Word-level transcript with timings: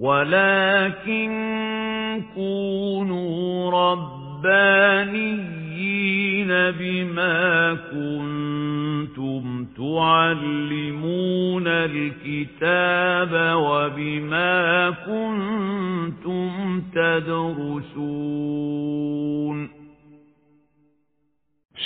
ولكن 0.00 1.30
كونوا 2.34 3.70
ربانيين 3.70 5.58
بما 6.78 7.74
كنتم 7.74 9.64
تعلمون 9.76 11.66
الكتاب 11.66 13.56
وبما 13.56 14.90
كنتم 14.90 16.82
تدرسون 16.94 18.38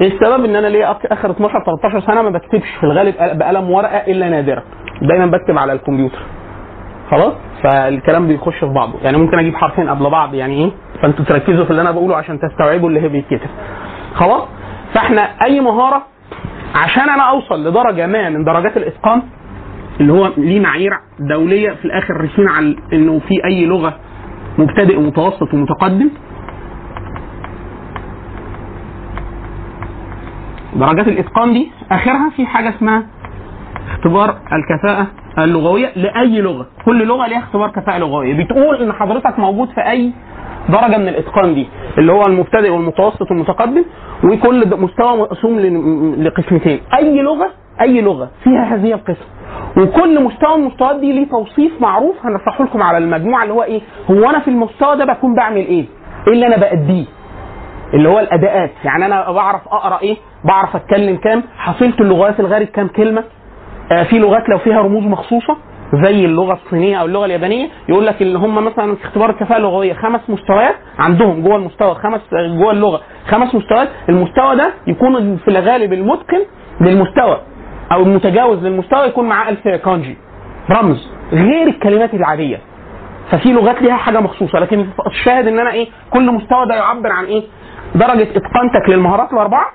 إيه 0.00 0.12
السبب؟ 0.12 0.44
إن 0.44 0.56
أنا 0.56 0.66
ليا 0.66 0.90
آخر 1.12 1.30
12 1.30 1.64
13 1.64 2.00
سنة 2.06 2.22
ما 2.22 2.30
بكتبش 2.30 2.68
في 2.80 2.84
الغالب 2.84 3.14
بقلم 3.38 3.70
ورقة 3.70 3.96
إلا 3.96 4.28
نادرا 4.28 4.62
دايما 5.02 5.26
بكتب 5.26 5.58
على 5.58 5.72
الكمبيوتر. 5.72 6.22
خلاص؟ 7.10 7.32
فالكلام 7.64 8.26
بيخش 8.28 8.58
في 8.58 8.66
بعضه. 8.66 8.94
يعني 9.02 9.16
ممكن 9.16 9.38
أجيب 9.38 9.56
حرفين 9.56 9.88
قبل 9.88 10.10
بعض 10.10 10.34
يعني 10.34 10.64
إيه؟ 10.64 10.70
فأنتوا 11.02 11.24
تركزوا 11.24 11.64
في 11.64 11.70
اللي 11.70 11.82
أنا 11.82 11.90
بقوله 11.90 12.16
عشان 12.16 12.38
تستوعبوا 12.40 12.88
اللي 12.88 13.00
هي 13.00 13.08
بيتكتب. 13.08 13.50
خلاص؟ 14.14 14.42
فإحنا 14.94 15.20
أي 15.46 15.60
مهارة 15.60 16.02
عشان 16.74 17.08
أنا 17.08 17.22
أوصل 17.22 17.64
لدرجة 17.68 18.06
ما 18.06 18.28
من 18.28 18.44
درجات 18.44 18.76
الإتقان 18.76 19.22
اللي 20.00 20.12
هو 20.12 20.32
ليه 20.36 20.60
معايير 20.60 20.92
دولية 21.18 21.70
في 21.70 21.84
الآخر 21.84 22.20
رسين 22.20 22.48
على 22.48 22.76
إنه 22.92 23.18
في 23.18 23.44
أي 23.44 23.66
لغة 23.66 23.96
مبتدئ 24.58 24.98
ومتوسط 24.98 25.54
ومتقدم. 25.54 26.10
درجات 30.76 31.08
الإتقان 31.08 31.52
دي 31.52 31.70
آخرها 31.90 32.30
في 32.36 32.46
حاجة 32.46 32.68
اسمها 32.68 33.06
اختبار 33.90 34.38
الكفاءة 34.52 35.06
اللغوية 35.38 35.92
لأي 35.96 36.40
لغة، 36.40 36.66
كل 36.84 37.06
لغة 37.06 37.26
ليها 37.26 37.38
اختبار 37.38 37.70
كفاءة 37.70 37.98
لغوية، 37.98 38.44
بتقول 38.44 38.82
إن 38.82 38.92
حضرتك 38.92 39.38
موجود 39.38 39.68
في 39.68 39.80
أي 39.80 40.12
درجة 40.68 40.98
من 40.98 41.08
الإتقان 41.08 41.54
دي، 41.54 41.68
اللي 41.98 42.12
هو 42.12 42.22
المبتدئ 42.26 42.70
والمتوسط 42.70 43.30
والمتقدم، 43.30 43.84
وكل 44.24 44.80
مستوى 44.80 45.16
مقسوم 45.16 45.58
لقسمتين، 46.18 46.80
أي 46.98 47.22
لغة 47.22 47.50
أي 47.80 48.00
لغة 48.00 48.30
فيها 48.44 48.74
هذه 48.74 48.92
القسم، 48.94 49.24
وكل 49.76 50.22
مستوى 50.24 50.56
من 50.56 50.62
المستويات 50.62 50.96
دي 50.96 51.12
ليه 51.12 51.28
توصيف 51.28 51.72
معروف 51.80 52.16
هنشرحه 52.26 52.64
لكم 52.64 52.82
على 52.82 52.98
المجموعة 52.98 53.42
اللي 53.42 53.54
هو 53.54 53.62
إيه؟ 53.62 53.80
هو 54.10 54.30
أنا 54.30 54.38
في 54.40 54.48
المستوى 54.48 54.96
ده 54.96 55.04
بكون 55.04 55.34
بعمل 55.34 55.56
إيه؟ 55.66 55.84
إيه 56.26 56.32
اللي 56.32 56.46
أنا 56.46 56.56
بأديه؟ 56.56 57.04
اللي 57.94 58.08
هو 58.08 58.18
الأداءات 58.18 58.70
يعني 58.84 59.06
أنا 59.06 59.30
بعرف 59.32 59.68
أقرأ 59.68 59.98
إيه 60.02 60.16
بعرف 60.44 60.76
أتكلم 60.76 61.16
كام 61.16 61.42
حصيله 61.58 61.94
اللغات 62.00 62.40
الغارب 62.40 62.66
كام 62.66 62.88
كلمة 62.88 63.24
آه 63.92 64.02
في 64.02 64.18
لغات 64.18 64.48
لو 64.48 64.58
فيها 64.58 64.80
رموز 64.80 65.04
مخصوصة 65.04 65.56
زي 66.04 66.24
اللغة 66.24 66.52
الصينية 66.52 66.96
أو 67.00 67.06
اللغة 67.06 67.24
اليابانية 67.24 67.68
يقول 67.88 68.06
لك 68.06 68.22
اللي 68.22 68.38
هم 68.38 68.64
مثلا 68.64 68.94
في 68.94 69.04
اختبار 69.04 69.30
الكفاءة 69.30 69.58
اللغوية 69.58 69.92
خمس 69.94 70.20
مستويات 70.30 70.74
عندهم 70.98 71.42
جوه 71.42 71.56
المستوى 71.56 71.94
خمس 71.94 72.20
جوه 72.32 72.70
اللغة 72.72 73.00
خمس 73.28 73.54
مستويات 73.54 73.88
المستوى 74.08 74.56
ده 74.56 74.72
يكون 74.86 75.36
في 75.36 75.48
الغالب 75.48 75.92
المتقن 75.92 76.40
للمستوى 76.80 77.40
أو 77.92 78.02
المتجاوز 78.02 78.64
للمستوى 78.64 79.06
يكون 79.06 79.28
معاه 79.28 79.48
ألف 79.50 79.68
كانجي 79.68 80.16
رمز. 80.70 81.08
غير 81.32 81.66
الكلمات 81.66 82.14
العادية. 82.14 82.60
ففي 83.30 83.52
لغات 83.52 83.82
ليها 83.82 83.96
حاجة 83.96 84.20
مخصوصة. 84.20 84.58
لكن 84.58 84.86
الشاهد 85.06 85.46
إن 85.46 85.58
أنا 85.58 85.70
إيه 85.72 85.88
كل 86.10 86.30
مستوى 86.32 86.66
ده 86.68 86.74
يعبر 86.74 87.12
عن 87.12 87.24
إيه؟ 87.24 87.42
درجة 87.94 88.22
إتقانتك 88.22 88.88
للمهارات 88.88 89.32
الأربعة. 89.32 89.66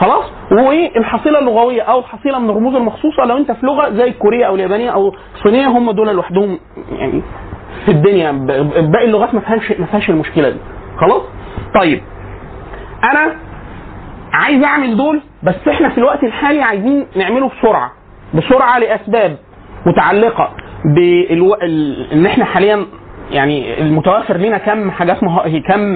خلاص؟ 0.00 0.24
وإيه؟ 0.52 0.96
الحصيلة 0.98 1.38
اللغوية 1.38 1.82
أو 1.82 1.98
الحصيلة 1.98 2.38
من 2.38 2.50
الرموز 2.50 2.74
المخصوصة. 2.74 3.24
لو 3.24 3.36
أنت 3.36 3.52
في 3.52 3.66
لغة 3.66 3.90
زي 3.90 4.04
الكورية 4.08 4.44
أو 4.46 4.54
اليابانية 4.54 4.90
أو 4.90 5.14
الصينية 5.34 5.66
هم 5.68 5.90
دول 5.90 6.08
لوحدهم 6.08 6.58
يعني 6.92 7.22
في 7.84 7.90
الدنيا. 7.90 8.32
باقي 8.92 9.04
اللغات 9.04 9.34
ما 9.34 9.40
فيهاش 9.40 9.72
ما 9.80 9.86
فيهاش 9.86 10.10
المشكلة 10.10 10.50
دي. 10.50 10.58
خلاص؟ 11.00 11.22
طيب. 11.80 12.02
أنا 13.04 13.36
عايز 14.32 14.62
اعمل 14.64 14.96
دول 14.96 15.20
بس 15.42 15.68
إحنا 15.68 15.88
في 15.88 15.98
الوقت 15.98 16.24
الحالي 16.24 16.62
عايزين 16.62 17.06
نعمله 17.16 17.48
بسرعة 17.58 17.92
بسرعة 18.34 18.78
لأسباب 18.78 19.36
متعلقة 19.86 20.50
بالو... 20.84 21.54
ال... 21.54 22.06
إن 22.12 22.26
إحنا 22.26 22.44
حاليا 22.44 22.86
يعني 23.30 23.80
المتوفر 23.80 24.36
لنا 24.36 24.58
كم 24.58 24.90
حاجات 24.90 25.24
مه... 25.24 25.60
كم 25.68 25.94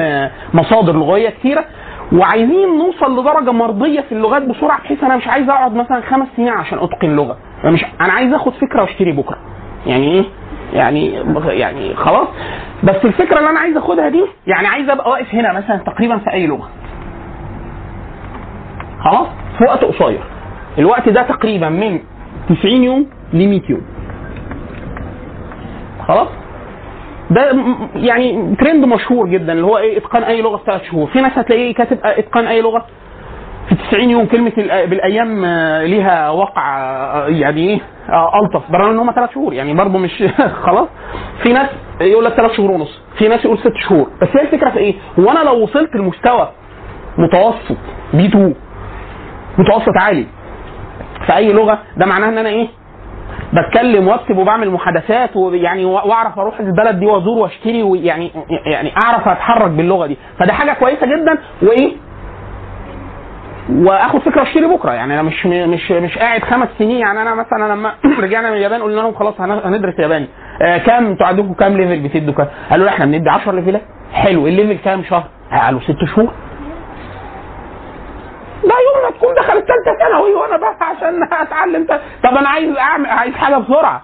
مصادر 0.54 0.92
لغوية 0.92 1.30
كتيرة 1.30 1.64
وعايزين 2.12 2.68
نوصل 2.78 3.20
لدرجة 3.20 3.52
مرضية 3.52 4.00
في 4.00 4.12
اللغات 4.12 4.42
بسرعة 4.42 4.80
بحيث 4.80 5.04
أنا 5.04 5.16
مش 5.16 5.28
عايز 5.28 5.48
أقعد 5.48 5.74
مثلا 5.74 6.00
خمس 6.00 6.28
سنين 6.36 6.48
عشان 6.48 6.78
أتقن 6.78 7.16
لغة. 7.16 7.36
أنا 7.64 7.72
مش 7.72 7.84
أنا 8.00 8.12
عايز 8.12 8.32
آخد 8.34 8.52
فكرة 8.52 8.82
وأشتري 8.82 9.12
بكرة. 9.12 9.38
يعني 9.86 10.12
إيه؟ 10.12 10.24
يعني 10.72 11.14
يعني 11.46 11.94
خلاص. 11.94 12.28
بس 12.82 13.04
الفكرة 13.04 13.38
اللي 13.38 13.50
أنا 13.50 13.60
عايز 13.60 13.76
آخدها 13.76 14.08
دي 14.08 14.24
يعني 14.46 14.66
عايز 14.66 14.90
أبقى 14.90 15.10
واقف 15.10 15.34
هنا 15.34 15.52
مثلا 15.52 15.76
تقريبا 15.76 16.18
في 16.18 16.32
أي 16.32 16.46
لغة. 16.46 16.68
خلاص؟ 19.04 19.26
في 19.58 19.64
وقت 19.64 19.84
قصير. 19.84 20.20
الوقت 20.78 21.08
ده 21.08 21.22
تقريبا 21.22 21.68
من 21.68 22.00
90 22.48 22.82
يوم 22.84 23.06
ل 23.32 23.48
100 23.48 23.60
يوم. 23.70 23.82
خلاص؟ 26.08 26.28
ده 27.30 27.52
يعني 27.94 28.56
ترند 28.56 28.84
مشهور 28.84 29.28
جدا 29.28 29.52
اللي 29.52 29.64
هو 29.66 29.78
إيه 29.78 29.98
إتقان 29.98 30.22
أي 30.22 30.42
لغة 30.42 30.56
في 30.56 30.64
ثلاث 30.66 30.82
شهور. 30.82 31.06
في 31.06 31.20
ناس 31.20 31.38
هتلاقيه 31.38 31.74
كاتب 31.74 31.98
إتقان 32.04 32.46
أي 32.46 32.62
لغة 32.62 32.86
في 33.68 33.74
90 33.74 34.10
يوم. 34.10 34.26
كلمة 34.26 34.50
الأ- 34.50 34.88
بالأيام 34.88 35.44
آه، 35.44 35.84
ليها 35.84 36.30
وقع 36.30 36.78
آه، 36.78 37.26
يعني 37.28 37.60
إيه 37.68 37.80
آه، 38.08 38.30
ألطف. 38.42 38.70
برغم 38.70 38.90
إن 38.90 38.98
هم 38.98 39.12
ثلاث 39.12 39.30
شهور. 39.34 39.52
يعني 39.52 39.74
برضه 39.74 39.98
مش 39.98 40.24
خلاص؟ 40.66 40.88
في 41.42 41.52
ناس 41.52 41.68
يقول 42.00 42.24
لك 42.24 42.32
ثلاث 42.32 42.52
شهور 42.52 42.70
ونص. 42.70 43.00
في 43.18 43.28
ناس 43.28 43.44
يقول 43.44 43.58
ست 43.58 43.76
شهور. 43.88 44.10
بس 44.22 44.28
هي 44.36 44.42
الفكرة 44.42 44.70
في 44.70 44.78
إيه؟ 44.78 44.94
هو 45.18 45.30
أنا 45.30 45.38
لو 45.44 45.62
وصلت 45.62 45.96
لمستوى 45.96 46.48
متوسط 47.18 47.76
بي 48.14 48.26
2 48.26 48.54
متوسط 49.60 49.92
عالي. 50.00 50.26
في 51.26 51.36
أي 51.36 51.52
لغة؟ 51.52 51.78
ده 51.96 52.06
معناه 52.06 52.28
إن 52.28 52.38
أنا 52.38 52.48
إيه؟ 52.48 52.68
بتكلم 53.52 54.08
وأكتب 54.08 54.38
وبعمل 54.38 54.70
محادثات 54.70 55.36
ويعني 55.36 55.84
وأعرف 55.84 56.38
أروح 56.38 56.60
البلد 56.60 56.98
دي 57.00 57.06
وأزور 57.06 57.38
وأشتري 57.38 57.82
ويعني 57.82 58.30
يعني 58.66 58.92
أعرف 59.04 59.28
أتحرك 59.28 59.70
باللغة 59.70 60.06
دي. 60.06 60.16
فده 60.38 60.52
حاجة 60.52 60.72
كويسة 60.72 61.06
جدا 61.06 61.38
وإيه؟ 61.62 61.92
وآخد 63.70 64.18
فكرة 64.20 64.42
أشتري 64.42 64.66
بكرة. 64.66 64.92
يعني 64.92 65.14
أنا 65.14 65.22
مش 65.22 65.46
مش 65.46 65.90
مش 65.90 66.18
قاعد 66.18 66.42
خمس 66.42 66.68
سنين. 66.78 66.96
يعني 66.96 67.22
أنا 67.22 67.34
مثلا 67.34 67.72
لما 67.72 67.92
رجعنا 68.24 68.50
من 68.50 68.56
اليابان 68.56 68.82
قلنا 68.82 69.00
لهم 69.00 69.14
خلاص 69.14 69.40
هن- 69.40 69.60
هندرس 69.74 69.98
ياباني. 69.98 70.28
آه 70.62 70.78
كام 70.78 71.06
أنتوا 71.06 71.26
عندكم 71.26 71.52
كام 71.52 71.76
level 71.76 72.00
بتدوا؟ 72.08 72.34
كام؟ 72.34 72.46
قالوا 72.70 72.84
لا 72.86 72.92
إحنا 72.92 73.04
بندي 73.06 73.30
10 73.30 73.52
level 73.52 73.77
ات 73.77 73.82
حلو. 74.12 74.46
ال 74.46 74.53
level 74.53 74.84
كام؟ 74.84 75.02
شهر؟ 75.04 75.24
قالوا 75.52 75.80
ست 75.80 76.04
شهور. 76.14 76.30
لا 78.64 78.74
يوم 78.86 79.04
ما 79.04 79.10
تكون 79.18 79.34
دخلت 79.34 79.64
ثالثة 79.66 79.98
ثانوي 79.98 80.34
وأنا 80.34 80.56
بقى 80.56 80.76
عشان 80.80 81.22
أتعلم. 81.32 81.86
طب 82.24 82.36
أنا 82.38 82.48
عايز 82.48 82.76
اعمل 82.76 83.06
عايز 83.06 83.34
حاجة 83.34 83.56
بسرعة. 83.56 84.02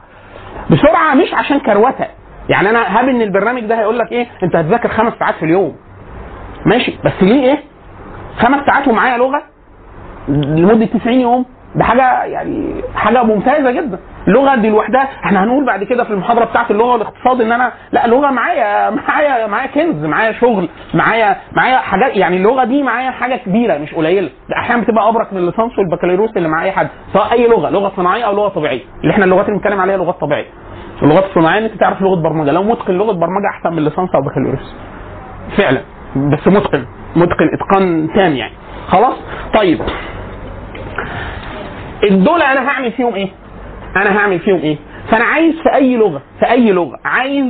بسرعة 0.70 1.14
مش 1.14 1.35
عشان 1.35 1.61
كروتة. 1.61 2.06
يعني 2.49 2.70
أنا 2.70 2.99
هاب 2.99 3.08
إن 3.08 3.23
البرنامج 3.23 3.61
ده 3.64 3.79
هيقول 3.81 3.99
لك 3.99 4.12
إيه؟ 4.12 4.26
أنت 4.43 4.56
هتذاكر 4.56 4.88
خمس 4.88 5.12
ساعات 5.19 5.35
في 5.35 5.43
اليوم. 5.44 5.76
ماشي. 6.67 6.99
بس 7.05 7.12
ليه 7.23 7.44
إيه؟ 7.50 7.58
خمس 8.38 8.67
ساعات 8.67 8.88
ومعايا 8.88 9.19
لغة؟ 9.19 9.43
لمدة 10.29 10.87
90 10.87 11.20
يوم. 11.20 11.44
ده 11.76 11.84
حاجة 11.84 12.25
يعني 12.25 12.82
حاجة 12.94 13.23
ممتازة 13.23 13.70
جدا. 13.70 13.99
اللغة 14.28 14.55
دي 14.55 14.70
لوحدها 14.70 15.02
إحنا 15.25 15.44
هنقول 15.44 15.67
بعد 15.67 15.84
كده 15.84 16.05
في 16.05 16.11
المحاضرة 16.11 16.44
بتاعت 16.44 16.70
اللغة 16.70 16.93
والاقتصاد 16.93 17.40
إن 17.40 17.52
أنا 17.52 17.73
لا 17.93 18.06
لغه 18.06 18.31
معايا 18.31 18.90
معايا 18.90 19.46
معايا 19.46 19.67
كنز 19.67 20.05
معايا 20.05 20.32
شغل 20.32 20.69
معايا 20.94 21.37
معايا 21.52 21.76
حاجات 21.78 22.17
يعني 22.17 22.37
اللغة 22.37 22.64
دي 22.64 22.82
معايا 22.82 23.11
حاجة 23.11 23.37
كبيرة 23.37 23.78
مش 23.78 23.94
قليلة. 23.94 24.28
ده 24.49 24.56
أحيانا 24.58 24.82
بتبقى 24.82 25.08
أبرك 25.08 25.32
من 25.32 25.38
الليسانس 25.38 25.78
والبكالوريوس 25.78 26.37
اللي 26.37 26.49
مع 26.49 26.64
اي 26.64 26.73
حد 26.73 26.88
سواء 27.12 27.32
أي 27.32 27.49
لغة 27.49 27.70
لغة 27.70 27.93
صناعية 27.96 28.25
أو 28.25 28.32
لغة 28.37 28.49
طبيعية. 28.49 28.82
اللي 29.02 29.12
إحنا 29.12 29.25
اللغات 29.25 29.46
اللي 29.49 29.56
بنتكلم 29.58 29.81
عليها 29.81 29.96
لغات 29.96 30.20
طبيعية. 30.20 30.46
اللغات 31.02 31.25
الصناعية 31.25 31.58
إن 31.58 31.64
أنت 31.64 31.75
تعرف 31.81 32.02
لغة 32.02 32.23
برمجة. 32.23 32.50
لو 32.50 32.62
متقن 32.62 32.94
لغة 32.94 33.12
برمجة 33.12 33.49
أحسن 33.55 33.73
من 33.73 33.78
الليسانس 33.78 34.11
أو 34.14 34.23
بكالوريوس 34.23 34.75
فعلا. 35.56 35.81
بس 36.17 36.46
متقن 36.49 36.87
متقن 37.17 37.49
إتقان 37.55 38.08
تام 38.14 38.32
يعني. 38.32 38.52
خلاص؟ 38.88 39.14
طيب. 39.55 39.81
الدول 42.04 42.43
أنا 42.43 42.69
هعمل 42.69 42.93
فيهم 42.93 43.14
إيه؟ 43.14 43.28
أنا 43.96 44.19
هعمل 44.19 44.38
فيهم 44.38 44.58
إيه؟ 44.58 44.76
فانا 45.10 45.25
عايز 45.25 45.54
في 45.62 45.75
اي 45.75 45.96
لغة 45.96 46.22
في 46.40 46.50
اي 46.50 46.72
لغة 46.72 46.98
عايز 47.04 47.46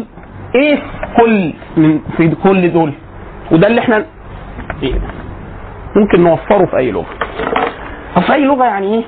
إيه 0.55 0.79
كل 1.17 1.53
من 1.77 2.01
في 2.17 2.29
كل 2.43 2.73
دول؟ 2.73 2.93
وده 3.53 3.67
اللي 3.67 3.81
إحنا 3.81 4.05
إيه؟ 4.83 4.95
ممكن 5.97 6.21
نوفره 6.25 6.67
في 6.67 6.77
اي 6.77 6.91
لغة. 6.91 7.07
في 8.27 8.33
اي 8.33 8.45
لغة 8.45 8.65
يعني 8.65 8.95
إيه؟ 8.95 9.05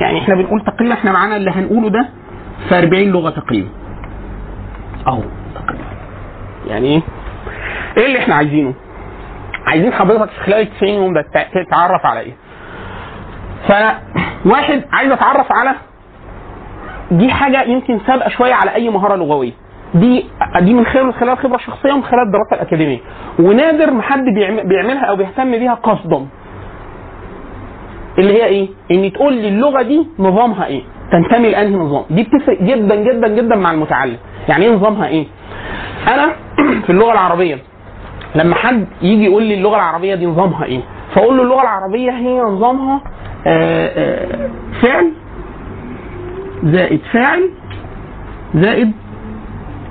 يعني 0.00 0.18
إحنا 0.18 0.34
بنقول 0.34 0.60
تقريبا 0.64 0.94
إحنا 0.94 1.12
معانا 1.12 1.36
اللي 1.36 1.50
هنقوله 1.50 1.88
ده 1.88 2.08
في 2.68 2.78
40 2.78 3.02
لغة 3.04 3.30
تقريبا. 3.30 3.68
أهو 5.06 5.20
تقريبا. 5.54 5.84
يعني 6.68 6.88
إيه؟ 6.88 7.02
إيه 7.96 8.06
اللي 8.06 8.18
إحنا 8.18 8.34
عايزينه؟ 8.34 8.74
عايزين 9.66 9.92
حضرتك 9.92 10.30
في 10.30 10.40
خلال 10.40 10.60
ال 10.60 10.70
90 10.76 10.92
يوم 10.92 11.14
ده 11.14 11.22
تع- 11.34 11.62
تتعرف 11.62 12.06
على 12.06 12.20
إيه؟ 12.20 12.32
فواحد 13.68 14.82
عايز 14.92 15.12
اتعرف 15.12 15.52
على 15.52 15.74
دي 17.10 17.30
حاجة 17.30 17.62
يمكن 17.62 18.00
سابقة 18.06 18.28
شوية 18.28 18.54
على 18.54 18.74
أي 18.74 18.90
مهارة 18.90 19.16
لغوية 19.16 19.52
دي 19.94 20.24
دي 20.60 20.74
من 20.74 20.86
خلال 20.86 21.14
خلال 21.14 21.38
خبرة 21.38 21.56
شخصية 21.58 21.92
ومن 21.92 22.02
خلال 22.04 22.22
الدراسة 22.26 22.54
الأكاديمية 22.54 22.98
ونادر 23.38 23.90
ما 23.90 24.02
حد 24.02 24.24
بيعم- 24.24 24.68
بيعملها 24.68 25.04
أو 25.04 25.16
بيهتم 25.16 25.50
بيها 25.50 25.74
قصدا 25.74 26.26
اللي 28.18 28.32
هي 28.42 28.44
إيه؟ 28.44 28.68
إن 28.90 29.12
تقول 29.12 29.32
لي 29.34 29.48
اللغة 29.48 29.82
دي 29.82 30.06
نظامها 30.18 30.66
إيه؟ 30.66 30.82
تنتمي 31.12 31.50
لأنهي 31.50 31.74
نظام؟ 31.76 32.04
دي 32.10 32.22
بتفرق 32.22 32.62
جدا 32.62 32.94
جدا 32.94 33.28
جدا 33.28 33.56
مع 33.56 33.70
المتعلم، 33.70 34.16
يعني 34.48 34.64
إيه 34.64 34.72
نظامها 34.72 35.06
إيه؟ 35.06 35.26
أنا 36.08 36.32
في 36.86 36.90
اللغة 36.90 37.12
العربية 37.12 37.58
لما 38.34 38.54
حد 38.54 38.86
يجي 39.02 39.24
يقول 39.24 39.42
لي 39.42 39.54
اللغة 39.54 39.76
العربية 39.76 40.14
دي 40.14 40.26
نظامها 40.26 40.64
إيه؟ 40.64 40.80
فأقول 41.14 41.36
له 41.36 41.42
اللغة 41.42 41.62
العربية 41.62 42.10
هي 42.10 42.40
نظامها 42.40 43.00
فعل 44.82 45.12
زائد 46.64 47.00
فاعل 47.12 47.50
زائد 48.54 48.92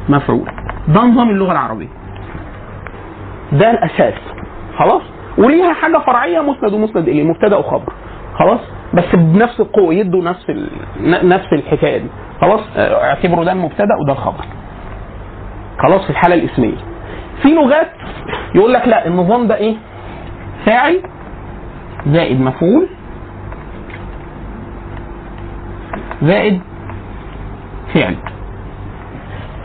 مفعول. 0.09 0.49
ده 0.87 1.01
نظام 1.01 1.29
اللغة 1.29 1.51
العربية. 1.51 1.87
ده 3.51 3.71
الأساس. 3.71 4.13
خلاص؟ 4.77 5.01
وليها 5.37 5.73
حاجة 5.73 5.97
فرعية 5.97 6.39
مسند 6.41 6.73
ومسند 6.73 7.07
إليه 7.07 7.23
مبتدأ 7.23 7.57
وخبر. 7.57 7.93
خلاص؟ 8.35 8.59
بس 8.93 9.15
بنفس 9.15 9.59
القوة 9.59 9.93
يدوا 9.93 10.23
نفس 10.23 10.49
ال... 10.49 10.69
نفس 11.29 11.47
الحكاية 11.53 11.97
دي. 11.97 12.07
خلاص؟ 12.41 12.61
آه، 12.77 13.03
اعتبروا 13.03 13.45
ده 13.45 13.51
المبتدأ 13.51 13.95
وده 14.03 14.13
الخبر. 14.13 14.45
خلاص؟ 15.79 16.03
في 16.03 16.09
الحالة 16.09 16.35
الإسمية. 16.35 16.77
في 17.41 17.47
لغات 17.49 17.91
يقول 18.55 18.73
لك 18.73 18.87
لا 18.87 19.07
النظام 19.07 19.47
ده 19.47 19.55
إيه؟ 19.55 19.75
فاعل 20.65 21.01
زائد 22.07 22.41
مفعول 22.41 22.87
زائد 26.23 26.61
فعل. 27.93 28.15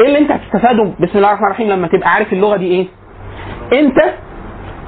إيه 0.00 0.06
اللي 0.06 0.18
أنت 0.18 0.30
هتستفاده؟ 0.30 0.84
بسم 1.00 1.18
الله 1.18 1.28
الرحمن 1.28 1.46
الرحيم 1.46 1.68
لما 1.68 1.88
تبقى 1.88 2.08
عارف 2.10 2.32
اللغة 2.32 2.56
دي 2.56 2.66
إيه؟ 2.66 2.86
أنت 3.80 3.96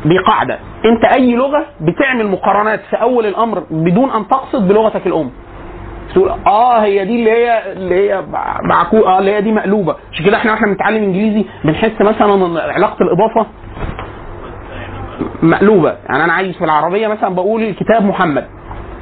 دي 0.05 0.19
قاعدة 0.27 0.59
أنت 0.85 1.05
أي 1.05 1.35
لغة 1.35 1.67
بتعمل 1.81 2.27
مقارنات 2.27 2.81
في 2.91 2.97
أول 2.97 3.27
الأمر 3.27 3.63
بدون 3.71 4.11
أن 4.11 4.29
تقصد 4.29 4.69
بلغتك 4.69 5.07
الأم. 5.07 5.31
تقول 6.15 6.31
آه 6.47 6.79
هي 6.83 7.05
دي 7.05 7.19
اللي 7.19 7.31
هي 7.31 7.73
اللي 7.73 7.95
هي 8.11 8.23
معكو 8.63 8.97
آه 8.99 9.19
اللي 9.19 9.33
هي 9.35 9.41
دي 9.41 9.53
مقلوبة. 9.53 9.97
عشان 10.13 10.25
كده 10.27 10.37
إحنا 10.37 10.53
وإحنا 10.53 10.67
بنتعلم 10.67 11.03
إنجليزي 11.03 11.45
بنحس 11.65 12.01
مثلا 12.01 12.35
إن 12.35 12.57
علاقه 12.57 12.97
الاضافه 13.03 13.47
مقلوبة. 15.43 15.97
يعني 16.09 16.25
أنا 16.25 16.33
عايز 16.33 16.57
في 16.57 16.65
العربية 16.65 17.09
مثلا 17.09 17.35
بقول 17.35 17.63
الكتاب 17.63 18.03
محمد. 18.05 18.47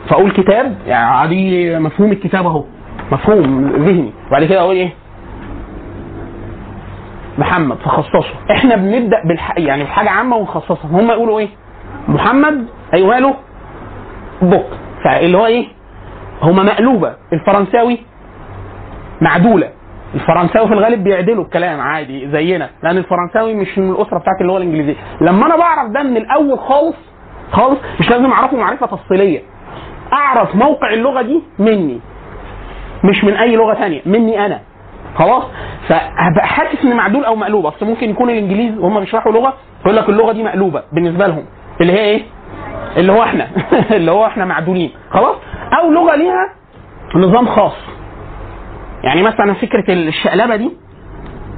فأقول 0.09 0.31
كتاب؟ 0.31 0.79
يعني 0.87 1.29
دي 1.29 1.79
مفهوم 1.79 2.13
الكتاب 2.13 2.47
أهو. 2.47 2.65
مفهوم 3.13 3.67
ذهني. 3.69 4.13
وبعد 4.29 4.45
كده 4.45 4.61
أقول 4.61 4.77
إيه؟ 4.77 4.91
محمد 7.39 7.77
فخصصه. 7.77 8.25
إحنا 8.51 8.77
بنبدأ 8.77 9.23
بالح... 9.25 9.59
يعني 9.59 9.85
بحاجة 9.85 10.11
عامة 10.11 10.37
ونخصصها. 10.37 10.91
هم 10.91 11.11
يقولوا 11.11 11.39
إيه؟ 11.39 11.49
محمد 12.09 12.67
أيوه 12.95 13.19
له 13.19 13.35
بوك. 14.43 14.67
فاللي 15.05 15.39
هو 15.39 15.47
إيه؟ 15.47 15.67
هما 16.43 16.63
مقلوبة. 16.63 17.15
الفرنساوي 17.33 17.99
معدولة. 19.21 19.69
الفرنساوي 20.15 20.69
في 20.69 20.75
الغالب 20.75 21.05
بيعدلوا 21.05 21.45
الكلام 21.45 21.81
عادي 21.81 22.31
زينا 22.31 22.71
لأن 22.83 22.97
الفرنساوي 22.99 23.55
مش 23.55 23.79
من 23.79 23.91
الأسرة 23.91 24.19
بتاعت 24.19 24.41
اللغة 24.41 24.57
الإنجليزية. 24.57 24.97
لما 25.21 25.47
أنا 25.47 25.57
بعرف 25.57 25.91
ده 25.91 26.03
من 26.03 26.17
الأول 26.17 26.59
خالص 26.59 26.97
خالص 27.53 27.79
مش 28.01 28.11
لازم 28.11 28.33
أعرفه 28.33 28.57
معرفة 28.57 28.87
تفصيلية. 28.87 29.41
أعرف 30.13 30.55
موقع 30.55 30.93
اللغة 30.93 31.23
دي 31.23 31.43
مني. 31.59 32.01
مش 33.05 33.25
من 33.25 33.33
أي 33.33 33.57
لغة 33.57 33.75
ثانية 33.75 34.01
مني 34.07 34.47
أنا. 34.47 34.61
خلاص؟ 35.19 35.45
فهبقى 35.89 36.47
حاسس 36.47 36.85
إن 36.85 36.97
معدول 36.97 37.25
أو 37.25 37.37
مقلوب 37.37 37.67
أصل 37.67 37.87
ممكن 37.87 38.11
يكون 38.11 38.31
الإنجليز 38.31 38.79
وهم 38.79 39.01
بيشرحوا 39.01 39.33
لغة 39.33 39.55
يقول 39.81 39.97
لك 39.97 40.09
اللغة 40.09 40.33
دي 40.33 40.43
مقلوبة 40.43 40.83
بالنسبة 40.93 41.27
لهم. 41.27 41.45
اللي 41.81 41.93
هي 41.93 41.99
إيه؟ 42.01 42.23
اللي 42.97 43.13
هو 43.13 43.23
إحنا. 43.23 43.49
اللي 43.97 44.11
هو 44.11 44.27
إحنا 44.27 44.45
معدولين. 44.45 44.91
خلاص؟ 45.11 45.37
أو 45.81 45.91
لغة 45.91 46.17
ليها 46.17 46.55
نظام 47.15 47.47
خاص. 47.47 47.77
يعني 49.05 49.23
مثلا 49.23 49.55
فكرة 49.55 49.93
الشقلبة 49.93 50.57
دي 50.57 50.71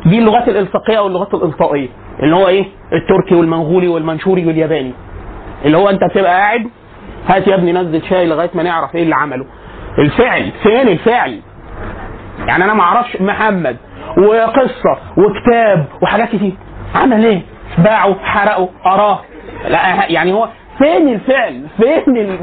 دي 0.07 0.19
اللغات 0.19 0.49
الإلصاقية 0.49 0.99
أو 0.99 1.07
اللغات 1.07 1.35
اللي 2.23 2.37
هو 2.37 2.49
إيه؟ 2.49 2.65
التركي 2.93 3.35
والمنغولي 3.35 3.89
والمنشوري 3.89 4.47
والياباني. 4.47 4.93
اللي 5.65 5.77
هو 5.77 5.89
أنت 5.89 6.05
بتبقى 6.05 6.31
قاعد 6.33 6.67
هات 7.29 7.47
يا 7.49 7.55
ابني 7.55 7.73
نزل 7.73 8.03
شاي 8.09 8.27
لغاية 8.27 8.51
ما 8.55 8.63
نعرف 8.63 8.95
إيه 8.95 9.03
اللي 9.03 9.15
عمله. 9.15 9.47
الفعل 9.99 10.51
فين 10.63 10.89
الفعل؟ 10.89 11.41
يعني 12.47 12.65
أنا 12.65 12.75
ما 12.75 12.83
أعرفش 12.83 13.21
محمد 13.21 13.77
وقصة 14.19 14.99
وكتاب 15.17 15.85
وحاجات 16.03 16.29
كتير. 16.29 16.53
عمل 16.95 17.25
إيه؟ 17.25 17.43
باعه 17.79 18.17
حرقه 18.25 18.69
اراه 18.87 19.21
لا 19.69 20.05
يعني 20.09 20.33
هو 20.33 20.49
فين 20.79 21.09
الفعل؟ 21.09 21.67
فين 21.77 22.17
ال... 22.17 22.39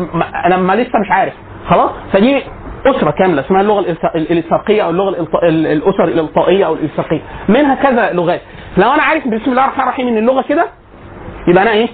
أنا 0.45 0.57
ما 0.57 0.73
لسه 0.73 0.99
مش 0.99 1.11
عارف. 1.11 1.33
خلاص؟ 1.69 1.91
فدي 2.13 2.43
أسرة 2.85 3.11
كاملة 3.11 3.41
اسمها 3.41 3.61
اللغة 3.61 3.85
الالصاقيه 4.15 4.83
أو 4.85 4.89
اللغة 4.89 5.11
الإلط- 5.15 5.43
ال- 5.43 5.67
الأسر 5.67 6.03
الإلطائية 6.03 6.65
أو 6.65 6.73
الالصاقيه 6.73 7.21
منها 7.49 7.75
كذا 7.75 8.11
لغات. 8.13 8.41
لو 8.77 8.91
أنا 8.91 9.03
عارف 9.03 9.27
بسم 9.27 9.51
الله 9.51 9.63
الرحمن 9.65 9.83
الرحيم 9.83 10.07
إن 10.07 10.17
اللغة 10.17 10.41
كده 10.49 10.65
يبقى 11.47 11.63
أنا 11.63 11.71
إيه؟ 11.71 11.87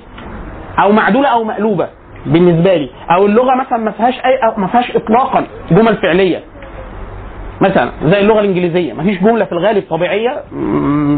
أو 0.79 0.91
معدولة 0.91 1.27
أو 1.27 1.43
مقلوبة. 1.43 1.87
بالنسبة 2.25 2.75
لي. 2.75 2.89
أو 3.11 3.25
اللغة 3.25 3.55
مثلا 3.55 3.77
ما 3.77 3.91
فيهاش 3.91 4.13
اي 4.25 4.53
ما 4.57 4.67
فيهاش 4.67 4.95
اطلاقا 4.95 5.45
جمل 5.71 5.97
فعلية. 5.97 6.43
مثلا 7.61 7.91
زي 8.03 8.19
اللغة 8.19 8.39
الإنجليزية. 8.39 8.93
ما 8.93 9.03
فيش 9.03 9.19
جملة 9.19 9.45
في 9.45 9.51
الغالب 9.51 9.83
طبيعية 9.89 10.43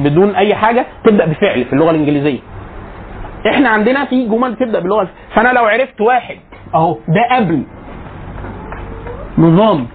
بدون 0.04 0.36
أي 0.36 0.56
حاجة 0.56 0.86
تبدأ 1.04 1.26
بفعل 1.26 1.66
في 1.66 1.74
اللغة 1.74 1.92
الإنجليزية. 1.92 2.40
إحنا 3.50 3.70
عندنا 3.70 4.06
في 4.06 4.28
جمل 4.28 4.56
تبدأ 4.56 4.80
باللغة 4.80 5.08
فأنا 5.36 5.54
لو 5.54 5.66
عرفت 5.66 6.02
واحد 6.02 6.38
أهو 6.76 6.98
ده 7.08 7.36
قبل 7.36 7.64
نظام 9.38 9.88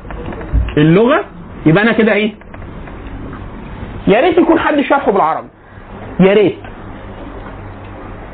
اللغة 0.76 1.24
يبقى 1.66 1.82
أنا 1.82 1.92
كده 1.92 2.12
إيه؟ 2.12 2.32
يا 4.06 4.20
ريت 4.20 4.38
يكون 4.38 4.58
حد 4.58 4.80
شرحه 4.80 5.12
بالعربي. 5.12 5.48
يا 6.20 6.32
ريت. 6.34 6.56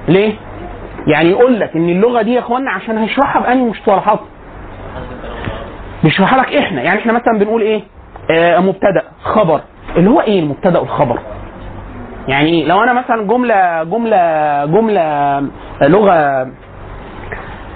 ليه؟ 0.09 0.33
يعني 1.07 1.31
يقول 1.31 1.61
لك 1.61 1.77
إن 1.77 1.89
اللغة 1.89 2.23
دي 2.23 2.35
يا 2.35 2.39
إخوانا 2.41 2.71
عشان 2.71 2.99
هيشرحها 2.99 3.43
بأنهي 3.43 3.65
مصطلحات؟ 3.71 4.21
بيشرحها 6.05 6.39
لك 6.41 6.55
إحنا. 6.57 6.83
يعني 6.83 6.99
إحنا 7.01 7.13
مثلا 7.13 7.39
بنقول 7.39 7.63
إيه؟ 7.63 7.83
آه 8.31 8.59
مبتدأ 8.59 9.03
خبر. 9.23 9.61
اللي 9.97 10.11
هو 10.11 10.21
إيه 10.21 10.41
المبتدأ 10.41 10.79
والخبر؟ 10.79 11.19
يعني 12.29 12.49
إيه؟ 12.51 12.65
لو 12.69 12.83
أنا 12.83 12.93
مثلا 12.93 13.23
جملة 13.23 13.83
جملة 13.85 14.65
جملة 14.67 15.01
آه، 15.01 15.43
لغة 15.89 16.47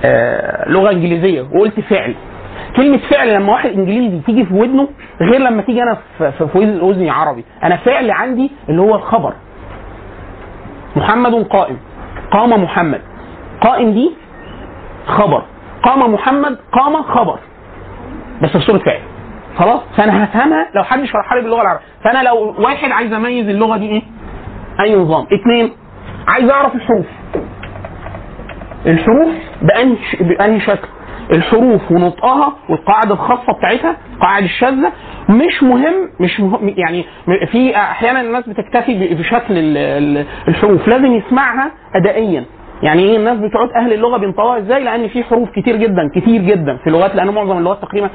آه 0.04 0.68
لغة 0.68 0.90
إنجليزية 0.90 1.42
وقلت 1.54 1.80
فعل. 1.80 2.14
كلمة 2.76 2.98
فعل 3.10 3.34
لما 3.34 3.52
واحد 3.52 3.70
إنجليزي 3.70 4.20
تيجي 4.26 4.44
في 4.44 4.54
ودنه 4.54 4.88
غير 5.20 5.40
لما 5.40 5.62
تيجي 5.62 5.82
أنا 5.82 5.98
في 6.18 6.58
اذني 6.58 7.10
عربي، 7.10 7.44
أنا 7.64 7.76
فعل 7.76 8.10
عندي 8.10 8.50
اللي 8.68 8.82
هو 8.82 8.94
الخبر. 8.94 9.34
محمد 10.96 11.34
قائم. 11.34 11.76
قام 12.30 12.62
محمد. 12.64 13.00
قائم 13.60 13.90
دي 13.90 14.10
خبر. 15.06 15.42
قام 15.82 16.12
محمد 16.14 16.58
قام 16.72 17.02
خبر. 17.02 17.38
بس 18.42 18.50
في 18.50 18.60
صورة 18.60 18.78
فعل. 18.78 19.00
خلاص؟ 19.58 19.80
فأنا 19.96 20.24
هفهمها 20.24 20.66
لو 20.74 20.84
حد 20.84 21.04
شرحها 21.04 21.36
لي 21.36 21.42
باللغة 21.42 21.62
العربية، 21.62 21.84
فأنا 22.04 22.22
لو 22.22 22.54
واحد 22.58 22.90
عايز 22.90 23.12
أميز 23.12 23.48
اللغة 23.48 23.76
دي 23.76 23.88
إيه؟ 23.88 24.02
أي 24.80 24.96
نظام. 24.96 25.26
اثنين 25.32 25.72
عايز 26.28 26.50
أعرف 26.50 26.74
الحروف. 26.74 27.06
الحروف 28.86 29.28
بأنهي 29.62 29.96
بأنهي 30.20 30.60
شكل؟ 30.60 30.88
الحروف 31.32 31.92
ونطقها 31.92 32.52
والقاعدة 32.68 33.14
الخاصة 33.14 33.52
بتاعتها 33.58 33.96
القاعده 34.14 34.44
الشاذة 34.44 34.92
مش 35.28 35.62
مهم 35.62 36.10
مش 36.20 36.40
مهم 36.40 36.68
يعني 36.76 37.04
في 37.52 37.76
أحيانا 37.76 38.20
الناس 38.20 38.48
بتكتفي 38.48 39.14
بشكل 39.14 39.58
ال- 39.58 39.76
ال- 39.76 40.26
الحروف 40.48 40.88
لازم 40.88 41.12
يسمعها 41.12 41.70
ادائيا 41.94 42.44
يعني 42.82 43.02
إيه 43.02 43.16
الناس 43.16 43.38
بتوع 43.38 43.68
أهل 43.76 43.92
اللغة 43.92 44.16
بينطقوها 44.16 44.58
إزاي؟ 44.58 44.84
لأن 44.84 45.08
في 45.08 45.24
حروف 45.24 45.50
كتير 45.50 45.76
جدا 45.76 46.10
كتير 46.14 46.42
جدا. 46.42 46.76
في 46.84 46.90
لغات 46.90 47.14
لأن 47.14 47.30
معظم 47.34 47.58
اللغات 47.58 47.82
تقريبا 47.82 48.10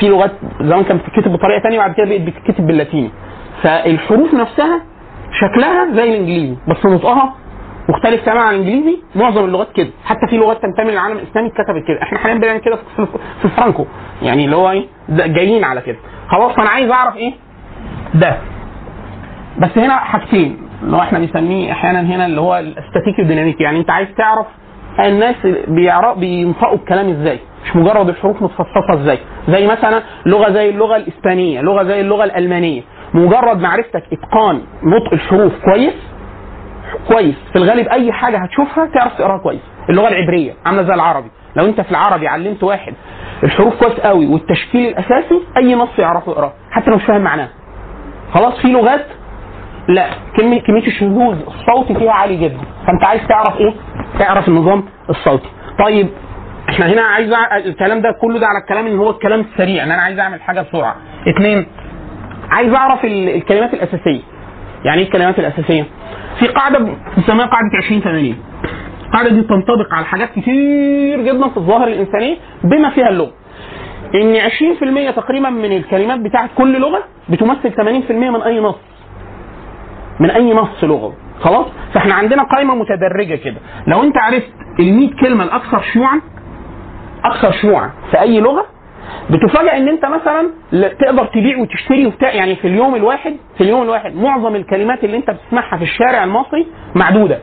في 0.00 0.08
لغات 0.08 0.30
زمان 0.60 0.84
كانت 0.84 1.02
بتتكتب 1.02 1.32
بطريقة 1.32 1.62
ثانية 1.62 1.76
وبعد 1.78 1.94
كده 1.94 2.06
بقت 2.06 2.20
بتتكتب 2.20 2.66
باللاتيني. 2.66 3.10
فالحروف 3.62 4.34
نفسها 4.34 4.82
شكلها 5.40 5.94
زي 5.94 6.02
الإنجليزي 6.10 6.56
بس 6.68 6.86
نطقها 6.86 7.34
مختلف 7.88 8.24
تماما 8.24 8.40
عن 8.42 8.54
الإنجليزي. 8.54 8.98
معظم 9.14 9.44
اللغات 9.44 9.72
كده. 9.72 9.90
حتى 10.04 10.26
في 10.30 10.36
لغات 10.36 10.62
تنتمي 10.62 10.90
للعالم 10.90 11.16
الإسلامي 11.18 11.48
اتكتبت 11.48 11.84
كده. 11.88 12.02
إحنا 12.02 12.18
حاليا 12.18 12.38
بنعمل 12.38 12.58
كده 12.60 12.76
في 13.38 13.44
الفرانكو. 13.44 13.86
يعني 14.22 14.44
اللي 14.44 14.56
هو 14.56 14.70
إيه 14.70 14.86
جايين 15.08 15.64
على 15.64 15.80
كده. 15.80 15.96
خلاص 16.28 16.52
فأنا 16.52 16.68
عايز 16.70 16.90
أعرف 16.90 17.16
إيه؟ 17.16 17.32
ده. 18.14 18.36
بس 19.58 19.78
هنا 19.78 19.96
حاجتين. 19.96 20.61
اللي 20.82 20.96
هو 20.96 21.00
إحنا 21.00 21.18
بنسميه 21.18 21.72
أحيانا 21.72 22.00
هنا 22.00 22.26
اللي 22.26 22.40
هو 22.40 22.58
الاستاتيكي 22.58 23.22
والديناميكي 23.22 23.62
يعني 23.64 23.78
انت 23.78 23.90
عايز 23.90 24.08
تعرف 24.18 24.46
الناس 25.00 25.36
بينطقوا 26.16 26.74
الكلام 26.74 27.08
إزاي. 27.10 27.38
مش 27.64 27.76
مجرد 27.76 28.08
الحروف 28.08 28.42
متفصصة 28.42 28.94
إزاي. 29.02 29.18
زي 29.48 29.66
مثلا 29.66 30.02
لغة 30.26 30.50
زي 30.52 30.70
اللغة 30.70 30.96
الإسبانية 30.96 31.60
لغة 31.60 31.82
زي 31.82 32.00
اللغة 32.00 32.24
الألمانية. 32.24 32.82
مجرد 33.14 33.60
معرفتك 33.60 34.02
إتقان 34.12 34.62
نطق 34.82 35.12
الحروف 35.12 35.52
كويس؟ 35.64 35.94
كويس. 37.08 37.34
في 37.52 37.56
الغالب 37.58 37.88
أي 37.88 38.12
حاجة 38.12 38.38
هتشوفها 38.38 38.86
تعرف 38.94 39.14
تقراها 39.18 39.38
كويس. 39.38 39.60
اللغة 39.90 40.08
العبرية 40.08 40.54
عاملة 40.66 40.82
زي 40.82 40.94
العربي. 40.94 41.28
لو 41.56 41.64
أنت 41.66 41.80
في 41.80 41.90
العربي 41.90 42.28
علمت 42.28 42.62
واحد 42.62 42.94
الحروف 43.44 43.80
كويس 43.80 44.00
قوي 44.00 44.26
والتشكيل 44.26 44.88
الأساسي 44.88 45.40
أي 45.56 45.74
نص 45.74 45.98
يعرفه 45.98 46.32
يقراه 46.32 46.52
حتى 46.70 46.90
لو 46.90 46.96
مش 46.96 47.04
فاهم 47.04 47.20
معناه. 47.20 47.48
خلاص 48.34 48.58
في 48.62 48.68
لغات 48.68 49.06
لا 49.88 50.06
كمية 50.36 50.60
كمية 50.60 50.86
الشذوذ 50.86 51.36
الصوتي 51.46 51.94
فيها 51.94 52.12
عالي 52.12 52.36
جدا. 52.36 52.58
فأنت 52.86 53.04
عايز 53.04 53.20
تعرف 53.28 53.60
إيه؟ 53.60 53.72
تعرف 54.18 54.48
النظام 54.48 54.84
الصوتي. 55.10 55.48
طيب 55.84 56.08
إحنا 56.68 56.86
هنا 56.92 57.02
عايز 57.02 57.32
الكلام 57.66 58.00
ده 58.00 58.12
كله 58.20 58.38
ده 58.38 58.46
على 58.46 58.58
الكلام 58.62 58.86
اللي 58.86 58.98
هو 58.98 59.10
الكلام 59.10 59.40
السريع 59.40 59.84
إن 59.84 59.90
أنا 59.90 60.02
عايز 60.02 60.18
أعمل 60.18 60.40
حاجة 60.42 60.60
بسرعة. 60.60 60.96
اثنين 61.36 61.66
عايز 62.50 62.72
أعرف 62.74 63.04
ال- 63.04 63.28
الكلمات 63.28 63.74
الأساسية. 63.74 64.20
يعني 64.84 65.00
إيه 65.00 65.06
الكلمات 65.06 65.38
الأساسية؟ 65.38 65.84
في 66.38 66.46
قاعدة 66.46 66.78
بنسميها 66.78 67.46
قاعدة 67.46 67.68
20 67.84 68.00
80 68.00 68.36
القاعده 69.06 69.28
دي 69.30 69.42
تنطبق 69.42 69.94
على 69.94 70.06
حاجات 70.06 70.30
كتير 70.36 71.20
جدا 71.22 71.48
في 71.48 71.56
الظاهر 71.56 71.88
الإنسانية 71.88 72.36
بما 72.64 72.90
فيها 72.90 73.08
اللغة. 73.08 73.32
إن 74.14 74.36
20% 74.36 75.10
تقريبا 75.10 75.50
من 75.50 75.72
الكلمات 75.76 76.20
بتاعت 76.20 76.50
كل 76.58 76.80
لغة 76.80 77.04
بتمثل 77.28 77.72
80% 77.72 78.12
من 78.30 78.42
أي 78.42 78.60
نص. 78.60 78.74
من 80.20 80.30
أي 80.30 80.54
نص 80.54 80.84
لغوي 80.84 81.12
خلاص؟ 81.40 81.66
فإحنا 81.94 82.14
عندنا 82.14 82.42
قائمة 82.42 82.74
متدرجة 82.74 83.34
كده. 83.34 83.56
لو 83.86 84.02
أنت 84.02 84.16
عرفت 84.18 84.52
ال 84.80 84.94
100 84.94 85.10
كلمة 85.20 85.44
الاكثر 85.44 85.80
شيوعا 85.92 86.20
أكثر 87.24 87.52
شيوعا 87.52 87.90
في 88.10 88.20
أي 88.20 88.40
لغة 88.40 88.66
بتفاجئ 89.30 89.76
إن 89.76 89.88
أنت 89.88 90.04
مثلا 90.06 90.50
تقدر 91.00 91.24
تبيع 91.26 91.58
وتشتري 91.58 92.06
وبتاع 92.06 92.32
يعني 92.34 92.56
في 92.56 92.66
اليوم 92.68 92.94
الواحد 92.94 93.36
في 93.58 93.64
اليوم 93.64 93.82
الواحد 93.82 94.16
معظم 94.16 94.54
الكلمات 94.56 95.04
اللي 95.04 95.16
أنت 95.16 95.30
بتسمعها 95.30 95.76
في 95.76 95.82
الشارع 95.84 96.24
المصري 96.24 96.66
معدودة. 96.94 97.38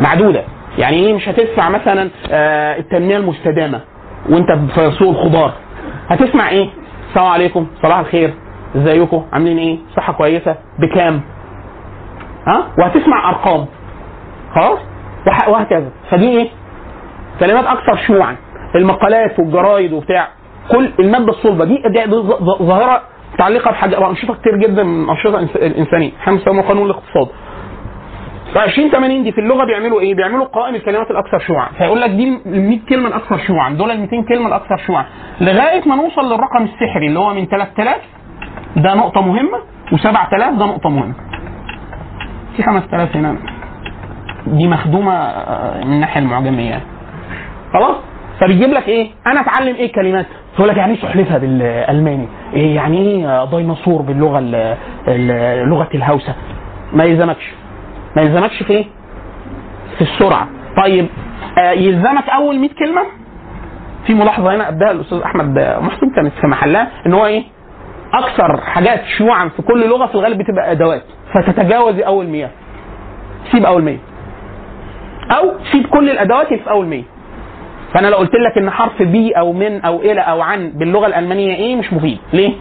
معدودة. 0.00 0.44
يعني 0.78 0.96
إيه؟ 0.96 1.14
مش 1.14 1.28
هتسمع 1.28 1.68
مثلا 1.68 2.10
آه 2.30 2.78
التنمية 2.78 3.16
المستدامة 3.16 3.80
وأنت 4.28 4.52
في 4.74 4.90
سوق 4.98 5.08
الخضار. 5.18 5.52
هتسمع 6.08 6.48
إيه؟ 6.48 6.68
السلام 7.08 7.26
عليكم. 7.26 7.66
صباح 7.82 7.98
الخير. 7.98 8.34
ازيكم 8.76 9.24
عاملين 9.32 9.58
إيه؟ 9.58 9.78
صحة 9.96 10.12
كويسة؟ 10.12 10.56
بكام؟ 10.78 11.20
ها؟ 12.46 12.66
وهتسمع 12.78 13.28
أرقام. 13.30 13.66
خلاص؟ 14.54 14.78
وهكذا. 15.48 15.90
فدي 16.10 16.28
إيه؟ 16.28 16.48
كلمات 17.40 17.64
أكثر 17.64 17.96
شيوعا 17.96 18.36
المقالات 18.74 19.38
والجرايد 19.38 19.92
وبتاع. 19.92 20.28
كل 20.70 20.90
المادة 21.00 21.28
الصلبة. 21.28 21.64
دي 21.64 21.82
ظاهرة 22.62 23.02
متعلقة 23.34 23.70
بحاجة 23.70 23.96
بانشطه 23.96 24.34
كتير 24.34 24.56
جدا 24.56 24.82
من 24.82 25.04
الانشطه 25.04 25.38
الإنسانية. 25.66 26.10
إحنا 26.20 26.32
بنسموها 26.32 26.68
قانون 26.68 26.86
الاقتصاد. 26.86 27.28
ف 28.54 28.58
20 28.58 28.90
80 28.90 29.22
دي 29.22 29.32
في 29.32 29.40
اللغة 29.40 29.64
بيعملوا 29.64 30.00
إيه؟ 30.00 30.14
بيعملوا 30.14 30.44
قوائم 30.44 30.74
الكلمات 30.74 31.10
الأكثر 31.10 31.38
شيوعا، 31.38 31.68
فيقول 31.78 32.00
لك 32.00 32.10
دي 32.10 32.28
ال 32.46 32.68
100 32.68 32.78
كلمة 32.88 33.08
الاكثر 33.08 33.38
شيوعا، 33.38 33.70
دول 33.70 33.90
ال 33.90 34.00
200 34.00 34.22
كلمة 34.28 34.46
الأكثر 34.48 34.76
شيوعا، 34.76 35.04
لغاية 35.40 35.88
ما 35.88 35.96
نوصل 35.96 36.32
للرقم 36.32 36.64
السحري 36.64 37.06
اللي 37.06 37.18
هو 37.18 37.34
من 37.34 37.46
3000 37.46 37.96
ده 38.76 38.94
نقطة 38.94 39.20
مهمة 39.20 39.58
و7000 39.92 40.58
ده 40.58 40.66
نقطة 40.66 40.90
مهمة. 40.90 41.14
في 42.56 42.62
5000 42.62 43.16
هنا 43.16 43.36
دي 44.46 44.68
مخدومة 44.68 45.12
آه، 45.14 45.84
من 45.84 45.92
الناحيه 45.92 46.20
المعجمية 46.20 46.70
يعني. 46.70 46.82
خلاص؟ 47.72 47.96
فبيجيب 48.40 48.70
لك 48.70 48.88
إيه؟ 48.88 49.10
أنا 49.26 49.40
أتعلم 49.40 49.74
إيه 49.76 49.92
كلمات؟ 49.92 50.26
يقول 50.54 50.68
لك 50.68 50.76
يعني 50.76 50.92
إيه 50.94 51.00
سحلفه 51.02 51.38
بالألماني؟ 51.38 52.28
إيه 52.54 52.76
يعني 52.76 52.98
إيه 52.98 53.44
ديناصور 53.44 54.02
باللغة 54.02 54.38
ال- 54.38 54.76
ال- 55.08 55.68
لغة 55.68 55.88
الهوسة؟ 55.94 56.34
ما 56.92 57.04
يلزمكش. 57.04 57.52
ما 58.16 58.22
يلزمكش 58.22 58.62
في 58.62 58.70
إيه؟ 58.72 58.84
في 59.96 60.02
السرعة. 60.02 60.48
طيب 60.84 61.06
آه 61.58 61.70
يلزمك 61.70 62.28
أول 62.28 62.58
100 62.58 62.70
كلمة 62.78 63.02
في 64.06 64.14
ملاحظة 64.14 64.54
هنا 64.56 64.68
اداها 64.68 64.90
الأستاذ 64.90 65.18
أحمد 65.20 65.58
محسن 65.82 66.10
كانت 66.16 66.32
في 66.40 66.46
محلها 66.46 66.88
إن 67.06 67.12
هو 67.12 67.26
إيه؟ 67.26 67.42
أكثر 68.14 68.60
حاجات 68.60 69.04
شيوعا 69.18 69.48
في 69.48 69.62
كل 69.62 69.88
لغة 69.88 70.06
في 70.06 70.14
الغالب 70.14 70.38
بتبقى 70.38 70.72
أدوات. 70.72 71.02
فتتجاوز 71.34 72.00
أول 72.00 72.26
100 72.28 72.50
سيب 73.52 73.64
أول 73.66 73.82
100 73.84 73.96
أو 75.30 75.52
سيب 75.72 75.86
كل 75.86 76.10
الأدوات 76.10 76.46
اللي 76.52 76.62
في 76.64 76.70
أول 76.70 76.86
100 76.86 77.02
فأنا 77.94 78.06
لو 78.08 78.16
قلت 78.16 78.34
لك 78.34 78.58
إن 78.58 78.70
حرف 78.70 79.02
بي 79.02 79.32
أو 79.32 79.52
من 79.52 79.80
أو 79.84 80.00
إلى 80.00 80.20
أو 80.20 80.40
عن 80.40 80.70
باللغة 80.70 81.06
الألمانية 81.06 81.54
إيه 81.54 81.76
مش 81.76 81.92
مفيد. 81.92 82.18
ليه؟ 82.32 82.52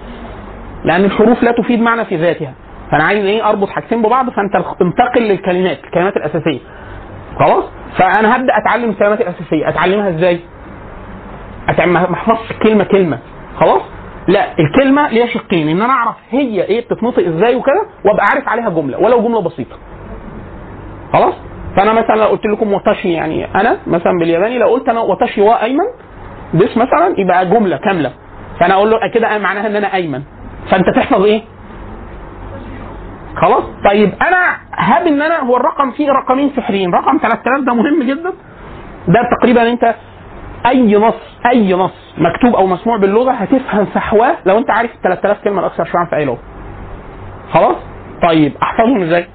لأن 0.84 1.06
الحروف 1.06 1.44
لا 1.44 1.52
تفيد 1.52 1.82
معنى 1.82 2.06
في 2.06 2.16
ذاتها. 2.16 2.54
فأنا 2.92 3.04
عايز 3.04 3.26
إيه؟ 3.26 3.50
أربط 3.50 3.70
حاجتين 3.70 4.02
ببعض 4.02 4.30
فأنت 4.30 4.56
انتقل 4.82 5.22
للكلمات 5.22 5.84
الكلمات 5.84 6.18
الأساسية. 6.18 6.60
خلاص؟ 7.40 7.64
فأنا 7.98 8.36
هبدأ 8.36 8.54
أتعلم 8.58 8.90
الكلمات 8.90 9.22
الأساسية. 9.22 9.70
أتعلمها 9.70 10.10
إزاي؟ 10.10 10.40
اتعلم 11.70 11.94
ما 11.94 12.14
أحفظش 12.14 12.54
كلمة 12.64 12.84
كلمة. 12.84 13.20
خلاص؟ 13.60 13.82
لا 14.28 14.60
الكلمة 14.60 15.08
ليها 15.10 15.26
شقين 15.28 15.68
إن 15.68 15.82
أنا 15.82 15.94
أعرف 15.94 16.16
هي 16.30 16.64
إيه 16.64 16.82
بتتنطق 16.86 17.28
إزاي 17.28 17.56
وكده 17.56 17.82
وأبقى 18.06 18.26
عارف 18.34 18.48
عليها 18.48 18.70
جملة 18.70 18.98
ولو 18.98 19.22
جملة 19.22 19.42
بسيطة. 19.42 19.76
خلاص؟ 21.14 21.34
فأنا 21.78 21.94
مثلا 21.94 22.16
لو 22.16 22.26
قلت 22.26 22.46
لكم 22.46 22.74
وتشي 22.74 23.14
يعني 23.14 23.56
أنا 23.56 23.78
مثلا 23.88 24.12
بالياباني 24.20 24.58
لو 24.58 24.68
قلت 24.68 24.90
أنا 24.90 25.00
وتشي 25.02 25.42
وا 25.42 25.64
أيمن 25.64 25.86
بس 26.54 26.78
مثلا 26.78 27.14
يبقى 27.18 27.46
جملة 27.46 27.78
كاملة. 27.78 28.12
فأنا 28.60 28.74
أقول 28.74 28.92
له 28.92 29.08
كده 29.14 29.38
معناها 29.38 29.68
إن 29.68 29.76
أنا 29.76 29.94
أيمن. 29.96 30.22
فأنت 30.72 30.86
تحفظ 30.96 31.24
إيه؟ 31.24 31.42
خلاص؟ 33.36 33.64
طيب 33.86 34.14
أنا 34.22 34.58
هاب 34.78 35.08
إن 35.08 35.22
أنا 35.22 35.40
هو 35.40 35.58
الرقم 35.58 35.92
فيه 35.92 36.12
رقمين 36.12 36.52
سحريين. 36.58 36.94
رقم 36.94 37.18
3000 37.18 37.66
ده 37.66 37.74
مهم 37.74 38.04
جدا. 38.04 38.34
ده 39.08 39.20
تقريبا 39.40 39.70
أنت 39.72 39.96
أي 40.66 40.96
نص 40.96 41.14
أي 41.52 41.74
نص 41.74 41.92
مكتوب 42.18 42.56
أو 42.56 42.68
مسموع 42.68 42.98
باللغة 42.98 43.32
هتفهم 43.32 43.86
فحواه 43.86 44.36
لو 44.46 44.58
أنت 44.58 44.70
عارف 44.70 44.92
ال 44.96 45.02
3000 45.02 45.44
كلمة 45.44 45.60
الأكثر 45.60 45.86
شيوعا 45.86 46.06
في 46.06 46.16
أي 46.16 46.26
لغة. 46.26 46.40
خلاص؟ 47.54 47.76
طيب 48.28 48.54
أحفظهم 48.64 49.02
إزاي؟ 49.04 49.28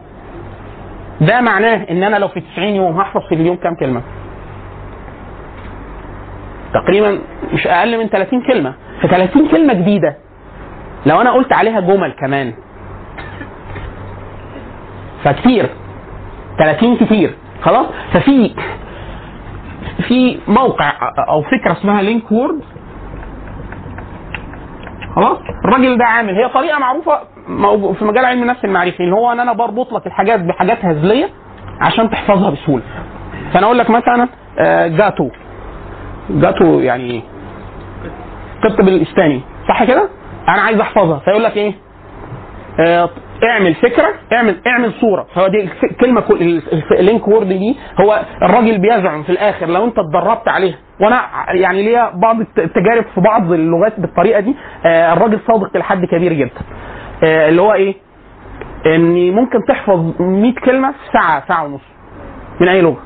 ده 1.21 1.40
معناه 1.40 1.87
إن 1.90 2.02
أنا 2.02 2.16
لو 2.16 2.28
في 2.28 2.40
90 2.40 2.68
يوم 2.68 3.00
هحفظ 3.00 3.21
في 3.28 3.35
اليوم 3.35 3.56
كام 3.56 3.75
كلمة؟ 3.75 4.02
تقريبا 6.75 7.18
مش 7.52 7.66
أقل 7.66 7.99
من 7.99 8.09
30 8.09 8.42
كلمة. 8.47 8.75
ف 9.02 9.06
30 9.06 9.49
كلمة 9.49 9.75
جديدة. 9.75 10.16
لو 11.06 11.21
أنا 11.21 11.30
قلت 11.33 11.52
عليها 11.52 11.80
جمل 11.80 12.12
كمان. 12.12 12.52
فكتير. 15.25 15.71
30 16.59 16.97
كتير. 16.97 17.35
خلاص؟ 17.62 17.87
ففي 18.12 18.54
في 20.08 20.38
موقع 20.48 20.92
أو 21.28 21.42
فكرة 21.42 21.72
اسمها 21.72 22.02
Linkword 22.02 22.60
خلاص 25.16 25.38
الراجل 25.64 25.98
ده 25.98 26.04
عامل 26.04 26.34
هي 26.34 26.48
طريقة 26.48 26.78
معروفة 26.78 27.20
في 27.98 28.04
مجال 28.04 28.25
علم 28.25 28.42
النفس 28.42 28.64
المعرفي 28.64 29.00
اللي 29.02 29.14
هو 29.14 29.32
إن 29.32 29.40
أنا 29.40 29.52
بربط 29.52 29.92
لك 29.92 30.06
الحاجات 30.06 30.40
بحاجات 30.40 30.84
هزلية 30.84 31.28
عشان 31.80 32.10
تحفظها 32.10 32.50
بسهولة 32.50 32.82
فأنا 33.52 33.66
أقول 33.66 33.78
لك 33.78 33.90
مثلا 33.90 34.28
آه، 34.58 34.86
gato 34.86 35.28
gato 36.30 36.80
يعني؟ 36.80 37.22
قط 38.64 38.80
بالإسباني 38.80 39.40
صح 39.68 39.84
كده؟ 39.84 40.08
أنا 40.48 40.62
عايز 40.62 40.80
أحفظها 40.80 41.18
فيقول 41.18 41.44
لك 41.44 41.56
إيه؟ 41.56 41.75
اعمل 43.46 43.74
فكرة 43.74 44.08
اعمل 44.32 44.56
اعمل 44.66 44.92
صورة. 45.00 45.26
هو 45.38 45.46
دي 45.48 45.68
الكلمة 45.84 46.22
ال 46.90 47.28
Linkword 47.28 47.48
دي 47.48 47.76
هو 48.00 48.20
الراجل 48.42 48.78
بيزعم 48.78 49.22
في 49.22 49.30
الآخر 49.32 49.66
لو 49.66 49.84
انت 49.84 49.98
اتدربت 49.98 50.48
عليها. 50.48 50.76
وأنا 51.00 51.20
يعني 51.48 51.82
ليا 51.82 52.10
بعض 52.14 52.40
الت- 52.40 52.58
التجارب 52.58 53.04
في 53.14 53.20
بعض 53.20 53.52
اللغات 53.52 54.00
بالطريقة 54.00 54.40
دي. 54.40 54.54
آه، 54.86 55.12
الراجل 55.12 55.40
صادق 55.46 55.76
لحد 55.76 56.04
كبير 56.04 56.32
جدا. 56.32 56.60
آه، 57.24 57.48
اللي 57.48 57.62
هو 57.62 57.72
إيه؟ 57.72 57.94
ان 58.86 59.32
ممكن 59.34 59.58
تحفظ 59.68 60.12
100 60.20 60.54
كلمة 60.54 60.90
في 60.92 60.98
ساعة 61.12 61.44
ساعة 61.48 61.64
ونص. 61.64 61.80
من 62.60 62.68
أي 62.68 62.80
لغة. 62.82 62.98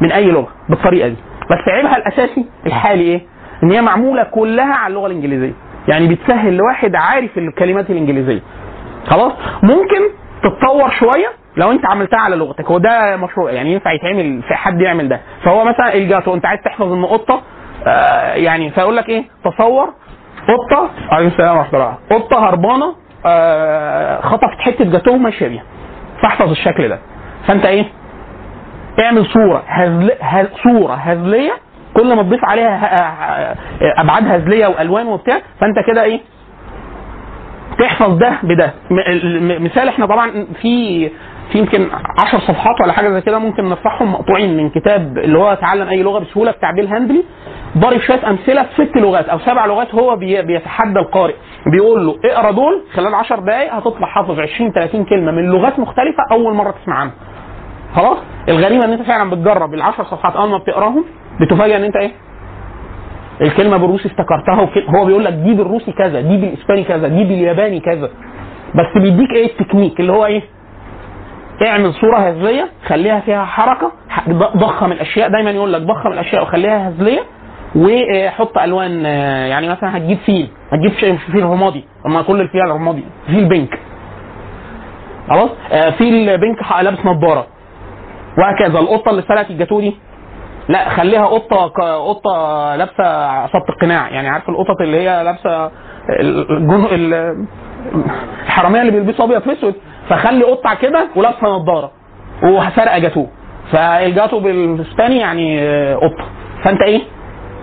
من 0.00 0.12
أي 0.12 0.24
لغة. 0.30 0.48
بالطريقة 0.68 1.08
دي. 1.08 1.16
بس 1.50 1.68
عيبها 1.68 1.96
الأساسي 1.96 2.46
الحالي 2.66 3.02
إيه؟ 3.02 3.20
إن 3.62 3.70
هي 3.70 3.80
معمولة 3.82 4.22
كلها 4.24 4.74
على 4.74 4.90
اللغة 4.90 5.06
الإنجليزية. 5.06 5.52
يعني 5.88 6.08
بتسهل 6.14 6.56
لواحد 6.56 6.94
عارف 6.94 7.38
الكلمات 7.38 7.90
الإنجليزية. 7.90 8.40
خلاص؟ 9.08 9.32
ممكن 9.62 10.00
تتطور 10.42 10.90
شوية 10.90 11.28
لو 11.56 11.70
انت 11.70 11.86
عملتها 11.86 12.18
على 12.20 12.36
لغتك. 12.36 12.64
هو 12.64 12.78
ده 12.78 13.16
مشروع 13.16 13.50
يعني 13.50 13.72
ينفع 13.72 13.92
يتعمل 13.92 14.42
في 14.48 14.54
حد 14.54 14.80
يعمل 14.80 15.08
ده. 15.08 15.20
فهو 15.44 15.64
مثلا 15.64 15.94
الجاتو 15.94 16.34
انت 16.34 16.46
عايز 16.46 16.60
تحفظ 16.64 16.92
ان 16.92 17.04
قطة 17.04 17.42
آه 17.86 18.32
يعني 18.34 18.70
فيقول 18.70 18.96
لك 18.96 19.08
إيه؟ 19.08 19.24
تصور 19.44 19.92
قطة 20.48 20.90
عليه 21.10 21.26
السلام 21.26 21.56
ورحمة 21.56 21.74
الله. 21.78 21.94
قطة 22.10 22.48
هربانة 22.48 22.94
آه 23.26 24.20
خطفت 24.20 24.58
حتة 24.60 24.84
جاتوه 24.90 25.16
ماشيه 25.16 25.48
بيها. 25.48 25.62
فاحفظ 26.22 26.50
الشكل 26.50 26.88
ده. 26.88 26.98
فانت 27.46 27.64
إيه؟ 27.66 27.84
اعمل 29.04 29.26
صورة 29.26 29.62
هزل... 29.66 30.12
هز... 30.20 30.46
صورة 30.62 30.94
هزلية 30.94 31.52
كل 31.94 32.14
ما 32.16 32.22
تضيف 32.22 32.44
عليها 32.44 33.54
ابعاد 34.00 34.26
هزلية 34.28 34.66
والوان 34.66 35.06
وبتاع 35.06 35.40
فانت 35.60 35.76
كده 35.86 36.02
إيه؟ 36.02 36.20
تحفظ 37.78 38.18
ده 38.18 38.38
بده. 38.42 38.72
ال- 39.08 39.62
مثال 39.62 39.88
إحنا 39.88 40.06
طبعا 40.06 40.30
في 40.62 41.08
في 41.52 41.58
يمكن 41.58 41.88
10 42.18 42.38
صفحات 42.38 42.80
ولا 42.82 42.92
حاجة 42.92 43.08
زي 43.10 43.20
كده 43.20 43.38
ممكن 43.38 43.64
نرفعهم 43.68 44.12
مقطوعين 44.12 44.56
من 44.56 44.70
كتاب 44.70 45.18
اللي 45.18 45.38
هو 45.38 45.54
تعلم 45.54 45.88
أي 45.88 46.02
لغة 46.02 46.18
بسهولة 46.18 46.50
بتاع 46.50 46.70
بيل 46.70 46.86
هاندلي 46.86 47.24
ضارب 47.78 48.00
شوية 48.00 48.30
أمثلة 48.30 48.62
في 48.62 48.84
ست 48.86 48.96
لغات 48.96 49.28
أو 49.28 49.38
سبع 49.38 49.66
لغات 49.66 49.94
هو 49.94 50.16
بي 50.16 50.42
بيتحدى 50.42 50.98
القارئ. 50.98 51.34
بيقول 51.66 52.06
له 52.06 52.16
اقرأ 52.24 52.50
دول 52.50 52.82
خلال 52.94 53.14
10 53.14 53.40
دقائق 53.40 53.74
هتطلع 53.74 54.06
حافظ 54.06 54.40
20 54.40 54.72
30 54.72 55.04
كلمة 55.04 55.32
من 55.32 55.46
لغات 55.46 55.78
مختلفة 55.78 56.22
أول 56.32 56.54
مرة 56.54 56.70
تسمع 56.82 56.94
عنها. 56.98 57.12
خلاص؟ 57.96 58.18
الغريبه 58.48 58.84
إن 58.84 58.92
أنت 58.92 59.02
فعلا 59.02 59.30
بتجرب 59.30 59.74
العشر 59.74 60.04
صفحات 60.04 60.36
أول 60.36 60.48
ما 60.50 60.58
بتقراهم 60.58 61.04
بتفاجئ 61.40 61.76
إن 61.76 61.84
أنت 61.84 61.96
إيه؟ 61.96 62.10
الكلمة 63.40 63.76
بالروسي 63.76 64.08
افتكرتها. 64.08 64.68
هو 64.98 65.04
بيقول 65.04 65.24
لك 65.24 65.32
دي 65.32 65.54
بالروسي 65.54 65.92
كذا 65.92 66.20
دي 66.20 66.36
بالإسباني 66.36 66.84
كذا 66.84 67.08
دي 67.08 67.24
بالياباني 67.24 67.80
كذا. 67.80 68.10
بس 68.74 69.02
بيديك 69.02 69.30
إيه؟ 69.32 69.46
التكنيك 69.46 70.00
اللي 70.00 70.12
هو 70.12 70.26
إيه؟ 70.26 70.42
اعمل 71.66 71.92
صورة 71.94 72.16
هزلية 72.16 72.68
خليها 72.86 73.20
فيها 73.20 73.44
حركة 73.44 73.92
ضخم 74.56 74.92
الأشياء. 74.92 75.28
دايما 75.28 75.50
يقول 75.50 75.72
لك 75.72 75.82
ضخم 75.82 76.12
الأشياء 76.12 76.42
وخليها 76.42 76.88
هزلية 76.88 77.20
وحط 77.76 78.58
ألوان 78.58 79.04
يعني 79.50 79.68
مثلا 79.68 79.96
هتجيب 79.96 80.18
فيل 80.18 80.48
هتجيب 80.72 80.92
شيء- 80.92 81.16
فيل 81.32 81.42
رمادي 81.44 81.84
أما 82.06 82.22
كل 82.22 82.40
الفيل 82.40 82.60
رمادي 82.70 83.04
فيل 83.26 83.44
pink. 83.48 83.78
خلاص؟ 85.28 85.50
آه، 85.72 85.90
فيل 85.90 86.38
pink 86.38 86.58
لابس 86.82 86.98
نظارة. 87.06 87.46
وهكذا 88.38 88.78
القطة 88.78 89.10
اللي 89.10 89.22
سرقت 89.22 89.50
الجاتوه 89.50 89.80
دي 89.80 89.96
لا 90.68 90.88
خليها 90.88 91.26
قطة 91.26 91.66
قطة 92.08 92.76
لابسة 92.76 93.04
عصابه 93.26 93.64
القناع 93.68 94.10
يعني 94.10 94.28
عارف 94.28 94.48
القطط 94.48 94.80
اللي 94.80 94.96
هي 95.00 95.24
لابسة 95.24 95.70
الجن... 96.20 96.84
ال- 96.92 97.46
الحرامية 98.46 98.80
اللي 98.80 98.92
بيلبسوا 98.92 99.24
أبيض 99.24 99.42
في 99.42 99.52
أسود 99.52 99.74
فخلي 100.08 100.44
قطة 100.44 100.74
كده 100.74 101.08
ولابسة 101.16 101.46
نظاره 101.48 101.90
وسرقة 102.42 102.98
جاتوه. 102.98 103.26
فال 103.72 103.95
gato 103.95 104.40
بالاسباني 104.40 105.18
يعني 105.18 105.60
قطة. 105.94 106.24
فأنت 106.64 106.82
إيه؟ 106.82 107.00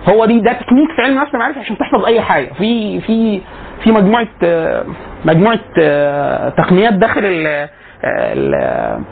هو 0.08 0.24
دي 0.24 0.40
ده 0.40 0.52
تكنيك 0.52 0.88
في 0.96 1.02
علم 1.02 1.16
النفس 1.18 1.34
المعرفي 1.34 1.60
عشان 1.60 1.78
تحفظ 1.78 2.04
أي 2.04 2.20
حاجة. 2.20 2.52
في 2.58 3.00
في 3.00 3.40
في 3.84 3.92
مجموعة 3.92 4.26
مجموعة 5.24 5.58
تقنيات 6.56 6.92
داخل 6.94 7.20
ال 7.24 7.68
ال- 8.04 9.06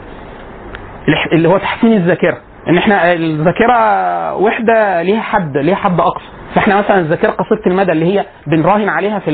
اللي 1.33 1.49
هو 1.49 1.57
تحسين 1.57 1.93
الذاكرة. 1.93 2.37
إن 2.69 2.77
إحنا 2.77 3.13
الذاكرة 3.13 4.35
وحدة 4.35 5.01
ليها 5.01 5.21
حد 5.21 5.57
ليها 5.57 5.75
حد 5.75 5.99
أقصى. 5.99 6.25
فإحنا 6.55 6.75
مثلا 6.77 6.99
الذاكرة 6.99 7.31
قصيره 7.31 7.61
المدى 7.67 7.91
اللي 7.91 8.05
هي 8.19 8.25
بنراهن 8.47 8.89
عليها 8.89 9.19
في 9.19 9.31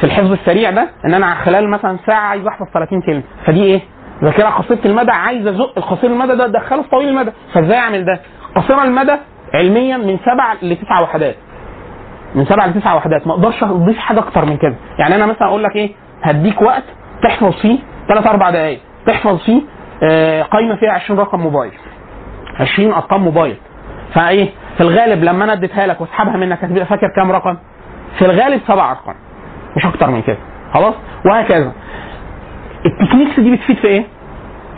في 0.00 0.04
الحفظ 0.04 0.32
السريع 0.32 0.70
ده 0.70 0.88
إن 1.04 1.14
أنا 1.14 1.34
خلال 1.34 1.70
مثلا 1.70 1.98
ساعة 2.06 2.20
عايز 2.20 2.46
أحفظ 2.46 2.66
30 2.74 3.00
كلمة. 3.02 3.22
فدي 3.46 3.62
إيه؟ 3.64 3.80
ذاكرة 4.24 4.44
قصيره 4.48 4.80
المدى 4.84 5.10
عايز 5.10 5.46
أزق 5.46 5.72
القصير 5.78 6.10
المدى 6.10 6.34
ده 6.36 6.44
أدخله 6.44 6.82
في 6.82 6.88
طويل 6.88 7.08
المدى. 7.08 7.30
فإزاي 7.54 7.78
أعمل 7.78 8.04
ده؟ 8.04 8.20
قصير 8.56 8.82
المدى 8.82 9.16
علميا 9.54 9.96
من 9.96 10.18
سبع 10.18 10.52
لتسع 10.62 11.00
وحدات. 11.02 11.36
من 12.34 12.44
سبع 12.44 12.66
لتسع 12.66 12.94
وحدات. 12.94 13.26
ما 13.26 13.32
أقدرش 13.32 13.62
أضيف 13.62 13.98
حاجة 13.98 14.18
أكتر 14.18 14.44
من 14.44 14.56
كده. 14.56 14.74
يعني 14.98 15.14
أنا 15.14 15.26
مثلا 15.26 15.48
أقول 15.48 15.62
لك 15.64 15.76
إيه؟ 15.76 15.90
هديك 16.22 16.62
وقت 16.62 16.84
تحفظ 17.22 17.52
فيه 17.62 17.78
ثلاث 18.08 18.26
أربع 18.26 18.50
دقائق 18.50 18.80
تحفظ 19.06 19.38
فيه 19.38 19.62
آه، 20.04 20.42
قايمة 20.42 20.76
فيها 20.76 20.90
20 20.90 21.20
رقم 21.20 21.40
موبايل. 21.40 21.72
20 22.60 22.92
أرقام 22.92 23.20
موبايل. 23.22 23.56
فإيه؟ 24.14 24.48
في 24.76 24.80
الغالب 24.80 25.24
لما 25.24 25.44
أنا 25.44 25.52
أديتها 25.52 25.86
لك 25.86 26.00
وأسحبها 26.00 26.36
منك 26.36 26.64
هتبقى 26.64 26.86
فاكر 26.86 27.08
كام 27.16 27.32
رقم؟ 27.32 27.56
في 28.18 28.24
الغالب 28.24 28.60
سبع 28.68 28.90
أرقام. 28.90 29.14
مش 29.76 29.86
أكتر 29.86 30.10
من 30.10 30.22
كده. 30.22 30.36
خلاص؟ 30.74 30.94
وهكذا. 31.26 31.72
التكنيكس 32.86 33.40
دي 33.40 33.50
بتفيد 33.50 33.76
في 33.76 33.86
إيه؟ 33.86 34.04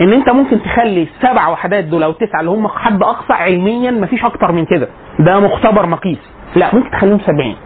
إن 0.01 0.13
أنت 0.13 0.31
ممكن 0.31 0.63
تخلي 0.63 1.03
السبع 1.03 1.49
وحدات 1.49 1.85
دول 1.85 2.03
أو 2.03 2.11
التسعه 2.11 2.41
اللي 2.41 2.51
هم 2.51 2.69
حد 2.69 3.03
أقصى 3.03 3.33
علميا 3.33 3.91
مفيش 3.91 4.25
أكتر 4.25 4.53
من 4.53 4.65
كده. 4.65 4.89
ده 5.19 5.41
مختبر 5.41 5.87
مقيس. 5.87 6.19
لا 6.57 6.75
ممكن 6.75 6.91
تخليهم 6.91 7.19
70 7.19 7.57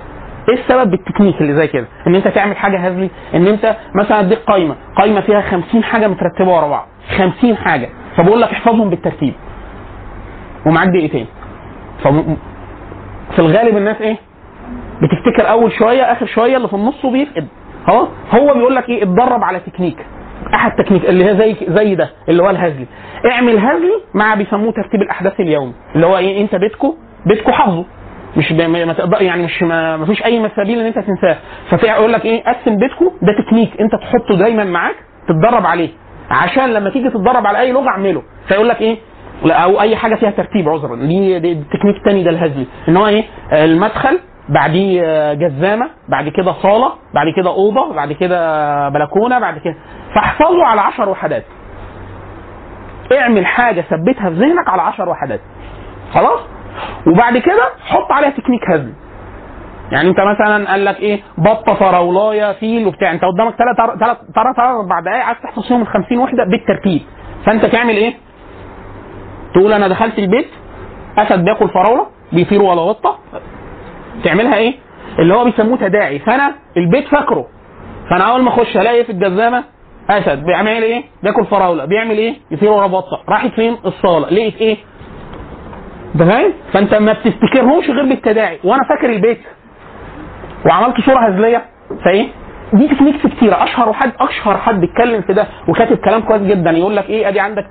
إيه 0.49 0.55
السبب 0.55 0.91
بالتكنيك 0.91 1.41
اللي 1.41 1.55
زي 1.55 1.67
كده؟ 1.67 1.87
إن 2.07 2.15
أنت 2.15 2.29
تعمل 2.29 2.57
حاجة 2.57 2.79
هزلي 2.79 3.11
إن 3.35 3.47
أنت 3.47 3.77
مثلا 3.95 4.21
أديك 4.21 4.39
قايمة. 4.39 4.75
قايمة 4.97 5.21
فيها 5.21 5.41
50 5.41 5.85
حاجة 5.85 6.09
مترتبة 6.09 6.49
ورا 6.57 6.69
بعض. 6.69 6.87
50 7.19 7.57
حاجة. 7.57 7.89
فبقول 8.17 8.41
لك 8.41 8.49
احفظهم 8.53 8.91
بالترتيب. 8.91 9.35
ومعاك 10.69 10.89
دقيقتين. 10.89 11.27
فم... 12.05 12.37
في 13.33 13.39
الغالب 13.39 13.77
الناس 13.77 14.01
إيه؟ 14.01 14.17
بتفتكر 15.03 15.51
أول 15.51 15.73
شوية 15.73 16.03
آخر 16.03 16.27
شوية 16.27 16.57
اللي 16.57 16.69
في 16.69 16.75
النص 16.75 17.05
وبيفقد 17.05 17.49
خلاص؟ 17.87 18.09
هو 18.35 18.55
بيقول 18.55 18.75
لك 18.75 18.89
إيه؟ 18.89 19.03
اتدرب 19.03 19.45
على 19.45 19.61
تكنيك. 19.61 20.07
أحد 20.55 20.73
تكنيك 20.85 21.05
اللي 21.05 21.25
هي 21.25 21.37
زي 21.37 21.57
زي 21.69 21.95
ده 21.95 22.11
اللي 22.29 22.43
هو 22.43 22.51
الهزلي. 22.51 22.87
اعمل 23.33 23.59
هزلي 23.59 24.01
مع 24.15 24.35
بيسموه 24.35 24.73
ترتيب 24.73 25.03
الأحداث 25.03 25.41
اليومي. 25.41 25.73
اللي 25.95 26.07
هو 26.07 26.17
إيه؟ 26.17 26.41
أنت 26.41 26.55
بيتكو 26.55 26.95
بيتكو 27.27 27.53
حافظه. 27.53 27.85
مش. 28.37 28.53
ما 28.53 28.93
تقدر 28.93 29.23
يعني 29.23 29.43
مش 29.45 29.63
ما... 29.63 29.97
ما 29.97 30.07
فيش 30.07 30.25
أي 30.25 30.41
مسابيل 30.41 30.81
إن 30.81 30.87
أنت 30.87 30.99
تنساه. 30.99 31.37
فيقول 31.77 32.13
لك 32.13 32.25
إيه؟ 32.25 32.45
قسم 32.45 32.77
بيتكو 32.77 33.13
ده 33.23 33.33
تكنيك. 33.47 33.81
أنت 33.81 33.93
تحطه 33.95 34.37
دايما 34.39 34.65
معاك 34.65 34.97
تتدرب 35.29 35.67
عليه. 35.67 35.89
عشان 36.31 36.71
لما 36.73 36.91
تيجي 36.91 37.09
تتدرب 37.11 37.47
على 37.47 37.61
أي 37.61 37.73
لغة 37.73 37.89
اعمله. 37.89 38.23
فيقول 38.49 38.69
لك 38.69 38.81
إيه؟ 38.81 38.97
أو 39.45 39.81
أي 39.81 39.97
حاجة 39.97 40.15
فيها 40.15 40.31
ترتيب 40.31 40.69
عذرا. 40.69 40.97
دي, 40.97 41.39
دي 41.39 41.53
التكنيك 41.53 41.97
الثاني 41.97 42.23
ده 42.25 42.31
الهزلي 42.31 42.67
إن 42.89 42.97
هو 42.97 43.07
إيه؟ 43.07 43.25
المدخل 43.53 44.19
بعديه 44.49 45.03
آه، 45.05 45.35
جزامة 45.35 45.89
بعد 46.09 46.29
كده 46.29 46.53
صالة 46.53 46.93
بعد 47.15 47.27
كده 47.37 47.51
أوضة 47.51 47.95
بعد 47.95 48.13
كده 48.13 48.89
بلكونة 48.89 49.39
بعد 49.39 49.59
كده. 49.59 49.75
فاحفظه 50.15 50.65
على 50.65 50.81
10 50.81 51.09
وحدات. 51.11 51.45
اعمل 53.13 53.47
حاجة 53.47 53.81
ثبتها 53.81 54.31
في 54.31 54.37
ذهنك 54.37 54.69
على 54.69 54.83
10 54.83 55.11
وحدات. 55.11 55.41
خلاص؟ 56.15 56.41
وبعد 57.07 57.39
كده 57.39 57.63
حط 57.87 58.13
عليها 58.13 58.31
تكنيك 58.31 58.71
هزل. 58.71 58.93
يعني 59.93 60.09
أنت 60.09 60.19
مثلا 60.21 60.71
قال 60.71 60.85
لك 60.85 61.01
إيه؟ 61.01 61.21
بطة 61.39 61.75
فراولاية 61.75 62.53
فيل 62.53 62.87
وبتاع. 62.87 63.13
أنت 63.13 63.25
قدامك 63.25 63.55
ثلاث 63.55 63.77
ثلاث 64.35 64.59
أربع 64.59 65.01
دقائق 65.01 65.25
عايز 65.25 65.39
تحفظ 65.43 65.69
فيهم 65.69 65.83
ال 65.83 65.87
50 65.87 66.19
وحدة 66.19 66.45
بالترتيب. 66.45 67.01
فأنت 67.47 67.67
تعمل 67.67 67.97
إيه؟ 67.97 68.15
تقول 69.55 69.73
أنا 69.73 69.89
دخلت 69.89 70.19
البيت 70.19 70.49
أسد 71.19 71.45
بياكل 71.45 71.69
فراولة 71.69 72.07
بيطير 72.33 72.63
ولا 72.63 72.81
قطة 72.81 73.19
تعملها 74.25 74.57
إيه؟ 74.57 74.75
اللي 75.19 75.35
هو 75.35 75.45
بيسموه 75.45 75.77
تداعي 75.79 76.19
فأنا 76.19 76.55
البيت 76.77 77.09
فاكره 77.09 77.47
فأنا 78.11 78.25
أول 78.25 78.43
ما 78.43 78.49
أخش 78.49 78.77
ألاقي 78.77 79.05
في 79.05 79.13
الجزامة 79.13 79.65
أسد 80.11 80.45
بيعمل 80.45 80.69
إيه؟ 80.83 81.05
بياكل 81.23 81.45
فراولة 81.47 81.85
بيعمل 81.85 82.19
إيه؟ 82.19 82.35
يطير 82.51 82.71
ورا 82.71 82.87
بطة 82.87 83.21
راحت 83.29 83.51
فين؟ 83.51 83.77
الصالة 83.87 84.31
لقيت 84.31 84.57
إيه؟ 84.57 84.77
ده؟ 86.15 86.53
فأنت 86.73 86.95
ما 86.95 87.13
بتفتكرهمش 87.13 87.91
غير 87.91 88.05
بالتداعي 88.09 88.59
وأنا 88.65 88.83
فاكر 88.89 89.11
البيت 89.13 89.41
وعملت 90.67 91.01
صورة 91.01 91.19
هزلية 91.29 91.65
فإيه؟ 92.05 92.29
دي 92.73 92.89
techniques 92.89 93.27
كتيرة. 93.27 93.65
أشهر 93.65 93.93
حد 93.93 94.13
أشهر 94.21 94.57
حد 94.57 94.85
اتكلم 94.85 95.23
في 95.23 95.33
ده 95.33 95.47
وكاتب 95.69 95.97
كلام 95.97 96.21
كويس 96.21 96.43
جدا. 96.43 96.71
يقول 96.71 96.97
لك 96.97 97.11
إيه؟ 97.11 97.29
أدي 97.29 97.41
عندك 97.41 97.67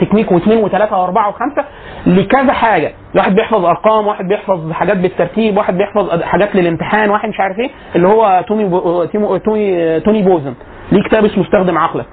تكنيك 0.00 0.32
واثنين 0.32 0.64
وثلاثة 0.64 0.98
وأربعة 1.00 1.28
وخمسة 1.28 1.64
لكذا 2.06 2.52
حاجة. 2.52 2.92
واحد 3.14 3.34
بيحفظ 3.34 3.64
أرقام 3.64 4.06
واحد 4.06 4.28
بيحفظ 4.28 4.72
حاجات 4.72 4.96
بالترتيب 4.96 5.56
واحد 5.56 5.78
بيحفظ 5.78 6.22
حاجات 6.22 6.56
للامتحان 6.56 7.10
واحد 7.10 7.28
مش 7.28 7.40
عارف 7.40 7.58
إيه 7.58 7.70
اللي 7.96 8.08
هو 8.08 8.44
توني 8.48 8.64
بو... 8.64 9.04
تيمو- 9.06 9.36
توني 9.44 10.00
توني 10.00 10.22
بوزان. 10.22 10.54
ليه 10.92 11.02
كتاب 11.02 11.24
اسمه 11.24 11.44
استخدم 11.44 11.78
عقلك 11.78 12.06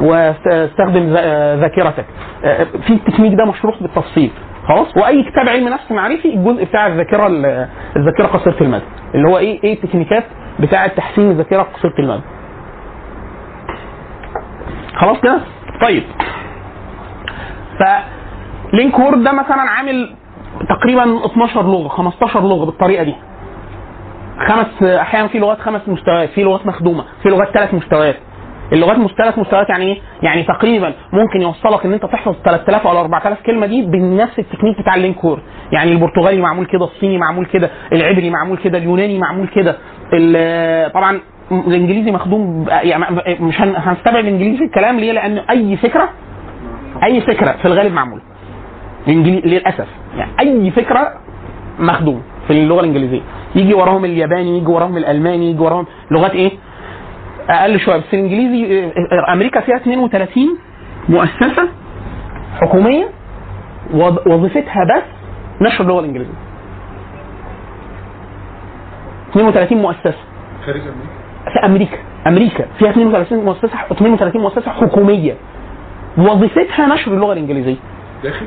واستخدم 0.00 1.12
ذا- 1.14 1.56
ذاكرتك. 1.56 2.04
آه، 2.44 2.64
في 2.86 2.92
التكنيك 2.92 3.34
ده 3.34 3.44
مشروح 3.44 3.82
بالتفصيل. 3.82 4.30
خلاص؟ 4.68 4.96
وأي 4.96 5.22
كتاب 5.22 5.48
علم 5.48 5.68
نفس 5.68 5.92
معرفي 5.92 6.34
الجزء 6.34 6.64
بتاع 6.64 6.86
الذاكرة 6.86 7.26
ال- 7.26 7.68
الذاكرة 7.96 8.26
قصيرة 8.26 8.56
المدى. 8.60 8.84
اللي 9.14 9.28
هو 9.28 9.38
إيه 9.38 9.62
إيه 9.64 9.74
ال 9.74 9.79
techniqueات 9.79 10.24
بتاعه 10.60 10.86
تحسين 10.86 11.30
الذاكرة 11.30 11.62
قصيرة 11.62 11.94
المدى. 11.98 12.22
خلاص 14.96 15.20
كده؟ 15.20 15.40
طيب. 15.82 16.02
ف 17.78 17.82
Linkword 18.72 19.22
ده 19.22 19.32
مثلا 19.32 19.60
عامل 19.60 20.14
تقريبا 20.68 21.26
12 21.26 21.62
لغة 21.62 21.88
15 21.88 22.40
لغة 22.40 22.64
بالطريقة 22.64 23.02
دي. 23.04 23.14
خمس 24.48 24.82
أحيانا 24.82 25.28
في 25.28 25.38
لغات 25.38 25.60
خمس 25.60 25.80
مستويات 25.88 26.28
في 26.30 26.42
لغات 26.42 26.66
مخدومة 26.66 27.04
في 27.22 27.28
لغات 27.28 27.48
ثلاث 27.50 27.74
مستويات. 27.74 28.16
اللغات 28.72 28.96
ثلاث 29.18 29.38
مستويات 29.38 29.68
يعني 29.68 29.84
إيه؟ 29.84 29.98
يعني 30.22 30.42
تقريبا 30.42 30.92
ممكن 31.12 31.42
يوصلك 31.42 31.84
إن 31.86 31.92
أنت 31.92 32.02
تحفظ 32.06 32.34
3000 32.44 32.86
أو 32.86 33.00
4000 33.00 33.42
كلمة 33.42 33.66
دي 33.66 33.82
بنفس 33.82 34.38
التكنيك 34.38 34.78
بتاع 34.80 34.94
ال 34.94 35.24
Linkword 35.24 35.42
يعني 35.72 35.92
البرتغالي 35.92 36.40
معمول 36.40 36.66
كده 36.66 36.84
الصيني 36.84 37.18
معمول 37.18 37.46
كده 37.46 37.70
العبري 37.92 38.30
معمول 38.30 38.56
كده 38.58 38.78
اليوناني 38.78 39.18
معمول 39.18 39.46
كده. 39.46 39.76
طبعا 40.94 41.20
الإنجليزي 41.52 42.10
مخدوم 42.10 42.66
يعني 42.82 43.04
مش 43.40 43.60
هن- 43.60 43.74
هنستبعد 43.76 44.24
الانجليزي 44.24 44.64
الكلام 44.64 45.00
ليه؟ 45.00 45.12
لأن 45.12 45.38
أي 45.38 45.76
فكرة 45.76 46.08
أي 47.04 47.20
فكرة 47.20 47.52
في 47.52 47.64
الغالب 47.68 47.92
معموله 47.92 48.22
للأسف. 49.08 49.86
يعني 50.16 50.30
أي 50.40 50.70
فكرة 50.70 51.12
مخدوم 51.78 52.22
في 52.46 52.52
اللغة 52.52 52.80
الإنجليزية. 52.80 53.20
يجي 53.54 53.74
وراهم 53.74 54.04
الياباني 54.04 54.58
يجي 54.58 54.66
وراهم 54.66 54.96
الألماني 54.96 55.50
يجي 55.50 55.62
وراهم 55.62 55.86
لغات 56.10 56.30
إيه؟ 56.30 56.50
أقل 57.50 57.80
شوية 57.80 57.96
بس 57.96 58.04
الإنجليزي 58.14 58.84
آه، 58.84 59.32
أمريكا 59.32 59.60
فيها 59.60 59.76
32 59.76 60.58
مؤسسة 61.08 61.68
حكومية 62.60 63.08
وظ- 63.94 64.26
وظيفتها 64.26 64.84
بس 64.96 65.02
نشر 65.60 65.84
اللغة 65.84 66.00
الانجليزيه 66.00 66.34
32 69.30 69.78
مؤسسة. 69.82 70.14
خارج 70.66 70.80
أمريكا. 70.80 71.52
في 71.52 71.66
أمريكا 71.66 71.96
أمريكا 72.26 72.64
فيها 72.78 72.90
32 72.90 73.44
مؤسسة 73.44 73.78
32 73.92 74.40
مؤسسة 74.42 74.70
حكومية. 74.70 75.34
وظيفتها 76.18 76.86
نشر 76.94 77.12
اللغة 77.12 77.32
الانجليزيه 77.32 77.76
داخل؟ 78.24 78.46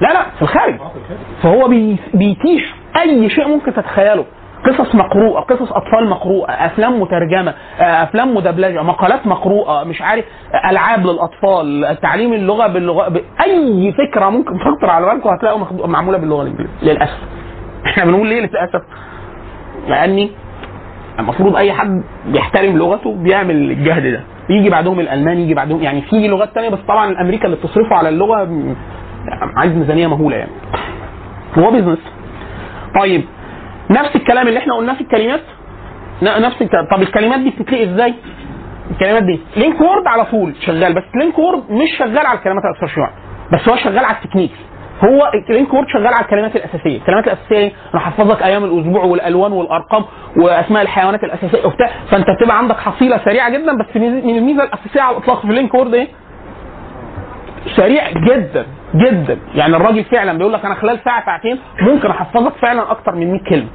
لا 0.00 0.08
لا 0.12 0.22
في 0.36 0.42
الخارج. 0.42 0.74
الخارج. 0.74 0.96
فهو 1.42 1.68
بي- 1.68 1.96
بيتيح 2.14 2.74
أي 3.00 3.30
شيء 3.30 3.48
ممكن 3.48 3.74
تتخيله. 3.74 4.24
قصص 4.66 4.94
مقروءة 4.94 5.40
قصص 5.40 5.72
أطفال 5.72 6.08
مقروءة 6.10 6.50
أفلام 6.50 7.00
مترجمة 7.00 7.54
آه، 7.80 7.82
أفلام 8.02 8.34
مدبلجة 8.34 8.82
مقالات 8.82 9.26
مقروءة 9.26 9.84
مش 9.84 10.02
عارف 10.02 10.24
ألعاب 10.70 11.06
للأطفال 11.06 11.96
تعليم 12.02 12.32
اللغة 12.32 12.66
باللغة 12.66 13.08
ب... 13.08 13.20
أي 13.46 13.92
فكرة 13.92 14.30
ممكن 14.30 14.58
تخطر 14.58 14.90
على 14.90 15.06
بالكم 15.06 15.28
هتلاقوا 15.28 15.86
معمولة 15.86 16.18
باللغة 16.18 16.42
الإنجليزية 16.42 16.72
للأسف. 16.82 17.18
إحنا 17.86 18.04
بنقول 18.04 18.26
ليه 18.28 18.40
للأسف؟ 18.40 18.82
لأني 19.88 20.30
المفروض 21.18 21.56
أي 21.56 21.72
حد 21.72 22.02
بيحترم 22.26 22.76
لغته 22.78 23.14
بيعمل 23.14 23.56
الجهد 23.56 24.06
ده. 24.12 24.20
يجي 24.50 24.70
بعدهم 24.70 25.00
الألماني 25.00 25.42
يجي 25.42 25.54
بعدهم 25.54 25.82
يعني 25.82 26.02
في 26.02 26.28
لغات 26.28 26.54
تانية 26.54 26.68
بس 26.68 26.78
طبعا 26.88 27.10
الأمريكا 27.10 27.44
اللي 27.44 27.56
بتصرفه 27.56 27.96
على 27.96 28.08
اللغة 28.08 28.48
عايز 29.56 29.72
ميزانية 29.76 30.06
مهولة 30.06 30.36
يعني. 30.36 30.50
هو 31.58 31.70
business 31.70 31.98
طيب 33.00 33.24
نفس 33.90 34.16
الكلام 34.16 34.48
اللي 34.48 34.58
إحنا 34.58 34.74
قلناه 34.74 34.94
في 34.94 35.00
الكلمات؟ 35.00 35.40
نفس 36.22 36.62
الكلام 36.62 36.86
طب 36.96 37.02
الكلمات 37.02 37.40
دي 37.40 37.50
بتتلقي 37.50 37.84
إزاي؟ 37.84 38.14
الكلمات 38.90 39.22
دي. 39.22 39.40
Linkword 39.56 40.06
على 40.06 40.24
طول 40.24 40.54
شغال 40.66 40.94
بس 40.94 41.02
Linkword 41.20 41.70
مش 41.70 41.88
شغال 41.98 42.26
على 42.26 42.38
الكلمات 42.38 42.62
شيوعا 42.94 43.10
بس 43.52 43.68
هو 43.68 43.76
شغال 43.76 44.04
على 44.04 44.16
التكنيك. 44.16 44.50
هو 45.04 45.30
Linkword 45.50 45.86
شغال 45.88 46.06
على 46.06 46.24
الكلمات 46.24 46.56
الأساسية. 46.56 46.96
الكلمات 46.98 47.24
الأساسية 47.26 47.56
إيه؟ 47.56 47.72
أنا 47.94 48.02
هحفظك 48.02 48.42
أيام 48.42 48.64
الأسبوع 48.64 49.04
والألوان 49.04 49.52
والأرقام 49.52 50.04
وأسماء 50.36 50.82
الحيوانات 50.82 51.24
الأساسية 51.24 51.66
وبتاع 51.66 51.90
فأنت 52.10 52.26
بتبقى 52.40 52.58
عندك 52.58 52.76
حصيلة 52.76 53.20
سريعة 53.24 53.50
جدا 53.50 53.72
بس 53.78 53.96
من 53.96 54.36
الميزة 54.36 54.62
الأساسية 54.64 55.00
على 55.00 55.16
الإطلاق 55.16 55.40
في 55.46 55.52
Linkword 55.52 55.94
إيه؟ 55.94 56.08
سريع 57.76 58.10
جدا 58.10 58.66
جدا. 58.94 59.38
يعني 59.54 59.76
الراجل 59.76 60.04
فعلا 60.04 60.38
بيقول 60.38 60.52
لك 60.52 60.64
أنا 60.64 60.74
خلال 60.74 60.98
ساعة 61.04 61.24
ساعتين 61.26 61.58
ممكن 61.80 62.10
أحفظك 62.10 62.52
فعلا 62.52 62.90
أكتر 62.90 63.14
من 63.14 63.30
100 63.32 63.40
كلمة. 63.50 63.68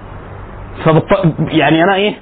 فبالط... 0.83 1.07
يعني 1.51 1.83
أنا 1.83 1.95
إيه؟ 1.95 2.13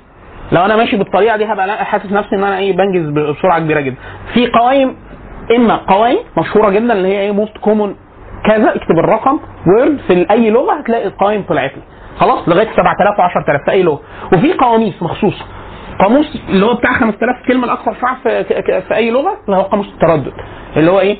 لو 0.51 0.65
أنا 0.65 0.75
ماشي 0.75 0.97
بالطريقة 0.97 1.37
دي 1.37 1.45
هبقى 1.45 1.85
حاسس 1.85 2.11
نفسي 2.11 2.35
إن 2.35 2.43
أنا 2.43 2.57
إيه؟ 2.57 2.77
بنجز 2.77 3.09
بسرعة 3.09 3.59
كبيرة 3.59 3.79
جدا. 3.79 3.95
في 4.33 4.47
قوائم 4.47 4.95
إما 5.55 5.75
قوائم 5.75 6.17
مشهورة 6.37 6.69
جدا 6.69 6.93
اللي 6.93 7.07
هي 7.07 7.19
إيه؟ 7.19 7.31
most 7.31 7.57
common 7.57 7.95
كذا 8.45 8.75
اكتب 8.75 8.99
الرقم 8.99 9.39
word 9.67 9.97
في 10.07 10.25
أي 10.31 10.49
لغة 10.49 10.73
هتلاقي 10.73 11.07
القوائم 11.07 11.41
طلعت 11.49 11.71
لي. 11.75 11.81
خلاص؟ 12.17 12.49
لغاية 12.49 12.67
7000 12.75 13.17
و10000 13.61 13.65
في 13.65 13.71
أي 13.71 13.83
لغة. 13.83 13.99
وفي 14.33 14.53
قواميس 14.53 15.03
مخصوصه 15.03 15.45
قاموس 15.99 16.37
اللي 16.49 16.65
هو 16.65 16.73
بتاع 16.73 16.93
5000 16.93 17.35
كلمة 17.47 17.65
الأكثر 17.65 17.95
شيوعا 18.01 18.17
في, 18.23 18.43
في 18.81 18.95
أي 18.95 19.11
لغة 19.11 19.37
اللي 19.45 19.57
هو 19.57 19.61
قاموس 19.61 19.87
التردد. 19.87 20.33
اللي 20.77 20.91
هو 20.91 20.99
إيه؟ 20.99 21.17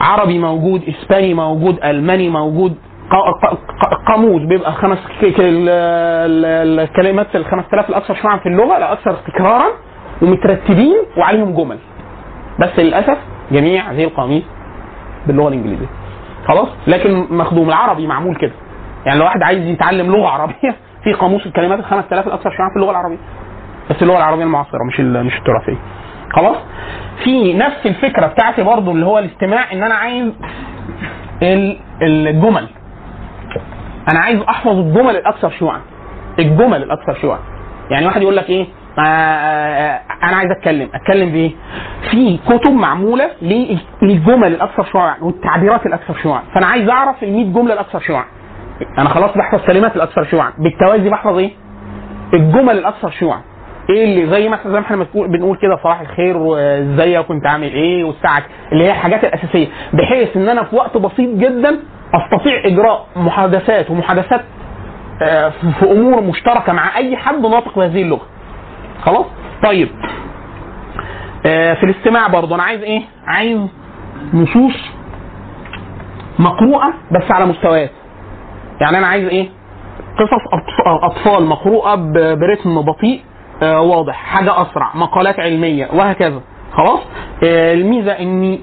عربي 0.00 0.38
موجود 0.38 0.82
إسباني 0.88 1.34
موجود 1.34 1.78
ألماني 1.84 2.28
موجود 2.28 2.74
قاموس 4.06 4.42
بيبقى 4.42 4.72
خمس 4.72 4.98
الكلمات 6.78 7.36
ال 7.36 7.44
5000 7.44 7.88
الأكثر 7.88 8.14
شيوعا 8.14 8.36
في 8.36 8.46
اللغة 8.48 8.76
الاكثر 8.76 9.12
تكرارا 9.12 9.66
ومترتبين 10.22 10.96
وعليهم 11.16 11.54
جمل. 11.54 11.78
بس 12.60 12.78
للأسف 12.78 13.18
جميع 13.52 13.90
هذه 13.90 14.04
القواميس 14.04 14.42
باللغة 15.26 15.48
الإنجليزية. 15.48 15.86
خلاص؟ 16.48 16.68
لكن 16.86 17.26
مخدوم 17.30 17.68
العربي 17.68 18.06
معمول 18.06 18.36
كده. 18.36 18.52
يعني 19.06 19.18
لو 19.18 19.24
واحد 19.24 19.42
عايز 19.42 19.66
يتعلم 19.66 20.06
لغة 20.12 20.28
عربية 20.28 20.76
في 21.04 21.12
قاموس 21.12 21.46
الكلمات 21.46 21.78
ال 21.78 21.84
5000 21.84 22.26
الأكثر 22.26 22.50
شيوعا 22.50 22.70
في 22.70 22.76
اللغة 22.76 22.90
العربية. 22.90 23.18
بس 23.90 24.02
اللغة 24.02 24.16
العربية 24.16 24.44
المعاصرة 24.44 24.84
مش 24.88 25.00
مش 25.00 25.38
التراثية. 25.38 25.78
خلاص؟ 26.32 26.56
في 27.24 27.54
نفس 27.54 27.86
الفكرة 27.86 28.26
بتاعتي 28.26 28.62
برضو 28.62 28.90
اللي 28.90 29.06
هو 29.06 29.18
الاستماع 29.18 29.72
إن 29.72 29.82
أنا 29.82 29.94
عايز 29.94 30.32
ال- 31.42 31.78
الجمل. 32.02 32.68
أنا 34.12 34.20
عايز 34.20 34.40
أحفظ 34.40 34.78
الجمل 34.78 35.16
الأكثر 35.16 35.50
شيوعا. 35.50 35.80
الجمل 36.38 36.82
الأكثر 36.82 37.14
شيوعا. 37.20 37.38
يعني 37.90 38.06
واحد 38.06 38.22
يقول 38.22 38.36
لك 38.36 38.50
إيه؟ 38.50 38.66
آه، 38.98 39.02
آه، 39.02 40.00
أنا 40.22 40.36
عايز 40.36 40.50
أتكلم. 40.58 40.88
أتكلم 40.94 41.30
بإيه؟ 41.32 41.50
في 42.10 42.38
كتب 42.48 42.72
معمولة 42.72 43.30
لل- 43.42 43.78
للجمل 44.02 44.52
الأكثر 44.54 44.84
شيوعا 44.84 45.16
والتعبيرات 45.22 45.86
الأكثر 45.86 46.14
شيوعا. 46.22 46.42
فأنا 46.54 46.66
عايز 46.66 46.88
أعرف 46.88 47.22
ال 47.22 47.32
100 47.32 47.52
جملة 47.52 47.74
الأكثر 47.74 48.00
شيوعا. 48.00 48.24
أنا 48.98 49.08
خلاص 49.08 49.30
بحفظ 49.36 49.66
كلمات 49.66 49.96
الأكثر 49.96 50.24
شيوعا. 50.24 50.52
بالتوازي 50.58 51.10
بحفظ 51.10 51.38
إيه؟ 51.38 51.50
الجمل 52.34 52.78
الأكثر 52.78 53.10
شيوعا. 53.10 53.40
إيه 53.90 54.04
اللي 54.04 54.30
زي 54.30 54.48
ما 54.48 54.54
إحنا 54.54 54.70
زي 54.72 54.78
ما 54.80 54.84
إحنا 54.86 55.06
بنقول 55.14 55.56
كده 55.56 55.76
صباح 55.76 56.00
الخير 56.00 56.36
وازيك 56.36 57.26
كنت 57.26 57.46
عامل 57.46 57.72
إيه 57.72 58.04
والساعة 58.04 58.42
اللي 58.72 58.84
هي 58.84 58.90
الحاجات 58.90 59.24
الأساسية 59.24 59.66
بحيث 59.92 60.36
إن 60.36 60.48
أنا 60.48 60.64
في 60.64 60.76
وقت 60.76 60.96
بسيط 60.96 61.30
جدا 61.38 61.78
أستطيع 62.14 62.64
إجراء 62.64 63.06
محادثات 63.16 63.90
ومحادثات 63.90 64.40
آه، 65.22 65.48
في 65.80 65.90
أمور 65.92 66.20
مشتركة 66.22 66.72
مع 66.72 66.96
أي 66.96 67.16
حد 67.16 67.40
ناطق 67.46 67.78
بهذه 67.78 68.02
اللغة. 68.02 68.26
خلاص؟ 69.02 69.26
طيب. 69.64 69.88
آه، 71.46 71.74
في 71.74 71.82
الاستماع 71.84 72.26
برضه 72.28 72.54
أنا 72.54 72.62
عايز 72.62 72.82
إيه؟ 72.82 73.02
عايز 73.26 73.58
نصوص 74.34 74.76
مقروءة 76.38 76.92
بس 77.12 77.30
على 77.30 77.46
مستويات. 77.46 77.90
يعني 78.80 78.98
أنا 78.98 79.06
عايز 79.06 79.28
إيه؟ 79.28 79.48
قصص 80.18 80.62
أطفال 81.02 81.44
مقروءة 81.46 81.94
برتم 82.34 82.82
بطيء 82.82 83.20
واضح. 83.62 84.14
حاجة 84.14 84.62
أسرع. 84.62 84.90
مقالات 84.94 85.40
علمية. 85.40 85.88
وهكذا. 85.94 86.40
خلاص؟ 86.72 87.00
آه، 87.44 87.74
الميزة 87.74 88.12
إن 88.12 88.58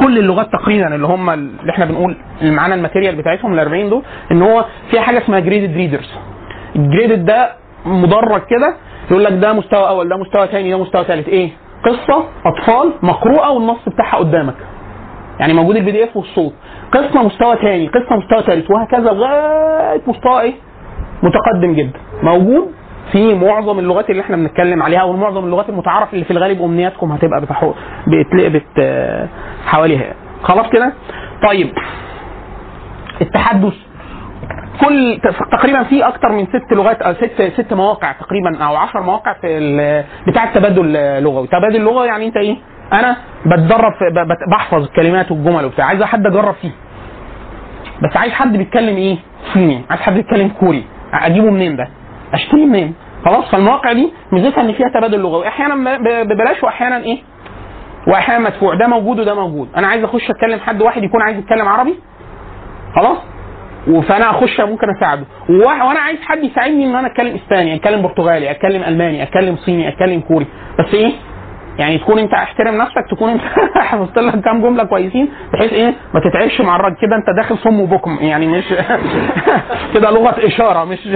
كل 0.00 0.18
اللغات 0.18 0.48
تقريبا 0.52 0.94
اللي 0.94 1.06
هم 1.06 1.30
اللي 1.30 1.70
إحنا 1.72 1.84
بنقول 1.84 2.16
اللي 2.40 2.52
معانا 2.52 2.74
ال 2.74 2.79
material 2.79 3.16
بتاعتهم 3.16 3.52
ال 3.54 3.58
40 3.58 3.90
دول 3.90 4.02
إن 4.32 4.42
هو 4.42 4.64
فيها 4.90 5.00
حاجة 5.02 5.18
اسمها 5.18 5.40
graded 5.40 5.76
readers 5.76 6.10
ال 6.76 6.83
graded 6.83 7.24
ده 7.24 7.52
مدرج 7.86 8.40
كده 8.50 8.76
يقول 9.10 9.24
لك 9.24 9.32
ده 9.32 9.52
مستوى 9.52 9.88
أول 9.88 10.08
ده 10.08 10.16
مستوى 10.16 10.46
ثاني 10.46 10.70
ده 10.70 10.78
مستوى 10.78 11.04
ثالث 11.04 11.28
إيه؟ 11.28 11.50
قصة 11.84 12.24
أطفال 12.46 12.92
مقروءة 13.02 13.50
والنص 13.50 13.78
بتاعها 13.88 14.16
قدامك. 14.16 14.54
يعني 15.40 15.52
موجود 15.54 15.76
ال 15.76 15.90
PDF 15.90 16.16
والصوت. 16.16 16.52
قصة 16.92 17.22
مستوى 17.22 17.56
ثاني 17.56 17.86
قصة 17.88 18.16
مستوى 18.16 18.42
ثالث 18.42 18.70
وهكذا 18.70 19.10
لغاية 19.12 20.02
مستوى 20.06 20.40
إيه؟ 20.40 20.54
متقدم 21.22 21.72
جدا. 21.74 21.98
موجود 22.22 22.72
في 23.12 23.34
معظم 23.34 23.78
اللغات 23.78 24.10
اللي 24.10 24.22
إحنا 24.22 24.36
بنتكلم 24.36 24.82
عليها 24.82 25.00
أو 25.00 25.12
معظم 25.16 25.44
اللغات 25.44 25.68
المتعارف 25.68 26.14
اللي 26.14 26.24
في 26.24 26.30
الغالب 26.30 26.62
أمنياتكم 26.62 27.12
هتبقى 27.12 27.40
بتحو... 27.40 27.74
بتل... 28.06 28.50
بت... 28.50 28.82
حواليها 29.66 30.14
خلاص 30.42 30.68
كده 30.70 30.92
طيب 31.48 31.72
التحدث 33.20 33.72
كل 34.80 35.20
تقريبا 35.52 35.82
في 35.82 36.02
أكتر 36.08 36.28
من 36.32 36.46
ست 36.46 36.72
لغات 36.72 37.02
أو 37.02 37.14
ست 37.14 37.42
ست 37.60 37.72
مواقع 37.72 38.12
تقريبا 38.12 38.58
أو 38.64 38.76
10 38.76 39.00
مواقع 39.00 39.32
في 39.32 40.04
بتاع 40.26 40.44
التبادل 40.44 40.96
اللغوي، 40.96 41.46
تبادل 41.46 41.76
اللغوي 41.76 42.06
يعني 42.06 42.26
أنت 42.26 42.36
إيه؟ 42.36 42.56
أنا 42.92 43.16
بتدرب 43.46 43.92
بحفظ 44.50 44.82
الكلمات 44.82 45.30
والجمل 45.30 45.64
وبتاع، 45.64 45.84
عايز 45.86 46.02
حد 46.02 46.26
أجرب 46.26 46.54
فيه. 46.54 46.70
بس 48.02 48.16
عايز 48.16 48.32
حد 48.32 48.56
بيتكلم 48.56 48.96
إيه؟ 48.96 49.16
صيني، 49.54 49.82
عايز 49.90 50.00
حد 50.02 50.14
بيتكلم 50.14 50.48
كوري، 50.48 50.84
أجيبه 51.14 51.50
منين 51.50 51.76
ده؟ 51.76 51.88
اشتريه 52.34 52.66
منين؟ 52.66 52.94
خلاص 53.24 53.50
فالمواقع 53.50 53.92
دي 53.92 54.12
ميزتها 54.32 54.60
إن 54.60 54.72
فيها 54.72 54.88
تبادل 54.94 55.20
لغوي، 55.20 55.48
أحيانا 55.48 55.98
ببلاش 56.22 56.62
واحيانا 56.62 56.96
إيه؟ 56.96 57.18
واحيانا 58.06 58.44
مدفوع، 58.44 58.74
ده 58.74 58.86
موجود 58.86 59.20
وده 59.20 59.34
موجود، 59.34 59.68
أنا 59.76 59.86
عايز 59.86 60.04
أخش 60.04 60.30
اتكلم 60.30 60.60
حد 60.60 60.82
واحد 60.82 61.04
يكون 61.04 61.22
عايز 61.22 61.38
يتكلم 61.38 61.68
عربي؟ 61.68 61.94
خلاص؟ 62.96 63.18
فأنا 64.08 64.30
أخش 64.30 64.60
ممكن 64.60 64.86
أساعده. 64.96 65.24
وأنا 65.48 66.00
عايز 66.00 66.18
حد 66.22 66.44
يساعدني 66.44 66.84
إن 66.84 66.96
أنا 66.96 67.06
أتكلم 67.06 67.34
إسباني 67.34 67.74
أتكلم 67.74 68.02
برتغالي 68.02 68.50
أتكلم 68.50 68.82
ألماني 68.82 69.22
أتكلم 69.22 69.56
صيني 69.56 69.88
أتكلم 69.88 70.20
كوري. 70.20 70.46
بس 70.78 70.94
إيه؟ 70.94 71.12
يعني 71.80 71.98
تكون 71.98 72.18
انت 72.18 72.34
احترم 72.34 72.74
نفسك 72.74 73.04
تكون 73.10 73.30
انت 73.30 73.40
حفظت 73.90 74.18
لك 74.18 74.40
كام 74.40 74.62
جملة 74.62 74.84
كويسين 74.84 75.28
بحيث 75.52 75.72
إيه 75.72 75.94
ما 76.14 76.20
تتعبش 76.20 76.60
مع 76.60 76.76
الراجل 76.76 76.96
كده 76.96 77.16
انت 77.16 77.26
داخل 77.36 77.58
صم 77.58 77.80
وبكم. 77.80 78.18
يعني 78.20 78.46
مش 78.46 78.64
كده 79.94 80.10
لغة 80.10 80.46
إشارة 80.46 80.84
مش 80.84 80.98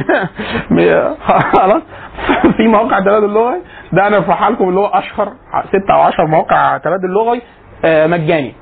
خلاص. 1.59 1.83
في 2.57 2.69
مواقع 2.69 2.99
تبادل 3.01 3.29
لغوي. 3.29 3.57
ده 3.93 4.07
أنا 4.07 4.17
ارفعها 4.17 4.51
لكم 4.51 4.69
اللي 4.69 4.81
هو 4.81 4.87
أشهر 4.87 5.29
ست 5.69 5.91
أو 5.91 6.01
10 6.01 6.25
مواقع 6.27 6.79
تبادل 6.79 7.09
لغوي 7.09 7.41
آه، 7.85 8.07
مجاني. 8.07 8.55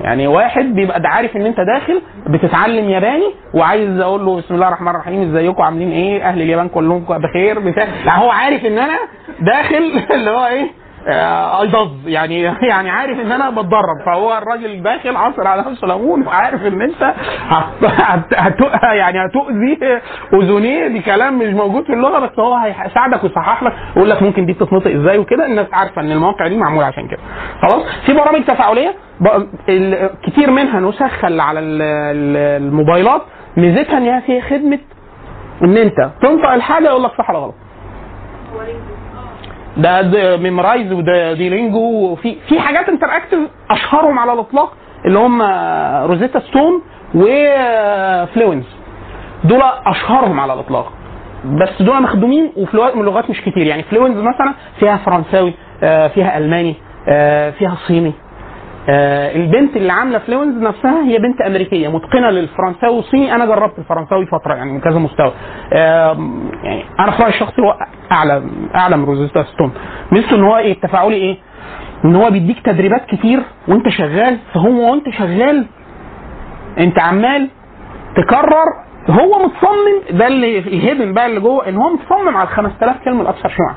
يعني 0.00 0.26
واحد 0.26 0.64
بيبقى 0.74 1.00
عارف 1.04 1.36
إن 1.36 1.46
أنت 1.46 1.60
داخل 1.60 2.02
بتتعلم 2.26 2.90
ياباني 2.90 3.34
وعايز 3.54 4.00
أقول 4.00 4.24
له 4.26 4.36
بسم 4.36 4.54
الله 4.54 4.68
الرحمن 4.68 4.88
الرحيم 4.88 5.22
إزيكم؟ 5.36 5.62
عاملين 5.62 5.90
إيه؟ 5.92 6.22
أهل 6.28 6.42
اليابان 6.42 6.68
كلهم 6.68 7.04
بخير 7.08 7.58
بتاع. 7.58 7.86
هو 8.14 8.30
عارف 8.30 8.64
إن 8.66 8.78
أنا 8.78 8.98
داخل 9.40 9.92
اللي 10.10 10.30
هو 10.30 10.46
إيه 10.46 10.66
اي 11.08 11.66
دز 11.66 12.06
يعني 12.08 12.42
يعني 12.70 12.90
عارف 12.90 13.18
إن 13.20 13.32
أنا 13.32 13.50
بتدرب 13.50 14.00
فهو 14.06 14.38
الراجل 14.38 14.82
داخل 14.82 15.16
عصر 15.16 15.46
على 15.46 15.62
نفسه 15.70 15.86
ليمون 15.86 16.26
وعارف 16.26 16.66
إن 16.66 16.82
أنت 16.82 17.14
هت 17.48 17.84
هت 17.84 18.34
هت 18.34 18.60
يعني 18.92 19.18
هتؤذي 19.26 19.78
أذنيه. 20.32 20.88
بكلام 20.88 21.38
مش 21.38 21.54
موجود 21.54 21.84
في 21.84 21.92
اللغة 21.92 22.18
بس 22.18 22.38
هو 22.38 22.54
هيساعدك 22.54 23.24
ويصحح 23.24 23.62
لك. 23.62 23.72
ويقول 23.96 24.10
لك 24.10 24.22
ممكن 24.22 24.46
دي 24.46 24.52
بتتنطق 24.52 24.90
إزاي 24.90 25.18
وكده. 25.18 25.46
الناس 25.46 25.66
عارفة 25.72 26.02
إن 26.02 26.12
المواقع 26.12 26.48
دي 26.48 26.56
معمولة 26.56 26.86
عشان 26.86 27.08
كده. 27.08 27.20
خلاص؟ 27.62 27.82
في 28.06 28.12
برامج 28.12 28.44
تفاعلية. 28.44 28.94
كتير 30.22 30.50
منها 30.50 30.80
نسخ 30.80 31.24
على 31.24 31.60
ال- 31.60 31.82
ال- 31.82 32.62
الموبايلات. 32.62 33.22
ميزتها 33.56 33.98
إن 33.98 34.22
هي 34.26 34.40
خدمة 34.42 34.78
إن 35.64 35.76
أنت 35.76 36.10
تنطق 36.22 36.50
الحاجة 36.50 36.84
يقول 36.84 37.02
لك 37.02 37.10
صح 37.18 37.30
ولا 37.30 37.38
غلط. 37.38 37.54
ده 39.76 40.02
ده 40.02 40.36
Memrise 40.36 40.92
وده 40.92 41.32
Duolingo 41.32 41.78
وفي 42.12 42.36
في 42.48 42.60
حاجات 42.60 42.88
interactive 42.88 43.38
أشهرهم 43.70 44.18
على 44.18 44.32
الإطلاق 44.32 44.72
اللي 45.06 45.18
هم 45.18 45.42
Rosetta 46.10 46.40
Stone 46.40 46.82
و 47.14 47.35
Fluenz 47.35 48.64
دول 49.44 49.62
أشهرهم 49.86 50.40
على 50.40 50.52
الإطلاق. 50.52 50.92
بس 51.44 51.82
دول 51.82 52.02
مخدومين 52.02 52.52
وفي 52.56 52.76
لغات 52.76 53.30
مش 53.30 53.40
كتير. 53.40 53.66
يعني 53.66 53.82
Fluenz 53.82 54.16
مثلا 54.16 54.54
فيها 54.80 54.96
فرنساوي 54.96 55.54
آه، 55.82 56.08
فيها 56.08 56.38
ألماني 56.38 56.74
آه، 57.08 57.50
فيها 57.50 57.76
صيني. 57.86 58.12
آه، 58.88 59.36
البنت 59.36 59.76
اللي 59.76 59.92
عاملة 59.92 60.18
Fluenz 60.18 60.62
نفسها 60.62 61.04
هي 61.04 61.18
بنت 61.18 61.40
أمريكية 61.40 61.88
متقنة 61.88 62.30
للفرنساوي 62.30 62.96
والصيني 62.96 63.34
أنا 63.34 63.46
جربت 63.46 63.78
الفرنساوي 63.78 64.26
فترة 64.26 64.54
يعني 64.54 64.72
من 64.72 64.80
كذا 64.80 64.98
مستوى. 64.98 65.32
آم، 65.72 66.50
يعني 66.62 66.84
أنا 67.00 67.10
في 67.10 67.22
رأيي 67.22 67.34
الشخصي 67.34 67.62
هو 67.62 67.74
أعلى 68.12 68.42
أعلى 68.74 68.96
من 68.96 69.04
Rosetta 69.04 69.42
Stone. 69.42 69.72
ميزته 70.12 70.36
إن 70.36 70.44
هو 70.44 70.56
إيه 70.56 70.72
التفاعلي 70.72 71.14
إيه؟ 71.16 71.36
إن 72.04 72.16
هو 72.16 72.30
بيديك 72.30 72.60
تدريبات 72.66 73.06
كتير 73.06 73.40
وأنت 73.68 73.88
شغال 73.88 74.38
فهو 74.54 74.90
وأنت 74.90 75.08
شغال. 75.10 75.66
أنت 76.78 76.98
عمال 77.00 77.48
تكرر 78.16 78.64
هو 79.10 79.38
متصمم 79.46 80.18
ده 80.18 80.26
اللي 80.26 80.58
ال 80.58 80.66
hidden 80.66 81.12
بقى 81.12 81.26
اللي 81.26 81.40
جوه 81.40 81.68
إن 81.68 81.76
هو 81.76 81.88
متصمم 81.94 82.36
على 82.36 82.48
ال 82.48 82.52
5000 82.54 82.96
كلمة 83.04 83.22
الاكثر 83.22 83.48
شيوعا 83.48 83.74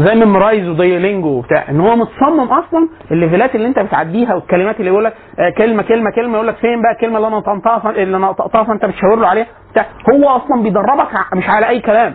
زي 0.00 0.14
Memrise 0.14 0.68
و 0.68 0.75
Duolingo 0.75 1.28
وبتاع 1.28 1.64
إن 1.70 1.80
هو 1.80 1.96
متصمم 1.96 2.40
أصلا 2.48 2.88
ال 3.10 3.16
levelات 3.16 3.54
اللي 3.54 3.68
أنت 3.68 3.78
بتعديها 3.78 4.34
والكلمات 4.34 4.80
اللي 4.80 4.90
يقول 4.90 5.04
لك 5.04 5.14
آه، 5.38 5.50
كلمة 5.58 5.82
كلمة 5.82 6.10
كلمة 6.10 6.34
يقول 6.34 6.46
لك 6.46 6.56
فين 6.56 6.82
بقى 6.82 6.92
الكلمة 6.92 7.16
اللي 7.16 7.28
أنا 7.28 7.40
ف- 7.80 7.86
اللي 7.86 8.16
أنا 8.16 8.32
فانت 8.64 8.84
بتشاور 8.84 9.16
له 9.16 9.28
عليها 9.28 9.46
بتاع 9.72 9.86
هو 10.14 10.28
أصلا 10.28 10.62
بيدربك 10.62 11.08
مش 11.34 11.48
على 11.48 11.68
أي 11.68 11.80
كلام. 11.80 12.14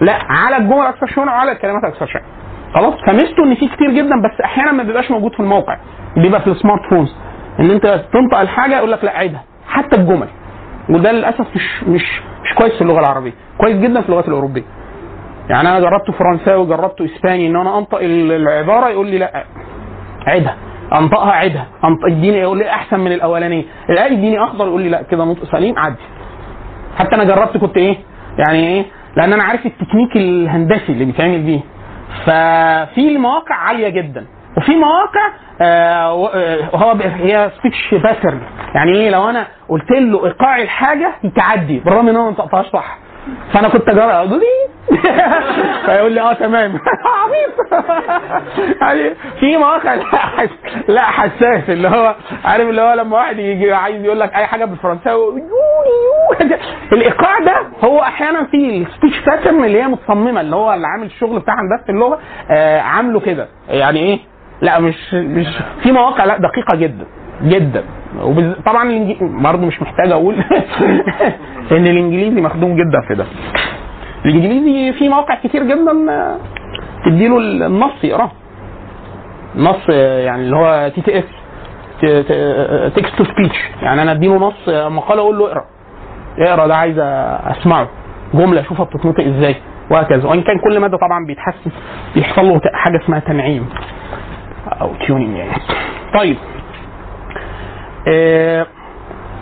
لا 0.00 0.12
على 0.28 0.56
الجمل 0.56 0.86
أكثر 0.86 1.06
شيوعا 1.06 1.26
وعلى 1.28 1.52
الكلمات 1.52 1.84
أكثر 1.84 2.06
شيوعا 2.06 2.26
خلاص؟ 2.74 2.94
فميزته 3.06 3.44
إن 3.44 3.54
في 3.54 3.68
كتير 3.68 3.90
جدا 3.90 4.16
بس 4.22 4.40
أحيانا 4.44 4.72
ما 4.72 4.82
بيبقاش 4.82 5.10
موجود 5.10 5.32
في 5.32 5.40
الموقع. 5.40 5.76
بيبقى 6.16 6.40
في 6.40 6.46
ال 6.46 6.52
smart 6.52 6.80
phones. 6.90 7.16
إن 7.60 7.70
أنت 7.70 7.86
تنطق 8.12 8.38
الحاجة 8.38 8.76
يقول 8.76 8.92
لك 8.92 9.04
لا 9.04 9.18
عيدها 9.18 9.44
حتى 9.68 9.96
الجمل. 10.00 10.28
وده 10.90 11.12
للأسف 11.12 11.46
مش 11.56 11.84
مش 11.84 12.20
مش 12.44 12.54
كويس 12.58 12.72
في 12.74 12.82
اللغة 12.82 13.00
العربية. 13.00 13.32
كويس 13.58 13.76
جدا 13.76 14.00
في 14.00 14.08
اللغات 14.08 14.28
الأوروبية. 14.28 14.62
يعني 15.50 15.68
أنا 15.68 15.80
جربت 15.80 16.10
فرنساوي 16.10 16.66
جربت 16.66 17.00
إسباني 17.00 17.46
إن 17.46 17.56
أنا 17.56 17.78
أنطق 17.78 17.98
ال- 17.98 18.32
العبارة 18.32 18.88
يقول 18.88 19.06
لي 19.06 19.18
لا 19.18 19.44
عيدها 20.26 20.56
أنطقها 20.92 21.32
عيدها 21.32 21.66
أنطق 21.84 22.06
يديني 22.08 22.38
يقول 22.38 22.58
لي 22.58 22.70
أحسن 22.70 23.00
من 23.00 23.12
الأولانية. 23.12 23.64
لا 23.88 24.06
يديني 24.06 24.42
أخضر 24.44 24.66
يقول 24.66 24.82
لي 24.82 24.88
لا 24.88 25.02
كده 25.02 25.24
نطق 25.24 25.44
سليم 25.44 25.78
عدي 25.78 25.96
حتى 26.98 27.14
أنا 27.14 27.24
جربت 27.24 27.56
كنت 27.56 27.76
إيه؟ 27.76 27.96
يعني 28.38 28.66
إيه؟ 28.68 28.84
لأن 29.16 29.32
أنا 29.32 29.42
عارف 29.42 29.66
التكنيك 29.66 30.16
الهندسي 30.16 30.92
اللي 30.92 31.04
بيتعمل 31.04 31.42
بيه. 31.42 31.60
ففي 32.24 33.18
مواقع 33.18 33.54
عالية 33.54 33.88
جدا. 33.88 34.26
وفي 34.56 34.76
مواقع 34.76 35.26
آه 35.60 36.28
آه، 36.34 36.58
هو 36.74 36.90
هي 37.00 37.50
speech 37.58 37.94
pattern 38.02 38.40
يعني 38.74 38.92
إيه؟ 38.92 39.10
لو 39.10 39.30
أنا 39.30 39.46
قلت 39.68 39.90
له 39.90 40.26
ايقاع 40.26 40.58
الحاجة 40.62 41.12
يتعدي. 41.24 41.78
بالرغم 41.78 42.08
إن 42.08 42.14
أنا 42.16 42.24
ما 42.24 42.30
نطقتهاش 42.30 42.66
صح. 42.66 42.98
فانا 43.52 43.68
كنت 43.68 43.88
اجرب 43.88 44.08
أقول 44.08 44.42
فيقول 45.86 46.12
لي 46.12 46.20
آه 46.20 46.32
تمام. 46.32 46.72
عبيط. 47.22 47.84
يعني 48.80 49.14
في 49.40 49.56
مواقع 49.56 49.94
لا 49.94 50.04
حس- 50.04 50.88
لا 50.88 51.02
حساس 51.02 51.70
اللي 51.70 51.88
هو 51.88 52.14
عارف 52.44 52.68
اللي 52.68 52.80
هو 52.82 52.92
لما 52.94 53.16
واحد 53.16 53.38
يجي 53.38 53.72
عايز 53.72 54.04
يقول 54.04 54.20
لك 54.20 54.34
أي 54.34 54.46
حاجة 54.46 54.64
بالفرنساوي. 54.64 55.42
الإيقاع 56.92 57.38
ده 57.38 57.56
هو 57.84 58.00
أحيانا 58.02 58.44
في 58.46 58.56
speech 58.56 59.24
pattern 59.26 59.64
اللي 59.64 59.82
هي 59.82 59.86
متصممة 59.88 60.40
اللي 60.40 60.56
هو 60.56 60.72
اللي 60.74 60.86
عامل 60.86 61.06
الشغل 61.06 61.40
بتاع 61.40 61.54
هندسه 61.54 61.84
اللغة 61.90 62.18
آه 62.50 62.80
عامله 62.80 63.20
كده. 63.20 63.48
يعني 63.68 64.00
إيه؟ 64.00 64.18
لا 64.60 64.78
مش 64.80 65.14
مش 65.14 65.46
في 65.82 65.92
مواقع 65.92 66.24
لا 66.24 66.36
دقيقة 66.38 66.76
جدا 66.76 67.04
جدا. 67.42 67.84
وبز... 68.22 68.54
طبعا 68.66 69.14
برضه 69.20 69.66
مش 69.66 69.82
محتاج 69.82 70.10
أقول. 70.12 70.34
إن 71.72 71.86
الإنجليزي 71.86 72.40
مخدوم 72.40 72.76
جدا 72.76 73.00
في 73.08 73.14
ده. 73.14 73.26
الإنجليزي 74.24 74.92
في 74.98 75.08
مواقع 75.08 75.34
كتير 75.34 75.62
جدا 75.64 76.10
آه، 76.10 76.36
تديله 77.06 77.38
النص 77.38 78.04
يقراه. 78.04 78.30
نص 79.56 79.76
آه، 79.90 80.18
يعني 80.20 80.42
اللي 80.42 80.56
هو 80.56 80.90
TTS 80.94 81.24
text 82.96 83.14
to 83.18 83.24
speech 83.24 83.58
يعني 83.82 84.02
أنا 84.02 84.12
أديله 84.12 84.36
نص 84.36 84.68
آه، 84.68 84.88
مقالة 84.88 85.20
أقول 85.22 85.38
له 85.38 85.46
اقرأ. 85.46 85.64
اقرأ 86.38 86.66
ده 86.66 86.76
عايز 86.76 86.98
أسمعه. 87.58 87.88
جملة 88.34 88.60
أشوفها 88.60 88.84
بتتنطق 88.84 89.24
إزاي. 89.24 89.56
وهكذا. 89.90 90.28
وإن 90.28 90.42
كان 90.42 90.58
كل 90.64 90.80
مادة 90.80 90.96
طبعا 90.96 91.26
بيتحسن 91.26 91.70
بيحصل 92.14 92.44
له 92.46 92.60
حاجة 92.74 93.00
اسمها 93.04 93.18
تنعيم 93.20 93.66
أو 94.80 94.90
tuning 95.06 95.36
يعني. 95.36 95.50
طيب. 96.14 96.36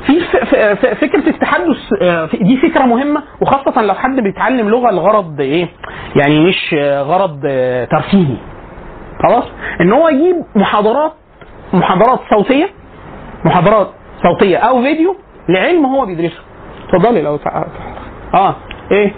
في 0.07 0.21
ف- 0.21 0.37
ف- 0.37 0.55
ف- 0.87 1.01
فكرة 1.01 1.29
التحدث 1.29 1.77
آه، 2.03 2.27
في- 2.27 2.37
دي 2.37 2.57
فكرة 2.57 2.83
مهمة 2.85 3.23
وخاصة 3.41 3.83
لو 3.83 3.95
حد 3.95 4.21
بيتعلم 4.21 4.69
لغة 4.69 4.91
لغرض 4.91 5.41
إيه؟ 5.41 5.69
يعني 6.17 6.41
مش 6.41 6.75
آه، 6.79 7.03
غرض 7.03 7.41
آه، 7.47 7.85
ترفيهي. 7.85 8.37
خلاص؟ 9.23 9.45
إن 9.81 9.93
هو 9.93 10.09
يجيب 10.09 10.37
محاضرات 10.57 11.13
محاضرات 11.73 12.21
صوتية 12.31 12.69
محاضرات 13.45 13.91
صوتية 14.23 14.57
أو 14.57 14.83
فيديو 14.83 15.17
لعلم 15.49 15.87
هو 15.87 16.07
بيدرسه 16.07 16.41
اتفضلي 16.89 17.23
لو 17.23 17.39
آه 18.35 18.57
إيه؟ 18.93 19.13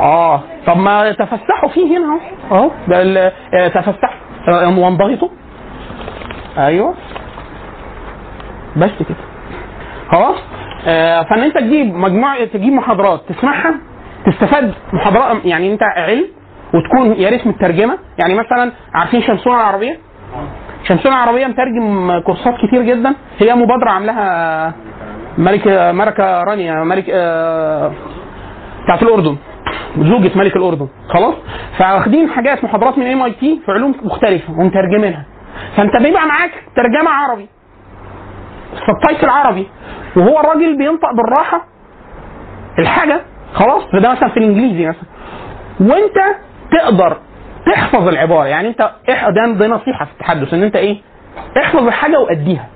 آه 0.00 0.40
طب 0.66 0.76
ما 0.76 1.12
تفسحوا 1.12 1.68
فيه 1.74 1.98
هنا 1.98 2.18
أهو. 2.50 2.56
أهو 2.58 2.70
ده 2.88 3.26
آه، 3.54 3.68
تفسحوا 3.68 4.18
آه، 4.48 4.78
وانضغطوا 4.78 5.28
أيوه. 6.58 6.94
بس 8.76 8.90
كده. 9.08 9.18
خلاص؟ 10.10 10.36
آه 10.86 11.22
فإن 11.22 11.38
أنت 11.42 11.58
تجيب 11.58 11.94
مجموعة 11.94 12.44
تجيب 12.44 12.72
محاضرات 12.72 13.20
تسمعها 13.28 13.74
تستفاد 14.26 14.74
محاضرات 14.92 15.44
يعني 15.44 15.72
أنت 15.72 15.82
علم 15.82 16.24
وتكون 16.74 17.12
يا 17.22 17.28
ريت 17.30 17.46
مترجمة. 17.46 17.98
يعني 18.18 18.34
مثلا 18.34 18.72
عارفين 18.94 19.22
شمسنا 19.22 19.54
العربية؟ 19.54 19.98
شمسنا 20.88 21.12
العربية 21.12 21.46
مترجم 21.46 22.18
كورسات 22.26 22.54
كتير 22.66 22.82
جدا. 22.82 23.14
هي 23.38 23.54
مبادرة 23.54 23.90
عاملاها 23.90 24.74
ملك 25.38 25.68
ملكة 25.94 26.42
رانيا 26.42 26.74
ملك 26.84 27.04
آه 27.10 27.92
بتاعت 28.84 29.02
الأردن. 29.02 29.36
زوجة 29.98 30.30
ملك 30.38 30.56
الأردن. 30.56 30.88
خلاص؟ 31.08 31.34
فواخدين 31.78 32.28
حاجات 32.30 32.64
محاضرات 32.64 32.98
من 32.98 33.06
MIT 33.06 33.60
في 33.66 33.72
علوم 33.72 33.94
مختلفة 34.02 34.52
ومترجمينها. 34.52 35.24
فانت 35.78 35.96
بيبقى 36.02 36.26
معاك 36.26 36.50
ترجمة 36.76 37.10
عربي. 37.10 37.48
سبتايتل 38.86 39.28
عربي 39.28 39.68
وهو 40.16 40.40
الراجل 40.40 40.76
بينطق 40.78 41.12
بالراحة 41.12 41.64
الحاجة 42.78 43.20
خلاص؟ 43.54 43.82
فده 43.92 44.10
مثلا 44.12 44.28
في 44.28 44.36
الإنجليزي 44.36 44.86
مثلا. 44.86 45.02
وانت 45.80 46.36
تقدر 46.72 47.16
تحفظ 47.66 48.08
العبارة. 48.08 48.46
يعني 48.46 48.68
انت 48.68 48.90
ده 49.28 49.46
ده 49.52 49.66
نصيحة 49.66 50.04
في 50.04 50.12
التحدث 50.12 50.54
إن 50.54 50.62
انت 50.62 50.76
إيه؟ 50.76 51.00
احفظ 51.62 51.86
الحاجة 51.86 52.20
وأديها. 52.20 52.66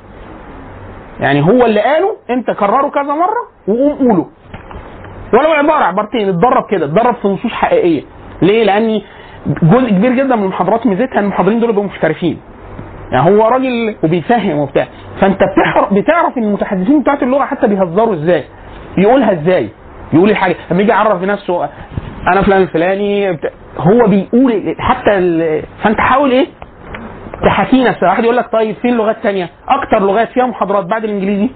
يعني 1.20 1.40
هو 1.42 1.66
اللي 1.66 1.80
قاله 1.80 2.16
انت 2.30 2.50
كرره 2.50 2.88
كذا 2.88 3.02
مرة 3.14 3.48
وقوم 3.68 3.98
قوله. 3.98 4.26
ولو 5.32 5.52
عبارة 5.52 5.84
عبارتين 5.84 6.28
اتدرب 6.28 6.64
كده 6.70 6.84
اتدرب 6.86 7.14
في 7.14 7.28
نصوص 7.28 7.52
حقيقية. 7.52 8.02
ليه؟ 8.42 8.64
لأني 8.64 9.04
جزء 9.62 9.88
كبير 9.90 10.12
جدا 10.12 10.36
من 10.36 10.42
المحاضرات 10.42 10.86
ميزتها 10.86 11.18
إن 11.18 11.24
المحاضرين 11.24 11.60
دول 11.60 11.68
بيبقوا 11.68 11.84
محترفين 11.86 12.40
يعني 13.12 13.30
هو 13.30 13.48
راجل 13.48 13.96
وبيفهم 14.04 14.58
وبتاع. 14.58 14.86
فانت 15.20 15.38
بتعرف 15.92 16.38
إن 16.38 16.42
المتحدثين 16.44 17.00
بتوعت 17.00 17.22
اللغة 17.22 17.44
حتى 17.44 17.66
بيهزروا 17.66 18.14
إزاي. 18.14 18.44
يقولها 18.98 19.32
إزاي. 19.32 19.68
يقول 20.12 20.30
الحاجة. 20.30 20.56
لما 20.70 20.82
يجي 20.82 20.90
يعرف 20.90 21.20
بنفسه 21.20 21.68
أنا 22.32 22.42
فلان 22.42 22.62
الفلاني. 22.62 23.38
هو 23.78 24.06
بيقول 24.06 24.74
حتى 24.78 25.18
ال... 25.18 25.62
فانت 25.82 26.00
حاول 26.00 26.30
إيه؟ 26.30 26.46
تحاكي 27.44 27.84
نفسك 27.84 28.02
واحد 28.02 28.24
يقول 28.24 28.36
لك 28.36 28.52
طيب 28.52 28.76
فين 28.82 28.96
لغات 28.96 29.16
تانية؟ 29.22 29.50
أكتر 29.68 30.06
لغات 30.06 30.28
فيها 30.28 30.46
محاضرات 30.46 30.84
بعد 30.84 31.04
الإنجليزي؟ 31.04 31.50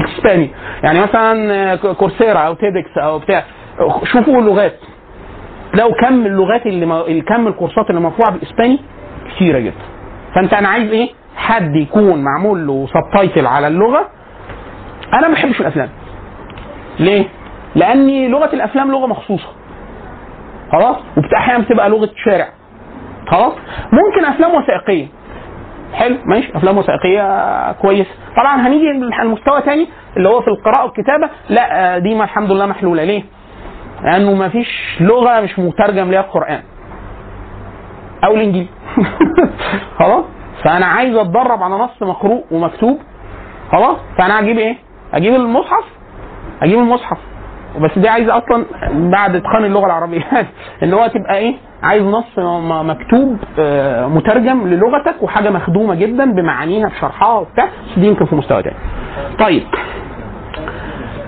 اسباني 0.18 0.50
يعني 0.82 1.00
مثلا 1.00 1.76
كورسيرا 1.76 2.38
أو 2.38 2.54
تيدكس 2.54 2.98
أو 2.98 3.18
بتاع. 3.18 3.44
شوفوا 4.04 4.38
اللغات. 4.40 4.74
لو 5.74 5.92
كم 5.92 6.26
اللغات 6.26 6.66
اللي 6.66 6.86
ما... 6.86 7.20
كم 7.28 7.46
الكورسات 7.46 7.90
اللي 7.90 8.00
مرفوعه 8.00 8.30
بالاسباني 8.30 8.78
كثيره 9.30 9.58
جدا. 9.58 9.93
فانت 10.34 10.54
أنا 10.54 10.68
عايز 10.68 10.90
إيه؟ 10.92 11.08
حد 11.36 11.76
يكون 11.76 12.24
معمول 12.24 12.66
له 12.66 12.86
سبتايتل 12.86 13.46
على 13.46 13.66
اللغة. 13.66 14.08
أنا 15.12 15.28
ما 15.28 15.34
بحبش 15.34 15.60
الافلام. 15.60 15.88
ليه؟ 17.00 17.24
لاني 17.74 18.28
لغة 18.28 18.50
الافلام 18.54 18.90
لغة 18.90 19.06
مخصوصة. 19.06 19.48
خلاص؟ 20.72 20.96
واحيانا 21.32 21.64
بتبقى 21.64 21.88
لغة 21.90 22.10
شارع. 22.24 22.48
خلاص؟ 23.26 23.52
ممكن 23.92 24.24
افلام 24.24 24.54
وثائقية. 24.54 25.06
حلو؟ 25.94 26.16
ماشي. 26.24 26.56
افلام 26.56 26.78
وثائقية 26.78 27.72
كويس. 27.72 28.06
طبعا 28.36 28.66
هنيجي 28.68 28.90
المستوى 29.22 29.62
تاني 29.62 29.88
اللي 30.16 30.28
هو 30.28 30.40
في 30.40 30.48
القراءة 30.48 30.84
والكتابة. 30.84 31.30
لا 31.48 31.94
آه، 31.96 31.98
دي 31.98 32.14
ما 32.14 32.24
الحمد 32.24 32.52
لله 32.52 32.66
محلولة. 32.66 33.04
ليه؟ 33.04 33.22
لأنه 34.02 34.34
ما 34.34 34.48
فيش 34.48 34.96
لغة 35.00 35.40
مش 35.40 35.58
مترجم 35.58 36.10
ليها 36.10 36.20
القرآن. 36.20 36.62
أو 38.24 38.34
الإنجيل. 38.34 38.66
خلاص؟ 39.98 40.24
فأنا 40.64 40.86
عايز 40.86 41.16
أتدرب 41.16 41.62
على 41.62 41.74
نص 41.74 42.02
مقروء 42.02 42.44
ومكتوب. 42.50 42.98
خلاص؟ 43.72 43.96
فأنا 44.18 44.40
هجيب 44.40 44.58
إيه؟ 44.58 44.76
أجيب 45.14 45.34
المصحف. 45.34 45.84
أجيب 46.62 46.78
المصحف. 46.78 47.18
بس 47.80 47.98
دي 47.98 48.08
عايز 48.08 48.28
أصلا 48.28 48.64
بعد 48.92 49.36
إتقان 49.36 49.64
اللغة 49.64 49.86
العربية. 49.86 50.24
إن 50.82 50.92
هو 50.94 51.06
تبقى 51.06 51.36
إيه؟ 51.36 51.54
عايز 51.82 52.02
نص 52.02 52.38
مكتوب 52.84 53.38
آه، 53.58 54.06
مترجم 54.06 54.66
للغتك 54.68 55.22
وحاجة 55.22 55.50
مخدومة 55.50 55.94
جدا 55.94 56.32
بمعانيها 56.32 56.88
بشرحها 56.88 57.32
وبتاع. 57.38 57.64
بس 57.64 57.98
دي 57.98 58.06
يمكن 58.06 58.24
في 58.26 58.34
مستوى 58.36 58.62
تاني. 58.62 58.76
طيب. 59.38 59.62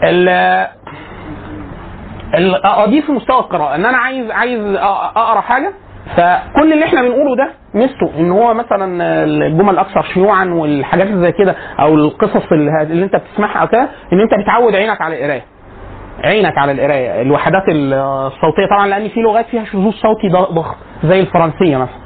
ال 0.03 0.29
ال- 2.35 2.67
اضيف 2.67 3.11
مستوى 3.11 3.39
القراءة. 3.39 3.75
إن 3.75 3.87
أنا 3.87 3.99
عايز 3.99 4.31
عايز 4.31 4.61
أقرأ 5.17 5.41
حاجة 5.41 5.73
فكل 6.17 6.73
اللي 6.73 6.85
إحنا 6.85 7.03
بنقوله 7.03 7.37
ده 7.37 7.51
ميزته 7.75 8.11
إن 8.19 8.31
هو 8.31 8.55
مثلا 8.55 9.03
الجمل 9.25 9.71
الأكثر 9.75 10.03
شيوعا 10.03 10.45
والحاجات 10.45 11.09
زي 11.09 11.33
كده 11.33 11.55
أو 11.81 11.95
القصص 11.95 12.53
اللي, 12.53 12.83
اللي 12.83 13.05
أنت 13.05 13.17
بتسمعها 13.17 13.59
أو 13.59 13.67
كده 13.69 13.89
إن 14.13 14.21
أنت 14.21 14.35
بتعود 14.35 14.75
عينك 14.75 15.01
على 15.01 15.17
القراية. 15.19 15.43
عينك 16.25 16.59
على 16.59 16.73
القراية. 16.73 17.23
الوحدات 17.23 17.63
الصوتية 17.69 18.67
طبعا 18.71 18.87
لأن 18.87 19.09
في 19.09 19.21
لغات 19.21 19.47
فيها 19.47 19.65
شذوذ 19.65 19.93
صوتي 19.93 20.29
ضخم 20.29 20.77
زي 21.05 21.21
الفرنسية 21.21 21.77
مثلا. 21.77 21.99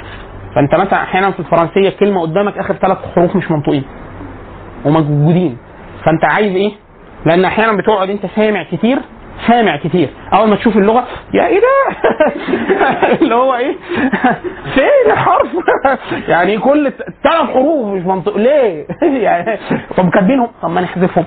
فأنت 0.54 0.74
مثلا 0.74 1.02
أحيانا 1.02 1.30
في 1.30 1.40
الفرنسية 1.40 1.90
كلمة 2.00 2.20
قدامك 2.22 2.58
آخر 2.58 2.74
ثلاث 2.74 2.98
حروف 3.14 3.36
مش 3.36 3.50
منطوقين 3.50 3.84
وموجودين. 4.84 5.56
فأنت 6.04 6.24
عايز 6.24 6.56
إيه؟ 6.56 6.72
لأن 7.26 7.44
أحيانا 7.44 7.72
بتقعد 7.76 8.10
أنت 8.10 8.26
سامع 8.36 8.62
كتير 8.62 8.98
سامع 9.48 9.76
كتير. 9.76 10.08
أول 10.34 10.48
ما 10.48 10.56
تشوف 10.56 10.76
اللغة 10.76 11.04
يا 11.34 11.46
إيه 11.46 11.60
ده؟ 11.60 11.96
اللي 13.22 13.34
هو 13.34 13.54
إيه؟ 13.54 13.76
فين 14.74 15.12
الحرف؟ 15.12 15.48
يعني 16.28 16.58
كل 16.58 16.92
ثلاث 17.24 17.50
حروف 17.54 17.86
مش 17.86 18.02
منطق 18.02 18.36
ليه؟ 18.36 18.86
يعني 19.22 19.58
طب 19.96 20.10
كاتبينهم؟ 20.10 20.48
طب 20.62 20.70
ما 20.70 20.80
نحذفهم. 20.80 21.24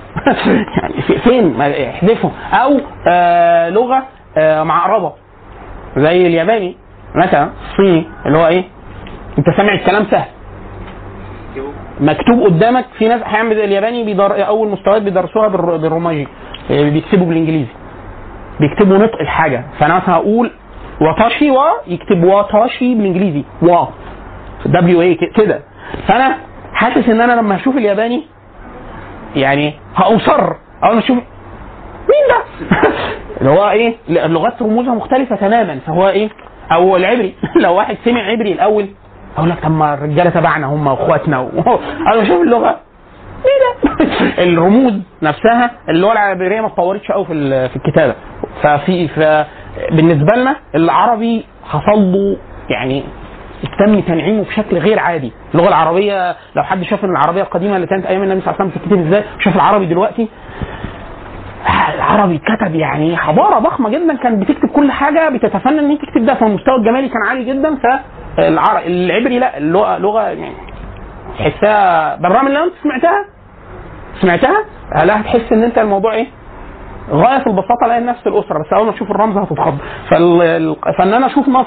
يعني 0.82 1.02
في- 1.06 1.18
فين؟ 1.18 1.60
احذفهم. 1.60 2.32
أو 2.52 2.80
آه 3.08 3.68
لغة 3.70 4.02
آه 4.36 4.62
معقربة. 4.62 5.12
زي 5.96 6.26
الياباني 6.26 6.76
مثلا 7.14 7.50
الصيني 7.70 8.04
اللي 8.26 8.38
هو 8.38 8.46
إيه؟ 8.46 8.64
أنت 9.38 9.46
سامع 9.56 9.72
الكلام 9.74 10.04
سهل. 10.10 10.28
مكتوب 12.00 12.40
قدامك 12.44 12.84
في 12.98 13.08
ناس 13.08 13.22
أحيانا 13.22 13.52
الياباني 13.52 14.04
بيدر- 14.04 14.46
أول 14.46 14.68
مستويات 14.68 15.02
بيدرسوها 15.02 15.48
بالر- 15.48 15.76
بالروماجي 15.76 16.28
إيه، 16.70 16.90
بيكتبوا 16.90 17.26
بالإنجليزي. 17.26 17.68
بيكتبوا 18.60 18.98
نطق 18.98 19.20
الحاجة. 19.20 19.64
فأنا 19.80 19.94
مثلا 19.96 20.14
هقول 20.14 20.50
watashi 21.00 21.50
wa 21.50 21.64
يكتب 21.86 22.24
watashi 22.24 22.94
بالإنجليزي. 22.94 23.44
وا 23.62 23.86
دبليو 24.66 25.02
اي 25.02 25.14
كده. 25.14 25.60
فأنا 26.08 26.36
حاسس 26.74 27.08
إن 27.08 27.20
أنا 27.20 27.32
لما 27.32 27.54
أشوف 27.56 27.76
الياباني 27.76 28.22
يعني 29.36 29.74
هأقصر. 29.96 30.52
اول 30.84 30.94
ما 30.94 30.98
أشوف 30.98 31.18
مين 32.08 32.24
ده؟ 32.28 32.68
اللي 33.40 33.50
هو 33.50 33.70
إيه؟ 33.70 33.94
اللغات 34.08 34.62
رموزها 34.62 34.94
مختلفة 34.94 35.36
تماما. 35.36 35.78
فهو 35.86 36.08
إيه؟ 36.08 36.28
أو 36.72 36.96
العبري. 36.96 37.34
لو 37.62 37.74
واحد 37.74 37.96
سمع 38.04 38.20
عبري 38.20 38.52
الأول 38.52 38.88
أقول 39.38 39.50
لك 39.50 39.60
طب 39.62 39.70
ما 39.70 39.94
الرجالة 39.94 40.30
تبعنا 40.30 40.66
هم 40.66 40.88
اخواتنا 40.88 41.38
و... 41.40 41.48
أنا 42.12 42.20
بشوف 42.20 42.40
اللغة. 42.42 42.80
إيه 43.44 43.60
ده؟ 43.60 44.04
الرموز 44.44 44.92
نفسها 45.22 45.70
اللغة 45.88 46.12
العبريه 46.12 46.60
ما 46.60 46.66
اتطورتش 46.66 47.10
قوي 47.12 47.24
في 47.24 47.68
في 47.68 47.76
الكتابة. 47.76 48.14
ففي 48.62 49.08
ف 49.08 49.18
بالنسبة 49.94 50.36
لنا 50.36 50.56
العربي 50.74 51.44
حصل 51.64 51.98
له 52.12 52.36
يعني 52.70 53.04
تم 53.78 54.00
تنعيمه 54.00 54.44
بشكل 54.44 54.78
غير 54.78 54.98
عادي. 54.98 55.32
اللغة 55.54 55.68
العربية 55.68 56.36
لو 56.56 56.62
حد 56.62 56.82
شاف 56.82 57.04
إن 57.04 57.10
العربية 57.10 57.42
القديمة 57.42 57.76
اللي 57.76 57.86
كانت 57.86 58.06
أيام 58.06 58.22
النبي 58.22 58.40
صلى 58.40 58.50
الله 58.50 58.60
عليه 58.60 58.70
وسلم 58.70 58.82
بتتكتب 58.82 59.06
إزاي؟ 59.06 59.24
شاف 59.38 59.56
العربي 59.56 59.86
دلوقتي. 59.86 60.28
العربي 61.94 62.38
كتب 62.38 62.74
يعني 62.74 63.16
حضارة 63.16 63.58
ضخمة 63.58 63.90
جدا 63.90 64.16
كان 64.16 64.40
بتكتب 64.40 64.68
كل 64.68 64.90
حاجة 64.90 65.28
بتتفنن 65.28 65.78
إن 65.78 65.90
هي 65.90 65.96
تكتب 65.96 66.26
ده. 66.26 66.34
فالمستوى 66.34 66.76
الجمالي 66.76 67.08
كان 67.08 67.22
عالي 67.28 67.44
جدا. 67.44 67.78
فالعر... 68.36 68.82
العبري 68.86 69.38
لا 69.38 69.58
اللغة 69.58 69.98
لغة 69.98 70.22
يعني 70.22 70.54
تحسها 71.38 72.16
بالرغم 72.16 72.46
ان 72.46 72.56
انت 72.56 72.72
سمعتها 72.82 73.24
سمعتها؟ 74.20 74.64
لا 75.04 75.20
هتحس 75.20 75.52
إن 75.52 75.62
أنت 75.62 75.78
الموضوع 75.78 76.14
إيه؟ 76.14 76.26
غاية 77.10 77.38
في 77.38 77.46
البساطة 77.46 77.86
لأن 77.88 78.06
نفس 78.06 78.26
الأسرة 78.26 78.58
بس 78.58 78.72
أول 78.72 78.86
ما 78.86 78.92
تشوف 78.92 79.10
الرمز 79.10 79.36
هتتخض. 79.36 79.78
فال... 80.10 80.42
ال- 80.42 80.76
فإن 80.98 81.14
أنا 81.14 81.26
أشوف 81.26 81.48
نص 81.48 81.66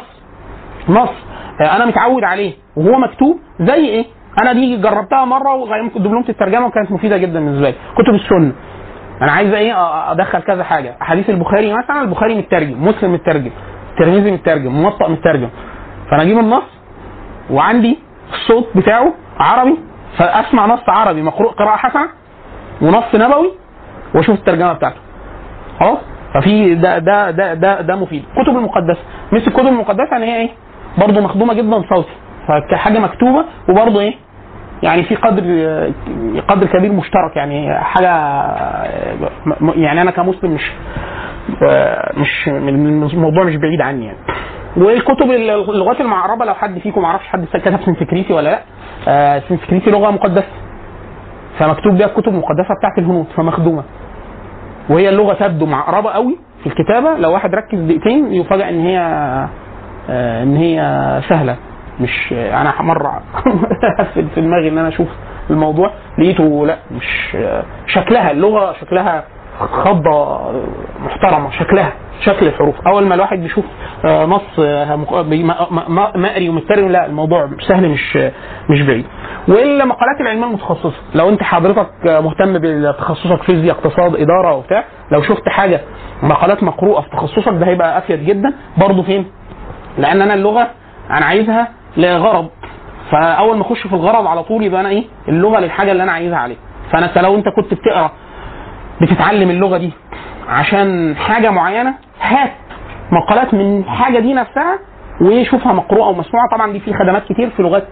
نص 0.90 1.10
آه، 1.62 1.76
أنا 1.76 1.86
متعود 1.86 2.24
عليه 2.24 2.54
وهو 2.76 3.00
مكتوب 3.00 3.40
زي 3.60 3.74
إيه؟ 3.86 4.06
أنا 4.42 4.54
دي 4.54 4.78
جربتها 4.78 5.26
مرة 5.26 5.54
وغيرت 5.56 5.98
دبلومة 5.98 6.26
الترجمة 6.30 6.66
وكانت 6.66 6.92
مفيدة 6.92 7.18
جدا 7.18 7.40
بالنسبة 7.40 7.70
لي. 7.70 7.76
كتب 7.98 8.14
السنة. 8.14 8.52
أنا 9.22 9.32
عايز 9.32 9.54
إيه؟ 9.54 9.74
أدخل 10.12 10.40
كذا 10.40 10.64
حاجة. 10.64 10.96
حديث 11.00 11.30
البخاري 11.30 11.74
مثلا 11.74 12.02
البخاري 12.02 12.36
مترجم 12.36 12.84
مسلم 12.88 13.14
مترجم 13.14 13.52
الترمذي 13.92 14.32
مترجم 14.32 14.72
موطأ 14.72 15.08
مترجم. 15.08 15.50
فأنا 16.12 16.22
أجيب 16.22 16.40
النص 16.40 16.64
وعندي 17.52 18.00
الصوت 18.34 18.68
بتاعه 18.76 19.14
عربي 19.40 19.78
فأسمع 20.18 20.66
نص 20.66 20.90
عربي 20.90 21.22
مقروء 21.22 21.52
قراءة 21.52 21.78
حسنة 21.78 22.10
ونص 22.82 23.16
نبوي 23.16 23.52
واشوف 24.16 24.40
الترجمة 24.40 24.74
بتاعته. 24.74 24.98
خلاص؟ 25.80 25.98
ففي 26.34 26.76
ده 26.76 26.98
ده 27.00 27.32
ده 27.32 27.54
ده 27.54 27.82
ده 27.82 27.96
مفيد. 27.96 28.24
الكتب 28.38 28.58
المقدسة. 28.58 29.00
مثل 29.32 29.48
الكتب 29.48 29.68
المقدسة 29.68 30.18
ان 30.18 30.22
هي 30.22 30.36
إيه؟ 30.36 30.50
برضه 30.98 31.22
مخدومة 31.22 31.54
جدا 31.54 31.84
صوتي. 31.90 32.10
فحاجه 32.72 33.00
مكتوبة 33.00 33.46
وبرضه 33.70 34.00
إيه؟ 34.00 34.14
يعني 34.84 35.04
في 35.04 35.16
قدر 35.16 35.42
قدر 36.48 36.68
كبير 36.68 36.92
مشترك. 36.92 37.36
يعني 37.36 37.74
حاجة 37.80 38.08
يعني 39.76 40.02
أنا 40.02 40.12
كمسلم 40.12 40.52
مش 40.54 40.72
مش 42.18 43.14
الموضوع 43.14 43.44
مش 43.44 43.56
بعيد 43.56 43.82
عني 43.82 44.06
يعني. 44.06 44.18
والكتب 44.78 45.32
اللغات 45.32 46.02
المعربة 46.02 46.46
لو 46.46 46.54
حد 46.54 46.80
فيكم 46.80 47.02
ما 47.02 47.08
عرفش 47.08 47.28
حد 47.28 47.46
كتب 47.54 47.80
سنسكريتي 47.86 48.34
ولا 48.34 48.50
لأ. 48.50 48.62
آه، 49.08 49.40
سنسكريتي 49.50 49.92
لغة 49.92 50.12
مقدسة. 50.12 50.48
فمكتوب 51.60 51.98
بيها 51.98 52.08
الكتب 52.08 52.28
المقدسة 52.28 52.76
بتاعت 52.80 52.98
الهنود 52.98 53.26
فمخدومة. 53.36 53.84
وهي 54.90 55.10
اللغة 55.10 55.34
تبدو 55.34 55.66
معقربة 55.66 56.10
قوي 56.12 56.38
في 56.64 56.68
الكتابة. 56.68 57.18
لو 57.18 57.32
واحد 57.34 57.56
ركز 57.56 57.80
دقيقتين 57.80 58.34
يفاجئ 58.34 58.70
إن 58.70 58.80
هي 58.80 59.00
آه، 60.10 60.44
إن 60.44 60.56
هي 60.56 60.82
سهلة. 61.30 61.56
مش 62.00 62.34
أنا 62.34 62.82
مرة 62.82 63.22
في 64.14 64.42
دماغي 64.42 64.70
إن 64.70 64.78
أنا 64.78 64.88
أشوف 64.88 65.08
الموضوع 65.50 65.92
لقيته 66.20 66.66
لا 66.66 66.78
مش 66.92 67.36
آه، 67.36 67.64
شكلها 67.88 68.32
اللغة 68.32 68.74
شكلها 68.74 69.24
خضة 69.60 70.40
محترمة 71.06 71.52
شكلها 71.52 71.94
شكل 72.26 72.48
الحروف. 72.48 72.88
أول 72.88 73.06
ما 73.06 73.16
الواحد 73.16 73.40
بيشوف 73.40 73.66
آه، 74.06 74.26
نص 74.26 74.60
آه، 74.60 74.96
مقري 76.16 76.50
ومترجم 76.50 76.88
لا 76.90 77.06
الموضوع 77.06 77.50
سهل 77.68 77.90
مش 77.90 78.18
مش 78.70 78.82
بعيد. 78.82 79.06
والمقالات 79.48 80.22
العلميه 80.22 80.46
المتخصصة. 80.46 80.94
لو 81.16 81.30
أنت 81.30 81.44
حضرتك 81.44 81.90
مهتم 82.06 82.58
بتخصصك 82.62 83.44
فيزياء 83.44 83.76
اقتصاد 83.76 84.16
إدارة 84.16 84.54
وبتاع 84.56 84.84
لو 85.12 85.22
شفت 85.22 85.50
حاجة 85.50 85.82
مقالات 86.24 86.64
مقروءة 86.64 87.02
في 87.02 87.10
تخصصك 87.10 87.54
ده 87.54 87.66
هيبقى 87.68 87.98
أفيد 87.98 88.26
جدا. 88.26 88.54
برضه 88.78 89.04
فين؟ 89.04 89.26
لأن 89.98 90.22
أنا 90.22 90.34
اللغة 90.34 90.68
أنا 91.10 91.26
عايزها 91.26 91.68
لغرض. 91.98 92.50
فأول 93.12 93.56
ما 93.58 93.62
أخش 93.62 93.88
في 93.88 93.94
الغرض 93.94 94.28
على 94.28 94.44
طول 94.44 94.64
يبقى 94.64 94.82
أنا 94.82 94.90
إيه؟ 94.90 95.04
اللغة 95.28 95.60
للحاجة 95.60 95.92
اللي 95.92 96.04
أنا 96.04 96.12
عايزها 96.12 96.38
عليها. 96.38 96.58
فأنا 96.92 97.12
لو 97.22 97.36
أنت 97.36 97.46
كنت 97.56 97.74
بتقرأ 97.74 98.12
بتتعلم 99.02 99.50
اللغة 99.50 99.78
دي 99.78 99.92
عشان 100.50 101.16
حاجة 101.16 101.50
معينة 101.52 101.94
هات 102.22 102.52
مقالات 103.12 103.54
من 103.54 103.80
الحاجة 103.80 104.20
دي 104.20 104.34
نفسها 104.34 104.80
وشوفها 105.22 105.74
مقروءة 105.74 106.08
ومسموعة. 106.08 106.48
طبعا 106.56 106.72
دي 106.72 106.80
في 106.80 106.94
خدمات 106.94 107.24
كتير 107.24 107.50
في 107.50 107.62
لغات 107.62 107.88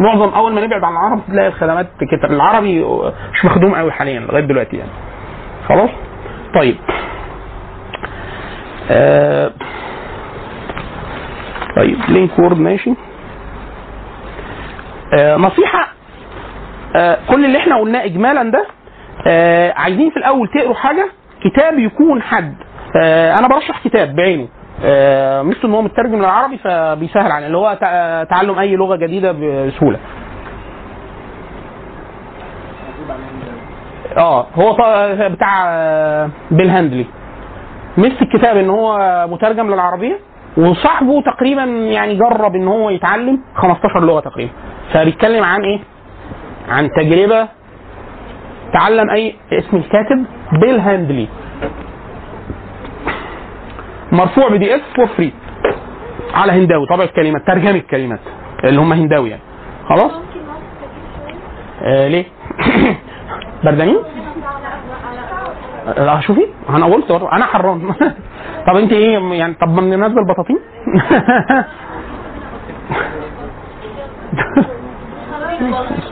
معظم 0.00 0.34
أول 0.34 0.52
ما 0.52 0.60
نبعد 0.60 0.84
عن 0.84 0.92
العرب 0.92 1.20
تلاقي 1.28 1.48
الخدمات 1.48 1.86
كتير 2.00 2.30
العربي 2.30 2.84
مش 3.32 3.44
مخدوم 3.44 3.74
قوي 3.74 3.92
حاليا 3.92 4.20
لغاية 4.20 4.44
دلوقتي 4.44 4.76
يعني. 4.76 4.90
خلاص؟ 5.68 5.90
طيب. 6.54 6.76
آه 8.90 9.50
طيب 11.76 11.98
لينك 12.08 12.38
وورد 12.38 12.58
ماشي. 12.58 12.94
آه 15.18 15.36
نصيحة 15.36 15.88
آه 16.96 17.18
كل 17.28 17.44
اللي 17.44 17.58
إحنا 17.58 17.76
قلناه 17.80 18.04
اجمالا 18.04 18.50
ده 18.50 18.66
آه 19.26 19.72
عايزين 19.76 20.10
في 20.10 20.16
الأول 20.16 20.48
تقروا 20.48 20.74
حاجة 20.74 21.08
كتاب 21.44 21.78
يكون 21.78 22.22
حد. 22.22 22.54
آه 23.02 23.34
أنا 23.38 23.48
برشح 23.48 23.80
كتاب 23.84 24.16
بعينه. 24.16 24.48
آه 24.84 25.42
مثل 25.42 25.58
إن 25.64 25.72
هو 25.74 25.82
مترجم 25.82 26.18
للعربي 26.18 26.58
فبيسهل 26.58 27.30
علينا 27.32 27.46
اللي 27.46 27.58
هو 27.58 27.78
تع- 27.80 28.24
تعلم 28.24 28.58
أي 28.58 28.76
لغة 28.76 28.96
جديدة 28.96 29.32
بسهولة. 29.32 29.98
آه 34.16 34.46
هو 34.54 34.72
بتاع 35.30 35.64
آه، 35.68 36.30
بيل 36.50 36.70
هاندلي 36.70 37.06
مثل 37.98 38.16
الكتاب 38.22 38.56
إن 38.56 38.70
هو 38.70 38.98
مترجم 39.30 39.70
للعربية 39.74 40.18
وصاحبه 40.56 41.22
تقريبا 41.22 41.64
يعني 41.64 42.14
جرب 42.14 42.54
إن 42.54 42.68
هو 42.68 42.90
يتعلم 42.90 43.40
15 43.54 44.00
لغة 44.00 44.20
تقريبا. 44.20 44.50
فبيتكلم 44.92 45.44
عن 45.44 45.60
إيه؟ 45.64 45.78
عن 46.68 46.90
تجربة 46.90 47.48
تعلم 48.72 49.10
أي 49.10 49.34
اسم 49.52 49.76
الكاتب 49.76 50.24
بيل 50.60 50.80
هاندلي 50.80 51.28
مرفوع 54.16 54.48
PDF 54.48 54.80
for 54.96 55.06
free 55.06 55.32
على 56.34 56.52
هنداوي 56.52 56.86
طبع 56.86 57.04
الكلمات 57.04 57.46
ترجمة 57.46 57.70
الكلمات 57.70 58.20
اللي 58.64 58.80
هم 58.80 58.92
هنداوي 58.92 59.30
يعني. 59.30 59.42
خلاص؟ 59.88 60.12
آه 61.82 62.08
ليه؟ 62.08 62.24
بردانين؟ 63.64 63.96
لا 65.96 66.20
شوفي 66.20 66.46
أنا 66.68 66.86
قلت 66.86 67.10
أنا 67.10 67.44
حران. 67.44 67.94
طب 68.66 68.76
أنت 68.76 68.92
إيه 68.92 69.18
يعني 69.18 69.54
طب 69.54 69.68
ما 69.68 69.96
ننزل 69.96 70.24
بطاطين؟ 70.24 70.58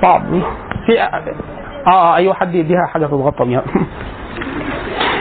صعب. 0.03 0.23
في 0.87 1.03
آه 1.03 1.25
آه، 1.87 2.17
أيوه 2.17 2.35
حد 2.35 2.55
يديها 2.55 2.87
حاجة 2.87 3.07
تتغطى 3.07 3.45
بيها. 3.45 3.59
آه، 3.59 3.65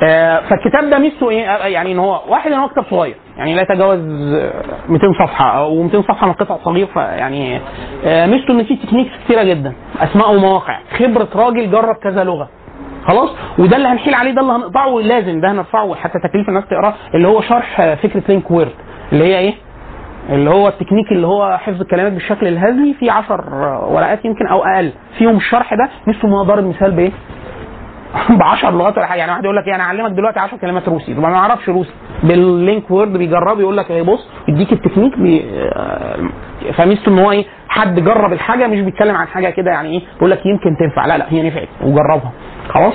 فالكتاب 0.00 0.90
ده 0.90 0.98
ميزته 0.98 1.30
إيه؟ 1.30 1.50
آه، 1.54 1.66
يعني 1.66 1.92
إن 1.92 1.98
هو 1.98 2.20
واحد 2.28 2.52
ان 2.52 2.58
هو 2.58 2.68
كتاب 2.68 2.84
صغير. 2.90 3.16
يعني 3.36 3.54
لا 3.54 3.62
يتجاوز 3.62 3.98
آه، 4.34 4.52
200 4.88 5.12
صفحة 5.26 5.58
أو 5.58 5.82
200 5.82 6.02
صفحة 6.02 6.26
من 6.26 6.32
قطع 6.32 6.56
صغير 6.64 6.86
فيعني 6.86 7.60
آه، 8.04 8.26
ميزته 8.26 8.52
إن 8.52 8.64
فيه 8.64 8.78
techniques 8.86 9.10
كتيرة 9.24 9.42
جدا. 9.42 9.72
أسماء 10.00 10.34
ومواقع. 10.34 10.78
خبرة 10.98 11.28
راجل 11.36 11.70
جرب 11.70 11.94
كذا 12.02 12.24
لغة. 12.24 12.48
خلاص؟ 13.04 13.30
وده 13.58 13.76
اللي 13.76 13.88
هنحيل 13.88 14.14
عليه 14.14 14.30
ده 14.30 14.40
اللي 14.40 14.52
هنقطعه 14.52 15.00
لازم 15.00 15.40
ده 15.40 15.50
هنرفعه. 15.52 15.94
حتى 15.94 16.18
تكليف 16.28 16.48
الناس 16.48 16.64
تقراه 16.70 16.94
اللي 17.14 17.28
هو 17.28 17.40
شرح 17.40 17.80
آه، 17.80 17.94
فكرة 17.94 18.22
Linkword. 18.28 18.72
اللي 19.12 19.24
هي 19.24 19.38
إيه؟ 19.38 19.54
اللي 20.30 20.50
هو 20.50 20.68
التكنيك 20.68 21.12
اللي 21.12 21.26
هو 21.26 21.58
حفظ 21.58 21.80
الكلمات 21.80 22.12
بالشكل 22.12 22.46
الهزلي 22.48 22.94
في 22.94 23.10
10 23.10 23.84
ورقات 23.92 24.24
يمكن 24.24 24.46
أو 24.46 24.64
أقل. 24.64 24.92
فيهم 25.18 25.36
الشرح 25.36 25.74
ده. 25.74 25.88
نفسه 26.08 26.28
ما 26.28 26.42
ضارب 26.42 26.64
مثال 26.66 26.90
بإيه؟ 26.90 27.10
ب 28.38 28.42
10 28.42 28.70
لغات 28.70 28.98
ولا 28.98 29.06
حاجة. 29.06 29.18
يعني 29.18 29.30
واحد 29.32 29.44
يقول 29.44 29.56
لك 29.56 29.66
إيه، 29.68 29.74
أنا 29.74 29.84
اعلمك 29.84 30.10
دلوقتي 30.10 30.38
10 30.40 30.56
كلمات 30.58 30.88
روسي. 30.88 31.14
طب 31.14 31.20
ما 31.20 31.34
أعرفش 31.34 31.68
روسي. 31.68 31.90
بال 32.22 32.90
Linkword 32.90 33.12
بيجرب 33.12 33.60
يقول 33.60 33.76
لك 33.76 33.90
إيه 33.90 34.02
بص 34.02 34.28
يديك 34.48 34.72
التكنيك 34.72 35.18
بي... 35.18 35.44
آه، 35.76 36.16
فميزته 36.72 37.08
إن 37.08 37.18
هو 37.18 37.30
إيه 37.30 37.44
حد 37.68 38.00
جرب 38.04 38.32
الحاجة 38.32 38.66
مش 38.66 38.80
بيتكلم 38.80 39.16
عن 39.16 39.26
حاجة 39.26 39.50
كده 39.50 39.70
يعني 39.70 39.88
إيه 39.90 40.02
يقول 40.16 40.30
لك 40.30 40.46
يمكن 40.46 40.76
تنفع. 40.76 41.06
لا 41.06 41.18
لا 41.18 41.26
هي 41.28 41.48
نفعت 41.48 41.68
وجربها. 41.82 42.32
خلاص؟ 42.68 42.94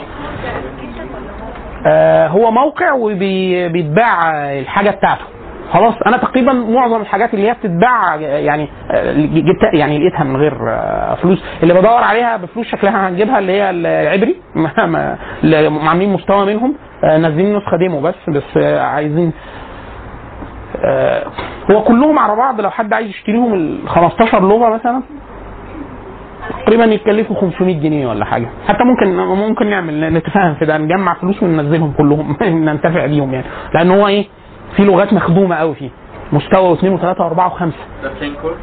آه 1.88 2.28
هو 2.28 2.51
موقع 2.51 2.93
وبيتباع 2.93 4.32
الحاجة 4.59 4.89
بتاعته. 4.89 5.24
خلاص 5.74 5.93
أنا 6.07 6.18
تقريبا 6.18 6.53
معظم 6.53 7.01
الحاجات 7.01 7.34
اللي 7.34 7.49
هي 7.49 7.53
بتتباع 7.53 8.16
يعني 8.16 8.70
جبت 9.36 9.74
يعني 9.74 9.99
لقيتها 9.99 10.24
من 10.24 10.38
غير 10.38 10.53
آه، 10.70 11.16
فلوس. 11.16 11.43
اللي 11.63 11.74
بدور 11.74 12.03
عليها 12.03 12.38
بفلوس 12.38 12.68
شكلها 12.68 13.09
هنجيبها 13.09 13.39
اللي 13.39 13.51
هي 13.51 13.70
العبري. 13.70 14.36
عاملين 15.88 16.13
مستوى 16.13 16.45
منهم. 16.45 16.76
آه، 17.03 17.18
نازلين 17.18 17.57
نسخة 17.57 17.78
demo 17.78 18.01
بس 18.01 18.16
بس 18.30 18.57
آه، 18.57 18.82
عايزين 18.82 19.32
هو 21.72 21.84
كلهم 21.84 22.20
على 22.20 22.36
بعض. 22.36 22.61
لو 22.61 22.70
حد 22.70 22.93
عايز 22.93 23.09
يشتريهم 23.09 23.53
ال 23.53 23.89
15 23.89 24.39
لغه 24.47 24.70
مثلا 24.70 25.01
تقريبا 26.66 26.86
يتكلفوا 26.86 27.36
500 27.36 27.80
جنيه 27.82 28.07
ولا 28.07 28.26
حاجة. 28.26 28.47
حتى 28.68 28.84
ممكن 28.84 29.16
ممكن 29.18 29.70
نعمل 29.70 30.13
نتفاهم 30.13 30.53
في 30.55 30.66
ده 30.66 30.78
نجمع 30.78 31.13
فلوس 31.13 31.43
وننزلهم 31.43 31.93
كلهم. 31.97 32.38
ننتفع 32.66 33.05
بيهم 33.05 33.34
يعني. 33.34 33.45
لأن 33.74 33.91
هو 33.91 34.07
إيه 34.07 34.26
في 34.76 34.84
لغات 34.84 35.13
مخدومة 35.13 35.55
قوي 35.55 35.76
فيه. 35.76 35.89
مستوى 36.32 36.69
واثنين 36.69 36.93
وثلاثة 36.93 37.23
وأربعة 37.23 37.47
وخمسة. 37.47 37.78
ده 38.03 38.09
ف 38.14 38.18
Linkword 38.18 38.51
ف 38.51 38.56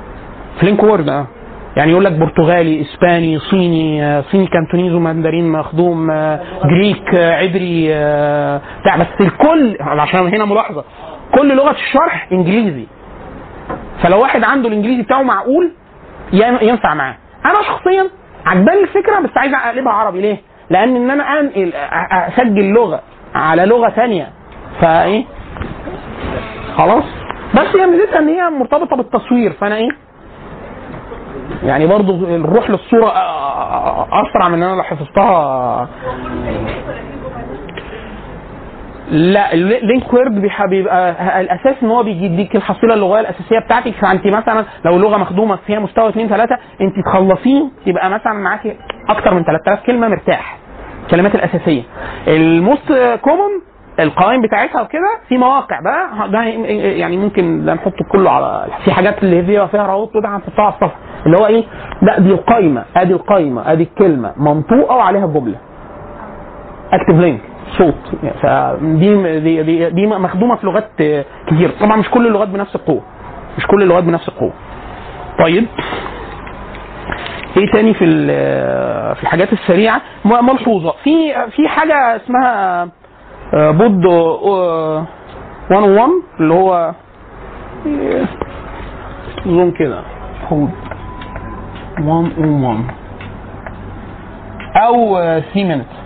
Linkword 0.61 1.09
آه 1.09 1.27
يعني 1.77 1.91
يقول 1.91 2.05
لك 2.05 2.13
برتغالي 2.13 2.81
إسباني 2.83 3.39
صيني 3.39 4.05
آه، 4.05 4.21
صيني 4.21 4.47
Cantonese 4.47 4.95
و 4.95 5.01
Mandarin 5.01 5.53
مخدوم 5.53 6.11
آه، 6.11 6.41
Greek 6.65 7.15
آه، 7.15 7.33
عبري 7.37 7.89
بتاع. 8.81 8.97
بس 8.97 9.07
الكل 9.21 9.77
عشان 9.81 10.27
هنا 10.35 10.45
ملاحظة 10.45 10.85
كل 11.39 11.57
لغة 11.57 11.71
الشرح 11.71 12.29
إنجليزي. 12.33 12.87
فلو 14.03 14.21
واحد 14.21 14.45
عنده 14.45 14.69
الإنجليزي 14.69 15.03
بتاعه 15.03 15.23
معقول 15.23 15.73
ين- 16.33 16.59
ينفع 16.69 16.95
معاه. 16.95 17.17
أنا 17.45 17.55
شخصيا 17.55 18.07
عجباني 18.47 18.81
الفكرة 18.83 19.21
بس 19.21 19.31
عايز 19.37 19.55
أقلبها 19.55 19.93
عربي. 19.93 20.21
ليه؟ 20.21 20.37
لأن 20.71 20.97
إن 20.97 21.11
أنا 21.11 21.41
أنقل 21.41 21.73
أسجل 22.13 22.65
لغة 22.73 23.01
على 23.35 23.65
لغة 23.67 23.89
ثانية 23.89 24.29
فإيه؟ 24.81 25.25
خلاص؟ 26.77 27.05
بس 27.55 27.77
هي 27.81 27.87
ميزتها 27.87 28.19
إن 28.19 28.29
هي 28.29 28.51
مرتبطة 28.51 28.97
بالتصوير 28.97 29.53
فأنا 29.53 29.75
إيه؟ 29.77 29.89
يعني 31.65 31.87
برضو 31.87 32.15
الروح 32.27 32.71
للصورة 32.71 33.13
أسرع 34.13 34.49
من 34.49 34.55
ان 34.55 34.63
أنا 34.63 34.77
لو 34.77 34.83
حفظتها. 34.83 35.89
لا 39.11 39.53
ال 39.53 39.65
Link 39.65 40.15
بيح- 40.31 40.67
بيبقى 40.67 41.41
الأساس 41.41 41.75
إن 41.83 41.89
هو 41.91 42.03
بيديك 42.03 42.57
الحصيلة 42.57 42.95
اللغوية 42.95 43.21
الأساسية 43.21 43.59
بتاعتك. 43.59 43.95
فأنت 43.95 44.27
مثلا 44.27 44.65
لو 44.85 44.99
لغة 44.99 45.17
مخدومة 45.17 45.57
فيها 45.67 45.79
مستوى 45.79 46.09
2 46.09 46.29
3 46.29 46.57
أنت 46.81 46.95
تخلصيه 47.07 47.65
يبقى 47.87 48.11
مثلا 48.11 48.33
معاكي 48.33 48.77
أكتر 49.09 49.35
من 49.35 49.45
3000 49.45 49.81
كلمة 49.87 50.09
مرتاح. 50.09 50.59
الكلمات 51.03 51.35
الأساسية. 51.35 51.83
ال 52.29 52.47
most 52.47 53.19
common 53.23 53.51
القوائم 54.01 54.43
بتاعتها 54.43 54.83
وكده 54.83 55.09
في 55.29 55.39
مواقع 55.39 55.81
بقى 55.81 56.29
ده 56.31 56.43
يعني 56.43 57.17
ممكن 57.17 57.65
ده 57.65 57.75
نحطه 57.75 58.05
كله 58.13 58.31
على 58.31 58.67
في 58.85 58.93
حاجات 58.93 59.23
اللي 59.23 59.43
فيها 59.45 59.67
فيها 59.67 59.87
روابط 59.87 60.13
كده 60.15 60.29
هنحطها 60.29 60.63
على 60.63 60.75
الصفحة. 60.75 60.97
اللي 61.27 61.37
هو 61.39 61.47
إيه؟ 61.47 61.65
لا 62.03 62.19
دي 62.21 62.31
القايمة 62.31 62.85
أدي 62.97 63.13
القايمة 63.13 63.73
أدي 63.73 63.83
الكلمة 63.83 64.33
منطوقة 64.37 64.97
وعليها 64.97 65.25
الجمله 65.25 65.57
أكتف 66.93 67.15
لينك 67.21 67.41
صوت. 67.79 67.95
فدي 68.43 69.41
دي, 69.41 69.63
دي, 69.63 69.91
دي 69.91 70.07
مخدومة 70.07 70.57
في 70.57 70.67
لغات 70.67 70.89
كتير. 71.47 71.71
طبعا 71.81 71.97
مش 71.97 72.11
كل 72.11 72.27
اللغات 72.27 72.49
بنفس 72.49 72.77
القوة. 72.77 73.03
مش 73.59 73.67
كل 73.67 73.83
اللغات 73.83 74.05
بنفس 74.05 74.29
القوة. 74.29 74.53
طيب. 75.39 75.67
إيه 77.57 77.67
تاني 77.73 77.95
في 77.95 78.07
في 79.15 79.23
الحاجات 79.23 79.53
السريعة؟ 79.53 80.01
ملحوظة. 80.25 80.95
في 81.05 81.35
في 81.51 81.69
حاجة 81.69 82.17
اسمها 82.17 82.89
بود 83.53 84.07
آه، 84.07 85.07
101 85.71 86.11
اللي 86.41 86.55
هو 86.55 86.95
آه، 87.87 88.29
زوم 89.47 89.71
كده. 89.71 90.03
بود 90.51 90.71
101 91.99 92.85
أو 94.77 95.17
3 95.41 95.43
minutes 95.55 96.03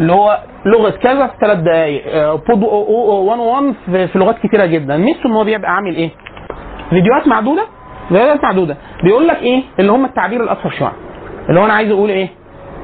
اللي 0.00 0.12
هو 0.12 0.38
لغة 0.66 0.90
كذا 0.90 1.26
في 1.26 1.32
ثلاث 1.40 1.58
دقائق 1.58 2.02
آه، 2.14 2.34
بود 2.34 2.58
101 3.26 3.74
في 3.86 4.08
في 4.08 4.18
لغات 4.18 4.38
كتيرة 4.38 4.66
جدا. 4.66 4.96
ميزته 4.96 5.26
إن 5.26 5.32
هو 5.32 5.44
بيبقى 5.44 5.70
عامل 5.70 5.96
إيه؟ 5.96 6.10
فيديوهات 6.90 7.28
معدودة؟ 7.28 7.62
فيديوهات 8.08 8.42
معدودة. 8.44 8.76
بيقول 9.04 9.28
لك 9.28 9.36
إيه؟ 9.42 9.62
اللي 9.78 9.92
هم 9.92 10.04
التعبير 10.04 10.42
الاكثر 10.42 10.70
شيوعا 10.70 10.92
اللي 11.48 11.60
هو 11.60 11.64
أنا 11.64 11.72
عايز 11.74 11.90
أقول 11.90 12.10
إيه؟ 12.10 12.28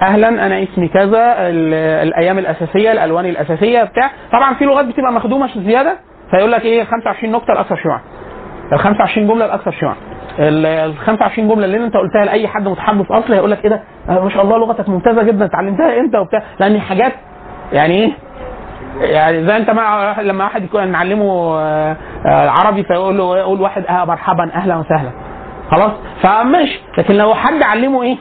أهلا 0.02 0.28
أنا 0.28 0.62
اسمي 0.62 0.88
كذا 0.88 1.34
ال- 1.48 1.74
الأيام 2.08 2.38
الأساسية 2.38 2.92
الألوان 2.92 3.26
الأساسية 3.26 3.82
بتاع. 3.82 4.10
طبعا 4.32 4.54
في 4.54 4.64
لغات 4.64 4.84
بتبقى 4.84 5.12
مخدومة 5.12 5.48
زيادة. 5.56 5.96
فيقول 6.30 6.52
لك 6.52 6.64
إيه 6.64 6.84
25 6.84 7.32
نكته 7.32 7.52
الاكثر 7.52 7.76
شيوعا. 7.76 8.00
ال 8.72 8.78
25 8.78 9.26
جملة 9.28 9.44
الاكثر 9.44 9.70
شيوعا. 9.70 9.94
ال 10.38 10.94
25 10.98 11.48
جملة 11.48 11.64
اللي 11.64 11.76
أنت 11.76 11.94
قلتها 11.96 12.24
لأي 12.24 12.48
حد 12.48 12.68
متحدث 12.68 13.10
أصلي 13.10 13.36
هيقول 13.36 13.50
لك 13.50 13.64
إيه 13.64 13.70
ده؟ 13.70 13.82
آه، 14.08 14.20
ما 14.24 14.30
شاء 14.30 14.42
الله 14.42 14.58
لغتك 14.58 14.88
ممتازة 14.88 15.22
جدا 15.22 15.44
اتعلمتها 15.44 16.00
إمتى 16.00 16.18
وبتاع. 16.18 16.42
لأن 16.60 16.80
حاجات 16.80 17.12
يعني 17.72 17.94
إيه؟ 18.04 18.12
يعني 19.00 19.46
زي 19.46 19.56
أنت 19.56 19.70
مع 19.70 20.20
لما 20.20 20.44
واحد 20.44 20.64
يكون 20.64 20.88
نعلمه 20.88 21.58
آه، 21.58 21.96
آه، 22.26 22.48
عربي 22.50 22.82
فيقول 22.84 23.18
له 23.18 23.38
يقول 23.38 23.60
واحد 23.60 23.84
آه 23.86 24.04
مرحبا 24.04 24.50
أهلا 24.54 24.76
وسهلا. 24.76 25.10
خلاص؟ 25.70 25.92
فماشي. 26.22 26.80
لكن 26.98 27.14
لو 27.14 27.34
حد 27.34 27.62
علمه 27.62 28.02
إيه؟ 28.02 28.16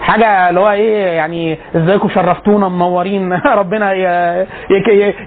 حاجة 0.00 0.48
اللي 0.48 0.60
هو 0.60 0.70
إيه 0.70 1.06
يعني 1.06 1.58
إزيكم 1.76 2.08
شرفتونا 2.08 2.68
منورين 2.68 3.32
ربنا 3.60 3.92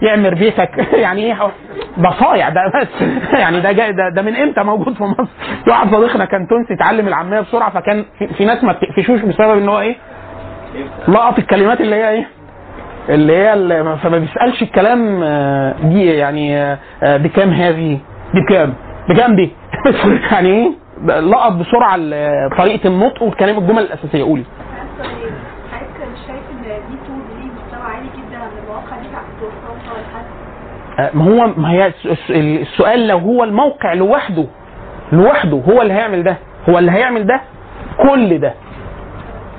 يعمر 0.01 0.33
بيتك. 0.33 0.87
يعني 1.05 1.25
إيه 1.25 1.51
ده 1.97 2.11
صايع 2.19 2.49
ده 2.49 2.61
بس. 2.81 3.07
يعني 3.41 3.59
ده 3.61 3.71
جاي 3.71 3.91
ده, 3.91 4.09
ده 4.15 4.21
من 4.21 4.35
إمتى 4.35 4.63
موجود 4.63 4.93
في 4.93 5.03
مصر؟ 5.03 5.29
في 5.63 5.69
واحد 5.69 5.95
صديقنا 5.95 6.25
كان 6.25 6.47
تونسي 6.47 6.73
اتعلم 6.73 7.07
العامية 7.07 7.39
بسرعة 7.39 7.71
فكان 7.71 8.05
في, 8.37 8.45
ناس 8.45 8.63
ما 8.63 8.73
بتقفشوش 8.73 9.21
بسبب 9.21 9.57
إن 9.57 9.69
هو 9.69 9.79
إيه 9.79 9.95
لقط 11.07 11.39
الكلمات 11.39 11.81
اللي 11.81 11.95
هي 11.95 12.09
إيه 12.09 12.27
اللي 13.09 13.37
هي 13.37 13.53
اللي 13.53 13.97
فما 14.03 14.17
بيسألش 14.17 14.61
الكلام 14.61 15.23
آه، 15.23 15.75
دي 15.83 16.05
يعني 16.05 16.57
آه، 16.57 16.77
آه، 17.03 17.17
بكام 17.17 17.49
هذه؟ 17.49 17.99
بكام؟ 18.33 18.73
بكام 19.09 19.35
دي 19.35 19.51
يعني 20.31 20.49
إيه؟ 20.49 20.86
لقط 21.05 21.51
بسرعة 21.51 21.95
طريقة 22.57 22.87
النطق 22.87 23.23
والكلام 23.23 23.57
الجمل 23.57 23.79
الأساسية. 23.83 24.23
قولي. 24.23 24.43
المواقع 28.63 28.95
آه، 30.99 31.09
ما 31.13 31.23
هو 31.25 31.47
ما 31.57 31.71
هي 31.71 31.87
الس- 31.87 32.05
الس- 32.05 32.31
السؤال 32.61 33.07
لو 33.07 33.17
هو 33.17 33.43
الموقع 33.43 33.93
لوحده 33.93 34.45
لوحده 35.11 35.57
هو 35.69 35.81
اللي 35.81 35.93
هيعمل 35.93 36.23
ده 36.23 36.37
هو 36.69 36.79
اللي 36.79 36.91
هيعمل 36.91 37.27
ده 37.27 37.41
كل 37.97 38.37
ده 38.39 38.53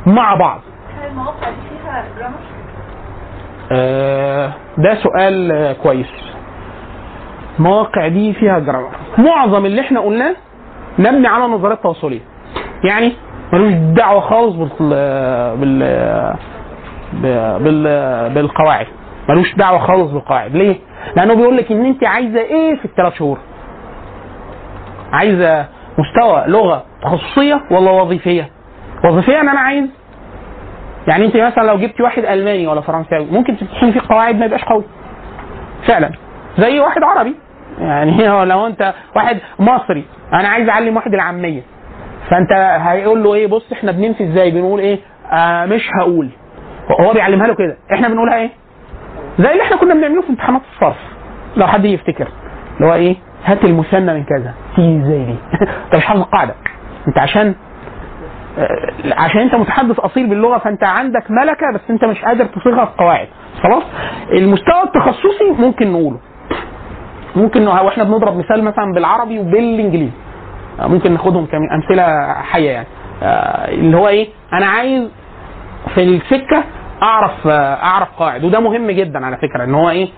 مع 0.06 0.34
بعض. 0.34 0.60
هل 1.02 1.08
المواقع 1.10 1.48
دي 1.50 1.56
فيها 1.82 2.04
جرامر؟ 2.18 2.34
آه، 3.72 4.52
ده 4.78 4.94
سؤال 4.94 5.76
كويس. 5.82 6.06
مواقع 7.58 8.08
دي 8.08 8.32
فيها 8.32 8.58
جرامر. 8.58 8.90
معظم 9.18 9.66
اللي 9.66 9.80
إحنا 9.80 10.00
قلناه 10.00 10.36
مبني 10.98 11.26
على 11.28 11.44
نظريات 11.44 11.82
تواصليه 11.82 12.20
يعني 12.84 13.12
ملوش 13.52 13.72
دعوة 13.72 14.20
خالص 14.20 14.56
بال 14.56 14.88
بال 15.56 16.34
بال 17.60 17.84
بالقواعد. 18.34 18.86
ملوش 19.28 19.54
دعوة 19.54 19.78
خالص 19.78 20.10
بالقواعد. 20.10 20.56
ليه؟ 20.56 20.76
لأنه 21.16 21.34
بيقول 21.34 21.56
لك 21.56 21.72
إن 21.72 21.86
أنت 21.86 22.04
عايزة 22.04 22.40
إيه 22.40 22.76
في 22.76 22.84
الثلاث 22.84 23.14
شهور؟ 23.14 23.38
عايزة 25.12 25.66
مستوى 25.98 26.44
لغة 26.46 26.84
تخصصية 27.02 27.60
ولا 27.70 27.90
وظيفية؟ 27.90 28.50
وظيفيا 29.04 29.40
أنا 29.40 29.60
عايز. 29.60 29.84
يعني 31.08 31.24
أنت 31.26 31.36
مثلا 31.36 31.62
لو 31.62 31.76
جبتي 31.78 32.02
واحد 32.02 32.24
ألماني 32.24 32.66
ولا 32.66 32.80
فرنساوي 32.80 33.26
ممكن 33.30 33.56
تمتحني 33.56 33.92
فيه 33.92 34.00
قواعد 34.08 34.38
ما 34.38 34.46
يبقاش 34.46 34.64
قوي. 34.64 34.84
فعلا. 35.86 36.10
زي 36.58 36.80
واحد 36.80 37.02
عربي. 37.02 37.34
يعني 37.80 38.26
لو 38.50 38.66
أنت 38.66 38.94
واحد 39.16 39.38
مصري 39.58 40.04
أنا 40.32 40.48
عايز 40.48 40.68
اعلم 40.68 40.96
واحد 40.96 41.14
العامية. 41.14 41.62
فانت 42.30 42.52
هيقول 42.80 43.22
له 43.24 43.34
إيه 43.34 43.46
بص 43.46 43.72
إحنا 43.72 43.92
بننفي 43.92 44.24
إزاي؟ 44.24 44.50
بنقول 44.50 44.80
إيه؟ 44.80 44.98
آه 45.32 45.66
مش 45.66 45.88
هقول. 46.00 46.28
هو 47.00 47.12
بيعلمها 47.12 47.46
له 47.46 47.54
كده. 47.54 47.76
إحنا 47.92 48.08
بنقولها 48.08 48.36
إيه؟ 48.36 48.50
زي 49.38 49.52
اللي 49.52 49.62
إحنا 49.62 49.76
كنا 49.76 49.94
بنعمله 49.94 50.22
في 50.22 50.28
امتحانات 50.28 50.62
الصرف. 50.74 50.96
لو 51.56 51.66
حد 51.66 51.84
يفتكر. 51.84 52.28
اللي 52.76 52.86
هو 52.88 52.94
إيه؟ 52.94 53.16
هات 53.44 53.64
المثنى 53.64 54.14
من 54.14 54.24
كذا. 54.24 54.54
تيجي 54.76 55.02
إزاي 55.02 55.24
دي. 55.24 55.34
انت 55.86 55.96
مش 55.96 56.04
حافظ 56.04 56.20
القاعده 56.20 56.54
انت 57.08 57.18
عشان 57.18 57.54
آه، 58.58 59.14
عشان 59.14 59.40
انت 59.40 59.54
متحدث 59.54 59.98
اصيل 60.00 60.26
باللغة 60.26 60.58
فانت 60.58 60.84
عندك 60.84 61.30
ملكة 61.30 61.66
بس 61.74 61.80
انت 61.90 62.04
مش 62.04 62.24
قادر 62.24 62.44
تصيغها 62.44 62.84
في 62.84 62.92
قواعد. 62.98 63.28
خلاص؟ 63.62 63.82
المستوى 64.32 64.82
التخصصي 64.82 65.50
ممكن 65.58 65.92
نقوله. 65.92 66.18
ممكن 67.38 67.68
وإحنا 67.68 68.04
بنضرب 68.04 68.36
مثال 68.36 68.64
مثلا 68.64 68.92
بالعربي 68.94 69.38
وبالإنجليزي. 69.38 70.12
آه، 70.80 70.86
ممكن 70.86 71.12
ناخدهم 71.12 71.46
كامثله 71.46 72.32
حية 72.32 72.70
يعني. 72.70 72.86
آه، 73.22 73.68
اللي 73.68 73.96
هو 73.96 74.08
إيه؟ 74.08 74.28
أنا 74.52 74.66
عايز 74.66 75.08
في 75.94 76.02
السكة 76.02 76.64
أعرف 77.02 77.46
آه، 77.46 77.74
أعرف 77.82 78.08
قواعد 78.18 78.44
وده 78.44 78.60
مهم 78.60 78.90
جدا 78.90 79.26
على 79.26 79.36
فكرة 79.36 79.64
إن 79.64 79.74
هو 79.74 79.90
إيه؟ 79.90 80.08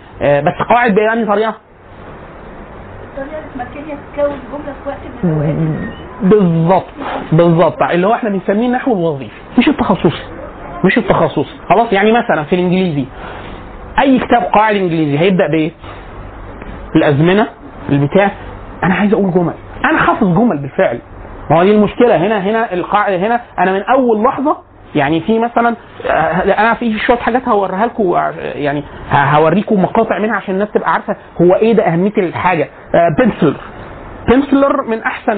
بس 0.41 0.53
قواعد 0.69 0.95
بأنهي 0.95 1.25
طريقة؟ 1.27 1.55
بالظبط 6.23 6.85
بالظبط 7.33 7.83
اللي 7.83 8.07
هو 8.07 8.15
إحنا 8.15 8.31
بنسميه 8.31 8.67
النحو 8.67 8.93
الوظيفي. 8.93 9.41
مش 9.59 9.69
التخصصي 9.69 10.23
مش 10.85 10.99
التخصصي 10.99 11.57
خلاص؟ 11.69 11.93
يعني 11.93 12.13
مثلا 12.13 12.45
في 12.45 12.53
الإنجليزي 12.55 13.05
أي 14.01 14.19
كتاب 14.19 14.43
قواعد 14.43 14.77
إنجليزي 14.77 15.19
هيبدأ 15.19 15.47
بإيه؟ 15.47 15.71
الأزمنة 16.97 17.47
البتاع. 17.89 18.31
أنا 18.85 18.95
عايز 18.95 19.13
أقول 19.13 19.31
جمل. 19.33 19.53
أنا 19.85 19.99
حافظ 19.99 20.39
جمل 20.39 20.59
بالفعل. 20.59 20.99
ما 21.51 21.59
هو 21.59 21.63
دي 21.63 21.73
المشكلة. 21.75 22.17
هنا 22.17 22.39
هنا 22.41 22.73
القاعدة 22.75 23.17
هنا 23.17 23.41
أنا 23.59 23.73
من 23.73 23.83
أول 23.83 24.23
لحظة 24.23 24.57
يعني 24.95 25.21
في 25.21 25.39
مثلا 25.39 25.77
آه، 26.07 26.11
أنا 26.61 26.75
في 26.75 26.99
شوية 26.99 27.17
حاجات 27.17 27.49
هوريها 27.49 27.87
لكم 27.87 28.13
آه، 28.13 28.31
يعني 28.41 28.83
هوريكم 29.13 29.83
مقاطع 29.83 30.19
منها 30.19 30.37
عشان 30.37 30.55
الناس 30.55 30.69
تبقى 30.73 30.93
عارفة 30.93 31.17
هو 31.43 31.55
إيه 31.55 31.73
ده 31.73 31.83
أهمية 31.83 32.13
الحاجة. 32.19 32.69
بنسلر 33.19 33.57
بنسلر 34.29 34.83
من 34.83 35.03
أحسن 35.03 35.37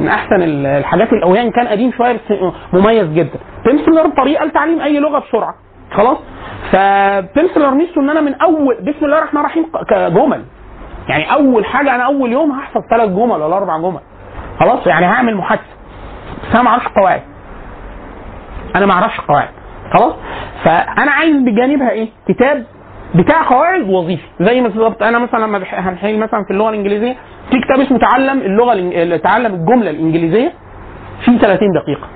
من 0.00 0.08
أحسن 0.08 0.42
ال- 0.42 0.66
الحاجات 0.66 1.12
اللي 1.12 1.36
يعني 1.36 1.50
كان 1.50 1.66
قديم 1.68 1.92
شوية 1.92 2.12
بس 2.12 2.38
مميز 2.72 3.08
جدا. 3.12 3.38
بنسلر 3.66 4.08
طريقة 4.16 4.44
لتعليم 4.44 4.80
أي 4.80 4.98
لغة 5.00 5.18
بسرعة. 5.18 5.54
خلاص؟ 5.92 6.18
فبنسلر 6.72 7.70
ميزته 7.74 8.00
إن 8.00 8.10
أنا 8.10 8.20
من 8.20 8.34
أول 8.34 8.74
بسم 8.80 9.04
الله 9.04 9.18
الرحمن 9.18 9.40
الرحيم 9.40 9.66
كجمل 9.90 10.42
يعني 11.08 11.32
أول 11.32 11.64
حاجة 11.64 11.94
أنا 11.94 12.02
أول 12.04 12.32
يوم 12.32 12.50
هحفظ 12.52 12.80
ثلاث 12.90 13.08
جمل 13.08 13.30
ولا 13.42 13.56
أربع 13.56 13.78
جمل. 13.78 14.00
خلاص؟ 14.60 14.86
يعني 14.86 15.06
هعمل 15.06 15.36
محادثة. 15.36 15.64
بس 16.48 16.54
أنا 16.54 16.62
ما 16.62 16.70
أعرفش 16.70 16.88
قواعد 16.88 17.22
أنا 18.76 18.86
ما 18.86 18.92
أعرفش 18.92 19.20
قواعد 19.20 19.48
خلاص؟ 19.92 20.14
فأنا 20.64 21.10
عايز 21.10 21.36
بجانبها 21.36 21.90
إيه؟ 21.90 22.08
كتاب 22.28 22.64
بتاع 23.14 23.42
قواعد 23.42 23.88
وظيفي. 23.90 24.22
زي 24.40 24.60
ما 24.60 24.68
بالظبط 24.68 25.02
أنا 25.02 25.18
مثلا 25.18 25.38
لما 25.46 25.58
هنحل 25.72 26.18
مثلا 26.18 26.44
في 26.44 26.50
اللغة 26.50 26.68
الإنجليزية 26.70 27.16
في 27.50 27.60
كتاب 27.60 27.80
اسمه 27.80 27.98
تعلم 27.98 28.38
اللغة 28.40 29.16
تعلم 29.16 29.54
الجملة 29.54 29.90
الإنجليزية 29.90 30.52
في 31.24 31.38
30 31.38 31.68
دقيقة. 31.72 32.08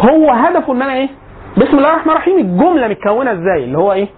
هو 0.00 0.30
هدفه 0.30 0.72
إن 0.72 0.82
أنا 0.82 0.92
إيه؟ 0.94 1.08
بسم 1.56 1.78
الله 1.78 1.90
الرحمن 1.92 2.12
الرحيم 2.12 2.38
الجملة 2.38 2.88
متكونة 2.88 3.32
إزاي؟ 3.32 3.64
اللي 3.64 3.78
هو 3.78 3.92
إيه؟ 3.92 4.08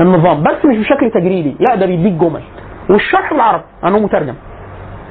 النظام. 0.00 0.42
بس 0.42 0.64
مش 0.64 0.78
بشكل 0.78 1.10
تجريدي 1.14 1.56
لا 1.60 1.74
ده 1.74 1.86
بيديك 1.86 2.12
جمل. 2.12 2.42
والشرح 2.90 3.32
بالعربي 3.32 3.62
انه 3.84 3.98
مترجم. 3.98 4.34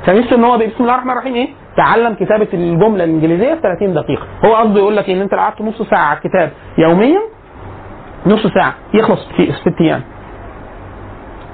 فمثل 0.05 0.35
ان 0.35 0.43
هو 0.43 0.57
بسم 0.57 0.73
الله 0.79 0.93
الرحمن 0.93 1.11
الرحيم 1.11 1.33
إيه؟ 1.35 1.47
تعلم 1.77 2.13
كتابة 2.13 2.47
الجملة 2.53 3.03
الإنجليزية 3.03 3.53
في 3.53 3.61
30 3.61 3.93
دقيقة. 3.93 4.23
هو 4.45 4.55
قصده 4.55 4.79
يقول 4.79 4.95
لك 4.97 5.09
إن 5.09 5.21
أنت 5.21 5.33
قعدت 5.33 5.61
نص 5.61 5.81
ساعة 5.81 6.05
على 6.05 6.17
الكتاب 6.17 6.51
يوميا 6.77 7.19
نص 8.27 8.47
ساعة 8.47 8.73
يخلص 8.93 9.27
في 9.37 9.51
ست 9.51 9.81
أيام. 9.81 10.01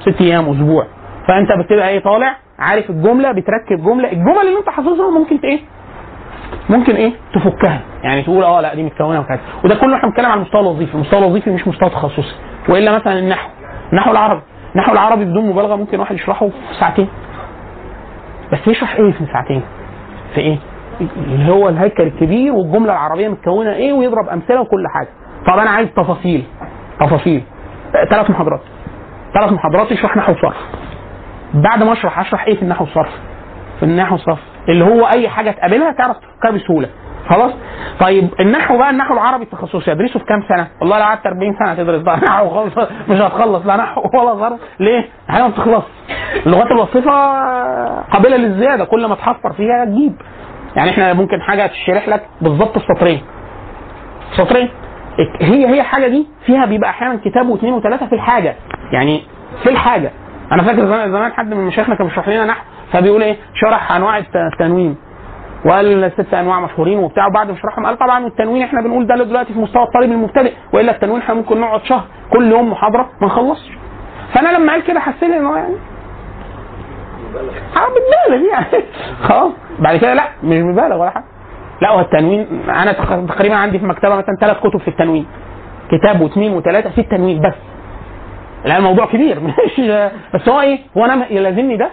ست 0.02 0.22
أيام 0.22 0.50
أسبوع. 0.50 0.88
فأنت 1.28 1.50
بتبقى 1.66 1.90
إيه 1.90 2.00
طالع؟ 2.00 2.38
عارف 2.60 2.90
الجملة 2.90 3.32
بتركب 3.32 3.84
جملة. 3.84 4.12
الجمل 4.12 4.40
اللي 4.48 4.60
أنت 4.60 4.70
حافظها 4.70 5.10
ممكن 5.20 5.40
إيه؟ 5.44 5.60
ممكن 6.70 6.96
إيه؟ 6.96 7.12
تفكها. 7.36 7.82
يعني 8.04 8.24
تقول 8.24 8.44
آه 8.44 8.62
لا 8.62 8.76
دي 8.76 8.84
متكونة 8.84 9.20
وكذا. 9.20 9.40
وده 9.64 9.76
كله 9.76 9.96
إحنا 9.96 10.08
بنتكلم 10.10 10.26
عن 10.26 10.38
المستوى 10.38 10.62
الوظيفي. 10.62 10.96
المستوى 10.96 11.20
الوظيفي 11.20 11.50
مش 11.50 11.68
مستوى 11.68 11.90
تخصصي. 11.90 12.36
وإلا 12.70 12.96
مثلا 12.96 13.20
النحو. 13.20 13.50
النحو 13.94 14.12
العربي. 14.12 14.42
النحو 14.76 14.92
العربي 14.94 15.26
بدون 15.26 15.50
مبالغة 15.50 15.76
ممكن 15.76 16.00
واحد 16.00 16.16
يشرحه 16.16 16.48
في 16.48 16.80
ساعتين. 16.80 17.08
بس 18.54 18.68
يشرح 18.68 18.96
إيه 18.96 19.12
في 19.12 19.26
ساعتين؟ 19.34 19.62
في 20.36 20.42
إيه؟ 20.42 20.58
اللي 21.18 21.52
هو 21.52 21.70
الهيكل 21.70 22.04
الكبير 22.04 22.54
والجملة 22.54 22.92
العربية 22.92 23.28
متكونة 23.28 23.74
إيه 23.74 23.94
ويضرب 23.94 24.30
أمثلة 24.30 24.62
وكل 24.62 24.88
حاجة. 24.94 25.10
طب 25.48 25.60
أنا 25.60 25.70
عايز 25.70 25.90
تفاصيل. 25.90 26.44
تفاصيل. 27.00 27.44
ثلاث 28.10 28.30
محاضرات. 28.30 28.62
ثلاث 29.34 29.52
محاضرات 29.52 29.92
يشرح 29.92 30.18
نحو 30.18 30.34
صرف 30.34 30.58
بعد 31.54 31.84
ما 31.84 31.94
أشرح 31.94 32.20
أشرح 32.20 32.46
إيه 32.46 32.56
في 32.56 32.62
النحو 32.62 32.84
الصرف؟ 32.84 33.12
في 33.80 33.84
النحو 33.86 34.16
الصرف. 34.16 34.40
اللي 34.70 34.86
هو 34.86 35.08
أي 35.08 35.30
حاجة 35.30 35.52
تقابلها 35.52 35.92
تعرف 35.92 36.18
تفكها 36.18 36.52
بسهولة. 36.52 36.90
خلاص؟ 37.30 37.52
طيب 38.00 38.30
النحو 38.40 38.78
بقى 38.78 38.90
النحو 38.90 39.14
العربي 39.14 39.44
التخصصي 39.44 39.92
ادرسه 39.92 40.20
في 40.20 40.26
كام 40.26 40.44
سنة؟ 40.50 40.68
والله 40.82 40.98
لو 40.98 41.04
قعدت 41.04 41.26
40 41.26 41.56
سنة 41.60 41.74
تدرس 41.74 42.02
بقى 42.02 42.18
نحو 42.18 42.50
خالص 42.50 42.74
مش 43.10 43.20
هتخلص 43.22 43.66
لا 43.66 43.76
نحو 43.76 44.02
ولا 44.14 44.34
ظرف. 44.34 44.60
ليه؟ 44.80 45.06
حاجة 45.30 45.42
ما 45.44 45.48
بتخلص 45.50 45.84
اللغات 46.46 46.72
الوصفه 46.72 47.12
قابلة 48.02 48.38
للزيادة. 48.38 48.86
كل 48.86 49.06
ما 49.06 49.16
تحفر 49.16 49.54
فيها 49.54 49.86
تجيب. 49.86 50.14
يعني 50.76 50.90
إحنا 50.92 51.14
ممكن 51.14 51.42
حاجة 51.42 51.68
تشرح 51.68 52.10
لك 52.10 52.26
بالظبط 52.42 52.78
السطرين. 52.78 53.22
سطرين. 54.32 54.70
هي 55.42 55.68
هي 55.76 55.84
حاجة 55.84 56.08
دي 56.08 56.28
فيها 56.46 56.66
بيبقى 56.66 56.90
أحيانا 56.90 57.20
كتاب 57.26 57.50
واثنين 57.50 57.74
وثلاثه 57.74 58.06
في 58.06 58.16
الحاجة. 58.16 58.56
يعني 58.92 59.22
في 59.64 59.70
الحاجة. 59.70 60.12
أنا 60.52 60.64
فاكر 60.64 60.86
زمان 60.86 61.32
حد 61.34 61.54
من 61.54 61.66
مشايخنا 61.66 61.96
كان 61.96 62.08
بيشرح 62.08 62.28
لنا 62.30 62.46
نحو 62.46 62.62
فبيقول 62.94 63.24
إيه؟ 63.24 63.36
شرح 63.54 63.92
أنواع 63.92 64.18
الت- 64.18 64.36
التنوين. 64.54 64.96
وقال 65.66 66.12
ست 66.18 66.34
أنواع 66.34 66.60
مشهورين 66.60 67.00
وبتاع 67.00 67.28
وبعد 67.28 67.50
ما 67.52 67.56
شرحهم 67.56 67.86
قال 67.86 67.98
طبعا 67.98 68.28
التنوين 68.28 68.62
إحنا 68.64 68.82
بنقول 68.82 69.08
ده 69.08 69.16
دلوقتي 69.24 69.54
في 69.54 69.60
مستوى 69.60 69.84
الطالب 69.84 70.12
المبتدئ 70.12 70.54
وإلا 70.74 70.92
التنوين 70.92 71.22
إحنا 71.22 71.34
ممكن 71.36 71.62
نقعد 71.62 71.84
شهر 71.84 72.04
كل 72.34 72.52
يوم 72.52 72.72
محاضرة 72.72 73.10
ما 73.22 73.28
نخلصش. 73.28 73.70
فأنا 74.34 74.50
لما 74.58 74.72
قال 74.74 74.84
كده 74.84 75.00
حسيت 75.00 75.24
إن 75.24 75.46
هو 75.46 75.56
يعني 75.56 75.76
آه 77.76 77.88
بتبالغ 77.90 78.42
يعني. 78.52 78.84
خلاص. 79.28 79.52
بعد 79.80 79.98
كده 79.98 80.14
لا 80.14 80.24
مش 80.44 80.62
ببالغ 80.62 80.96
ولا 81.02 81.10
حاجة. 81.10 81.26
لا 81.82 81.90
هو 81.92 82.00
التنوين 82.00 82.48
أنا 82.70 82.92
تق- 82.92 83.26
تقريبا 83.36 83.56
عندي 83.56 83.78
في 83.80 83.84
المكتبه 83.84 84.16
مثلا 84.16 84.36
ثلاث 84.42 84.58
كتب 84.60 84.80
في 84.80 84.88
التنوين. 84.88 85.26
كتاب 85.92 86.22
واثنين 86.22 86.54
وثلاثه 86.54 86.90
في 86.90 87.02
التنوين 87.02 87.42
بس. 87.42 87.54
لا 88.66 88.78
الموضوع 88.78 89.06
كبير. 89.06 89.40
مش 89.78 89.82
بس 90.34 90.50
هو 90.50 90.62
إيه؟ 90.62 90.80
هو 90.98 91.06
أنا 91.06 91.32
يلازمني 91.32 91.78
ده 91.78 91.90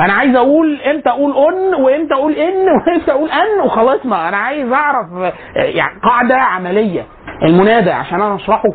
أنا 0.00 0.12
عايز 0.12 0.36
أقول 0.36 0.80
إمتى 0.80 1.08
أقول 1.08 1.32
اون 1.32 1.74
وامتى 1.74 2.14
أقول 2.14 2.32
ان 2.32 2.68
وامتى 2.68 3.12
أقول 3.16 3.30
ان 3.30 3.60
وخلاص 3.64 4.06
ما 4.06 4.28
أنا 4.28 4.36
عايز 4.36 4.72
اعرف 4.72 5.06
يعني 5.54 6.00
قاعدة 6.02 6.36
عملية 6.36 7.06
المنادى 7.42 7.90
عشان 7.90 8.20
أنا 8.22 8.34
اشرحه. 8.34 8.68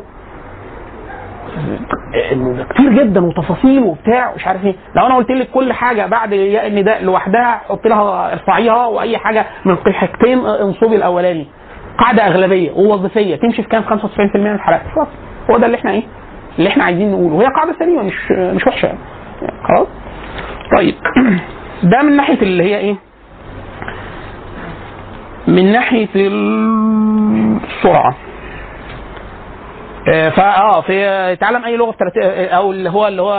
كتير 2.70 2.92
جدا 2.92 3.24
وتفاصيل 3.24 3.82
وبتاع 3.82 4.32
ومش 4.32 4.46
عارف 4.46 4.64
إيه. 4.64 4.74
لو 4.96 5.06
أنا 5.06 5.16
قلت 5.16 5.30
لك 5.30 5.50
كل 5.50 5.72
حاجة 5.72 6.06
بعد 6.06 6.32
ياء 6.32 6.66
النداء 6.66 7.04
لوحدها 7.04 7.60
حط 7.68 7.86
لها 7.86 8.32
ارفعيها 8.32 8.86
واي 8.86 9.18
حاجة 9.18 9.46
من 9.64 9.76
حاجتين 9.92 10.38
انصبي 10.46 10.96
الاولاني. 10.96 11.46
قاعدة 11.98 12.26
اغلبية 12.26 12.70
ووظيفية 12.72 13.36
تمشي 13.36 13.62
في 13.62 13.68
كام؟ 13.68 13.82
95% 13.82 14.36
من 14.36 14.54
الحالات 14.54 14.80
خلاص 14.94 15.08
هو 15.50 15.58
ده 15.58 15.66
اللي 15.66 15.76
إحنا 15.76 15.90
إيه 15.90 16.02
اللي 16.58 16.68
إحنا 16.68 16.84
عايزين 16.84 17.10
نقوله. 17.12 17.34
وهي 17.34 17.46
قاعدة 17.46 17.74
سليمة 17.78 18.02
مش 18.02 18.30
مش 18.32 18.66
وحشة 18.66 18.86
يعني. 18.86 18.98
خلاص. 19.68 19.86
طيب. 20.76 20.94
ده 21.92 22.02
من 22.02 22.16
ناحية 22.16 22.42
اللي 22.42 22.62
هي 22.62 22.76
إيه؟ 22.78 22.96
من 25.48 25.72
ناحية 25.72 26.08
السرعة. 26.16 28.14
آه، 30.08 30.28
فا 30.28 30.56
آه 30.58 30.80
في 30.80 31.36
تعلم 31.40 31.64
أي 31.64 31.76
لغة 31.76 31.90
في 31.90 31.96
30 31.98 32.22
أو 32.48 32.70
اللي 32.72 32.90
هو 32.90 33.08
اللي 33.08 33.22
هو 33.22 33.34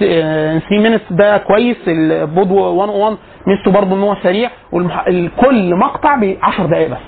3 0.00 0.62
minutes 0.70 1.04
ده 1.12 1.38
كويس. 1.38 1.76
ال 1.88 2.04
Pod 2.04 2.52
101 2.52 3.16
ميزته 3.46 3.70
برضه 3.70 3.96
إن 3.96 4.02
هو 4.02 4.16
سريع. 4.22 4.50
والمح... 4.72 5.04
كل 5.36 5.74
مقطع 5.74 6.16
ب 6.16 6.36
10 6.42 6.66
دقائق 6.66 6.88
بس. 6.90 6.98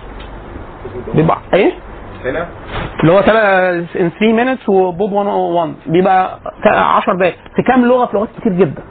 بيبقى 1.14 1.38
إيه؟ 1.54 1.72
هنا؟ 2.24 2.46
اللي 3.00 3.12
هو 3.12 3.20
3 3.22 3.86
minutes 4.22 4.68
و 4.68 4.79
Pod 4.79 5.12
101 5.12 5.74
بيبقى 5.86 6.38
10 6.64 7.14
دقائق 7.14 7.34
في 7.56 7.62
كام 7.62 7.84
لغة؟ 7.84 8.06
في 8.06 8.16
لغات 8.16 8.28
كتير 8.40 8.52
جدا. 8.52 8.82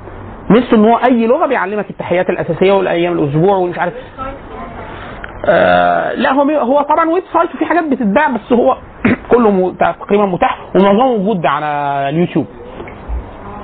ميزته 0.50 0.76
ان 0.76 0.86
هو 0.86 0.98
أي 0.98 1.28
لغة 1.28 1.46
بيعلمك 1.46 1.90
التحيات 1.90 2.30
الأساسية 2.30 2.72
والأيام 2.72 3.20
الأسبوع 3.20 3.58
ومش 3.58 3.80
عارف. 3.80 3.94
آه 5.46 6.14
لا 6.14 6.34
هو 6.34 6.42
هو 6.52 6.82
طبعا 6.82 7.10
website 7.10 7.56
وفي 7.56 7.66
حاجات 7.66 7.84
بتتباع 7.84 8.30
بس 8.30 8.54
هو 8.54 8.78
كله 9.32 9.76
تقريبا 9.80 10.26
متاح 10.26 10.60
ومعظمه 10.76 11.18
موجود 11.18 11.46
على 11.46 11.66
اليوتيوب. 12.10 12.46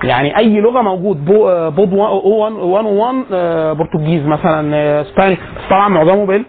يعني 0.03 0.37
أي 0.37 0.61
لغة 0.61 0.81
موجود 0.81 1.31
آه، 1.31 1.69
Pod 1.69 1.93
101 1.93 3.15
آه، 3.33 3.73
Portuguese 3.73 4.25
مثلا 4.27 4.75
آه، 4.75 5.01
إسباني 5.01 5.33
بس 5.35 5.69
طبعا 5.69 5.89
معظمه 5.89 6.25
بال 6.25 6.45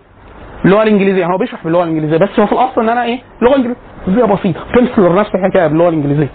اللغة 0.65 0.83
الإنجليزية. 0.83 1.27
هو 1.27 1.39
بيشرح 1.39 1.65
باللغة 1.65 1.83
الإنجليزية 1.85 2.17
بس 2.17 2.41
هو 2.41 2.47
في 2.47 2.53
الأصل 2.53 2.81
إن 2.81 2.89
أنا 2.89 3.05
إيه 3.05 3.19
لغة 3.43 3.57
إنجليزية. 3.57 4.25
بسيطة. 4.25 4.61
تمثل 4.75 5.15
نفس 5.15 5.35
الحكاية 5.35 5.67
باللغة 5.67 5.89
الإنجليزية. 5.89 6.29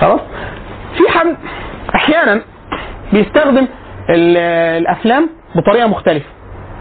خلاص؟ 0.00 0.20
في 0.96 1.18
حد 1.18 1.36
أحيانا 1.94 2.42
بيستخدم 3.12 3.66
ال- 4.10 4.36
الأفلام 4.82 5.28
بطريقة 5.54 5.86
مختلفة. 5.88 6.26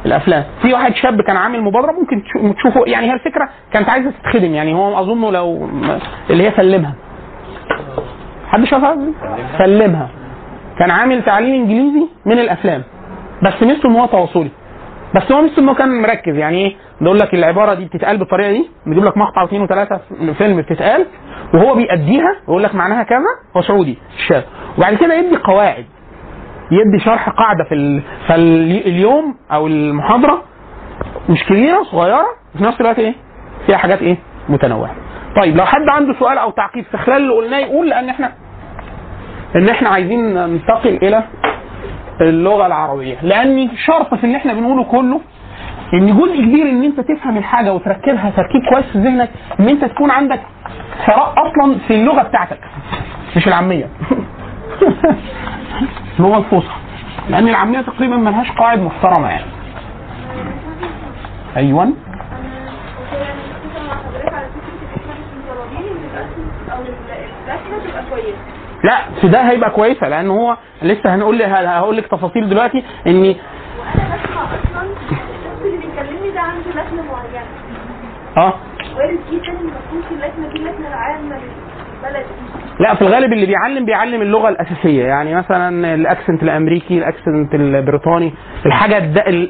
الأفلام. 0.06 0.44
في 0.62 0.74
واحد 0.74 0.96
شاب 0.96 1.22
كان 1.22 1.38
عامل 1.38 1.62
مبادرة 1.62 1.92
ممكن 1.92 2.24
تشو- 2.24 2.54
تشوفه 2.54 2.84
يعني 2.88 3.08
هي 3.10 3.14
الفكرة 3.14 3.50
كانت 3.74 3.90
عايزة 3.90 4.12
تتخدم 4.12 4.54
يعني 4.54 4.74
هو 4.74 5.00
اظنه 5.00 5.32
لو 5.32 5.70
اللي 6.30 6.48
هي 6.48 6.52
سلمها. 6.58 6.94
حد 8.48 8.64
شافها؟ 8.64 8.98
سلمها. 9.58 10.10
كان 10.80 10.92
عامل 10.92 11.24
تعليم 11.24 11.54
إنجليزي 11.62 12.08
من 12.26 12.40
الأفلام. 12.40 12.84
بس 13.44 13.64
ميزته 13.64 13.90
إن 13.90 13.96
هو 13.96 14.06
تواصلي. 14.06 14.50
بس 15.16 15.32
هو 15.32 15.42
ميزته 15.42 15.60
إن 15.60 15.70
هو 15.70 15.76
كان 15.76 16.02
مركز 16.02 16.36
يعني 16.36 16.58
إيه؟ 16.58 16.76
بيقول 17.02 17.20
لك 17.20 17.34
العبارة 17.34 17.74
دي 17.74 17.86
بتتقال 17.86 18.18
بالطريقة 18.18 18.52
دي 18.52 18.70
بيجيب 18.86 19.04
لك 19.04 19.18
مقطع 19.18 19.42
واثنين 19.42 19.62
وثلاثه 19.62 20.00
فيلم 20.38 20.62
بتتقال 20.62 21.06
وهو 21.54 21.76
بيأديها 21.76 22.36
ويقول 22.48 22.64
لك 22.64 22.76
معناها 22.76 23.04
كذا 23.04 23.20
هو 23.58 23.62
سعودي 23.62 23.98
الشاب 24.18 24.44
وبعد 24.78 24.94
كده 24.96 25.14
يدي 25.14 25.36
قواعد. 25.38 25.86
يدي 26.72 27.00
شرح 27.06 27.30
قاعدة 27.30 27.64
في 27.64 27.76
ال... 27.76 28.02
فاليوم 28.28 29.36
أو 29.52 29.68
المحاضرة 29.68 30.42
مش 31.30 31.44
كبيرة 31.44 31.84
صغيرة 31.84 32.26
وفي 32.56 32.64
نفس 32.64 32.82
الوقت 32.82 33.00
إيه؟ 33.00 33.14
فيها 33.66 33.78
حاجات 33.78 34.02
إيه؟ 34.02 34.18
متنوعة. 34.50 34.96
طيب 35.42 35.56
لو 35.58 35.66
حد 35.66 35.90
عنده 35.90 36.14
سؤال 36.20 36.38
أو 36.38 36.52
تعقيب 36.52 36.86
في 36.92 36.98
خلال 36.98 37.18
اللي 37.18 37.34
قلناه 37.34 37.58
يقول 37.58 37.90
لأن 37.90 38.10
إحنا 38.10 38.32
ان 39.56 39.70
إحنا 39.70 39.90
عايزين 39.90 40.34
ننتقل 40.34 41.00
إلى 41.04 41.24
اللغة 42.22 42.66
العربية. 42.66 43.18
لأن 43.22 43.70
شرط 43.86 44.14
في 44.16 44.24
اللي 44.24 44.38
إحنا 44.38 44.54
بنقوله 44.54 44.84
كله 44.84 45.22
إن 45.94 46.18
جزء 46.18 46.36
كبير 46.42 46.70
إن 46.70 46.84
أنت 46.84 47.00
تفهم 47.00 47.38
الحاجة 47.38 47.74
وتركبها 47.74 48.30
تركيب 48.38 48.62
كويس 48.74 48.86
في 48.86 48.98
ذهنك 49.00 49.30
إن 49.60 49.68
أنت 49.70 49.86
تكون 49.86 50.12
عندك 50.12 50.40
ثراء 51.06 51.34
أصلا 51.34 51.78
في 51.88 51.94
اللغة 51.96 52.22
بتاعتك 52.24 52.60
مش 53.36 53.48
العامية. 53.48 53.90
اللغة 56.20 56.38
الفصحى 56.38 56.80
لأن 57.30 57.48
العامية 57.48 57.82
تقريبا 57.82 58.16
ملهاش 58.16 58.52
قواعد 58.52 58.80
محترمة 58.80 59.30
يعني. 59.30 59.46
أيوه. 61.58 61.94
لا 68.84 68.98
في 69.22 69.28
ده 69.28 69.50
هيبقى 69.50 69.70
كويسة 69.72 70.08
لأن 70.10 70.30
هو 70.30 70.58
لسه 70.82 71.16
هنقول 71.16 71.38
هقول 71.68 71.98
لك 71.98 72.08
تفاصيل 72.08 72.50
دلوقتي 72.50 72.84
إن 73.08 73.12
اللي 73.22 73.36
آه. 78.38 78.54
وارد 78.98 79.20
دي 79.30 79.40
العامه 80.88 81.36
للبلد 81.36 82.26
لا 82.80 82.96
في 82.96 83.02
الغالب 83.02 83.34
اللي 83.34 83.46
بيعلم 83.46 83.86
بيعلم 83.86 84.22
اللغة 84.22 84.50
الأساسية. 84.50 85.04
يعني 85.06 85.36
مثلا 85.36 85.94
ال 85.96 86.03
accent 86.03 86.44
الأمريكي 86.44 86.98
ال 86.98 87.06
accent 87.06 87.54
البريطاني 87.56 88.34
الحاجة 88.66 88.98
الد... 88.98 89.18
ال... 89.18 89.50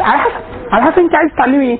على 0.00 0.18
حسب 0.18 0.32
على 0.72 0.84
حسب 0.84 0.98
انت 0.98 1.14
عايز 1.14 1.32
تتعلمي 1.32 1.64
إيه. 1.70 1.78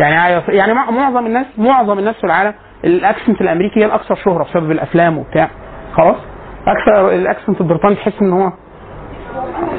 يعني 0.00 0.42
يعني 0.48 0.74
مع- 0.74 0.90
معظم 0.90 1.26
الناس 1.26 1.46
معظم 1.58 1.98
الناس 1.98 2.14
في 2.16 2.24
العالم 2.24 2.54
ال 2.84 2.92
accent 2.92 3.40
الأمريكي 3.40 3.80
هي 3.80 3.84
الأكثر 3.84 4.14
شهرة 4.14 4.44
بسبب 4.44 4.70
الأفلام 4.70 5.18
وبتاع. 5.18 5.48
خلاص؟ 5.92 6.16
أكثر 6.66 7.10
ال 7.14 7.21
accent 7.21 7.60
البريطاني 7.60 7.94
تحس 7.94 8.22
إن 8.22 8.32
هو 8.32 8.52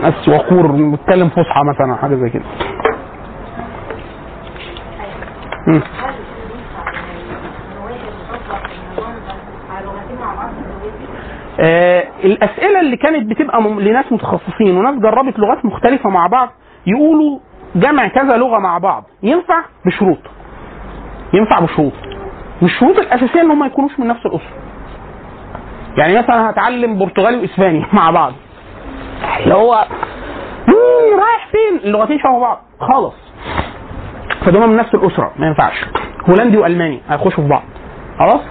ناس 0.04 0.30
وقور 0.30 0.68
بيتكلم 0.72 1.30
فصحى 1.30 1.62
مثلا 1.74 1.96
حاجة 2.02 2.16
زي 2.16 2.30
كده 2.30 2.44
مم. 5.68 5.82
آه، 11.60 12.04
الأسئلة 12.24 12.80
اللي 12.80 12.98
كانت 12.98 13.30
بتبقى 13.30 13.62
لناس 13.62 14.12
متخصصين 14.12 14.78
وناس 14.78 14.96
جربت 14.96 15.40
لغات 15.40 15.66
مختلفة 15.66 16.10
مع 16.10 16.28
بعض 16.28 16.50
يقولوا 16.88 17.40
جمع 17.76 18.08
كذا 18.08 18.38
لغة 18.38 18.60
مع 18.60 18.78
بعض. 18.78 19.04
ينفع؟ 19.24 19.64
بشروط. 19.86 20.20
ينفع 21.34 21.60
بشروط. 21.60 21.94
والشروط 22.62 22.98
الأساسية 23.00 23.42
إن 23.42 23.52
هم 23.52 23.60
ما 23.60 23.66
يكونوش 23.66 24.00
من 24.00 24.08
نفس 24.08 24.26
الأسرة. 24.26 24.54
يعني 25.98 26.18
مثلا 26.18 26.50
هتعلم 26.50 27.00
برتغالي 27.00 27.38
وإسباني 27.38 27.86
مع 27.94 28.12
بعض. 28.12 28.34
اللي 29.44 29.54
هو 29.56 29.74
رايح 31.20 31.48
فين؟ 31.52 31.80
اللغتين 31.84 32.20
شبه 32.20 32.40
بعض. 32.40 32.62
خالص 32.80 33.16
فدول 34.46 34.68
من 34.68 34.76
نفس 34.78 34.96
الأسرة. 34.96 35.32
ما 35.40 35.48
ينفعش. 35.48 35.86
هولندي 36.30 36.58
وألماني 36.58 37.02
هيخشوا 37.10 37.44
في 37.44 37.50
بعض. 37.50 37.64
خلاص؟ 38.20 38.42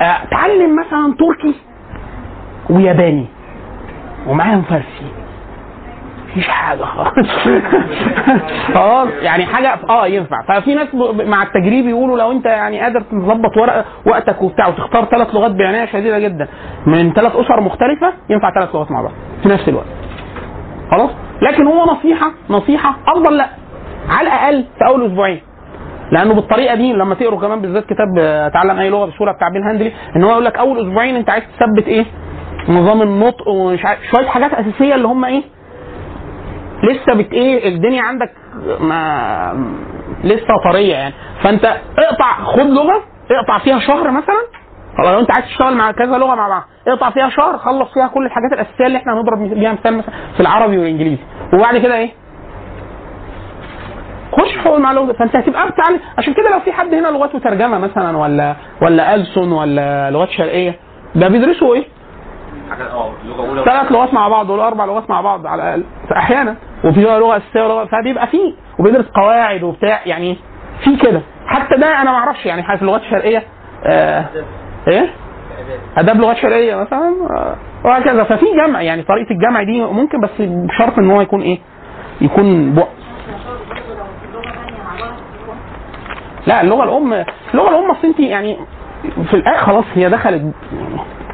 آه، 0.00 0.24
تعلم 0.30 0.76
مثلا 0.80 1.14
تركي. 1.18 1.54
وياباني. 2.70 3.26
ومعاهم 4.26 4.62
فارسي. 4.62 5.06
مفيش 6.30 6.48
حاجة 6.48 6.82
خالص. 6.82 7.28
خلاص 8.74 9.08
يعني 9.28 9.46
حاجة 9.46 9.74
آه 9.90 10.06
ينفع. 10.06 10.36
ففي 10.48 10.74
ناس 10.74 10.88
مع 11.26 11.42
التجريب 11.42 11.88
يقولوا 11.88 12.18
لو 12.18 12.32
أنت 12.32 12.46
يعني 12.46 12.80
قادر 12.80 13.00
تظبط 13.00 13.56
ورق 13.56 13.84
وقتك 14.06 14.42
وبتاع 14.42 14.68
وتختار 14.68 15.04
ثلاث 15.04 15.34
لغات 15.34 15.50
بعناية 15.50 15.86
شديدة 15.86 16.18
جدا 16.18 16.48
من 16.86 17.12
ثلاث 17.12 17.36
أسر 17.36 17.60
مختلفة 17.60 18.12
ينفع 18.30 18.54
ثلاث 18.54 18.74
لغات 18.74 18.90
مع 18.90 19.02
بعض. 19.02 19.12
في 19.42 19.48
نفس 19.48 19.68
الوقت. 19.68 19.86
خلاص؟ 20.90 21.10
لكن 21.42 21.66
هو 21.66 21.84
نصيحة 21.84 22.30
نصيحة 22.50 22.96
أفضل 23.06 23.36
لا. 23.36 23.46
على 24.08 24.28
الأقل 24.28 24.64
في 24.78 24.86
أول 24.86 25.06
أسبوعين. 25.06 25.40
لأنه 26.12 26.34
بالطريقة 26.34 26.74
دي 26.74 26.92
لما 26.92 27.14
تقروا 27.14 27.40
كمان 27.40 27.60
بالذات 27.60 27.84
كتاب 27.84 28.18
آه، 28.18 28.48
تعلم 28.48 28.78
أي 28.78 28.90
لغة 28.90 29.06
بسهولة 29.06 29.32
بتاع 29.32 29.48
بين 29.48 29.62
هاندلي 29.62 29.92
إن 30.16 30.24
هو 30.24 30.30
يقول 30.30 30.44
لك 30.44 30.58
أول 30.58 30.78
أسبوعين 30.88 31.16
أنت 31.16 31.30
عايز 31.30 31.44
تثبت 31.58 31.88
إيه؟ 31.88 32.04
نظام 32.68 33.02
النطق 33.02 33.48
ومش 33.48 33.84
عارف 33.84 34.00
شوية 34.14 34.26
حاجات 34.26 34.54
أساسية 34.54 34.94
اللي 34.94 35.08
هم 35.08 35.24
إيه؟ 35.24 35.42
لسه 36.82 37.14
بت 37.14 37.32
إيه؟ 37.32 37.68
الدنيا 37.68 38.02
عندك 38.02 38.30
ما 38.80 39.52
لسه 40.24 40.46
طرية 40.72 40.92
يعني. 40.94 41.14
فأنت 41.42 41.64
اقطع 41.98 42.32
خد 42.44 42.60
لغة 42.66 43.02
اقطع 43.30 43.58
فيها 43.58 43.78
شهر 43.78 44.10
مثلا. 44.10 44.42
لو 44.98 45.20
أنت 45.20 45.30
عايز 45.30 45.44
تشتغل 45.46 45.74
مع 45.76 45.90
كذا 45.90 46.18
لغة 46.18 46.34
مع 46.34 46.48
بعض 46.48 46.62
اقطع 46.88 47.10
فيها 47.10 47.28
شهر 47.28 47.58
خلص 47.58 47.92
فيها 47.94 48.06
كل 48.06 48.26
الحاجات 48.26 48.52
الأساسية 48.52 48.86
اللي 48.86 48.98
إحنا 48.98 49.12
هنضرب 49.12 49.54
بيها 49.54 49.72
مثال 49.72 49.96
مثلا 49.98 50.14
في 50.34 50.40
العربي 50.40 50.78
والإنجليزي. 50.78 51.22
وبعد 51.54 51.76
كده 51.78 51.96
إيه؟ 51.96 52.10
خش 54.32 54.66
مع 54.78 54.92
لغه 54.92 55.12
فأنت 55.12 55.36
هتبقى 55.36 55.68
بتعلم 55.70 56.00
عشان 56.18 56.34
كده 56.34 56.50
لو 56.50 56.60
في 56.60 56.72
حد 56.72 56.94
هنا 56.94 57.08
لغات 57.08 57.34
وترجمه 57.34 57.78
مثلا 57.78 58.16
ولا 58.16 58.56
ولا 58.82 59.14
ألسن 59.14 59.52
ولا 59.52 60.10
لغات 60.10 60.28
شرقية 60.30 60.78
ده 61.14 61.28
بيدرسوا 61.28 61.74
إيه؟ 61.74 61.84
حاجة 62.70 62.92
آه 62.92 63.12
لغة 63.26 63.48
أولى 63.48 63.64
ثلاث 63.64 63.92
لغات 63.92 64.14
مع 64.14 64.28
بعض 64.28 64.50
ولا 64.50 64.66
أربع 64.66 64.84
لغات 64.84 65.10
مع 65.10 65.20
بعض 65.20 65.46
على 65.46 65.62
الأقل 65.62 65.84
أحيانا 66.16 66.56
وفي 66.84 67.00
لغة 67.00 67.36
أساسية 67.36 67.62
ولغة 67.62 67.84
فبيبقى 67.84 68.26
في 68.26 68.54
وبيدرس 68.78 69.06
قواعد 69.14 69.62
وبتاع 69.62 70.00
يعني 70.06 70.36
في 70.84 70.96
كده 70.96 71.22
حتى 71.46 71.76
ده 71.76 71.86
أنا 72.02 72.10
ما 72.10 72.16
أعرفش 72.18 72.46
يعني 72.46 72.62
في 72.62 72.82
اللغات 72.82 73.00
الشرقيه 73.00 73.42
آه 73.84 74.24
إيه؟ 74.88 75.10
آداب 75.96 76.16
لغات 76.20 76.36
شرقية 76.36 76.74
مثلا 76.76 77.12
آه، 77.30 77.56
وهكذا 77.84 78.24
ففي 78.24 78.46
جمع 78.66 78.82
يعني 78.82 79.02
طريقة 79.02 79.30
الجمع 79.30 79.62
دي 79.62 79.80
ممكن 79.82 80.20
بس 80.20 80.30
بشرط 80.40 80.98
إن 80.98 81.10
هو 81.10 81.20
يكون 81.20 81.42
إيه؟ 81.42 81.58
يكون 82.20 82.74
بق 82.74 82.88
لا 86.46 86.60
اللغة 86.60 86.84
الأم 86.84 87.12
اللغة 87.54 87.68
الأم 87.68 87.90
أصل 87.90 88.06
انت 88.08 88.20
يعني 88.20 88.56
في 89.30 89.34
الآخر 89.34 89.66
خلاص 89.66 89.84
هي 89.94 90.08
دخلت 90.08 90.42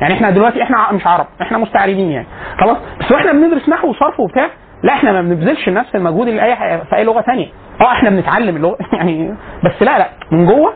يعني 0.03 0.15
إحنا 0.15 0.31
دلوقتي 0.31 0.63
إحنا 0.63 0.93
مش 0.93 1.07
عرب 1.07 1.27
إحنا 1.43 1.59
مستعربين 1.59 2.11
يعني. 2.11 2.27
خلاص؟ 2.61 2.77
بس 3.01 3.13
وإحنا 3.13 3.33
بندرس 3.33 3.69
نحو 3.69 3.89
وصرف 3.91 4.21
وبتاع. 4.21 4.51
لا 4.83 4.93
إحنا 4.93 5.13
ما 5.13 5.23
بنبذلش 5.23 5.69
نفس 5.69 5.95
المجهود 5.95 6.29
اللي 6.29 6.43
أي 6.45 6.57
في 6.91 6.97
أي 6.97 7.05
لغة 7.05 7.21
ثانية 7.21 7.47
آه 7.81 7.93
إحنا 7.93 8.11
بنتعلم 8.11 8.57
اللغة 8.57 8.77
يعني 8.97 9.35
بس 9.65 9.83
لا 9.83 9.99
لا. 9.99 10.09
من 10.31 10.47
جوه 10.47 10.73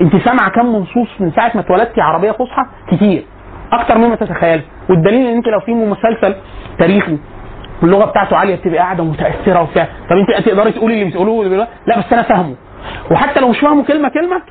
انت 0.00 0.16
سامعة 0.16 0.50
كم 0.50 0.66
منصوص 0.66 1.08
من 1.20 1.32
ساعة 1.32 1.50
ما 1.54 1.60
اتولدتي 1.60 2.00
عربية 2.00 2.30
فصحى؟ 2.30 2.62
كتير. 2.90 3.24
أكتر 3.72 3.98
مما 3.98 4.14
تتخيلي. 4.14 4.62
والدليل 4.90 5.26
إن 5.26 5.36
أنت 5.36 5.48
لو 5.48 5.60
في 5.60 5.74
مسلسل 5.74 6.34
تاريخي 6.78 7.18
واللغة 7.82 8.04
بتاعته 8.04 8.36
عالية 8.36 8.54
بتبقى 8.56 8.78
قاعدة 8.78 9.04
متأثرة 9.04 9.62
وبتاع. 9.62 9.84
طب 10.10 10.16
أنت 10.16 10.46
تقدري 10.48 10.72
تقولي 10.72 10.94
اللي 10.94 11.04
بتقولوه؟ 11.10 11.66
لا 11.86 11.98
بس 11.98 12.12
أنا 12.12 12.22
فاهمه. 12.22 12.54
وحتى 13.10 13.40
لو 13.40 13.48
مش 13.48 13.60
فاهمه 13.60 13.84
كلمة 13.84 14.08
كلمة 14.08 14.42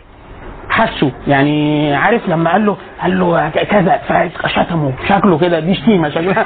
حسه 0.69 1.11
يعني 1.27 1.95
عارف 1.95 2.29
لما 2.29 2.51
قال 2.51 2.65
له 2.65 2.77
قال 3.01 3.19
له 3.19 3.49
كذا 3.49 3.97
فشتمه 4.43 4.91
شكله 5.09 5.37
كده 5.37 5.59
دي 5.59 5.73
شتيمه 5.75 6.09
شكلها 6.09 6.45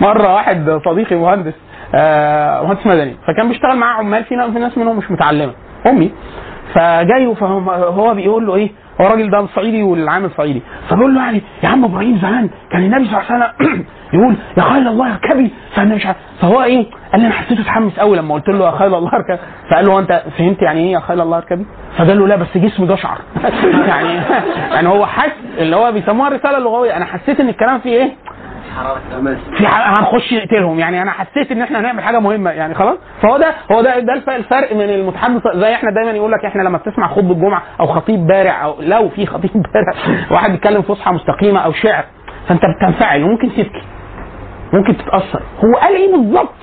مرة 0.00 0.34
واحد 0.34 0.80
صديقي 0.84 1.16
مهندس 1.16 1.54
آه 1.94 2.62
مهندس 2.62 2.86
مدني 2.86 3.16
فكان 3.26 3.48
بيشتغل 3.48 3.76
معاه 3.76 3.98
عمال 3.98 4.24
في 4.24 4.34
ناس 4.34 4.78
منهم 4.78 4.96
مش 4.98 5.10
متعلمة. 5.10 5.52
أمي. 5.86 6.12
فجاي 6.74 7.34
فهم 7.34 7.68
هو 7.70 8.14
بيقول 8.14 8.46
له 8.46 8.54
إيه 8.54 8.70
هو 9.00 9.06
الراجل 9.06 9.30
ده 9.30 9.46
صعيدي 9.54 9.82
والعامل 9.82 10.30
صعيدي 10.36 10.62
فبيقول 10.88 11.14
له 11.14 11.20
يعني 11.24 11.42
يا 11.62 11.68
عم 11.68 11.84
إبراهيم 11.84 12.18
زمان 12.18 12.50
كان 12.72 12.84
النبي 12.84 13.04
صلى 13.04 13.20
الله 13.20 13.32
عليه 13.32 13.54
وسلم 13.60 13.84
يقول 14.14 14.34
يا 14.56 14.62
خيل 14.62 14.88
الله 14.88 15.12
اركبي 15.12 15.50
فأنا 15.74 15.94
مش 15.94 16.06
عارف. 16.06 16.16
فهو 16.40 16.62
إيه؟ 16.62 16.86
قال 17.12 17.20
لي 17.20 17.26
أنا 17.26 17.34
حسيته 17.34 17.60
اتحمس 17.60 17.98
قوي 17.98 18.16
لما 18.16 18.34
قلت 18.34 18.48
له 18.48 18.66
يا 18.66 18.70
خيل 18.70 18.94
الله 18.94 19.10
اركبي 19.12 19.38
فقال 19.70 19.86
له 19.86 19.98
أنت 19.98 20.22
فهمت 20.38 20.62
يعني 20.62 20.80
إيه 20.80 20.92
يا 20.92 21.00
خيل 21.00 21.20
الله 21.20 21.36
اركبي 21.36 21.66
فقال 21.96 22.18
له 22.18 22.26
لا 22.26 22.36
بس 22.36 22.58
جسمي 22.58 22.86
ده 22.86 22.96
شعر. 22.96 23.18
يعني 23.88 24.08
يعني 24.72 24.88
هو 24.88 25.06
حس 25.06 25.32
اللي 25.58 25.76
هو 25.76 25.92
بيسموها 25.92 26.28
الرسالة 26.28 26.58
اللغوية. 26.58 26.96
أنا 26.96 27.04
حسيت 27.04 27.40
إن 27.40 27.48
الكلام 27.48 27.78
فيه 27.78 27.90
إيه؟ 27.90 28.12
في 29.56 29.66
ح- 29.66 29.88
هنخش 29.98 30.32
نقتلهم. 30.34 30.78
يعني 30.78 31.02
أنا 31.02 31.10
حسيت 31.10 31.52
إن 31.52 31.62
إحنا 31.62 31.80
هنعمل 31.80 32.02
حاجة 32.02 32.18
مهمة. 32.18 32.50
يعني 32.50 32.74
خلاص. 32.74 32.98
فهو 33.22 33.36
ده 33.38 33.54
هو 33.72 33.82
ده 33.82 33.98
ده 33.98 34.12
الف- 34.12 34.28
الفرق 34.30 34.72
من 34.74 34.80
المتحدث. 34.90 35.42
زي 35.54 35.74
إحنا 35.74 35.90
دايما 35.90 36.10
يقول 36.10 36.32
لك 36.32 36.44
إحنا 36.44 36.62
لما 36.62 36.78
بتسمع 36.78 37.08
خطبة 37.08 37.34
جمعة 37.34 37.62
أو 37.80 37.86
خطيب 37.86 38.26
بارع 38.26 38.64
أو 38.64 38.74
لو 38.80 39.08
في 39.08 39.26
خطيب 39.26 39.50
بارع 39.52 39.92
واحد 40.30 40.50
بيتكلم 40.50 40.82
فصحى 40.82 41.12
مستقيمة 41.12 41.60
أو 41.60 41.72
شعر 41.72 42.04
فأنت 42.48 42.62
بتنفعل 42.76 43.22
وممكن 43.22 43.48
تبكي. 43.48 43.82
ممكن 44.72 44.96
تتأثر. 44.96 45.42
هو 45.64 45.80
قال 45.80 45.94
إيه 45.94 46.12
بالظبط؟ 46.16 46.54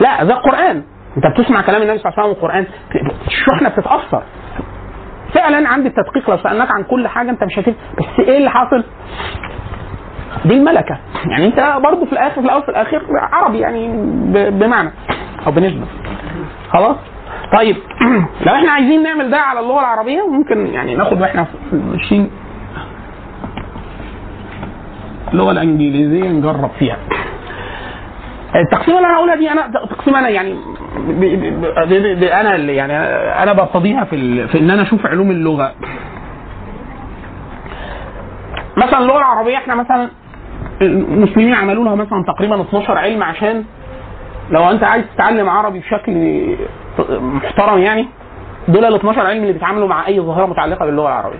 لا 0.00 0.24
ده 0.24 0.34
القران 0.34 0.82
أنت 1.16 1.26
بتسمع 1.26 1.60
كلام 1.62 1.82
النبي 1.82 1.98
صلى 1.98 2.12
الله 2.12 2.22
عليه 2.22 2.32
وسلم 2.32 2.42
والقران 2.42 2.66
الشحنه 3.26 3.68
بتتأثر. 3.68 4.22
فعلا 5.34 5.68
عند 5.68 5.86
التدقيق 5.86 6.30
لو 6.30 6.36
سألناك 6.36 6.70
عن 6.70 6.82
كل 6.82 7.08
حاجة 7.08 7.30
أنت 7.30 7.44
مش 7.44 7.58
هتفهم 7.58 7.74
بس 7.98 8.20
إيه 8.28 8.38
اللي 8.38 8.50
حاصل؟ 8.50 8.84
دي 10.44 10.54
الملكه 10.54 10.98
يعني 11.30 11.46
انت 11.46 11.76
برضه 11.84 12.04
في 12.04 12.12
الآخر 12.12 12.34
في 12.34 12.46
الأول 12.46 12.62
في 12.62 12.68
الآخر 12.68 13.02
عربي 13.32 13.58
يعني 13.58 13.88
بمعنى. 14.50 14.90
أو 15.46 15.52
بنسبة. 15.52 15.86
خلاص؟ 16.70 16.96
طيب. 17.56 17.76
لو 18.46 18.54
إحنا 18.54 18.70
عايزين 18.70 19.02
نعمل 19.02 19.30
ده 19.30 19.38
على 19.38 19.60
اللغة 19.60 19.80
العربية 19.80 20.26
ممكن 20.28 20.66
يعني 20.66 20.94
ناخد 20.94 21.20
وإحنا 21.20 21.46
ماشيين 21.72 22.30
اللغة 25.32 25.50
الإنجليزية 25.50 26.28
نجرب 26.28 26.70
فيها. 26.78 26.96
التقسيمة 28.54 28.96
اللي 28.96 29.08
أنا 29.08 29.16
هقولها 29.16 29.34
دي 29.36 29.50
أنا 29.50 29.72
تقسيم 29.90 30.16
أنا 30.16 30.28
يعني 30.28 30.54
ب 31.08 31.20
ب 31.20 31.60
ب 31.60 31.88
ب 31.88 32.20
ب 32.20 32.22
أنا 32.22 32.54
اللي 32.54 32.76
يعني 32.76 32.92
أنا 33.42 33.52
برتضيها 33.52 34.04
في 34.04 34.16
ال... 34.16 34.48
في 34.48 34.58
إن 34.58 34.70
أنا 34.70 34.82
أشوف 34.82 35.06
علوم 35.06 35.30
اللغة. 35.30 35.74
مثلا 38.76 38.98
اللغة 38.98 39.18
العربية 39.18 39.56
إحنا 39.56 39.74
مثلا 39.74 40.08
المسلمين 40.82 41.54
عملوا 41.54 41.84
لها 41.84 41.94
مثلا 41.94 42.24
تقريبا 42.26 42.60
12 42.60 42.98
علم 42.98 43.22
عشان 43.22 43.64
لو 44.50 44.70
أنت 44.70 44.84
عايز 44.84 45.04
تتعلم 45.14 45.48
عربي 45.48 45.78
بشكل 45.78 46.44
محترم 47.20 47.78
يعني 47.78 48.06
دول 48.68 48.84
ال 48.84 48.94
12 48.94 49.20
علم 49.20 49.42
اللي 49.42 49.52
بيتعاملوا 49.52 49.88
مع 49.88 50.06
أي 50.06 50.20
ظاهرة 50.20 50.46
متعلقة 50.46 50.86
باللغة 50.86 51.08
العربية. 51.08 51.38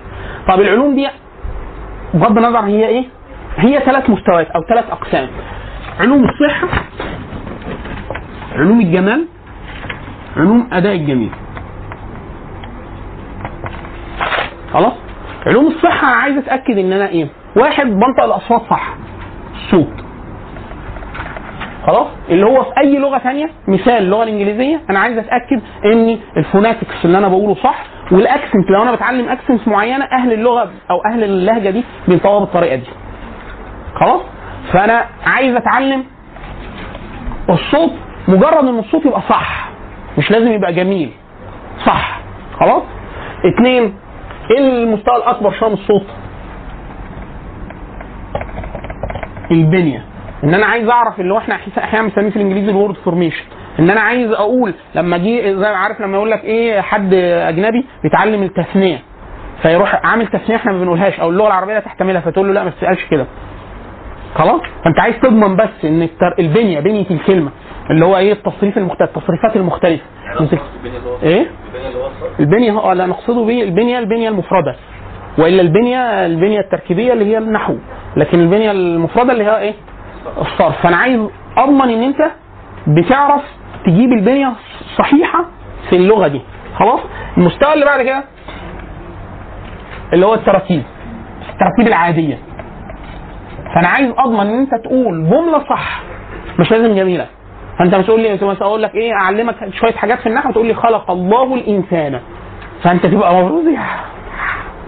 طب 0.49 0.61
العلوم 0.61 0.95
دي 0.95 1.09
بغض 2.15 2.39
النظر 2.39 2.61
هي 2.61 2.87
إيه؟ 2.89 3.05
هي 3.57 3.81
ثلاث 3.81 4.11
مستويات 4.11 4.51
أو 4.51 4.63
ثلاث 4.63 4.91
أقسام. 4.91 5.29
علوم 6.01 6.25
الصحه 6.25 6.69
علوم 8.57 8.81
الجمال 8.81 9.27
علوم 10.37 10.69
أداء 10.73 10.95
الجميل. 10.95 11.31
خلاص؟ 14.73 14.93
علوم 15.47 15.67
الصحه 15.67 16.09
أنا 16.09 16.17
عايز 16.17 16.39
أتأكد 16.39 16.79
إن 16.79 16.93
أنا 16.93 17.09
إيه 17.09 17.29
واحد 17.57 17.87
بنطق 17.87 18.25
الأصوات 18.25 18.63
صح 18.71 18.95
الصوت 19.65 20.05
خلاص؟ 21.87 22.07
اللي 22.31 22.47
هو 22.47 22.65
في 22.65 22.71
أي 22.81 22.99
لغة 22.99 23.19
ثانية 23.19 23.51
مثال 23.69 23.91
اللغة 24.03 24.23
الإنجليزية 24.23 24.81
أنا 24.91 24.99
عايز 24.99 25.19
أتأكد 25.19 25.61
ان 25.85 26.19
الفوناتكس 26.37 27.05
اللي 27.05 27.19
أنا 27.19 27.29
بقوله 27.29 27.55
صح 27.55 27.85
وال 28.13 28.27
accent 28.27 28.71
لو 28.71 28.83
أنا 28.83 28.93
بتعلم 28.95 29.29
accent 29.29 29.69
معينة 29.69 30.05
أهل 30.05 30.33
اللغة 30.33 30.71
أو 30.91 30.97
أهل 31.13 31.25
اللهجة 31.25 31.71
دي 31.71 31.85
بينطقوها 32.09 32.41
بالطريقة 32.41 32.77
دي. 32.77 32.87
خلاص؟ 34.01 34.21
فأنا 34.73 35.05
عايز 35.27 35.57
أتعلم 35.57 36.05
الصوت 37.51 37.91
مجرد 38.29 38.65
إن 38.69 38.79
الصوت 38.79 39.07
يبقى 39.07 39.21
صح 39.29 39.69
مش 40.19 40.31
لازم 40.31 40.53
يبقى 40.53 40.73
جميل. 40.73 41.11
صح. 41.87 42.21
خلاص؟ 42.61 42.83
اتنين 43.55 43.95
إيه 44.51 44.59
المستوى 44.59 45.17
الأكبر 45.17 45.55
من 45.69 45.73
الصوت؟ 45.73 46.07
البنية. 49.55 50.05
إن 50.45 50.55
أنا 50.55 50.67
عايز 50.67 50.89
أعرف 50.89 51.21
اللي 51.21 51.35
هو 51.35 51.39
إحنا 51.39 51.59
أحيانا 51.79 52.09
بنسميه 52.09 52.31
في 52.31 52.37
الإنجليزي 52.37 52.71
ال 52.71 52.76
word 52.76 52.95
formation 52.97 53.45
إن 53.79 53.91
أنا 53.91 54.01
عايز 54.01 54.31
أقول 54.33 54.75
لما 54.95 55.17
جه 55.17 55.53
زي 55.53 55.67
عارف 55.67 56.01
لما 56.01 56.17
يقول 56.17 56.31
لك 56.31 56.45
إيه 56.45 56.81
حد 56.81 57.15
أجنبي 57.15 57.85
بيتعلم 58.03 58.43
التثنية. 58.43 58.99
فيروح 59.63 60.01
عامل 60.07 60.27
تثنية 60.27 60.57
إحنا 60.57 60.73
ما 60.73 60.79
بنقولهاش 60.79 61.21
أو 61.21 61.31
اللغة 61.31 61.47
العربية 61.47 61.75
لا 61.75 61.81
تحتملها 61.81 62.21
فتقول 62.21 62.47
له 62.47 62.53
لا 62.53 62.65
ما 62.65 62.71
تسألش 62.71 63.05
كده. 63.11 63.27
خلاص؟ 64.35 64.61
فأنت 64.85 65.01
عايز 65.01 65.15
تضمن 65.23 65.57
بس 65.57 65.85
إن 65.85 66.03
التر... 66.03 66.35
البنية 66.39 66.81
بنية 66.81 67.07
الكلمة 67.11 67.51
اللي 67.91 68.05
هو 68.05 68.17
إيه 68.17 68.33
التصريف 68.33 68.79
المختلف 68.79 69.11
التصريفات 69.17 69.57
المختلفة. 69.57 70.03
هو 70.41 70.47
إيه. 71.23 71.47
البنية 72.41 72.73
هو 72.73 72.93
لا 72.93 73.07
نقصده 73.07 73.45
به 73.45 73.63
البنية 73.63 73.99
البنية 73.99 74.29
المفردة. 74.29 74.77
وإلا 75.39 75.63
البنيه 75.63 76.27
البنية 76.27 76.61
التركيبية 76.61 77.13
اللي 77.13 77.25
هي 77.25 77.39
النحو. 77.39 77.77
لكن 78.17 78.41
البنيه 78.41 78.71
المفرده 78.71 79.33
اللي 79.33 79.45
هي 79.45 79.59
إيه؟ 79.59 79.75
الصرف. 80.41 80.83
فأنا 80.83 80.97
عايز 80.97 81.21
أضمن 81.59 81.91
إن 81.91 82.03
أنت 82.03 82.31
بتعرف 82.87 83.43
تجيب 83.87 84.13
البنيه 84.13 84.53
الصحيحه 84.81 85.45
في 85.91 85.97
اللغة 85.97 86.29
دي. 86.29 86.41
خلاص؟ 86.79 87.01
المستوى 87.39 87.75
اللي 87.75 87.85
بعد 87.85 88.03
كده 88.03 88.25
اللي 90.13 90.27
هو 90.27 90.35
التراكيب 90.35 90.83
التراكيب 91.53 91.87
العادية. 91.87 92.39
فأنا 93.75 93.89
عايز 93.89 94.13
أضمن 94.19 94.41
إن 94.41 94.59
أنت 94.59 94.71
تقول 94.85 95.31
جملة 95.31 95.59
صح. 95.69 96.01
مش 96.59 96.71
لازم 96.71 96.95
جميلة. 96.95 97.27
فأنت 97.79 97.95
مش 97.95 98.07
تقول 98.07 98.21
لي 98.21 98.33
مثلا 98.35 98.63
أقول 98.67 98.83
لك 98.83 98.95
إيه؟ 98.95 99.13
أعلمك 99.13 99.55
شوية 99.75 99.93
حاجات 99.93 100.19
في 100.19 100.29
النحو 100.29 100.53
تقول 100.53 100.67
لي 100.67 100.75
خلق 100.75 101.11
الله 101.11 101.55
الإنسان. 101.55 102.21
فأنت 102.83 103.07
تبقى 103.07 103.35
يا 103.35 103.81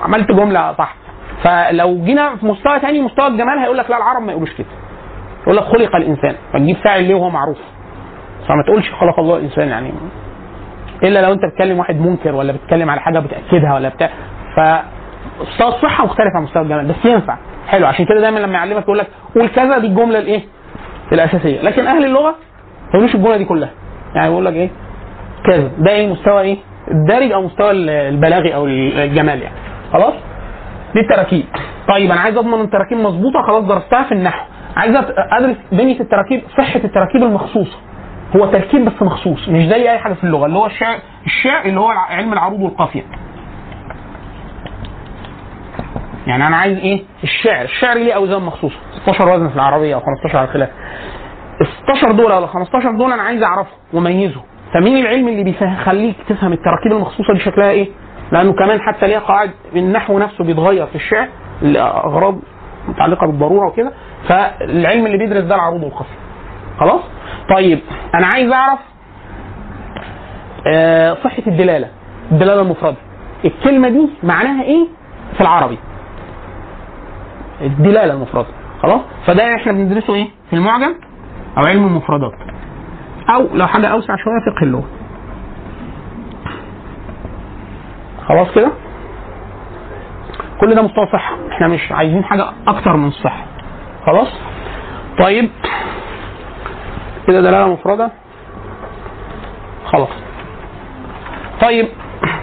عملت 0.02 0.32
جملة 0.32 0.72
صح 0.72 0.94
فلو 1.45 2.05
جينا 2.05 2.37
في 2.37 2.47
مستوى 2.47 2.80
تاني 2.80 3.01
مستوى 3.01 3.26
الجمال 3.26 3.59
هيقول 3.59 3.78
لك 3.78 3.91
لا 3.91 3.97
العرب 3.97 4.22
ما 4.22 4.32
يقولوش 4.32 4.53
كده. 4.55 4.66
يقول 5.43 5.57
لك 5.57 5.62
خلق 5.62 5.97
الإنسان. 5.97 6.34
فتجيب 6.53 6.76
فاعل 6.76 7.05
ليه 7.05 7.14
وهو 7.14 7.30
معروف؟ 7.30 7.59
فما 8.49 8.62
تقولش 8.66 8.91
خلق 8.91 9.18
الله 9.20 9.37
الإنسان 9.37 9.68
يعني. 9.68 9.93
إلا 11.03 11.22
لو 11.22 11.32
أنت 11.32 11.41
بتكلم 11.53 11.78
واحد 11.78 12.01
منكر 12.01 12.34
ولا 12.34 12.53
بتتكلم 12.53 12.91
على 12.91 13.01
حاجة 13.01 13.18
بتأكدها 13.18 13.74
ولا 13.74 13.89
بتاع. 13.89 14.11
ف 14.57 14.61
مستوى 15.41 15.68
الصحه 15.68 16.05
مختلف 16.05 16.37
عن 16.37 16.43
مستوى 16.43 16.62
الجمال 16.62 16.87
بس 16.87 17.05
ينفع. 17.05 17.37
حلو 17.68 17.87
عشان 17.87 18.05
كده 18.07 18.20
دايما 18.20 18.39
لما 18.39 18.53
يعلمك 18.55 18.82
يقول 18.82 18.99
لك 18.99 19.07
قول 19.34 19.49
كذا 19.49 19.78
دي 19.78 19.87
الجملة 19.87 20.18
الإيه؟ 20.18 20.41
الأساسية. 21.12 21.61
لكن 21.62 21.87
أهل 21.87 22.05
اللغة 22.05 22.30
ما 22.30 22.91
يقولوش 22.95 23.14
الجملة 23.14 23.37
دي 23.37 23.45
كلها. 23.45 23.70
يعني 24.14 24.30
يقول 24.32 24.45
لك 24.45 24.53
إيه؟ 24.55 24.70
كذا. 25.47 25.70
ده 25.78 25.91
إيه 25.91 26.09
مستوى 26.12 26.41
إيه؟ 26.41 26.57
الدارج 26.91 27.32
أو 27.32 27.43
مستوى 27.43 27.70
البلاغي 28.09 28.55
أو 28.55 28.66
الجمال 28.66 29.43
يعني. 29.43 29.55
خلاص؟ 29.93 30.14
دي 30.97 31.03
التراكيب 31.03 31.44
طيب 31.88 32.11
أنا 32.11 32.20
عايز 32.20 32.36
أضمن 32.36 32.61
التراكيب 32.61 32.99
مظبوطة 32.99 33.42
خلاص 33.47 33.64
درستها 33.64 34.03
في 34.03 34.12
النحو. 34.12 34.44
عايز 34.76 34.97
أدرس 35.32 35.57
بنية 35.72 36.01
التراكيب 36.01 36.42
صحة 36.59 36.80
التراكيب 36.84 37.22
المخصوصة. 37.22 37.76
هو 38.36 38.47
تركيب 38.47 38.84
بس 38.84 39.03
مخصوص 39.03 39.49
مش 39.49 39.66
زي 39.66 39.90
أي 39.90 39.99
حاجة 39.99 40.12
في 40.14 40.24
اللغة 40.24 40.47
اللي 40.47 40.59
هو 40.59 40.66
الشعر 40.66 40.99
الشعر 41.26 41.64
اللي 41.64 41.80
هو 41.80 41.88
علم 41.88 42.32
العروض 42.32 42.61
والقافية. 42.61 43.03
يعني 46.26 46.47
أنا 46.47 46.57
عايز 46.57 46.78
إيه؟ 46.78 47.03
الشعر. 47.24 47.64
الشعر 47.64 47.97
ليه 47.97 48.12
أوزان 48.12 48.42
مخصوصة؟ 48.42 48.76
16 49.03 49.28
وزن 49.28 49.49
في 49.49 49.55
العربية 49.55 49.94
أو 49.94 50.01
15 50.01 50.38
على 50.38 50.49
الخلاف. 50.49 50.68
ال 51.61 51.66
16 51.97 52.12
دول 52.12 52.32
ولا 52.32 52.47
15 52.47 52.90
دول 52.90 53.12
أنا 53.12 53.22
عايز 53.22 53.42
أعرفهم 53.42 53.74
وأميزهم. 53.92 54.42
فمين 54.74 54.97
العلم 54.97 55.28
اللي 55.28 55.44
بيخليك 55.44 56.16
تفهم 56.28 56.53
التراكيب 56.53 56.92
المخصوصة 56.92 57.32
دي 57.34 57.40
شكلها 57.40 57.70
إيه؟ 57.70 57.88
لأنه 58.32 58.52
كمان 58.52 58.80
حتى 58.80 59.06
ليها 59.06 59.18
قواعد 59.18 59.50
النحو 59.76 60.18
نفسه 60.18 60.44
بيتغير 60.44 60.86
في 60.86 60.94
الشعر 60.94 61.28
لاغراض 61.62 62.38
متعلقة 62.88 63.26
بالضرورة 63.26 63.66
وكده 63.68 63.92
فالعلم 64.28 65.06
اللي 65.06 65.18
بيدرس 65.18 65.44
ده 65.44 65.54
العروض 65.54 65.82
والقافيه 65.82 66.14
خلاص؟ 66.80 67.00
طيب 67.56 67.78
أنا 68.14 68.26
عايز 68.26 68.52
أعرف 68.52 68.78
آه، 70.66 71.14
صحة 71.24 71.42
الدلالة 71.46 71.88
الدلالة 72.32 72.62
المفردة. 72.62 72.96
الكلمة 73.44 73.88
دي 73.88 74.08
معناها 74.22 74.62
إيه 74.62 74.86
في 75.34 75.40
العربي؟ 75.40 75.78
الدلالة 77.60 78.12
المفردة. 78.14 78.46
خلاص؟ 78.82 79.00
فده 79.26 79.54
إحنا 79.54 79.72
بندرسه 79.72 80.14
إيه؟ 80.14 80.26
في 80.50 80.56
المعجم؟ 80.56 80.94
أو 81.58 81.62
علم 81.66 81.86
المفردات 81.86 82.32
أو 83.34 83.48
لو 83.54 83.66
حاجة 83.66 83.86
أوسع 83.86 84.16
شوية 84.16 84.54
فقه 84.54 84.62
اللغة. 84.62 84.84
خلاص 88.28 88.48
كده؟ 88.54 88.70
كل 90.60 90.74
ده 90.74 90.82
مستوى 90.82 91.06
صحة. 91.12 91.36
إحنا 91.52 91.68
مش 91.68 91.92
عايزين 91.92 92.24
حاجة 92.24 92.46
أكتر 92.68 92.96
من 92.96 93.08
الصحة. 93.08 93.44
خلاص؟ 94.06 94.28
طيب. 95.18 95.50
كده 97.26 97.40
دلالة 97.40 97.68
مفردة. 97.68 98.10
خلاص. 99.86 100.08
طيب. 101.60 101.88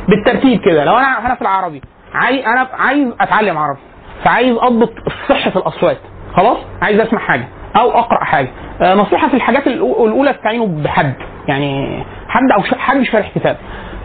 بالترتيب 0.07 0.61
كده. 0.61 0.83
لو 0.85 0.97
أنا 0.97 1.25
أنا 1.25 1.35
في 1.35 1.41
العربي 1.41 1.81
عايز 2.13 2.45
أنا 2.45 2.67
عايز 2.73 3.13
أتعلم 3.21 3.57
عربي. 3.57 3.79
فعايز 4.23 4.57
أضبط 4.57 4.93
صحة 5.29 5.51
الأصوات. 5.55 5.97
خلاص؟ 6.35 6.57
عايز 6.81 6.99
أسمع 6.99 7.19
حاجة 7.19 7.47
أو 7.75 7.89
أقرأ 7.91 8.23
حاجة. 8.23 8.49
آه، 8.81 8.95
نصيحة 8.95 9.27
في 9.27 9.33
الحاجات 9.33 9.67
الأولى 9.67 10.31
استعينوا 10.31 10.67
بحد. 10.67 11.13
يعني 11.47 12.03
حد 12.27 12.51
أو 12.57 12.61
حد 12.77 13.01
شارح 13.01 13.31
كتاب. 13.35 13.57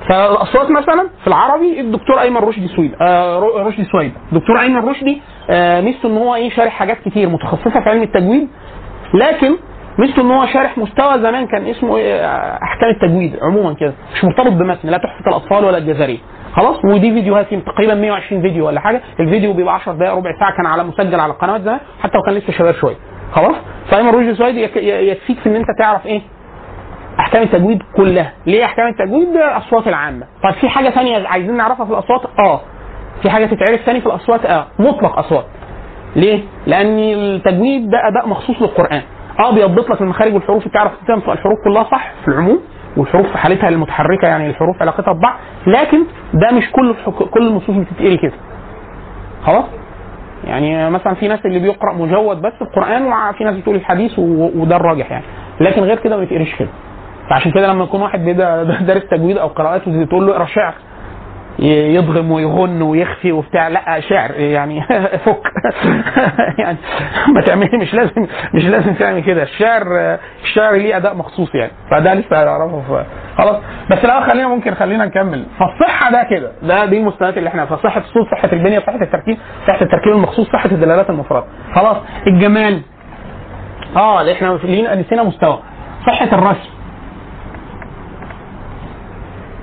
فالاصوات 0.08 0.70
مثلا 0.70 1.08
في 1.20 1.26
العربي 1.26 1.80
الدكتور 1.80 2.20
أيمن 2.20 2.36
رشدي 2.36 2.68
سويد 2.68 2.94
آه 3.00 3.38
رشدي 3.56 3.84
سويد. 3.84 4.12
دكتور 4.32 4.60
أيمن 4.60 4.88
رشدي 4.88 5.22
آه 5.50 5.80
ميزته 5.80 6.06
إن 6.08 6.16
هو 6.16 6.34
إيه 6.34 6.50
شارح 6.50 6.72
حاجات 6.72 6.98
كتير 7.04 7.28
متخصصة 7.28 7.80
في 7.80 7.88
علم 7.90 8.02
التجويد. 8.02 8.48
لكن 9.14 9.56
ميزته 9.98 10.22
إن 10.22 10.30
هو 10.30 10.46
شارح 10.46 10.78
مستوى 10.78 11.18
زمان 11.22 11.46
كان 11.46 11.66
اسمه 11.66 11.96
إيه، 11.96 12.14
آه، 12.20 12.58
أحكام 12.62 12.90
التجويد 12.90 13.36
عموما 13.42 13.74
كده 13.74 13.92
مش 14.14 14.24
مرتبط 14.24 14.52
بمتن 14.52 14.88
لا 14.88 14.96
تحفة 14.98 15.28
الأطفال 15.28 15.64
ولا 15.64 15.78
الجزرية. 15.78 16.18
خلاص؟ 16.52 16.76
ودي 16.84 17.12
فيديوهات 17.14 17.54
تقريبا 17.54 17.94
120 17.94 18.42
فيديو 18.42 18.66
ولا 18.66 18.80
حاجة. 18.80 19.00
الفيديو 19.20 19.52
بيبقى 19.52 19.74
10 19.74 19.92
دقائق 19.92 20.14
ربع 20.14 20.30
ساعة 20.40 20.56
كان 20.56 20.66
على 20.66 20.84
مسجل 20.84 21.20
على 21.20 21.32
القنوات 21.32 21.60
زمان 21.60 21.78
حتى 22.02 22.18
وكان 22.18 22.34
لسه 22.34 22.52
شباب 22.52 22.74
شوية. 22.74 22.96
خلاص؟ 23.32 23.56
فأيمن 23.90 24.08
رشدي 24.10 24.34
سويد 24.34 24.56
يكفيك 24.76 25.38
في 25.38 25.48
إن 25.48 25.54
أنت 25.56 25.66
تعرف 25.78 26.06
إيه 26.06 26.20
أحكام 27.20 27.42
التجويد 27.42 27.82
كلها. 27.96 28.32
ليه 28.46 28.64
أحكام 28.64 28.86
التجويد؟ 28.88 29.28
الاصوات 29.28 29.86
العامة. 29.88 30.26
طب 30.44 30.50
في 30.60 30.68
حاجة 30.68 30.90
ثانية 30.90 31.28
عايزين 31.28 31.56
نعرفها 31.56 31.86
في 31.86 31.92
الأصوات؟ 31.92 32.20
آه. 32.38 32.60
في 33.22 33.30
حاجة 33.30 33.46
تتعرف 33.46 33.80
ثاني 33.80 34.00
في 34.00 34.06
الأصوات؟ 34.06 34.46
آه. 34.46 34.66
مطلق 34.78 35.18
أصوات. 35.18 35.44
ليه؟ 36.16 36.42
لأن 36.66 36.98
التجويد 36.98 37.90
ده 37.90 37.98
أداء 38.08 38.28
مخصوص 38.28 38.62
للقرآن. 38.62 39.02
آه 39.40 39.54
بيضبط 39.54 39.90
لك 39.90 40.00
المخارج 40.02 40.34
والحروف 40.34 40.68
تعرف 40.68 40.92
تنطق 41.08 41.30
الحروف 41.30 41.58
كلها 41.64 41.84
صح؟ 41.84 42.12
في 42.24 42.28
العموم. 42.28 42.60
والحروف 42.96 43.26
في 43.26 43.38
حالتها 43.38 43.68
المتحركة 43.68 44.28
يعني 44.28 44.50
الحروف 44.50 44.76
علاقتها 44.82 45.12
ببعض. 45.12 45.36
لكن 45.66 45.98
ده 46.34 46.50
مش 46.52 46.70
كل 46.72 46.94
كل 47.30 47.48
النصوص 47.48 47.76
بتتقري 47.76 48.16
كده. 48.16 48.32
خلاص؟ 49.46 49.64
يعني 50.44 50.90
مثلا 50.90 51.14
في 51.14 51.28
ناس 51.28 51.46
اللي 51.46 51.58
بيقرأ 51.58 51.92
مجود 51.94 52.42
بس 52.42 52.52
القرآن 52.62 53.02
وفي 53.06 53.44
ناس 53.44 53.56
بتقول 53.56 53.76
الحديث 53.76 54.18
وده 54.18 54.76
الراجح 54.76 55.10
يعني. 55.10 55.24
لكن 55.60 55.82
غير 55.82 55.96
كده 55.98 56.16
ما 56.16 56.20
بيتقريش 56.20 56.54
كده. 56.54 56.68
فعشان 57.30 57.52
كده 57.52 57.66
لما 57.66 57.84
يكون 57.84 58.02
واحد 58.02 58.24
دارس 58.86 59.02
تجويد 59.10 59.38
أو 59.38 59.48
قراءات 59.48 59.82
تقول 59.82 60.26
له 60.26 60.32
اقرأ 60.32 60.44
شعر 60.44 60.74
يضغم 61.58 62.30
ويغن 62.32 62.82
ويخفي 62.82 63.32
وبتاع 63.32 63.68
لا 63.68 64.00
شعر 64.00 64.30
يعني 64.30 64.82
فك. 65.26 65.42
يعني 66.58 66.78
ما 67.34 67.40
تعمل 67.40 67.70
مش 67.80 67.94
لازم 67.94 68.26
مش 68.54 68.64
لازم 68.64 68.94
تعمل 68.94 69.20
كده. 69.20 69.42
الشعر 69.42 69.82
الشعر 70.42 70.72
ليه 70.74 70.96
أداء 70.96 71.14
مخصوص 71.14 71.54
يعني. 71.54 71.72
فده 71.90 72.14
لسه 72.14 72.42
هنعرفه 72.42 73.04
خلاص. 73.38 73.56
بس 73.90 74.04
لا 74.04 74.20
خلينا 74.28 74.48
ممكن 74.48 74.74
خلينا 74.74 75.04
نكمل. 75.04 75.46
فالصحة 75.58 76.10
ده 76.12 76.22
كده. 76.30 76.52
ده 76.62 76.84
دي 76.84 76.98
المستويات 76.98 77.38
اللي 77.38 77.48
إحنا 77.48 77.64
فصحة 77.66 78.00
الصوت 78.00 78.26
صحة 78.30 78.52
البنية 78.52 78.78
صحة 78.78 79.02
التركيب 79.02 79.36
صحة 79.66 79.82
التركيب 79.82 80.12
المخصوص 80.12 80.46
صحة 80.52 80.70
الدلالات 80.70 81.10
المفرده 81.10 81.46
خلاص. 81.74 81.96
الجمال. 82.26 82.80
آه 83.96 84.32
إحنا 84.32 84.58
لينا 84.64 85.22
مستوى. 85.22 85.58
صحة 86.06 86.28
الرسم. 86.32 86.77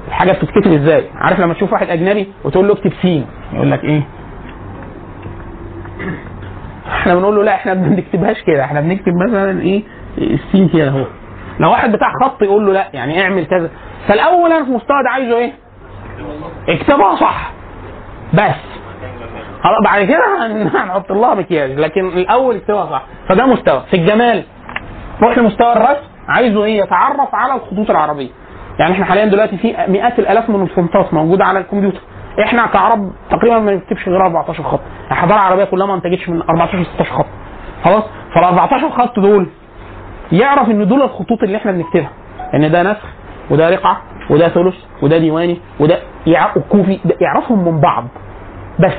الحاجة 0.08 0.32
بتتكتب 0.32 0.74
إزاي؟ 0.74 1.10
عارف 1.16 1.40
لما 1.40 1.54
تشوف 1.54 1.74
واحد 1.74 1.90
أجنبي 1.90 2.28
وتقول 2.44 2.68
له 2.68 2.74
اكتب 2.74 2.94
سين 3.02 3.26
يقول 3.54 3.72
لك 3.72 3.84
إيه؟ 3.84 4.02
إحنا 6.88 7.16
بنقول 7.16 7.36
له 7.36 7.44
لا 7.44 7.56
إحنا 7.56 7.74
ما 7.74 7.88
بنكتبهاش 7.88 8.42
كده 8.44 8.64
إحنا 8.64 8.82
بنكتب 8.82 9.14
مثلا 9.28 9.62
إيه؟ 9.62 9.84
السين 10.18 10.70
كده 10.70 10.88
أهو. 10.90 11.06
لو 11.60 11.72
واحد 11.72 11.92
بتاع 11.92 12.08
خط 12.24 12.42
يقول 12.42 12.66
له 12.66 12.74
لا 12.74 12.88
يعني 12.94 13.22
اعمل 13.24 13.46
كذا. 13.46 13.70
فالأول 14.08 14.52
أنا 14.52 14.66
في 14.66 14.72
مستوى 14.72 14.98
عايزه 15.12 15.38
إيه؟ 15.38 15.54
اكتبها 16.70 17.16
صح. 17.16 17.52
بس. 18.34 18.56
خلاص 19.64 19.78
بعد 19.84 20.04
كده 20.04 20.24
هن- 20.48 20.68
هنحط 20.76 21.12
لها 21.12 21.36
مكياج 21.36 21.72
لكن 21.80 22.08
الأول 22.08 22.56
اكتبها 22.56 22.86
صح. 22.86 23.04
فده 23.30 23.46
مستوى. 23.46 23.84
في 23.92 23.98
الجمال. 23.98 24.44
روح 25.22 25.38
لمستوى 25.38 25.74
الرسم 25.74 26.04
عايزه 26.28 26.64
إيه؟ 26.64 26.82
يتعرف 26.84 27.36
على 27.36 27.54
الخطوط 27.54 27.90
العربية. 27.90 28.30
يعني 28.80 28.94
إحنا 28.94 29.06
حاليا 29.06 29.26
دلوقتي 29.26 29.58
في 29.58 29.76
مئات 29.88 30.20
الألاف 30.20 30.50
من 30.50 30.62
الفونتات 30.62 31.14
موجودة 31.14 31.46
على 31.46 31.60
الكمبيوتر. 31.60 32.00
إحنا 32.44 32.66
كعرب 32.66 33.12
تقريبا 33.32 33.60
ما 33.60 33.72
بنكتبش 33.72 34.10
غير 34.10 34.26
14 34.26 34.64
خط. 34.64 34.80
الحضاره 35.12 35.40
العربيه 35.40 35.64
كلها 35.64 35.88
ما 35.88 35.94
انتجتش 35.96 36.30
من 36.30 36.42
14 36.42 36.84
16 36.84 37.12
خط. 37.14 37.26
خلاص؟ 37.84 38.04
فال 38.36 38.44
14 38.44 38.90
خط 38.90 39.20
دول 39.20 39.48
يعرف 40.32 40.70
إن 40.70 40.88
دول 40.88 41.02
الخطوط 41.02 41.44
اللي 41.44 41.58
إحنا 41.58 41.72
بنكتبها. 41.72 42.10
إن 42.54 42.72
ده 42.72 42.84
نسخ 42.84 43.06
وده 43.52 43.70
رقعه 43.70 44.02
وده 44.30 44.48
ثلث 44.50 44.76
وده 45.02 45.18
ديواني 45.18 45.58
وده 45.80 46.00
كوفي 46.70 47.00
يعرفهم 47.22 47.66
من 47.66 47.80
بعض. 47.82 48.06
بس 48.80 48.94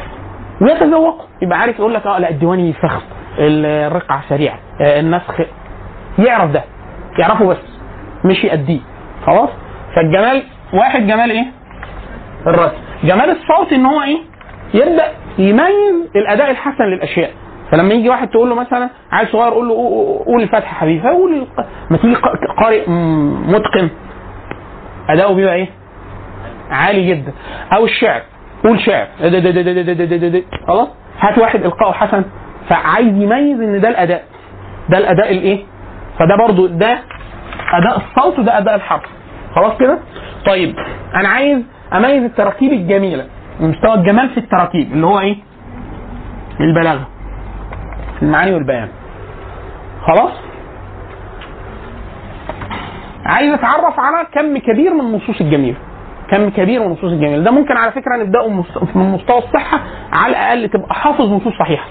ويتذوق 0.61 1.29
يبقى 1.43 1.59
عارف 1.59 1.79
يقول 1.79 1.95
لك 1.95 2.07
آه 2.07 2.19
لا 2.19 2.31
الديواني 2.31 2.73
فخم 2.73 3.01
الرقعه 3.39 4.23
سريعه 4.29 4.59
آه، 4.81 5.01
النسخ 5.01 5.41
يعرف 6.19 6.51
ده 6.51 6.63
يعرفه 7.19 7.47
بس 7.47 7.57
مش 8.25 8.45
يأديه. 8.45 8.81
خلاص؟ 9.27 9.49
فالجمال 9.97 10.43
واحد 10.73 11.07
جمال 11.07 11.31
إيه؟ 11.31 11.47
الرسم 12.47 12.77
جمال 13.05 13.31
الصوت 13.31 13.73
إن 13.73 13.87
هو 13.87 14.03
إيه؟ 14.03 14.19
يبدأ 14.75 15.05
يميز 15.39 16.11
الأداء 16.17 16.51
الحسن 16.51 16.85
للأشياء. 16.85 17.31
فلما 17.71 17.95
يجي 17.95 18.09
واحد 18.09 18.29
تقول 18.29 18.49
له 18.49 18.55
مثلا 18.55 18.91
عيل 19.13 19.29
صغير 19.29 19.53
قول 19.53 19.69
له 19.69 19.75
قول 20.27 20.43
الفاتحه 20.43 20.75
حبيبي 20.75 21.03
فقول 21.03 21.47
ما 21.91 21.97
تيجي 21.97 22.15
قارئ 22.63 22.91
متقن. 23.49 23.91
أداؤه 25.09 25.35
بيبقى 25.35 25.55
إيه؟ 25.55 25.69
عالي 26.71 27.09
جدا. 27.09 27.33
أو 27.77 27.85
الشعر. 27.85 28.23
قول 28.65 28.81
شعر. 28.81 29.07
خلاص؟ 30.67 30.89
هات 31.21 31.39
واحد 31.39 31.65
القائه 31.65 31.93
حسن. 31.93 32.25
فعايز 32.69 33.09
يميز 33.09 33.61
إن 33.61 33.81
ده 33.81 33.89
الأداء. 33.89 34.25
ده 34.89 34.99
الأداء 34.99 35.33
الإيه؟ 35.33 35.65
فده 36.19 36.37
برضو 36.37 36.67
ده 36.67 36.99
أداء 37.73 37.97
الصوت 37.97 38.39
وده 38.39 38.59
أداء 38.59 38.75
الحرف. 38.75 39.03
خلاص 39.57 39.79
كده؟ 39.79 39.99
طيب 40.47 40.75
أنا 41.15 41.29
عايز 41.29 41.59
أميز 41.93 42.23
التراكيب 42.23 42.73
الجميلة 42.73 43.27
مستوى 43.61 43.95
الجمال 43.95 44.29
في 44.31 44.39
التراكيب 44.41 44.93
اللي 44.93 45.07
هو 45.07 45.21
إيه؟ 45.21 45.37
البلاغة. 46.61 47.07
المعاني 48.23 48.55
والبيان. 48.55 48.89
خلاص؟ 50.07 50.33
عايز 53.27 53.53
أتعرف 53.53 54.01
على 54.01 54.27
كم 54.33 54.59
كبير 54.59 54.95
من 54.95 55.01
النصوص 55.01 55.41
الجميلة. 55.41 55.77
كم 56.31 56.49
كبير 56.51 56.81
من 56.81 56.87
النصوص 56.87 57.13
الجميلة. 57.13 57.45
ده 57.45 57.51
ممكن 57.51 57.77
على 57.77 57.93
فكرة 57.93 58.17
نبدأه 58.17 58.49
من 58.95 59.13
مستوى 59.13 59.39
الصحة 59.39 59.81
على 60.13 60.31
الأقل 60.31 60.69
تبقى 60.69 60.95
حافظ 60.95 61.33
نصوص 61.33 61.53
صحيحة. 61.59 61.87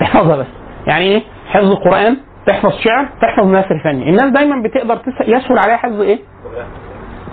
تحفظها 0.00 0.36
بس. 0.36 0.46
يعني 0.86 1.04
إيه؟ 1.04 1.22
حفظ 1.48 1.70
القرآن 1.70 2.16
تحفظ 2.46 2.72
شعر 2.84 3.08
تحفظ 3.22 3.46
نثر 3.46 3.80
فني. 3.84 4.10
الناس 4.10 4.32
دايما 4.32 4.62
بتقدر 4.62 4.98
يسهل 5.20 5.58
عليها 5.58 5.76
حفظ 5.76 6.00
إيه؟ 6.00 6.18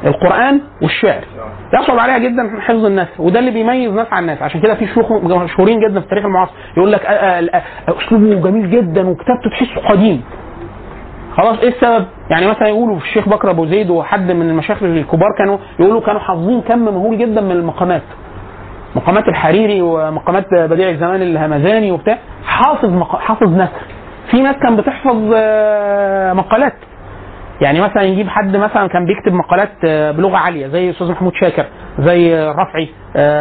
القرآن 0.06 0.62
والشعر. 0.82 1.22
يصعب 1.74 2.00
عليها 2.00 2.18
جدا 2.18 2.60
حفظ 2.62 2.86
النثر 2.86 3.22
وده 3.22 3.40
اللي 3.40 3.52
بيميز 3.52 3.92
ناس 3.92 4.08
عن 4.12 4.24
الناس 4.24 4.42
عشان 4.42 4.62
كده 4.62 4.76
في 4.76 4.88
شيوخ 4.88 5.12
مشهورين 5.12 5.80
جدا 5.80 6.00
في 6.00 6.06
التاريخ 6.06 6.26
المعاصر. 6.26 6.52
يقول 6.78 6.92
لك 6.92 7.06
آه، 7.06 7.10
آه، 7.10 7.62
آه، 7.88 7.94
أسلوبه 7.98 8.50
جميل 8.50 8.72
جدا 8.72 9.10
وكتابته 9.10 9.50
تحسه 9.50 9.88
قديم. 9.90 10.24
خلاص 11.38 11.60
إيه 11.60 11.70
السبب؟ 11.70 12.06
يعني 12.30 12.48
مثلا 12.48 12.68
يقولوا 12.68 13.00
في 13.00 13.06
الشيخ 13.06 13.30
بكر 13.30 13.50
أبو 13.50 13.66
زيد 13.66 13.90
وحد 13.90 14.32
من 14.32 14.50
المشايخ 14.50 14.84
الكبار 14.84 15.30
كانوا 15.38 15.58
يقولوا 15.80 16.02
كانوا 16.02 16.20
حافظين 16.20 16.62
كم 16.62 16.80
مهول 16.80 17.18
جدا 17.18 17.42
من 17.42 17.52
المقامات. 17.52 18.02
مقامات 18.96 19.28
الحريري 19.28 19.82
ومقامات 19.82 20.46
بديع 20.54 20.90
الزمان 20.90 21.22
الهمذاني 21.22 21.92
وبتاع. 21.92 22.18
حافظ 22.46 22.90
مق... 22.90 23.20
حافظ 23.20 23.48
نثر. 23.48 23.93
في 24.32 24.42
ناس 24.42 24.56
كان 24.56 24.76
بتحفظ 24.76 25.32
آه، 25.36 26.34
مقالات. 26.34 26.74
يعني 27.62 27.82
مثلا 27.82 28.04
يجيب 28.04 28.30
حد 28.30 28.58
مثلا 28.58 28.88
كان 28.88 29.06
بيكتب 29.06 29.34
مقالات 29.34 29.72
آه، 29.86 30.12
بلغة 30.12 30.38
عالية 30.38 30.68
زي 30.68 30.90
أستاذ 30.90 31.12
محمود 31.12 31.34
شاكر 31.36 31.66
زي 32.00 32.36
آه، 32.36 32.52
رفعي 32.52 32.90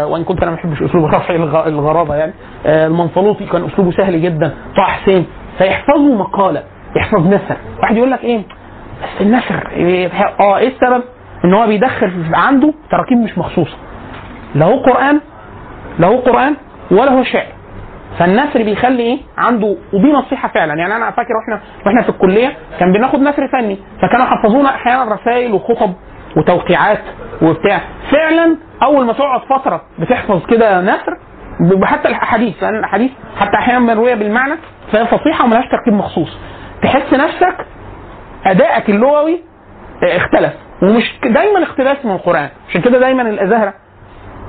وإن 0.05 0.24
كنت 0.24 0.43
أنا 0.43 0.51
ما 0.51 0.57
بحبش 0.57 0.83
أسلوب 0.83 1.05
رفعي 1.14 1.37
الغ- 1.37 1.66
الغرابة 1.66 2.14
يعني. 2.14 2.33
المنفلوطي 2.66 3.47
كان 3.47 3.64
أسلوبه 3.64 3.91
سهل 3.91 4.22
جدا. 4.22 4.55
طه 4.76 4.83
حسين. 4.83 5.26
فيحفظوا 5.59 6.16
مقالة 6.16 6.62
يحفظ 6.97 7.26
نثر. 7.26 7.57
واحد 7.83 7.97
يقول 7.97 8.11
لك 8.11 8.24
إيه؟ 8.24 8.39
بس 9.03 9.20
النثر 9.20 9.66
آه 10.41 10.59
إيه 10.59 10.68
السبب؟ 10.68 11.03
إن 11.45 11.55
هو 11.55 11.66
بيدخل 11.66 12.11
عنده 12.35 12.74
تراكيب 12.91 13.18
مش 13.18 13.39
مخصوصة. 13.39 13.76
لا 14.55 14.66
هو 14.66 14.78
قرآن 14.83 15.20
لا 15.99 16.07
هو 16.07 16.16
قرآن 16.18 16.57
ولا 16.91 17.12
هو 17.12 17.22
شعر. 17.22 17.47
فالنثر 18.18 18.62
بيخلي 18.62 19.02
إيه؟ 19.02 19.18
عنده 19.38 19.76
ودي 19.92 20.12
نصيحة 20.12 20.48
فعلا. 20.48 20.74
يعني 20.74 20.96
أنا 20.96 21.10
فاكر 21.10 21.28
وإحنا 21.36 21.60
وإحنا 21.86 22.02
في 22.02 22.08
الكلية 22.08 22.56
كان 22.80 22.92
بناخد 22.92 23.20
نثر 23.20 23.48
فني 23.48 23.78
فكانوا 24.02 24.26
يحفظونا 24.26 24.68
أحيانا 24.68 25.14
رسائل 25.14 25.52
وخطب 25.52 25.92
وتوقيعات 26.36 27.00
وبتاع. 27.42 27.80
فعلا 28.12 28.56
أول 28.82 29.06
ما 29.06 29.12
تقعد 29.12 29.40
فترة 29.40 29.82
بتحفظ 29.98 30.46
كده 30.46 30.80
نثر 30.80 31.18
حتى 31.84 32.08
الأحاديث 32.08 32.62
لأن 32.62 32.74
الأحاديث 32.78 33.10
حتى 33.40 33.56
أحيانا 33.56 33.94
مروية 33.94 34.14
بالمعنى 34.14 34.54
فهي 34.92 35.06
فصيحة 35.06 35.44
وملهاش 35.44 35.64
تركيب 35.70 35.92
مخصوص. 35.94 36.38
تحس 36.82 37.14
نفسك 37.14 37.56
أدائك 38.46 38.90
اللغوي 38.90 39.40
اختلف. 40.02 40.52
ومش 40.82 41.12
دايما 41.24 41.62
اقتباس 41.62 42.04
من 42.04 42.10
القرآن. 42.12 42.48
عشان 42.68 42.80
كده 42.80 42.98
دايما 42.98 43.22
الازهره 43.22 43.74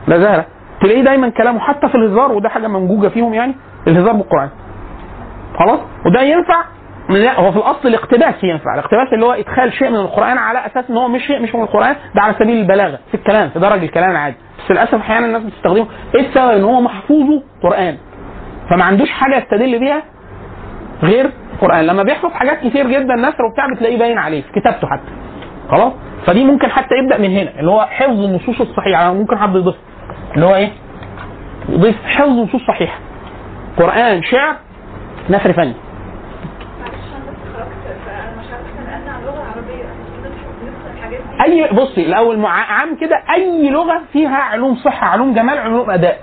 الإزهرة 0.07 0.45
تلاقيه 0.83 1.01
دايما 1.03 1.29
كلامه 1.29 1.59
حتى 1.59 1.89
في 1.89 1.95
الهزار 1.95 2.31
وده 2.31 2.49
حاجة 2.49 2.67
منجوجة 2.67 3.07
فيهم 3.07 3.33
يعني 3.33 3.55
الهزار 3.87 4.13
بالقرآن. 4.13 4.49
خلاص؟ 5.59 5.79
وده 6.05 6.21
ينفع؟ 6.21 6.63
لا 7.09 7.39
هو 7.39 7.51
في 7.51 7.57
الأصل 7.57 7.87
الاقتباس 7.87 8.43
ينفع. 8.43 8.73
الاقتباس 8.73 9.13
اللي 9.13 9.25
هو 9.25 9.31
إدخال 9.31 9.73
شيء 9.73 9.89
من 9.89 9.95
القرآن 9.95 10.37
على 10.37 10.65
أساس 10.65 10.89
إن 10.89 10.97
هو 10.97 11.07
مش 11.07 11.21
شيء 11.27 11.41
مش 11.41 11.55
من 11.55 11.61
القرآن 11.61 11.95
ده 12.15 12.21
على 12.21 12.33
سبيل 12.39 12.57
البلاغة 12.57 12.99
في 13.11 13.13
الكلام 13.17 13.49
في 13.49 13.59
درج 13.59 13.83
الكلام 13.83 14.11
العادي. 14.11 14.35
بس 14.59 14.71
للأسف 14.71 14.95
أحيانا 14.95 15.25
الناس 15.25 15.43
بتستخدمه. 15.43 15.87
إيه 16.15 16.21
السبب 16.27 16.49
إن 16.49 16.63
هو 16.63 16.81
محفوظه 16.81 17.43
قرآن؟ 17.63 17.97
فما 18.69 18.83
عندوش 18.83 19.11
حاجة 19.11 19.37
يستدل 19.37 19.79
بيها 19.79 20.03
غير 21.03 21.31
القران 21.53 21.85
لما 21.85 22.03
بيحفظ 22.03 22.31
حاجات 22.31 22.59
كتير 22.59 22.87
جدا 22.87 23.15
نثر 23.15 23.45
وبتاع 23.45 23.67
بتلاقيه 23.75 23.97
باين 23.99 24.17
عليه 24.17 24.41
في 24.41 24.59
كتابته 24.59 24.87
حتى. 24.87 25.11
خلاص؟ 25.71 25.93
فدي 26.25 26.45
ممكن 26.45 26.67
حتى 26.67 26.95
يبدأ 27.03 27.17
من 27.17 27.29
هنا 27.31 27.59
اللي 27.59 27.71
هو 27.71 27.81
حفظ 27.89 28.23
النصوص 28.23 28.61
الصحيحة. 28.61 29.13
ممكن 29.13 29.37
حد 29.37 29.55
يضيف 29.55 29.75
اللي 30.35 30.45
هو 30.45 30.55
إيه؟ 30.55 30.69
يضيف 31.69 32.05
حفظ 32.05 32.29
نصوص 32.29 32.61
صحيحة. 32.67 32.99
قرآن 33.77 34.23
شعر 34.23 34.55
نثر 35.29 35.53
فني. 35.53 35.73
أي 41.45 41.69
بصي 41.73 42.05
الأول 42.05 42.39
مع 42.39 42.49
عام 42.49 42.95
كده 43.01 43.23
أي 43.33 43.69
لغة 43.69 44.01
فيها 44.13 44.37
علوم 44.37 44.75
صحة 44.75 45.07
علوم 45.07 45.33
جمال 45.33 45.57
علوم 45.57 45.89
أداء 45.89 46.17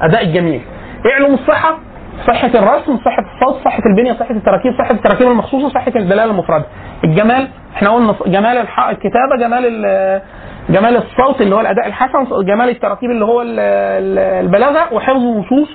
أداء 0.00 0.22
الجميل. 0.24 0.62
إيه 1.06 1.14
علوم 1.14 1.34
الصحة؟ 1.34 1.78
صحة 2.26 2.50
الرسم، 2.54 2.96
صحة 2.96 3.24
الصوت، 3.34 3.64
صحة 3.64 3.82
البنية، 3.86 4.12
صحة 4.12 4.30
التراكيب، 4.30 4.72
صحة 4.78 4.90
التراكيب 4.90 5.28
المخصوصة، 5.28 5.68
صحة 5.68 5.92
الدلالة 5.96 6.24
المفردة. 6.24 6.64
الجمال 7.04 7.48
إحنا 7.76 7.90
قلنا 7.90 8.14
جمال 8.26 8.56
الكتابة، 8.78 9.36
جمال 9.40 9.66
ال- 9.66 10.22
جمال 10.68 10.96
الصوت 10.96 11.40
اللي 11.40 11.54
هو 11.54 11.60
الأداء 11.60 11.86
الحسن، 11.86 12.44
جمال 12.44 12.68
التراكيب 12.68 13.10
اللي 13.10 13.24
هو 13.24 13.42
ال- 13.42 13.58
ال- 13.60 14.18
البلاغة، 14.44 14.94
وحفظ 14.94 15.16
نصوص 15.22 15.68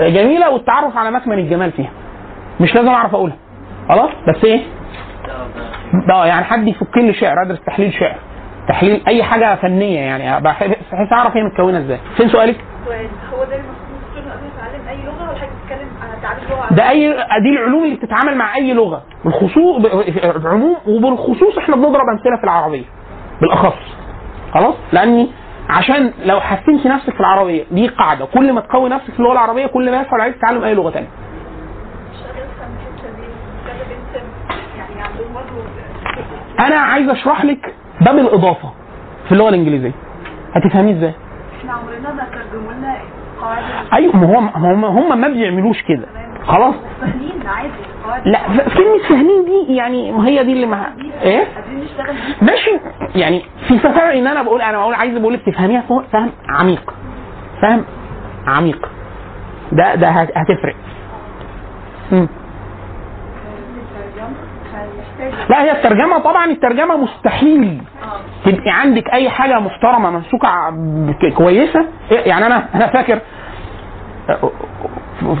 جميلة 0.00 0.50
والتعرف 0.50 0.96
على 0.96 1.10
مكمن 1.10 1.38
الجمال 1.38 1.72
فيها. 1.72 1.90
مش 2.60 2.74
لازم 2.74 2.88
أعرف 2.88 3.14
أقولها. 3.14 3.36
خلاص؟ 3.88 4.10
بس 4.28 4.44
إيه؟ 4.44 4.60
ده 6.08 6.24
يعني 6.24 6.44
حد 6.44 6.68
يفك 6.68 6.96
لي 6.98 7.12
شعر 7.14 7.42
أدرس 7.42 7.60
تحليل 7.66 7.92
شعر 7.92 8.14
تحليل 8.68 9.02
أي 9.08 9.22
حاجة 9.22 9.54
فنية 9.54 10.00
يعني 10.00 10.40
بحيث 10.40 11.12
أعرف 11.12 11.36
هي 11.36 11.42
متكونة 11.42 11.78
إزاي 11.78 11.98
فين 12.16 12.28
سؤالك 12.28 12.56
هو 13.34 13.44
ده 13.44 13.56
المفروض 13.56 14.88
أي 14.88 14.96
لغة 15.06 15.28
ولا 15.30 15.38
حاجة 15.38 15.48
بتتكلم 15.48 15.88
لغه 16.50 16.74
ده 16.76 16.90
اي 16.90 17.08
دي 17.42 17.48
العلوم 17.58 17.84
اللي 17.84 17.96
بتتعامل 17.96 18.36
مع 18.36 18.56
أي 18.56 18.72
لغة 18.72 19.02
بالخصوص 19.24 19.84
العموم 20.24 20.76
وبالخصوص 20.86 21.58
إحنا 21.58 21.76
بنضرب 21.76 22.08
أمثلة 22.12 22.36
في 22.36 22.44
العربية 22.44 22.84
بالأخص 23.40 23.78
خلاص؟ 24.54 24.74
لأني 24.92 25.28
عشان 25.70 26.12
لو 26.24 26.40
حسنتي 26.40 26.88
نفسك 26.88 27.12
في 27.14 27.20
العربية 27.20 27.64
دي 27.70 27.88
قاعدة. 27.88 28.24
كل 28.24 28.52
ما 28.52 28.60
تقوي 28.60 28.88
نفسك 28.88 29.10
في 29.12 29.18
اللغة 29.18 29.32
العربية 29.32 29.66
كل 29.66 29.90
ما 29.90 30.00
يسهل 30.00 30.20
عليك 30.20 30.34
تتعلم 30.36 30.64
أي 30.64 30.74
لغة 30.74 30.90
ثانية 30.90 31.08
أنا 36.60 36.76
عايز 36.76 37.08
أشرح 37.08 37.44
لك 37.44 37.74
باب 38.00 38.18
الإضافة 38.18 38.72
في 39.26 39.32
اللغة 39.32 39.48
الإنجليزية. 39.48 39.92
هتفهميه 40.54 40.92
إزاي؟ 40.98 41.14
إحنا 41.60 41.72
عمرنا 41.72 42.12
ما 42.12 42.24
ترجموا 42.24 42.72
لنا 42.72 42.96
أيوه 43.92 44.16
ما 44.16 44.86
هو 44.86 44.86
هم 44.86 45.20
ما 45.20 45.28
بيعملوش 45.28 45.82
كده. 45.82 46.06
خلاص؟ 46.46 46.74
لا 48.24 48.38
كلمه 48.76 48.98
فاهمين 49.08 49.44
دي 49.44 49.74
يعني 49.74 50.12
ما 50.12 50.26
هي 50.28 50.44
دي 50.44 50.52
اللي 50.52 50.66
مع 50.66 50.86
إيه؟ 51.22 51.44
ماشي. 52.42 52.70
يعني 53.14 53.42
في 53.68 53.78
فرق 53.78 54.02
إن 54.14 54.26
أنا 54.26 54.42
بقول 54.42 54.62
أنا 54.62 54.78
بقول 54.78 54.94
عايز 54.94 55.18
بقول 55.18 55.34
لك 55.34 55.42
تفهميها 55.46 55.82
فهم 56.12 56.30
عميق. 56.48 56.94
فهم 57.62 57.84
عميق. 58.46 58.88
ده 59.72 59.94
ده 59.94 60.08
هت- 60.08 60.32
هتفرق. 60.36 60.74
لا 65.50 65.62
هي 65.62 65.72
الترجمة 65.72 66.18
طبعا 66.18 66.44
الترجمة 66.44 66.96
مستحيل. 66.96 67.82
تبقي 68.44 68.70
عندك 68.70 69.08
أي 69.12 69.30
حاجة 69.30 69.58
محترمة 69.60 70.10
ممسوكه 70.10 70.48
ع- 70.48 70.70
ك- 71.22 71.32
كويسة. 71.34 71.86
إيه، 72.12 72.18
يعني 72.28 72.46
أنا 72.46 72.68
أنا 72.74 72.86
فاكر 72.86 73.20
في, 75.20 75.36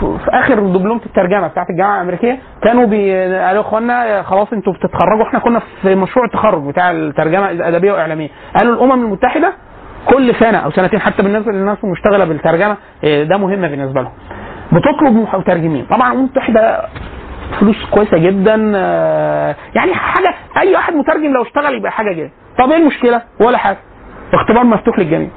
في, 0.00 0.18
آخر 0.28 0.54
دبلومه 0.54 1.00
الترجمة 1.06 1.46
بتاعت 1.48 1.70
الجامعة 1.70 1.96
الأمريكية 1.96 2.38
كانوا 2.62 2.86
بي 2.86 3.12
قالوا 3.14 3.44
يا 3.54 3.60
اخوانا 3.60 4.22
خلاص 4.22 4.52
أنتوا 4.52 4.72
بتتخرجوا 4.72 5.26
إحنا 5.28 5.38
كنا 5.38 5.60
في 5.82 5.94
مشروع 5.94 6.24
التخرج 6.26 6.62
بتاع 6.62 6.90
الترجمة 6.90 7.50
الأدبية 7.50 7.92
واعلاميه 7.92 8.28
قالوا 8.58 8.74
الأمم 8.74 9.04
المتحدة 9.04 9.52
كل 10.06 10.34
سنة 10.34 10.58
أو 10.58 10.70
سنتين 10.70 11.00
حتى 11.00 11.22
بالنسبة 11.22 11.52
للناس 11.52 11.78
المشتغله 11.84 12.24
بالترجمة 12.24 12.76
إيه، 13.04 13.24
ده 13.24 13.36
مهم 13.36 13.60
بالنسبة 13.68 14.00
لهم. 14.02 14.12
بتطلب 14.72 15.26
مترجمين 15.34 15.84
طبعا 15.90 16.12
الامم 16.12 16.18
المتحدة 16.18 16.82
فلوس 17.60 17.76
كويسة 17.90 18.18
جدا 18.18 18.72
آه، 18.76 19.56
يعني 19.74 19.94
حاجة 19.94 20.34
أي 20.60 20.74
واحد 20.74 20.94
مترجم 20.94 21.32
لو 21.32 21.42
اشتغل 21.42 21.74
يبقى 21.74 21.92
حاجة 21.92 22.12
جدا 22.12 22.30
طب 22.58 22.70
إيه 22.70 22.78
المشكلة؟ 22.78 23.22
ولا 23.46 23.58
حاجة. 23.58 23.76
اختبار 24.34 24.64
مفتوح 24.64 24.98
للجميع. 24.98 25.28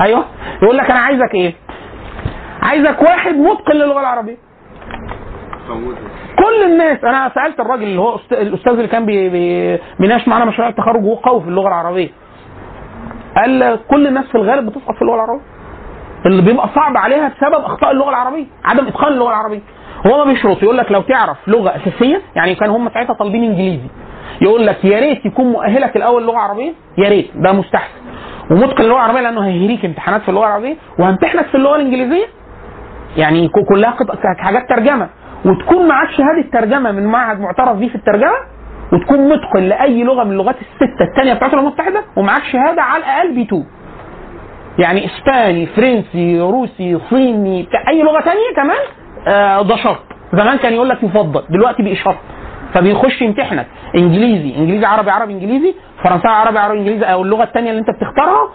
أيوه. 0.00 0.24
يقول 0.62 0.76
لك 0.76 0.90
أنا 0.90 1.00
عايزك 1.00 1.34
إيه؟ 1.34 1.54
عايزك 2.62 3.02
واحد 3.02 3.34
متقن 3.34 3.74
للغة 3.76 4.00
العربية. 4.00 4.36
كل 6.38 6.62
الناس 6.72 7.04
أنا 7.04 7.30
سألت 7.34 7.60
الراجل 7.60 7.82
اللي 7.82 8.00
هو 8.00 8.18
الأستاذ 8.32 8.72
اللي 8.72 8.88
كان 8.88 9.06
بي 9.06 9.28
بي 9.28 9.78
بيناقش 10.00 10.28
معانا 10.28 10.44
مشروع 10.44 10.68
التخرج 10.68 11.04
وهو 11.04 11.14
قوي 11.14 11.40
في 11.42 11.48
اللغة 11.48 11.68
العربية. 11.68 12.08
قال 13.36 13.78
كل 13.90 14.06
الناس 14.06 14.24
في 14.24 14.34
الغالب 14.34 14.66
بتسقط 14.66 14.94
في 14.94 15.02
اللغة 15.02 15.14
العربية. 15.14 15.42
اللي 16.26 16.42
بيبقى 16.42 16.68
صعب 16.74 16.96
عليها 16.96 17.28
بسبب 17.28 17.64
أخطاء 17.64 17.90
اللغة 17.90 18.08
العربية 18.10 18.44
عدم 18.64 18.86
إتقان 18.86 19.12
اللغة 19.12 19.28
العربية. 19.28 19.60
هو 20.06 20.18
ما 20.18 20.24
بيشرط 20.24 20.62
يقول 20.62 20.78
لك 20.78 20.92
لو 20.92 21.00
تعرف 21.02 21.36
لغة 21.48 21.76
أساسية 21.76 22.22
يعني 22.36 22.54
كان 22.54 22.70
هم 22.70 22.88
ساعتها 22.90 23.12
طالبين 23.12 23.44
إنجليزي. 23.44 23.88
يقول 24.40 24.66
لك 24.66 24.84
يا 24.84 25.00
ريت 25.00 25.26
يكون 25.26 25.46
مؤهلك 25.46 25.96
الأول 25.96 26.26
لغة 26.26 26.38
عربية 26.38 26.72
يا 26.98 27.08
ريت 27.08 27.30
ده 27.34 27.52
مستحسن. 27.52 27.98
ومتقن 28.50 28.84
اللغة 28.84 28.96
العربية 28.96 29.20
لأنه 29.20 29.46
هيهريك 29.46 29.84
امتحانات 29.84 30.22
في 30.22 30.28
اللغة 30.28 30.46
العربية 30.46 30.76
وهمتحنك 30.98 31.46
في 31.46 31.54
اللغة 31.54 31.76
الإنجليزية 31.76 32.26
يعني 33.18 33.48
كلها 33.48 33.96
حاجات 34.38 34.68
ترجمة. 34.68 35.08
وتكون 35.44 35.88
معاك 35.88 36.08
شهادة 36.10 36.50
ترجمة 36.60 36.92
من 36.92 37.06
معهد 37.06 37.40
معترف 37.40 37.76
بيه 37.76 37.88
في 37.88 37.94
الترجمة 37.94 38.36
وتكون 38.92 39.28
متقن 39.28 39.62
لأي 39.62 40.02
لغة 40.04 40.24
من 40.24 40.32
اللغات 40.32 40.56
الستة 40.60 41.04
الثانية 41.10 41.34
بتاعت 41.34 41.52
الامم 41.54 41.66
المتحده 41.68 42.02
ومعاك 42.16 42.42
شهادة 42.52 42.82
على 42.82 43.02
الأقل 43.04 43.34
بي 43.34 43.42
2 43.42 43.64
يعني 44.78 45.06
إسباني 45.06 45.66
فرنسي 45.66 46.40
روسي 46.40 46.98
صيني 47.10 47.68
أي 47.88 48.02
لغة 48.02 48.20
تانية 48.20 48.54
كمان 48.56 48.78
آه 49.28 49.62
ده 49.62 49.76
شرط. 49.76 50.02
زمان 50.32 50.56
كان 50.58 50.72
يقول 50.72 50.88
لك 50.88 51.02
يفضل 51.02 51.42
دلوقتي 51.50 51.82
بقى 51.82 51.96
شرط. 51.96 52.16
فبيخش 52.74 53.22
يمتحنك 53.22 53.66
إنجليزي 53.96 54.56
إنجليزي 54.56 54.86
عربي 54.86 55.10
عربي 55.10 55.32
إنجليزي 55.32 55.74
فرنساوي 56.04 56.34
عربي 56.34 56.58
عربي 56.58 56.78
إنجليزي 56.78 57.04
أو 57.04 57.22
اللغة 57.22 57.42
الثانية 57.42 57.70
اللي 57.70 57.80
أنت 57.80 57.90
بتختارها 57.90 58.48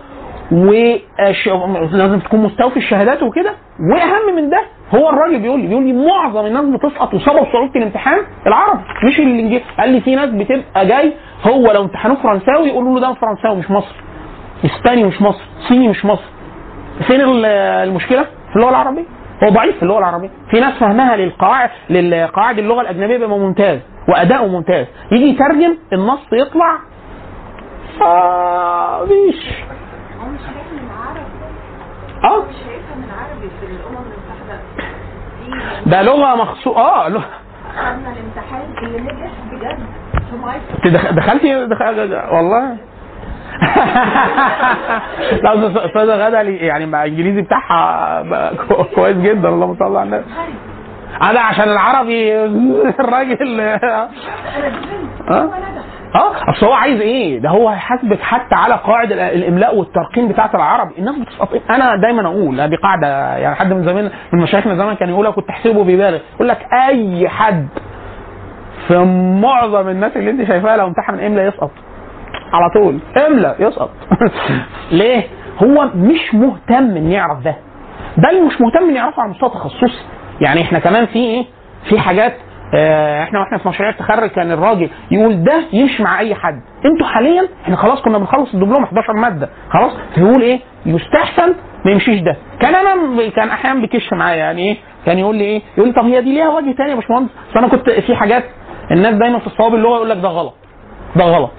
ولازم 0.52 2.20
تكون 2.20 2.40
مستوفي 2.40 2.78
الشهادات 2.78 3.24
وكده. 3.24 3.54
وأهم 3.94 4.36
من 4.36 4.50
ده 4.50 4.64
هو 4.96 5.10
الراجل 5.10 5.40
بيقول 5.40 5.60
لي 5.60 5.68
بيقول 5.68 5.84
لي 5.84 5.94
معظم 5.94 6.46
الناس 6.46 6.66
بتسقط 6.66 7.14
وسبب 7.14 7.46
صعوبه 7.54 7.72
الامتحان 7.76 8.18
العربي 8.48 8.82
مش 9.08 9.20
الإنجليزي. 9.20 9.64
قال 9.80 9.90
لي 9.90 10.02
في 10.02 10.16
ناس 10.16 10.30
بتبقى 10.30 10.86
جاي 10.88 11.14
هو 11.48 11.72
لو 11.72 11.82
امتحانوه 11.82 12.18
فرنساوي 12.18 12.68
يقولوا 12.68 13.00
له 13.00 13.08
ده 13.08 13.14
فرنساوي 13.14 13.56
مش 13.58 13.72
مصري 13.72 13.96
إسباني 14.66 15.04
مش 15.04 15.22
مصري 15.22 15.46
صيني 15.68 15.88
مش 15.88 16.06
مصري 16.06 16.26
فين 17.08 17.22
ال- 17.22 17.46
المشكلة؟ 17.90 18.24
في 18.24 18.56
اللغة 18.56 18.70
العربية. 18.70 19.04
هو 19.44 19.50
ضعيف 19.50 19.76
في 19.78 19.84
اللغة 19.84 20.00
العربية. 20.00 20.30
في 20.52 20.60
ناس 20.60 20.74
فهمها 20.80 21.16
للقواعد 21.16 21.70
للقواعد 21.90 22.60
اللغة 22.60 22.82
الأجنبية 22.82 23.18
بيبقى 23.18 23.40
ممتاز 23.40 23.80
وأداؤه 24.10 24.48
ممتاز. 24.48 24.86
يجي 25.12 25.26
يترجم 25.30 25.78
النص 25.94 26.20
يطلع 26.34 26.78
آه 28.02 29.04
مفيش 29.04 29.50
هو 30.24 30.30
مش 30.30 30.40
هيفهم 30.42 30.80
العربي 30.88 31.34
آه. 32.24 32.44
مش 32.50 32.56
هيفهم 32.56 33.04
العربي 33.10 33.50
في 33.60 33.66
الأمم 33.66 34.06
المتحدة 34.06 34.60
دي 35.86 35.90
ده 35.90 36.02
لغة 36.02 36.36
مخصوص 36.36 36.78
آه 36.78 37.10
لغة. 37.10 37.26
خدنا 37.78 38.14
الامتحان 38.14 38.62
اللي 38.84 39.00
نجح 39.00 39.32
بجد. 39.52 39.80
انت 40.86 40.88
دخ- 40.94 41.12
دخلتي؟ 41.12 41.66
دخل... 41.66 42.14
والله. 42.32 42.78
لا 45.44 45.68
استاذه 45.86 46.16
غدا 46.28 46.42
يعني 46.42 46.86
مع 46.86 47.04
الإنجليزي 47.04 47.42
بتاعها 47.42 48.24
كويس 48.96 49.18
جدا 49.18 49.50
اللهم 49.50 49.76
صل 49.76 49.96
على 49.98 50.04
النبي. 50.04 50.24
أنا 51.22 51.40
عشان 51.40 51.64
العربي 51.70 52.46
الراجل. 53.00 53.80
دي 55.30 55.50
آه 56.16 56.50
أصل 56.50 56.66
هو 56.66 56.74
عايز 56.74 57.02
إيه؟ 57.02 57.40
ده 57.40 57.50
هو 57.50 57.70
هيحاسبك 57.70 58.22
حتى 58.22 58.56
على 58.56 58.74
قواعد 58.74 59.12
ال- 59.12 59.20
الإملاء 59.20 59.76
والترقيم 59.76 60.28
بتاعة 60.28 60.52
العربي، 60.56 60.94
الناس 60.98 61.16
بتسقط. 61.16 61.50
أنا 61.70 61.96
دايما 61.96 62.28
أقول 62.28 62.70
دي 62.70 62.76
قاعدة 62.76 63.38
يعني 63.38 63.56
حد 63.56 63.74
من 63.74 63.84
زمان 63.84 64.12
من 64.34 64.40
مشايخنا 64.42 64.76
زمان 64.76 64.96
كان 64.96 65.10
يقولها 65.10 65.32
كنت 65.32 65.50
أحسبه 65.50 65.84
بيبالغ، 65.84 66.20
يقول 66.36 66.48
لك 66.48 66.68
أي 66.88 67.30
حد 67.30 67.68
في 68.88 68.98
معظم 69.42 69.90
الناس 69.90 70.18
اللي 70.18 70.32
أنت 70.32 70.48
شايفاها 70.48 70.78
لو 70.78 70.88
امتحن 70.88 71.20
املا 71.20 71.48
يسقط. 71.48 71.72
على 72.54 72.70
طول. 72.76 73.00
املا 73.28 73.56
يسقط. 73.60 73.90
ليه؟ 74.92 75.24
هو 75.64 75.90
مش 75.96 76.36
مهتم 76.36 76.98
ان 76.98 77.12
يعرف 77.12 77.44
ده. 77.44 77.56
بل 78.18 78.46
مش 78.46 78.62
مهتم 78.62 78.90
ان 78.90 78.96
يعرفه 78.96 79.22
على 79.22 79.32
مستوى 79.32 79.50
تخصصي. 79.50 80.06
يعني 80.42 80.62
إحنا 80.62 80.80
كمان 80.80 81.06
في 81.06 81.20
إيه؟ 81.20 81.46
في 81.90 82.00
حاجات 82.00 82.34
إحنا 83.24 83.40
وإحنا 83.40 83.58
في 83.58 83.68
مشاريع 83.70 83.90
التخرج 83.92 84.30
كان 84.30 84.52
الراجل 84.52 84.90
يقول 85.12 85.44
ده 85.44 85.62
يمشي 85.74 86.04
مع 86.04 86.20
اي 86.20 86.36
حد. 86.36 86.62
أنتوا 86.86 87.08
حاليا 87.08 87.48
إحنا 87.64 87.76
خلاص 87.76 88.02
كنا 88.02 88.18
بنخلص 88.18 88.54
الدبلوم 88.54 88.84
11 88.84 89.14
مادة. 89.14 89.50
خلاص؟ 89.70 89.92
فيقول 90.16 90.42
إيه؟ 90.42 90.60
يستحسن 90.86 91.56
ما 91.86 91.92
يمشيش 91.92 92.20
ده. 92.22 92.38
كان 92.60 92.76
أنا 92.76 93.30
كان 93.30 93.50
أحيانا 93.50 93.82
بيكش 93.82 94.14
معايا. 94.14 94.38
يعني 94.38 94.62
إيه؟ 94.72 94.78
كان 95.06 95.18
يقول 95.18 95.36
لي 95.36 95.44
إيه؟ 95.44 95.62
يقول 95.78 95.88
لي 95.90 95.94
طب 95.96 96.06
هي 96.06 96.22
دي 96.22 96.34
ليها 96.34 96.50
وجه 96.50 96.72
تاني 96.72 96.90
يا 96.92 96.96
باشمهندس؟ 96.96 97.30
بس 97.52 97.58
أنا 97.58 97.68
كنت 97.68 97.90
في 97.90 98.16
حاجات 98.16 98.44
الناس 98.92 99.16
دايما 99.16 99.40
في 99.40 99.48
الصواب 99.48 99.76
اللغة 99.76 99.96
يقول 99.96 100.10
لك 100.10 100.18
ده 100.18 100.30
غلط. 100.30 100.54
ده 101.16 101.24
غلط. 101.26 101.52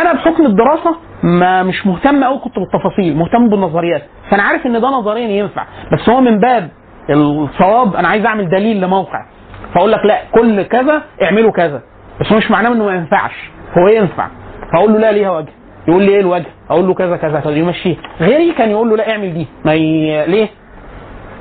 أنا 0.00 0.12
بحكم 0.12 0.46
الدراسة 0.46 0.96
ما 1.22 1.62
مش 1.62 1.86
مهتم 1.86 2.24
قوي 2.24 2.38
كنت 2.38 2.54
بالتفاصيل 2.58 3.16
مهتم 3.16 3.48
بالنظريات. 3.48 4.02
فأنا 4.30 4.42
عارف 4.42 4.66
إن 4.66 4.80
ده 4.80 4.88
نظريا 4.88 5.28
ينفع. 5.28 5.64
بس 5.92 6.08
هو 6.08 6.20
من 6.20 6.38
باب 6.38 6.70
الصواب 7.10 7.96
أنا 7.96 8.08
عايز 8.08 8.26
أعمل 8.26 8.48
دليل 8.48 8.80
لموقع. 8.80 9.26
فأقول 9.74 9.92
لك 9.92 10.04
لا 10.06 10.18
كل 10.32 10.62
كذا 10.62 11.02
اعملوا 11.22 11.52
كذا. 11.52 11.82
بس 12.20 12.32
مش 12.32 12.50
معناه 12.50 12.72
إنه 12.72 12.84
ما 12.84 12.94
ينفعش. 12.94 13.50
هو 13.78 13.88
ينفع؟ 13.88 14.28
فأقول 14.72 14.92
له 14.92 14.98
لا 14.98 15.12
ليها 15.12 15.30
وجه. 15.30 15.52
يقول 15.88 16.02
لي 16.02 16.12
إيه 16.12 16.20
الوجه؟ 16.20 16.46
أقول 16.70 16.86
له 16.88 16.94
كذا 16.94 17.16
كذا 17.16 17.40
كذا 17.40 17.50
يمشيه. 17.56 17.96
غيري 18.20 18.52
كان 18.52 18.70
يقول 18.70 18.88
له 18.90 18.96
لا 18.96 19.10
اعمل 19.10 19.34
دي. 19.34 19.46
ما 19.64 19.74
ي... 19.74 20.26
ليه؟ 20.26 20.48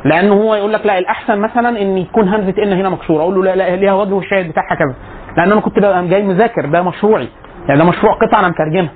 لأنه 0.06 0.34
هو 0.34 0.56
يقول 0.56 0.74
لك 0.74 0.86
لا 0.86 0.98
الأحسن 0.98 1.40
مثلا 1.40 1.82
إن 1.82 1.98
يكون 1.98 2.28
همزة 2.28 2.64
إن 2.64 2.74
هنا 2.74 2.90
مكسورة. 2.90 3.22
أقول 3.22 3.36
له 3.36 3.44
لا 3.44 3.56
لا 3.56 3.76
ليها 3.76 3.94
وجه 3.94 4.14
والشاهد 4.14 4.50
بتاعها 4.50 4.76
كذا. 4.76 4.96
لأن 5.38 5.52
أنا 5.52 5.62
كنت 5.62 5.80
جاي 6.10 6.24
مذاكر 6.24 6.66
ده 6.66 6.82
مشروعي. 6.82 7.28
يعني 7.68 7.80
ده 7.80 7.86
مشروع 7.86 8.14
قطعه 8.14 8.40
أنا 8.40 8.48
مترجمها. 8.50 8.92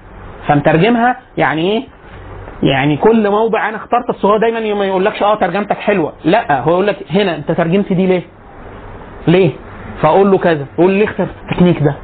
فمترجمها 0.48 1.16
يعني 1.38 1.72
إيه؟ 1.72 1.84
يعني 2.64 2.98
كل 2.98 3.30
موضع 3.30 3.70
أنا 3.70 3.78
اخترت 3.78 4.26
هو 4.26 4.38
دايما 4.38 4.74
ما 4.74 4.86
يقولكش 4.86 5.24
آه 5.24 5.36
ترجمتك 5.36 5.78
حلوة. 5.78 6.14
لا 6.26 6.60
هو 6.62 6.72
يقول 6.72 6.88
لك 6.88 6.98
هنا 7.12 7.36
أنت 7.36 7.52
ترجمت 7.52 7.94
دي 7.94 8.08
ليه؟ 8.08 8.22
ليه؟ 9.28 9.52
فأقول 10.02 10.32
له 10.32 10.38
كذا 10.38 10.66
يقول 10.80 10.92
لي 10.92 11.00
ليه 11.00 11.06
اخترت 11.06 11.30
التكنيك 11.50 11.84
ده. 11.84 11.96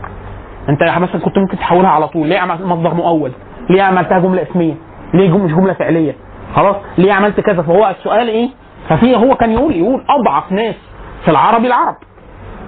أنت 0.70 0.84
مثلا 0.84 1.22
كنت 1.22 1.38
ممكن 1.38 1.58
تحولها 1.58 1.90
على 1.90 2.08
طول. 2.08 2.28
ليه 2.28 2.40
عملت 2.40 2.62
مصدر 2.62 2.94
مؤول؟ 2.94 3.32
ليه 3.70 3.82
عملتها 3.82 4.20
جملة 4.20 4.42
اسمية؟ 4.42 4.74
ليه 5.14 5.38
مش 5.38 5.52
جملة 5.52 5.74
فعلية؟ 5.74 6.16
خلاص 6.56 6.76
ليه 6.98 7.14
عملت 7.14 7.40
كذا؟ 7.40 7.62
فهو 7.62 7.88
السؤال 8.00 8.28
إيه؟ 8.28 8.50
ففي 8.90 9.16
هو 9.16 9.36
كان 9.36 9.52
يقول 9.52 9.76
يقول 9.76 10.04
أضعف 10.10 10.52
ناس 10.52 10.76
في 11.26 11.32
العربي 11.32 11.68
العرب. 11.68 11.96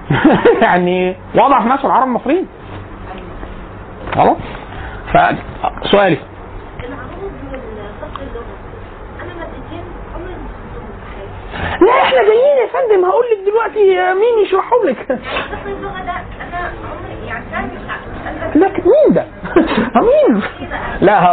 يعني 0.62 1.16
وأضعف 1.36 1.66
ناس 1.66 1.80
في 1.80 1.86
العرب 1.86 2.08
المصريين. 2.08 2.46
خلاص؟ 4.16 4.38
فسؤالي 5.14 6.18
العروض 6.80 7.34
والفقر 7.52 8.22
اللغوي 8.22 8.58
أنا 9.22 9.34
مادتين 9.40 9.84
عمري 10.16 10.34
ما 10.34 10.46
استخدمهم 10.46 10.92
في 11.00 11.06
حياتي 11.16 11.32
لا 11.82 12.02
إحنا 12.04 12.18
جايين 12.18 12.58
يا 12.62 12.68
فندم. 12.74 13.06
هقول 13.06 13.26
لك 13.32 13.52
دلوقتي 13.52 14.14
مين 14.14 14.46
يشرحهم 14.46 14.86
لك. 14.86 15.20
لك 18.56 18.74
مين 18.86 19.14
ده؟ 19.14 19.26
مين؟ 19.96 20.42
لا 21.02 21.24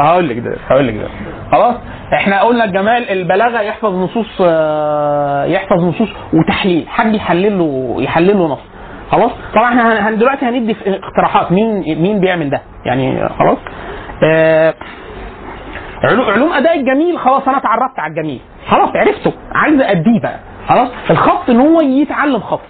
هقول 0.00 0.28
لك 0.28 0.38
ده 0.38 0.56
هقول 0.68 0.86
لك 0.88 0.94
ده. 0.94 1.08
خلاص؟ 1.52 1.74
إحنا 2.14 2.42
قلنا 2.42 2.64
الجمال 2.64 3.10
البلاغة 3.10 3.60
يحفظ 3.60 3.94
نصوص 3.94 4.26
آه، 4.40 5.44
يحفظ 5.44 5.84
نصوص 5.84 6.08
وتحليل. 6.34 6.88
حد 6.88 7.14
يحلل 7.14 7.58
له 7.58 7.96
يحلل 7.98 8.38
له 8.38 8.46
نص. 8.48 8.58
خلاص؟ 9.10 9.30
طبعا 9.54 9.68
إحنا 9.98 10.10
دلوقتي 10.10 10.44
هندي 10.46 10.76
اقتراحات. 10.86 11.52
مين 11.52 12.02
مين 12.02 12.20
بيعمل 12.20 12.50
ده؟ 12.50 12.60
يعني 12.84 13.28
خلاص؟ 13.28 13.58
آه، 14.24 14.74
علو- 16.04 16.30
علوم 16.30 16.52
أداء 16.52 16.76
الجميل. 16.76 17.18
خلاص 17.18 17.48
أنا 17.48 17.56
اتعرفت 17.58 17.98
على 17.98 18.10
الجميل. 18.10 18.40
خلاص 18.70 18.90
عرفته. 18.96 19.32
عايز 19.54 19.80
أديه 19.80 20.20
بقى. 20.22 20.38
خلاص؟ 20.68 20.88
الخط 21.10 21.50
إن 21.50 21.60
هو 21.60 21.80
يتعلم 21.80 22.40
خط. 22.40 22.60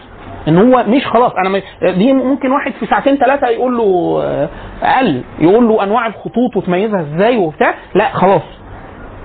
إن 0.49 0.59
هو 0.59 0.85
مش 0.89 1.07
خلاص 1.07 1.33
أنا 1.33 1.63
دي 1.93 2.13
ممكن 2.13 2.51
واحد 2.53 2.73
في 2.73 2.87
ساعتين 2.87 3.17
ثلاثة 3.17 3.49
يقول 3.49 3.77
له 3.79 4.21
آه، 4.25 4.49
أقل 4.83 5.23
يقول 5.39 5.69
له 5.69 5.83
أنواع 5.83 6.07
الخطوط 6.07 6.57
وتميزها 6.57 7.01
إزاي 7.01 7.37
وبتاع. 7.37 7.75
لا 7.95 8.09
خلاص. 8.13 8.43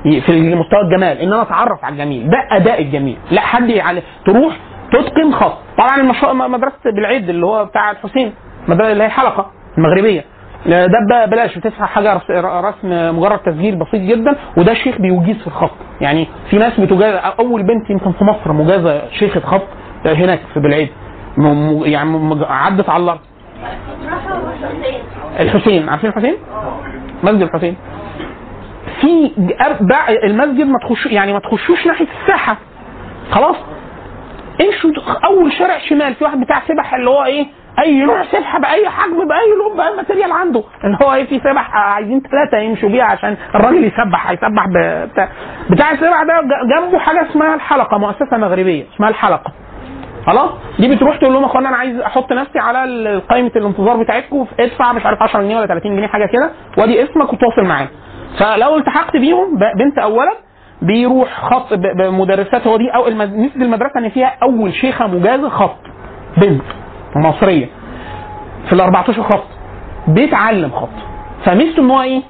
في 0.04 0.56
مستوى 0.56 0.82
الجمال. 0.82 1.18
إن 1.18 1.34
أنا 1.34 1.42
أتعرف 1.42 1.86
على 1.86 1.94
الجميل 1.94 2.30
ده 2.30 2.38
أداء 2.52 2.82
الجميل 2.82 3.18
لا 3.32 3.42
حد 3.42 3.70
يعلم. 3.70 4.02
تروح 4.26 4.58
تتقن 4.92 5.32
خط. 5.34 5.58
طبعا 5.78 6.48
مدرسة 6.48 6.92
بالعيد 6.96 7.30
اللي 7.30 7.46
هو 7.46 7.66
بتاع 7.66 7.92
الحسين 7.92 8.34
اللي 8.70 8.84
هي 9.04 9.06
الحلقة 9.06 9.52
المغربيه 9.78 10.26
ب- 10.66 11.30
بلاش 11.30 11.58
بتدفع 11.58 11.86
حاجة 11.86 12.14
رس- 12.14 12.32
رسم 12.66 13.16
مجرد 13.18 13.40
تسجيل 13.40 13.76
بسيط 13.80 14.02
جدا 14.02 14.36
وده 14.58 14.74
شيخ 14.74 14.98
بيجيز 15.02 15.38
في 15.38 15.48
الخط. 15.48 15.72
يعني 16.02 16.28
في 16.50 16.58
ناس 16.58 16.80
بتجاز 16.80 17.20
أول 17.40 17.64
بنت 17.64 17.90
يمكن 17.90 18.12
في 18.12 18.24
مصر 18.24 18.54
مجازة 18.54 19.10
شيخة 19.10 19.40
خط 19.40 19.68
هناك 20.06 20.40
في 20.54 20.60
بالعيد. 20.60 20.90
يعني 21.86 22.46
عدت 22.50 22.90
على 22.90 23.04
الأرض 23.04 23.20
الحسين 25.40 25.90
عارفين 25.90 26.10
الحسين؟ 26.10 26.36
مسجد 27.24 27.42
الحسين. 27.42 27.76
في 29.02 29.32
المسجد 30.24 30.66
ما 30.68 30.80
تخش 30.80 31.06
يعني 31.06 31.34
ما 31.34 31.40
تخشوش 31.40 31.88
ناحية 31.88 32.08
الساحة. 32.22 32.58
خلاص؟ 33.32 33.56
امشوا 34.62 34.92
أول 35.26 35.54
شارع 35.54 35.78
شمال 35.80 36.16
في 36.16 36.24
واحد 36.24 36.40
بتاع 36.40 36.62
سبح 36.68 36.94
اللي 36.94 37.10
هو 37.10 37.24
إيه؟ 37.24 37.46
أي 37.80 38.00
نوع 38.06 38.24
سبحه 38.24 38.60
بأي 38.60 38.90
حجم 38.90 39.28
بأي 39.28 39.56
لون 39.60 39.78
بأي 39.78 39.96
ماتيريال 39.96 40.32
عنده. 40.32 40.64
اللي 40.84 40.98
هو 41.04 41.14
إيه 41.14 41.26
في 41.26 41.40
سبح 41.40 41.76
عايزين 41.76 42.22
ثلاثة 42.32 42.58
يمشوا 42.58 42.90
بيها 42.90 43.04
عشان 43.04 43.38
الراجل 43.56 43.84
يسبح 43.84 44.30
هيسبح 44.32 44.68
بتاع. 44.68 45.30
بتاع 45.70 45.92
السبح 45.92 46.24
ده 46.24 46.42
جنبه 46.76 47.00
حاجة 47.00 47.30
اسمها 47.30 47.56
الحلقة 47.56 47.98
مؤسسة 47.98 48.38
مغربية 48.38 48.84
اسمها 48.96 49.10
الحلقة. 49.10 49.52
خلاص؟ 50.26 50.50
دي 50.80 50.96
بتروح 50.96 51.18
تقول 51.18 51.34
لهم 51.34 51.42
يا 51.44 51.48
أخوانا 51.48 51.70
أنا 51.70 51.78
عايز 51.78 52.00
أحط 52.00 52.34
نفسي 52.34 52.60
على 52.60 53.22
قائمة 53.30 53.52
الانتظار 53.56 53.98
بتاعتكم 54.04 54.46
ادفع 54.60 54.94
مش 54.94 55.06
عارف 55.06 55.24
10 55.24 55.42
جنيه 55.42 55.58
ولا 55.58 55.66
30 55.68 55.96
جنيه 55.96 56.08
حاجة 56.08 56.26
كده. 56.26 56.50
وادي 56.78 57.04
اسمك 57.04 57.34
وتواصل 57.34 57.64
معانا 57.64 57.90
فلو 58.40 58.78
التحقت 58.78 59.18
بيهم 59.18 59.60
بنت 59.78 59.98
أو 60.00 60.20
ولد 60.20 60.38
بيروح 60.82 61.42
خط 61.42 61.74
بمدرسات 61.74 62.68
هو 62.68 62.78
دي 62.78 62.90
أو 62.90 63.04
ميزه 63.06 63.56
المدرسة 63.56 63.94
ان 64.00 64.10
فيها 64.10 64.34
أول 64.44 64.74
شيخة 64.74 65.08
مجازه 65.08 65.50
خط. 65.50 65.78
بنت. 66.38 66.62
مصرية. 67.16 67.66
في 68.68 68.74
ال 68.74 68.82
14 68.82 69.24
خط 69.24 69.44
بيتعلم 70.08 70.70
خط. 70.72 70.90
فميزته 71.46 71.82
إن 71.82 71.90
هو 71.92 72.02
إيه؟ 72.02 72.22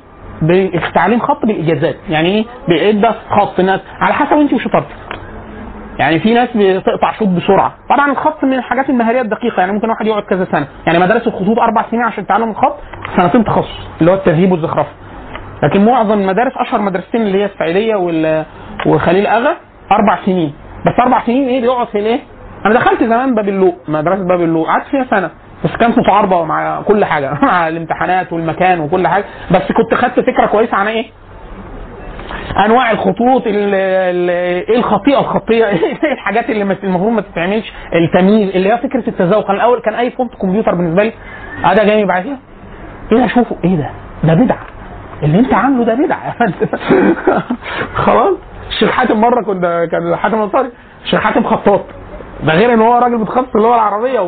تعليم 0.96 1.20
خط 1.20 1.46
بالاجازات 1.46 1.96
يعني 2.10 2.28
إيه؟ 2.30 2.46
بيدى 2.68 3.08
خط 3.30 3.60
ناس 3.60 3.80
على 4.02 4.14
حسب 4.14 4.34
انت 4.38 4.54
وشطارتك. 4.54 4.96
يعني 6.00 6.20
في 6.20 6.34
ناس 6.34 6.50
بتقطع 6.56 7.12
شوط 7.20 7.28
بسرعة. 7.28 7.74
طبعا 7.90 8.12
الخط 8.12 8.44
من 8.44 8.54
الحاجات 8.54 8.90
المهارية 8.90 9.22
الدقيقة. 9.22 9.60
يعني 9.60 9.72
ممكن 9.72 9.90
واحد 9.90 10.06
يقعد 10.08 10.24
كذا 10.24 10.48
سنة. 10.52 10.68
يعني 10.88 11.00
مدارس 11.00 11.28
الخطوط 11.28 11.60
أربع 11.60 11.86
سنين 11.92 12.04
عشان 12.04 12.28
تعلم 12.28 12.50
الخط 12.50 12.76
سنتين 13.18 13.44
تخصص 13.44 13.88
اللي 14.00 14.12
هو 14.12 14.16
التذهيب 14.16 14.52
والزخرفة. 14.52 14.90
لكن 15.64 15.86
معظم 15.86 16.20
المدارس 16.20 16.54
أشهر 16.58 16.82
مدرستين 16.82 17.22
اللي 17.22 17.38
هي 17.42 17.46
السعيدية 17.46 17.96
وخليل 18.86 19.28
أغا 19.28 19.56
أربع 19.92 20.26
سنين. 20.26 20.54
بس 20.86 20.94
أربع 21.00 21.26
سنين 21.26 21.48
إيه؟ 21.48 21.62
بيقعد 21.62 21.88
في 21.88 22.00
الإيه؟ 22.00 22.20
أنا 22.66 22.74
دخلت 22.74 23.04
زمان 23.04 23.36
باب 23.36 23.50
اللوق 23.50 23.76
مدرسة 23.88 24.24
باب 24.24 24.42
اللوق 24.42 24.68
قعدت 24.68 24.86
فيها 24.88 25.06
سنة. 25.10 25.30
بس 25.66 25.76
كانت 25.80 25.98
متعارضه 25.98 26.44
مع 26.46 26.82
كل 26.82 27.06
حاجة 27.06 27.34
مع 27.42 27.68
الامتحانات 27.68 28.34
والمكان 28.34 28.80
وكل 28.80 29.08
حاجة. 29.08 29.26
بس 29.52 29.72
كنت 29.72 29.94
خدت 29.94 30.20
فكرة 30.20 30.46
كويسة 30.46 30.78
عن 30.78 30.88
إيه؟ 30.88 31.06
أنواع 32.66 32.92
الخطوط 32.92 33.48
ال- 33.48 33.76
ال- 33.76 34.30
إيه 34.70 34.78
الخطيئة 34.78 35.20
الخطيه 35.20 35.66
إيه 35.70 36.14
الحاجات 36.14 36.50
اللي 36.50 36.62
المفروض 36.84 37.12
ما 37.12 37.22
تتعملش؟ 37.22 37.74
التمييز 37.94 38.56
اللي 38.56 38.74
هي 38.74 38.78
فكرة 38.78 39.04
التذوق. 39.10 39.46
أنا 39.50 39.58
الأول 39.58 39.80
كان 39.80 39.94
أي 39.94 40.12
فونت 40.12 40.36
كمبيوتر 40.36 40.76
بالنسبة 40.76 41.04
لي 41.04 41.12
آه 41.66 41.74
جاي 41.74 42.06
بعديها 42.06 42.38
إيه 43.12 43.18
ده 43.18 43.26
اشوفه 43.26 43.56
إيه 43.64 43.76
ده؟ 43.76 43.90
ده 44.24 44.34
بدعة. 44.34 44.66
اللي 45.24 45.40
أنت 45.40 45.54
عامله 45.54 45.84
ده 45.86 45.94
بدعة 45.94 46.36
خلاص. 48.06 48.38
الشيخ 48.70 48.92
حاتم 48.92 49.22
مرة 49.22 49.44
كنا 49.44 49.86
كان 49.86 50.16
حاتم 50.16 50.38
الانصاري 50.38 50.70
الشيخ 51.06 51.20
حاتم 51.20 51.44
خطاط. 51.44 51.82
ده 52.44 52.54
غير 52.54 52.74
إن 52.74 52.82
هو 52.82 52.94
راجل 52.98 53.18
متخصص 53.18 53.56
اللغة 53.56 53.76
العربية 53.76 54.20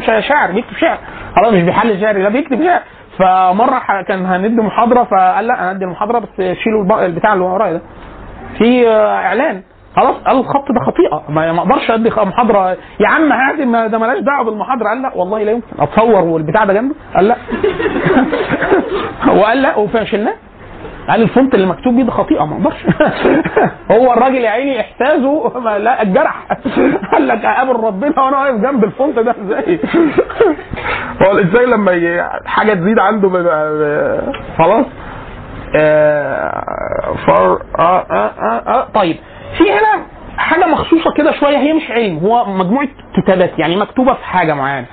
شا- 0.00 0.20
شاعر 0.20 0.52
بيكتب 0.52 0.76
شعر. 0.76 0.98
خلاص 1.36 1.52
مش 1.52 1.62
بيحل 1.62 2.00
شعري 2.00 2.22
لا 2.22 2.28
بيكتب 2.28 2.64
شعر. 2.64 2.80
فمرة 3.18 4.02
كان 4.08 4.26
هندي 4.26 4.62
محاضرة 4.62 5.04
فقال 5.04 5.46
لا 5.46 5.54
أنا 5.60 5.72
هدي 5.72 5.84
المحاضره 5.84 6.18
بس 6.18 6.28
شيلوا 6.36 6.82
الب- 6.82 6.92
البتاع 7.04 7.32
اللي 7.32 7.44
ورايا 7.44 7.72
ده. 7.72 7.80
في 8.58 8.88
آه، 8.88 9.14
إعلان. 9.16 9.62
خلاص 9.96 10.16
قال 10.16 10.36
الخط 10.38 10.64
ده 10.72 10.80
خطيئة. 10.86 11.22
ما 11.28 11.58
أقدرش 11.58 11.90
أدي 11.90 12.10
محاضرة. 12.10 12.70
يا 13.00 13.08
عم 13.08 13.32
هادي 13.32 13.64
ما 13.64 13.86
ده 13.86 13.98
مالهاش 13.98 14.18
دعوة 14.18 14.44
بالمحاضرة. 14.44 14.88
قال 14.88 15.02
لا 15.02 15.12
والله 15.14 15.42
لا 15.42 15.50
يمكن. 15.52 15.66
أتصور 15.78 16.22
والبتاع 16.24 16.64
ده 16.64 16.72
جنبه. 16.72 16.94
قال 17.14 17.28
لا. 17.28 17.36
وقال 19.38 19.62
لا 19.62 19.76
وشلناه 19.76 20.34
قال 21.08 21.22
ال 21.22 21.28
font 21.28 21.54
اللي 21.54 21.66
مكتوب 21.66 21.94
بيه 21.96 22.02
ده 22.02 22.10
خطيئة 22.10 22.44
ما 22.44 22.56
أقدرش. 22.56 22.86
هو 23.92 24.12
الراجل 24.12 24.34
يا 24.36 24.50
عيني 24.50 24.80
إحساسه 24.80 25.60
ما 25.60 25.78
لا 25.78 26.02
اتجرح 26.02 26.46
قال 27.12 27.28
لك 27.28 27.44
أقابل 27.44 27.80
ربنا 27.84 28.22
وأنا 28.22 28.38
واقف 28.38 28.54
جنب 28.60 28.84
ال 28.84 28.91
font 28.91 29.18
ده 29.18 29.34
إزاي؟ 29.44 29.78
هو 31.22 31.32
الانسان 31.32 31.62
لما 31.70 32.30
حاجة 32.46 32.74
تزيد 32.74 32.98
عنده 32.98 33.28
خلاص؟ 34.58 34.86
آه 35.76 37.14
فر 37.26 37.62
آه 37.78 38.06
آه 38.10 38.32
آه 38.38 38.62
آه. 38.66 38.88
طيب 38.94 39.16
في 39.58 39.64
هنا 39.72 40.04
حاجة 40.36 40.66
مخصوصة 40.66 41.12
كده 41.16 41.32
شوية 41.32 41.56
هي 41.58 41.72
مش 41.72 41.90
علم 41.90 42.18
هو 42.18 42.44
مجموعة 42.44 42.88
كتابات 43.16 43.58
يعني 43.58 43.76
مكتوبة 43.76 44.14
في 44.14 44.24
حاجة 44.24 44.54
معينة. 44.54 44.86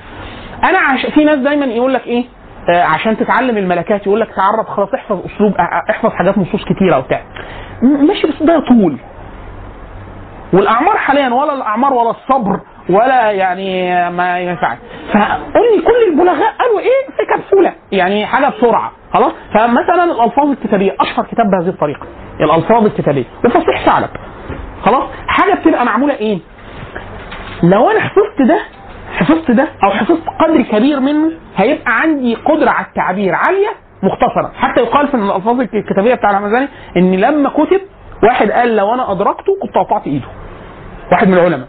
أنا 0.64 0.78
عش... 0.80 1.06
في 1.06 1.24
ناس 1.24 1.38
دايما 1.40 1.66
يقول 1.66 1.94
لك 1.94 2.08
إيه؟ 2.08 2.26
عشان 2.70 3.18
تتعلم 3.18 3.58
الملكات 3.58 4.08
يقول 4.08 4.20
لك 4.20 4.30
تعرف 4.36 4.68
خلاص 4.68 4.90
احفظ 4.94 5.20
أسلوب 5.26 5.54
آه، 5.58 5.82
احفظ 5.92 6.10
حاجات 6.10 6.38
نصوص 6.38 6.64
كتيرة 6.66 6.98
وبتاع. 6.98 7.22
ماشي 7.82 8.28
بس 8.28 8.44
ده 8.44 8.60
طول. 8.60 8.98
والأعمار 10.54 10.98
حاليا 10.98 11.34
ولا 11.34 11.54
الأعمار 11.54 11.94
ولا 11.94 12.10
الصبر 12.10 12.60
ولا 12.90 13.32
يعني 13.32 13.92
ما 14.10 14.40
ينفعش. 14.40 14.78
فقول 15.14 15.76
لي 15.76 15.82
كل 15.82 16.12
البلغاء 16.12 16.54
قالوا 16.60 16.80
إيه؟ 16.80 17.16
في 17.18 17.26
كبسوله 17.36 17.74
يعني 17.92 18.26
حاجة 18.26 18.48
بسرعة. 18.50 18.92
خلاص؟ 19.14 19.32
فمثلا 19.54 20.04
الألفاظ 20.04 20.50
الكتابية 20.50 20.96
أشهر 21.00 21.26
كتاب 21.26 21.46
بهذه 21.52 21.70
الطريقة. 21.70 22.08
الألفاظ 22.40 22.86
الكتابية. 22.86 23.26
وفصيح 23.46 23.86
ثعلب. 23.86 24.10
خلاص؟ 24.82 25.04
حاجة 25.28 25.54
بتبقى 25.54 25.86
معمولة 25.86 26.14
إيه؟ 26.14 26.40
لو 27.64 27.90
أنا 27.92 28.00
حفظت 28.00 28.42
ده 28.48 28.60
حفظت 29.22 29.52
ده 29.52 29.68
أو 29.84 29.90
حفظت 29.92 30.24
قدر 30.40 30.62
كبير 30.62 31.00
منه 31.00 31.32
هيبقى 31.58 32.00
عندي 32.02 32.36
قدرة 32.36 32.70
على 32.70 32.86
التعبير 32.86 33.36
عالية 33.36 33.70
مختصرة 34.04 34.52
حتى 34.58 34.82
يقال 34.82 35.08
في 35.08 35.14
الألفاظ 35.14 35.60
الكتابية 35.60 36.16
بتاع 36.16 36.30
الهمزاني 36.30 36.68
إن 36.98 37.16
لما 37.16 37.50
كتب 37.50 37.82
واحد 38.24 38.52
قال 38.52 38.76
لو 38.76 38.94
أنا 38.94 39.12
أدركته 39.12 39.54
كنت 39.62 39.76
قطعت 39.78 40.08
إيده 40.08 40.28
واحد 41.12 41.28
من 41.28 41.34
العلماء 41.34 41.68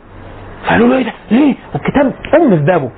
فقالوا 0.67 0.89
له 0.89 0.97
إيه 0.97 1.05
ده؟ 1.05 1.13
ليه؟ 1.31 1.55
والكتاب 1.75 2.13
أم 2.35 2.57
في 2.57 2.63
بابه. 2.65 2.91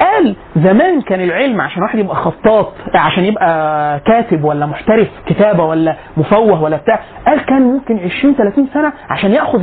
قال 0.00 0.36
زمان 0.56 1.00
كان 1.00 1.20
العلم 1.20 1.60
عشان 1.60 1.82
واحد 1.82 1.98
يبقى 1.98 2.16
خطاط 2.16 2.72
عشان 2.94 3.24
يبقى 3.24 4.00
كاتب 4.00 4.44
ولا 4.44 4.66
محترف 4.66 5.08
كتابة 5.26 5.64
ولا 5.64 5.96
مفوه 6.16 6.62
ولا 6.62 6.76
بتاع 6.76 7.00
قال 7.26 7.40
كان 7.46 7.62
ممكن 7.62 7.98
20 7.98 8.34
30 8.34 8.68
سنة 8.74 8.92
عشان 9.10 9.30
ياخذ 9.30 9.60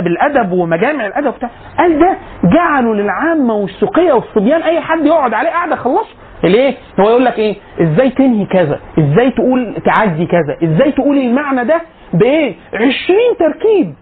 بالأدب 0.00 0.52
ومجامع 0.52 1.06
الأدب 1.06 1.34
بتاع 1.34 1.50
قال 1.78 1.98
ده 1.98 2.16
جعلوا 2.44 2.94
للعامة 2.94 3.54
والسقية 3.54 4.12
والصبيان 4.12 4.62
أي 4.62 4.80
حد 4.80 5.06
يقعد 5.06 5.34
عليه 5.34 5.50
قاعدة 5.50 5.74
يخلصه 5.74 6.08
ليه؟ 6.44 6.74
هو 7.00 7.08
يقول 7.10 7.24
لك 7.24 7.38
إيه؟ 7.38 7.56
إزاي 7.82 8.10
تنهي 8.10 8.46
كذا؟ 8.46 8.80
إزاي 8.98 9.30
تقول 9.30 9.76
تعدي 9.84 10.26
كذا؟ 10.26 10.56
إزاي 10.68 10.92
تقول 10.92 11.18
المعنى 11.18 11.64
ده 11.64 11.80
بإيه؟ 12.12 12.54
20 12.74 12.90
تركيب 13.38 13.94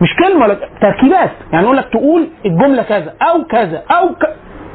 مش 0.00 0.08
كلمة 0.18 0.44
ولا 0.44 0.56
تركيبات. 0.80 1.30
يعني 1.52 1.64
يقول 1.64 1.76
لك 1.76 1.88
تقول 1.88 2.28
الجملة 2.46 2.82
كذا 2.82 3.14
أو 3.22 3.44
كذا 3.44 3.82
أو 3.90 4.08
ك... 4.08 4.22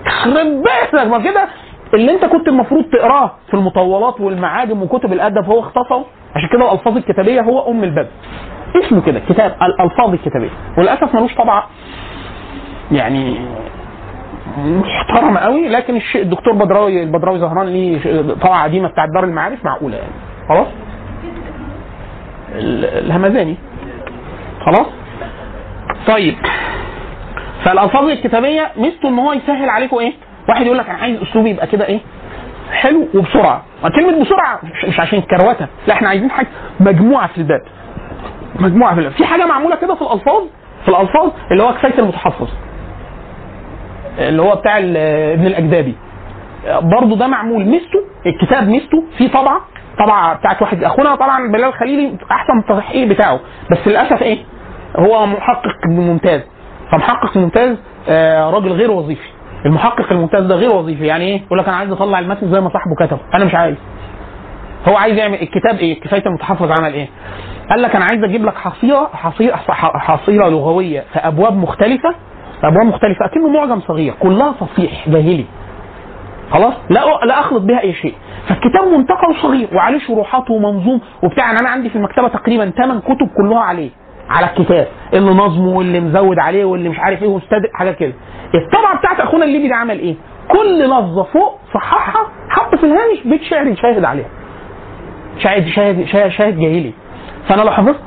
يخرب 0.08 0.46
بيتك 0.64 1.08
ما 1.08 1.20
كده 1.20 1.48
اللي 1.94 2.12
أنت 2.12 2.26
كنت 2.26 2.48
المفروض 2.48 2.84
تقراه 2.84 3.32
في 3.48 3.54
المطولات 3.54 4.22
والمعاجم 4.22 4.84
وكتب 4.84 5.14
الأدب 5.14 5.46
هو 5.46 5.60
اختصره. 5.60 6.06
عشان 6.36 6.50
كده 6.50 6.66
الألفاظ 6.72 6.98
الكتابية 6.98 7.42
هو 7.42 7.72
أم 7.72 7.84
الباب. 7.84 8.08
اسمه 8.86 9.02
كده 9.02 9.20
كتاب 9.30 9.56
الألفاظ 9.62 10.14
الكتابية. 10.14 10.50
وللأسف 10.78 11.16
ملوش 11.16 11.36
طبعه 11.36 11.64
يعني 12.92 13.40
محترمه 14.58 15.40
قوي 15.40 15.68
لكن 15.70 16.00
الدكتور 16.16 16.54
بدراوي 16.54 17.04
البدراوي 17.04 17.40
زهران 17.40 17.68
ليه 17.68 18.22
طبعة 18.34 18.64
قديمة 18.64 18.88
بتاعت 18.88 19.10
دار 19.10 19.24
المعارف 19.24 19.66
معقولة 19.66 19.98
يعني. 19.98 20.12
خلاص؟ 20.50 20.68
ال- 22.56 22.86
الهمداني 23.06 23.56
خلاص؟ 24.66 24.88
طيب. 26.08 26.36
فالألفاظ 27.66 28.04
الكتابية 28.10 28.72
ميزته 28.78 29.10
ان 29.10 29.20
هو 29.20 29.34
يسهل 29.34 29.70
عليكم 29.70 29.98
إيه؟ 29.98 30.14
واحد 30.50 30.66
يقول 30.66 30.78
لك 30.78 30.90
أنا 30.90 30.98
عايز 30.98 31.22
أسلوبي 31.22 31.50
يبقى 31.50 31.68
كده 31.68 31.86
إيه؟ 31.86 32.00
حلو 32.72 33.08
وبسرعة. 33.16 33.64
كلمة 33.96 34.24
بسرعة 34.24 34.60
مش- 34.88 35.00
عشان 35.00 35.22
كروته 35.22 35.68
لا 35.88 35.94
إحنا 35.94 36.10
عايزين 36.10 36.32
حاجة 36.32 36.48
مجموعة 36.80 37.28
في 37.28 37.38
الباب. 37.38 37.62
مجموعة 38.60 38.94
في 38.94 39.00
الباب. 39.00 39.14
في 39.14 39.26
حاجة 39.26 39.46
معمولة 39.46 39.76
كده 39.76 39.96
في 39.96 40.02
الألفاظ؟ 40.02 40.42
في 40.86 40.90
الألفاظ 40.90 41.32
اللي 41.52 41.64
هو 41.64 41.74
كفاية 41.74 42.00
المتحفظ. 42.00 42.48
اللي 44.20 44.42
هو 44.42 44.56
بتاع 44.56 44.78
ابن 44.78 45.46
الاجدابي 45.46 45.96
برضه 46.82 47.16
ده 47.18 47.28
معمول 47.28 47.66
ميزته 47.66 48.00
الكتاب 48.26 48.68
ميزته 48.70 49.04
في 49.18 49.28
طبعة. 49.28 49.62
طبعة 50.06 50.34
بتاعت 50.36 50.62
واحد 50.62 50.84
أخونا 50.84 51.16
طبعا 51.16 51.48
بلال 51.52 51.64
الخليلي 51.64 52.18
أحسن 52.32 52.60
التصحيح 52.60 53.10
بتاعه. 53.10 53.40
بس 53.72 53.78
للأسف 53.88 54.22
إيه؟ 54.22 54.38
هو 54.96 55.26
محقق 55.26 55.86
ممتاز 55.86 56.42
فمحقق 56.92 57.38
ممتاز 57.38 57.78
آه 58.10 58.50
راجل 58.50 58.72
غير 58.72 58.92
وظيفي. 58.92 59.30
المحقق 59.66 60.12
الممتاز 60.12 60.44
ده 60.46 60.56
غير 60.56 60.76
وظيفي. 60.76 61.06
يعني 61.06 61.26
إيه؟ 61.26 61.42
يقول 61.42 61.60
لك 61.60 61.68
أنا 61.68 61.78
عايز 61.78 61.92
أطلع 61.92 62.20
المتن 62.20 62.52
زي 62.52 62.62
ما 62.62 62.70
صاحبه 62.70 62.96
كتب 63.00 63.18
أنا 63.34 63.46
مش 63.46 63.56
عايز. 63.56 63.76
هو 64.88 64.96
عايز 64.98 65.18
يعمل 65.18 65.42
الكتاب 65.42 65.76
إيه؟ 65.76 66.02
كفاية 66.02 66.26
المتحفظ 66.26 66.72
عمل 66.72 66.94
إيه؟ 66.94 67.08
قال 67.70 67.82
لك 67.82 67.96
أنا 67.96 68.06
عايز 68.06 68.24
أجيب 68.24 68.46
لك 68.46 68.56
حصيله 68.56 69.08
حصيله 69.08 69.56
حصيله 69.56 70.50
لغوية 70.50 71.04
في 71.14 71.20
أبواب 71.20 71.58
مختلفة 71.58 72.16
أبواب 72.64 72.86
مختلفة 72.86 73.26
أكنه 73.26 73.48
معجم 73.48 73.80
صغير 73.80 74.14
كلها 74.20 74.52
فصيح 74.52 75.10
جاهلي. 75.10 75.46
خلاص؟ 76.52 76.74
لا 76.90 77.00
لا 77.26 77.40
أخلط 77.40 77.62
بها 77.62 77.82
أي 77.82 77.94
شيء. 77.94 78.16
فالكتاب 78.48 78.88
منتقى 78.98 79.30
وصغير 79.30 79.68
وعليه 79.74 80.00
شروحات 80.00 80.50
ومنظوم 80.50 81.02
وبتاع. 81.24 81.46
يعني 81.46 81.60
أنا 81.60 81.70
عندي 81.70 81.90
في 81.90 81.96
المكتبة 81.96 82.28
تقريبا 82.28 82.70
ثمان 82.70 83.00
كتب 83.00 83.30
كلها 83.38 83.60
عليه. 83.60 83.90
على 84.30 84.46
الكتاب. 84.46 84.88
اللي 85.14 85.32
نظمه 85.32 85.68
واللي 85.78 86.00
مزود 86.00 86.40
عليه 86.40 86.66
واللي 86.66 86.90
مش 86.90 87.00
عارف 87.00 87.24
إيه 87.24 87.30
واستدق 87.30 87.70
حاجة 87.74 87.92
كده. 87.92 88.14
الطبعة 88.56 88.98
بتاعت 89.00 89.20
أخونا 89.20 89.46
الليبي 89.46 89.68
ده 89.68 89.76
عمل 89.76 90.00
إيه؟ 90.00 90.16
كل 90.48 90.84
لفظة 90.86 91.24
فوق 91.24 91.60
صححها 91.74 92.28
حط 92.50 92.76
في 92.76 92.84
الهامش 92.86 93.20
بيت 93.26 93.44
شعر 93.44 93.68
يشاهد 93.68 94.04
عليها. 94.06 94.28
شاهد 95.38 95.68
شاهد 95.68 96.06
شاهد, 96.06 96.32
شاهد 96.32 96.60
جاهلي. 96.60 96.94
فأنا 97.50 97.62
لو 97.62 97.72
حفظت 97.72 98.00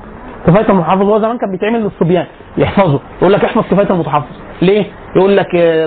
كفاية 0.47 0.68
المحافظ 0.68 1.02
هو 1.02 1.18
زمان 1.18 1.38
كان 1.38 1.51
بيتعمل 1.51 1.80
للصبيان 1.82 2.26
يحفظوا 2.59 2.98
يقول 3.22 3.32
لك 3.32 3.44
احفظ 3.44 3.62
كفاية 3.70 3.90
المتحفظ. 3.90 4.36
ليه؟ 4.62 4.84
يقول 5.16 5.36
لك 5.36 5.55
آه، 5.55 5.84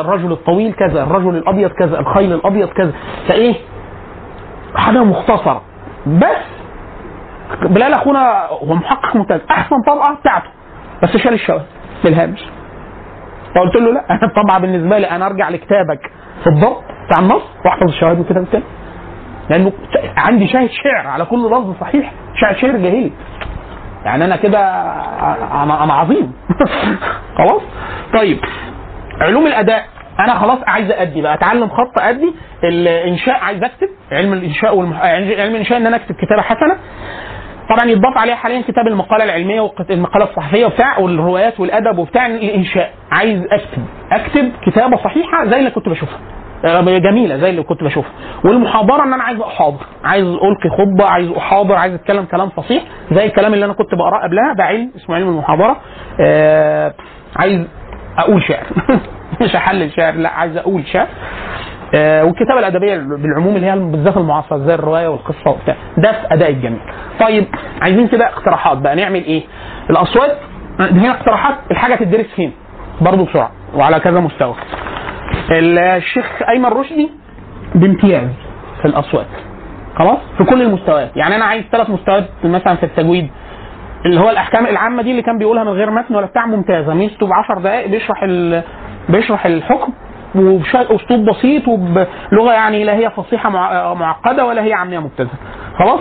الرجل 0.00 0.32
الطويل 0.32 0.72
كذا 0.72 1.02
الرجل 1.02 1.36
الأبيض 1.36 1.70
كذا 1.70 2.00
الخيل 2.00 2.32
الأبيض 2.32 2.68
كذا. 2.68 2.92
فإيه؟ 3.28 3.54
حاجة 4.76 5.04
مختصرة. 5.04 5.62
بس 6.06 6.57
بلال 7.62 7.94
أخونا 7.94 8.46
هو 8.46 8.74
محقق 8.74 9.16
ممتاز. 9.16 9.40
أحسن 9.50 9.76
طبقه 9.86 10.14
بتاعته. 10.20 10.48
بس 11.02 11.16
شال 11.16 11.32
الشواذ 11.34 11.62
في 12.02 12.08
الهامش 12.08 12.40
فقلت 13.54 13.76
له 13.76 13.92
لا 13.92 14.04
أنا 14.10 14.20
الطبعه 14.26 14.58
بالنسبة 14.60 14.98
لي 14.98 15.06
أنا 15.10 15.26
أرجع 15.26 15.48
لكتابك. 15.48 16.10
في 16.44 16.46
الضبط 16.46 16.82
بتاع 17.08 17.18
النص. 17.22 17.42
وأحفظ 17.64 17.88
الشواهد 17.88 18.18
والكتاب 18.18 18.42
التاني 18.42 18.64
لأنه 19.50 19.72
عندي 20.16 20.48
شاهد 20.48 20.70
شعر. 20.70 21.06
على 21.06 21.24
كل 21.24 21.46
لفظ 21.46 21.74
صحيح. 21.80 22.12
شاهد 22.40 22.56
شعر 22.56 22.70
جاهلي 22.76 23.12
يعني 24.04 24.24
أنا 24.24 24.36
كده 24.36 24.58
أنا 25.62 25.84
أنا 25.84 25.92
عظيم. 25.92 26.32
خلاص؟ 27.38 27.62
طيب. 28.14 28.38
علوم 29.20 29.46
الأداء. 29.46 29.84
أنا 30.20 30.34
خلاص 30.38 30.58
عايز 30.66 30.90
أدي 30.90 31.22
بقى. 31.22 31.34
أتعلم 31.34 31.68
خط 31.68 32.00
أدي. 32.00 32.34
الإنشاء 32.64 33.38
عايز 33.44 33.62
أكتب. 33.64 33.88
علم 34.12 34.32
الإنشاء 34.32 34.76
والمح... 34.76 35.00
علم 35.04 35.28
الإنشاء 35.54 35.78
إن 35.78 35.86
أنا 35.86 35.96
أكتب 35.96 36.14
كتابة 36.14 36.42
حسنة. 36.42 36.76
طبعا 37.70 37.84
يتضاف 37.90 38.18
عليها 38.18 38.34
حاليا 38.34 38.62
كتاب 38.62 38.86
المقالة 38.86 39.24
العلمية 39.24 39.60
والمقاله 39.60 40.24
الصحفية 40.24 40.66
وبتاع 40.66 40.98
والروايات 40.98 41.60
والأدب 41.60 41.98
وبتاع 41.98 42.26
الإنشاء. 42.26 42.92
عايز 43.12 43.42
أكتب. 43.52 43.82
أكتب 44.12 44.52
كتابة 44.66 44.96
صحيحة 44.96 45.44
زي 45.46 45.58
اللي 45.58 45.70
كنت 45.70 45.88
بشوفها. 45.88 46.18
آه، 46.64 46.80
جميلة 46.80 47.36
زي 47.36 47.50
اللي 47.50 47.62
كنت 47.62 47.84
بشوفها. 47.84 48.10
والمحاضرة 48.44 49.04
إن 49.04 49.12
أنا 49.12 49.22
عايز 49.22 49.40
أحاضر. 49.40 49.86
عايز 50.04 50.24
ألقي 50.26 50.70
خطبة 50.78 51.04
عايز 51.10 51.30
أحاضر 51.30 51.74
عايز 51.74 51.94
أتكلم 51.94 52.24
كلام 52.24 52.48
فصيح 52.48 52.82
زي 53.12 53.26
الكلام 53.26 53.54
اللي 53.54 53.64
أنا 53.64 53.72
كنت 53.72 53.94
بقرأه 53.94 54.22
قبلها 54.22 54.52
ده 54.52 54.64
علم 54.64 54.90
اسمه 54.96 55.16
علم 55.16 55.28
المحاضرة. 55.28 55.76
آه 56.20 56.94
عايز 57.36 57.66
أقول 58.18 58.42
شعر. 58.42 58.64
مش 59.42 59.56
أحلل 59.56 59.92
شعر 59.92 60.14
لا 60.14 60.28
عايز 60.28 60.56
أقول 60.56 60.86
شعر. 60.86 61.06
آه 61.94 62.24
والكتابة 62.24 62.58
الأدبية 62.58 62.96
بالعموم 62.96 63.56
اللي 63.56 63.66
هي 63.66 63.78
بالذات 63.78 64.16
المعاصرة 64.16 64.58
زي 64.58 64.74
الرواية 64.74 65.08
والقصة 65.08 65.50
وبتاع. 65.50 65.76
ده 65.98 66.12
في 66.12 66.34
أداء 66.34 66.50
الجميل 66.50 66.80
طيب 67.20 67.46
عايزين 67.82 68.08
كده 68.08 68.26
اقتراحات 68.28 68.78
بقى. 68.78 68.96
نعمل 68.96 69.24
إيه؟ 69.24 69.42
الأصوات 69.90 70.36
هنا 70.80 71.10
اقتراحات 71.10 71.54
الحاجة 71.70 71.94
تدرس 71.94 72.26
فين؟ 72.36 72.52
برضه 73.00 73.26
بسرعة 73.26 73.50
وعلى 73.74 74.00
كذا 74.00 74.20
مستوى. 74.20 74.54
الشيخ 75.50 76.26
أيمن 76.48 76.66
رشدي 76.66 77.10
بامتياز 77.74 78.28
في 78.82 78.84
الأصوات. 78.84 79.26
خلاص؟ 79.98 80.18
في 80.38 80.44
كل 80.44 80.62
المستويات. 80.62 81.16
يعني 81.16 81.36
أنا 81.36 81.44
عايز 81.44 81.64
ثلاث 81.72 81.90
مستويات 81.90 82.28
مثلا 82.44 82.74
في 82.76 82.82
التجويد 82.82 83.28
اللي 84.06 84.20
هو 84.20 84.30
الأحكام 84.30 84.66
العامة 84.66 85.02
دي 85.02 85.10
اللي 85.10 85.22
كان 85.22 85.38
بيقولها 85.38 85.64
من 85.64 85.70
غير 85.70 85.90
متن 85.90 86.14
ولا 86.14 86.26
بتاع 86.26 86.46
ممتازة. 86.46 86.94
ميزته 86.94 87.26
ب 87.26 87.32
10 87.32 87.58
دقائق 87.60 87.86
بيشرح 87.88 88.22
ال... 88.22 88.62
بيشرح 89.08 89.46
الحكم. 89.46 89.92
وباسلوب 90.34 91.24
بسيط 91.30 91.68
وبلغة 91.68 92.52
يعني 92.52 92.84
لا 92.84 92.94
هي 92.94 93.10
فصيحة 93.10 93.50
مع- 93.50 93.94
معقدة 93.94 94.46
ولا 94.46 94.62
هي 94.64 94.72
عاميه 94.72 94.98
مبتذلة. 94.98 95.30
خلاص؟ 95.78 96.00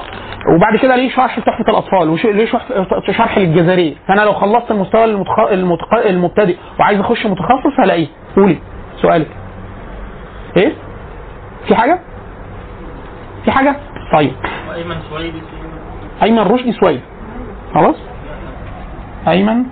وبعد 0.55 0.75
كده 0.81 0.95
ليه 0.95 1.09
شرح 1.09 1.39
تحفة 1.39 1.65
الأطفال؟ 1.69 2.09
وليه 2.09 2.45
شرح 2.45 2.65
شرح 3.11 3.37
للجزريه 3.37 3.95
فانا 4.07 4.21
لو 4.21 4.33
خلصت 4.33 4.71
المستوى 4.71 5.03
المتخ... 5.05 5.39
المتخ... 5.39 5.93
المبتدئ 6.05 6.57
وعايز 6.79 6.99
أخش 6.99 7.25
متخصص 7.25 7.79
هلاقيه. 7.79 8.07
قولي. 8.35 8.57
سؤالك. 9.01 9.27
إيه؟ 10.57 10.73
في 11.67 11.75
حاجة؟ 11.75 11.99
في 13.45 13.51
حاجة؟ 13.51 13.75
طيب. 14.13 14.31
وايمن 14.69 14.95
سويدي 15.09 15.41
أيمن 16.23 16.39
رشدي 16.39 16.71
سويد. 16.71 17.01
خلاص؟ 17.75 17.95
أيمن 19.27 19.63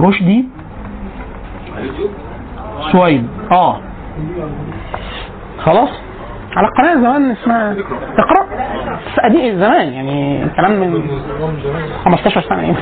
رشدي؟ 0.00 0.44
سويد 2.92 3.28
آه. 3.52 3.80
خلاص؟ 5.58 5.90
على 6.56 6.68
قناة 6.78 6.94
زمان 6.94 7.30
اسمها 7.30 7.76
اقرا 8.18 8.46
بس 9.16 9.32
زمان 9.56 9.92
يعني 9.92 10.48
كلام 10.56 10.80
من 10.80 11.02
15 12.04 12.40
سنة 12.40 12.62
يعني. 12.62 12.76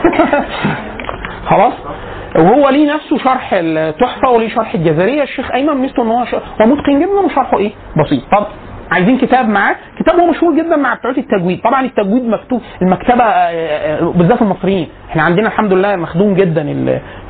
خلاص؟ 1.51 1.73
وهو 2.37 2.69
ليه 2.69 2.95
نفسه 2.95 3.19
شرح 3.19 3.51
التحفة 3.53 4.31
وليه 4.31 4.49
شرح 4.49 4.75
الجزريه 4.75 5.23
الشيخ 5.23 5.51
أيمن 5.55 5.75
ميزته 5.75 6.03
إن 6.03 6.09
هو. 6.09 6.19
هو 6.61 6.67
متقن 6.67 7.01
جدا 7.01 7.21
وشرحه 7.25 7.59
إيه؟ 7.59 7.73
بسيط. 7.97 8.23
طب 8.33 8.47
عايزين 8.91 9.19
كتاب 9.19 9.49
معاه 9.49 9.77
كتاب 9.99 10.21
هو 10.21 10.27
مشهور 10.27 10.57
جدا 10.57 10.77
مع 10.77 10.95
بتوع 10.95 11.11
التجويد. 11.11 11.61
طبعا 11.61 11.85
التجويد 11.85 12.25
مكتوب 12.25 12.61
المكتبة 12.83 13.25
آه، 13.25 13.51
آه، 14.01 14.13
بالذات 14.13 14.43
المصريين. 14.43 14.89
إحنا 15.11 15.23
عندنا 15.23 15.47
الحمد 15.49 15.73
لله 15.73 15.97
مخدوم 15.97 16.35
جدا 16.35 16.61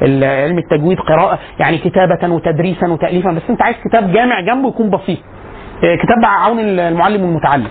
علم 0.03 0.59
التجويد 0.59 0.99
قراءة 1.01 1.39
يعني 1.59 1.79
كتابة 1.79 2.35
وتدريسا 2.35 2.89
وتاليفا. 2.89 3.33
بس 3.33 3.43
انت 3.51 3.63
عايز 3.63 3.77
كتاب 3.85 4.13
جامع 4.13 4.41
جنبه 4.41 4.69
يكون 4.69 4.91
بسيط. 4.91 5.19
آه، 5.85 5.97
كتاب 5.97 6.25
عون 6.25 6.59
المعلم 6.61 7.23
والمتعلم. 7.25 7.69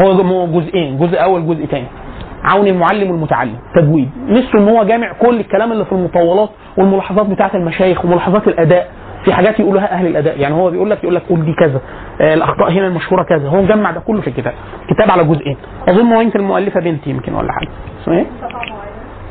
هو 0.00 0.46
جزئين 0.46 0.98
جزء 0.98 1.22
أول 1.22 1.46
جزء 1.46 1.66
تاني. 1.66 1.86
عون 2.44 2.66
المعلم 2.66 3.10
والمتعلم 3.10 3.56
تجويد. 3.76 4.10
ميزته 4.28 4.58
إن 4.58 4.68
هو 4.68 4.84
جامع 4.84 5.12
كل 5.12 5.40
الكلام 5.40 5.72
اللي 5.72 5.84
في 5.84 5.92
المطولات 5.92 6.50
والملاحظات 6.76 7.26
بتاعة 7.26 7.50
المشايخ 7.54 8.04
وملاحظات 8.04 8.48
الأداء. 8.48 8.90
في 9.28 9.34
حاجات 9.34 9.60
يقولها 9.60 9.92
أهل 9.92 10.06
الأداء. 10.06 10.40
يعني 10.40 10.54
هو 10.54 10.70
بيقول 10.70 10.90
لك 10.90 11.02
يقول 11.04 11.14
لك 11.14 11.22
قول 11.28 11.44
دي 11.44 11.52
كذا 11.52 11.80
آه 12.20 12.34
الأخطاء 12.34 12.72
هنا 12.72 12.86
المشهورة 12.86 13.22
كذا. 13.22 13.48
هو 13.48 13.62
مجمع 13.62 13.90
ده 13.90 14.00
كله 14.00 14.20
في 14.20 14.28
الكتاب 14.28 14.54
كتاب 14.88 15.10
على 15.10 15.24
جزئين. 15.24 15.56
أظن 15.88 16.12
هو 16.12 16.20
يمكن 16.20 16.40
المؤلفة 16.40 16.80
بنتي 16.80 17.10
يمكن 17.10 17.34
ولا 17.34 17.52
حاجة. 17.52 17.68
اسمه 18.02 18.14
إيه؟ 18.14 18.26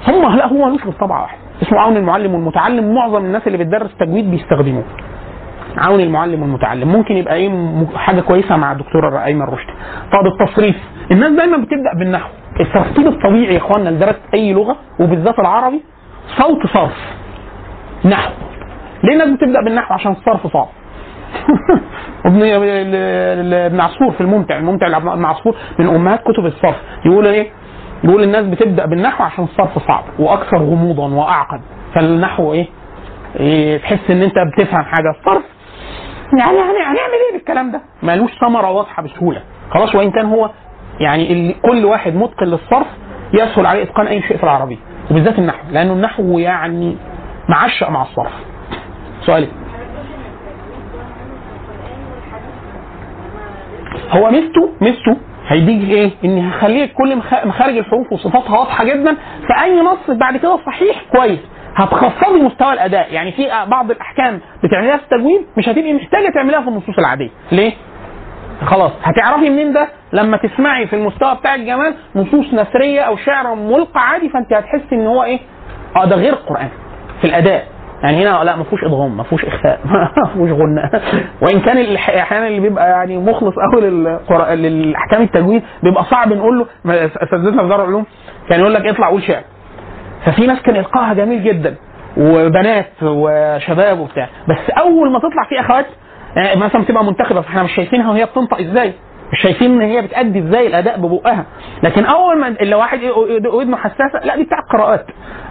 هم 0.07 0.35
لا 0.35 0.47
هو 0.47 0.65
ملوش 0.65 0.83
غير 0.83 0.93
طبعة 0.93 1.21
واحدة. 1.21 1.39
اسمه 1.61 1.79
عون 1.79 1.97
المعلم 1.97 2.33
والمتعلم. 2.33 2.95
معظم 2.95 3.25
الناس 3.25 3.47
اللي 3.47 3.57
بتدرس 3.57 3.95
تجويد 3.99 4.31
بيستخدموه. 4.31 4.83
عون 5.77 5.99
المعلم 5.99 6.41
والمتعلم. 6.41 6.87
ممكن 6.87 7.15
يبقى 7.15 7.35
إيه 7.35 7.51
حاجة 7.95 8.21
كويسة 8.21 8.55
مع 8.57 8.71
الدكتور 8.71 9.23
أيمن 9.23 9.41
رشدي. 9.45 9.73
طب 10.11 10.41
التصريف. 10.41 10.75
الناس 11.11 11.31
دايما 11.31 11.57
بتبدأ 11.57 11.93
بالنحو. 11.99 12.29
الترتيب 12.59 13.07
الطبيعي 13.07 13.53
يا 13.53 13.57
اخوانا 13.57 13.91
درس 13.91 14.15
أي 14.33 14.53
لغة 14.53 14.75
وبالذات 14.99 15.39
العربي 15.39 15.81
صوت 16.37 16.67
صرف. 16.67 17.13
نحو. 18.05 18.31
ليه 19.03 19.13
الناس 19.13 19.29
بتبدأ 19.29 19.61
بالنحو؟ 19.61 19.93
عشان 19.93 20.11
الصرف 20.11 20.47
صعب. 20.53 20.67
ابن 22.25 22.43
ابن 23.53 23.79
عصفور 23.79 24.11
في 24.11 24.21
الممتع 24.21 24.57
الممتع 24.57 24.87
لابن 24.87 25.25
عصفور 25.25 25.55
من 25.79 25.87
أمهات 25.87 26.23
كتب 26.23 26.45
الصرف. 26.45 26.75
يقول 27.05 27.27
إيه؟ 27.27 27.51
يقول 28.03 28.23
الناس 28.23 28.45
بتبدأ 28.45 28.85
بالنحو 28.85 29.23
عشان 29.23 29.43
الصرف 29.43 29.87
صعب 29.87 30.03
وأكثر 30.19 30.57
غموضا 30.57 31.07
وأعقد. 31.15 31.61
فالنحو 31.95 32.53
إيه؟ 32.53 32.67
إيه، 33.39 33.77
تحس 33.77 34.11
إن 34.11 34.21
أنت 34.21 34.33
بتفهم 34.53 34.83
حاجة. 34.83 35.09
الصرف؟ 35.19 35.43
يعني 36.39 36.57
يعني 36.57 36.77
هنعمل 36.77 37.19
إيه 37.29 37.37
بالكلام 37.37 37.71
ده؟ 37.71 37.81
مالوش 38.03 38.31
ثمرة 38.41 38.71
واضحة 38.71 39.03
بسهولة. 39.03 39.41
خلاص 39.71 39.95
وإن 39.95 40.11
كان 40.11 40.25
هو 40.25 40.49
يعني 40.99 41.55
كل 41.61 41.85
واحد 41.85 42.15
متقن 42.15 42.45
للصرف 42.45 42.87
يسهل 43.33 43.65
عليه 43.65 43.83
إتقان 43.83 44.07
أي 44.07 44.21
شيء 44.21 44.37
في 44.37 44.43
العربية 44.43 44.77
وبالذات 45.11 45.39
النحو 45.39 45.63
لأنه 45.71 45.93
النحو 45.93 46.39
يعني 46.39 46.97
معشق 47.49 47.89
مع 47.89 48.01
الصرف. 48.01 48.33
سؤالي. 49.27 49.47
هو 54.11 54.29
ميزته 54.31 54.69
ميزته 54.81 55.17
هيديك 55.47 55.89
إيه؟ 55.89 56.11
إن 56.25 56.47
هخليك 56.47 56.93
كل 56.93 57.15
مخ- 57.15 57.45
مخارج 57.45 57.77
الحروف 57.77 58.13
وصفاتها 58.13 58.59
واضحة 58.59 58.83
جدا 58.83 59.17
فأي 59.49 59.81
نص 59.81 60.09
بعد 60.17 60.37
كده 60.37 60.57
صحيح 60.65 61.01
كويس. 61.15 61.39
هتخفضي 61.75 62.39
مستوى 62.41 62.73
الأداء. 62.73 63.13
يعني 63.13 63.31
في 63.31 63.49
بعض 63.67 63.91
الأحكام 63.91 64.39
بتعمليها 64.63 64.97
في 64.97 65.03
التجويد 65.03 65.41
مش 65.57 65.69
هتبقي 65.69 65.93
محتاجة 65.93 66.29
تعمليها 66.33 66.61
في 66.61 66.67
النصوص 66.67 66.97
العادية. 66.99 67.29
ليه؟ 67.51 67.71
خلاص. 68.65 68.91
هتعرفي 69.03 69.49
منين 69.49 69.73
ده؟ 69.73 69.87
لما 70.13 70.37
تسمعي 70.37 70.87
في 70.87 70.95
المستوى 70.95 71.35
بتاع 71.35 71.55
الجمال 71.55 71.93
نصوص 72.15 72.53
نثرية 72.53 73.01
أو 73.01 73.17
شعر 73.17 73.55
ملقى 73.55 74.09
عادي 74.09 74.29
فأنت 74.29 74.53
هتحسي 74.53 74.95
إن 74.95 75.07
هو 75.07 75.23
إيه؟ 75.23 75.39
آه 75.95 76.05
ده 76.05 76.15
غير 76.15 76.33
القرآن. 76.33 76.69
في 77.21 77.27
الأداء. 77.27 77.67
يعني 78.03 78.17
هنا 78.27 78.43
لا 78.43 78.55
ما 78.55 78.63
فيهوش 78.63 78.83
إدغام 78.83 79.17
ما 79.17 79.23
فيهوش 79.23 79.45
إخفاء 79.45 79.79
ما 79.85 80.09
فيهوش 80.33 80.51
غنى. 80.51 80.89
وإن 81.41 81.59
كان 81.59 81.95
أحيانا 81.95 82.47
اللي 82.47 82.59
بيبقى 82.59 82.89
يعني 82.89 83.17
مخلص 83.17 83.55
قوي 83.73 83.89
للأحكام 84.55 85.21
التجويد 85.21 85.63
بيبقى 85.83 86.03
صعب 86.03 86.33
نقول 86.33 86.59
له 86.59 87.05
اساتذتنا 87.05 87.61
في 87.63 87.67
دار 87.69 87.81
العلوم 87.83 88.05
كان 88.49 88.59
يقول 88.59 88.73
لك 88.73 88.85
اطلع 88.85 89.09
قول 89.09 89.23
شعر. 89.23 89.41
ففي 90.25 90.47
ناس 90.47 90.61
كان 90.61 90.75
إلقاها 90.75 91.13
جميل 91.13 91.43
جدا 91.43 91.75
وبنات 92.17 92.89
وشباب 93.03 93.99
وبتاع. 93.99 94.27
بس 94.47 94.69
أول 94.79 95.11
ما 95.11 95.19
تطلع 95.19 95.43
في 95.49 95.59
أخوات 95.59 95.85
يعني 96.35 96.59
مثلا 96.59 96.81
بتبقى 96.81 97.03
منتخبة 97.05 97.41
فإحنا 97.41 97.63
مش 97.63 97.75
شايفينها 97.75 98.11
وهي 98.11 98.25
بتنطق 98.25 98.59
إزاي؟ 98.59 98.93
مش 99.33 99.41
شايفين 99.43 99.71
إن 99.71 99.81
هي 99.81 100.01
بتأدي 100.01 100.39
إزاي 100.39 100.67
الأداء 100.67 100.99
ببقها. 100.99 101.45
لكن 101.83 102.05
أول 102.05 102.39
ما 102.39 102.47
اللي 102.47 102.75
واحد 102.75 102.99
ودنه 103.53 103.77
حساسة 103.77 104.19
لا 104.23 104.35
دي 104.35 104.43
بتاع 104.43 104.59
قراءات. 104.59 105.05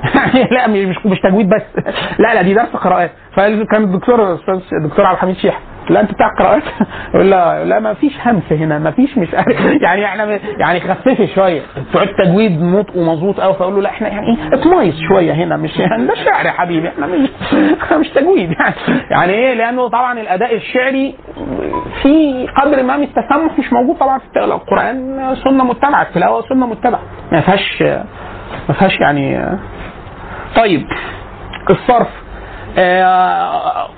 لا 0.54 0.66
مش 0.66 1.06
مش 1.06 1.20
تجويد 1.20 1.48
بس. 1.48 1.84
لا 2.18 2.34
لا 2.34 2.42
دي 2.42 2.54
درس 2.54 2.68
قراءات. 2.76 3.10
فكان 3.36 3.82
الدكتور 3.84 4.32
الاستاذ 4.32 4.60
الدكتور 4.82 5.06
عبد 5.06 5.16
الحميد 5.16 5.36
شيح. 5.36 5.60
لا 5.90 6.00
أنت 6.00 6.12
بتاع 6.12 6.28
قراءات 6.38 6.62
لا 7.14 7.64
لا 7.64 7.80
ما 7.80 7.94
فيش 7.94 8.12
همس 8.26 8.52
هنا 8.52 8.78
ما 8.78 8.90
فيش 8.90 9.18
مش 9.18 9.28
يعني 9.84 10.04
إحنا 10.04 10.38
يعني 10.58 10.80
خففي 10.80 11.26
شوية. 11.26 11.62
بتوع 11.90 12.02
التجويد 12.02 12.62
نطق 12.62 12.96
ومظبوط 12.96 13.40
قوي 13.40 13.54
فأقول 13.54 13.74
له 13.74 13.80
لا 13.82 13.90
إحنا 13.90 14.08
يعني 14.08 14.36
اتميز 14.52 14.94
شوية 15.08 15.32
هنا 15.32 15.56
مش 15.56 15.76
يعني 15.78 16.06
ده 16.06 16.14
شعر 16.14 16.46
يا 16.46 16.50
حبيبي. 16.50 16.88
إحنا 16.88 17.06
مش 17.06 17.28
إحنا 17.82 17.98
مش 17.98 18.08
تجويد 18.08 18.50
يعني. 18.60 18.74
يعني 19.10 19.32
إيه؟ 19.32 19.54
لأنه 19.54 19.88
طبعا 19.88 20.20
الأداء 20.20 20.54
الشعري 20.56 21.14
في 22.02 22.46
قدر 22.56 22.82
ما 22.82 22.96
من 22.96 23.02
التسمح 23.02 23.58
مش 23.58 23.72
موجود 23.72 23.96
طبعا 23.98 24.18
في 24.18 24.44
القرآن 24.44 25.34
سنة 25.44 25.64
متبعة 25.64 26.02
التلاوة 26.02 26.42
سنة 26.48 26.66
متبعة. 26.66 27.00
ما 27.32 27.40
فيهاش 27.40 27.82
ما 28.68 28.74
فيهاش 28.78 29.00
يعني 29.00 29.48
طيب 30.56 30.86
الصرف. 31.70 32.25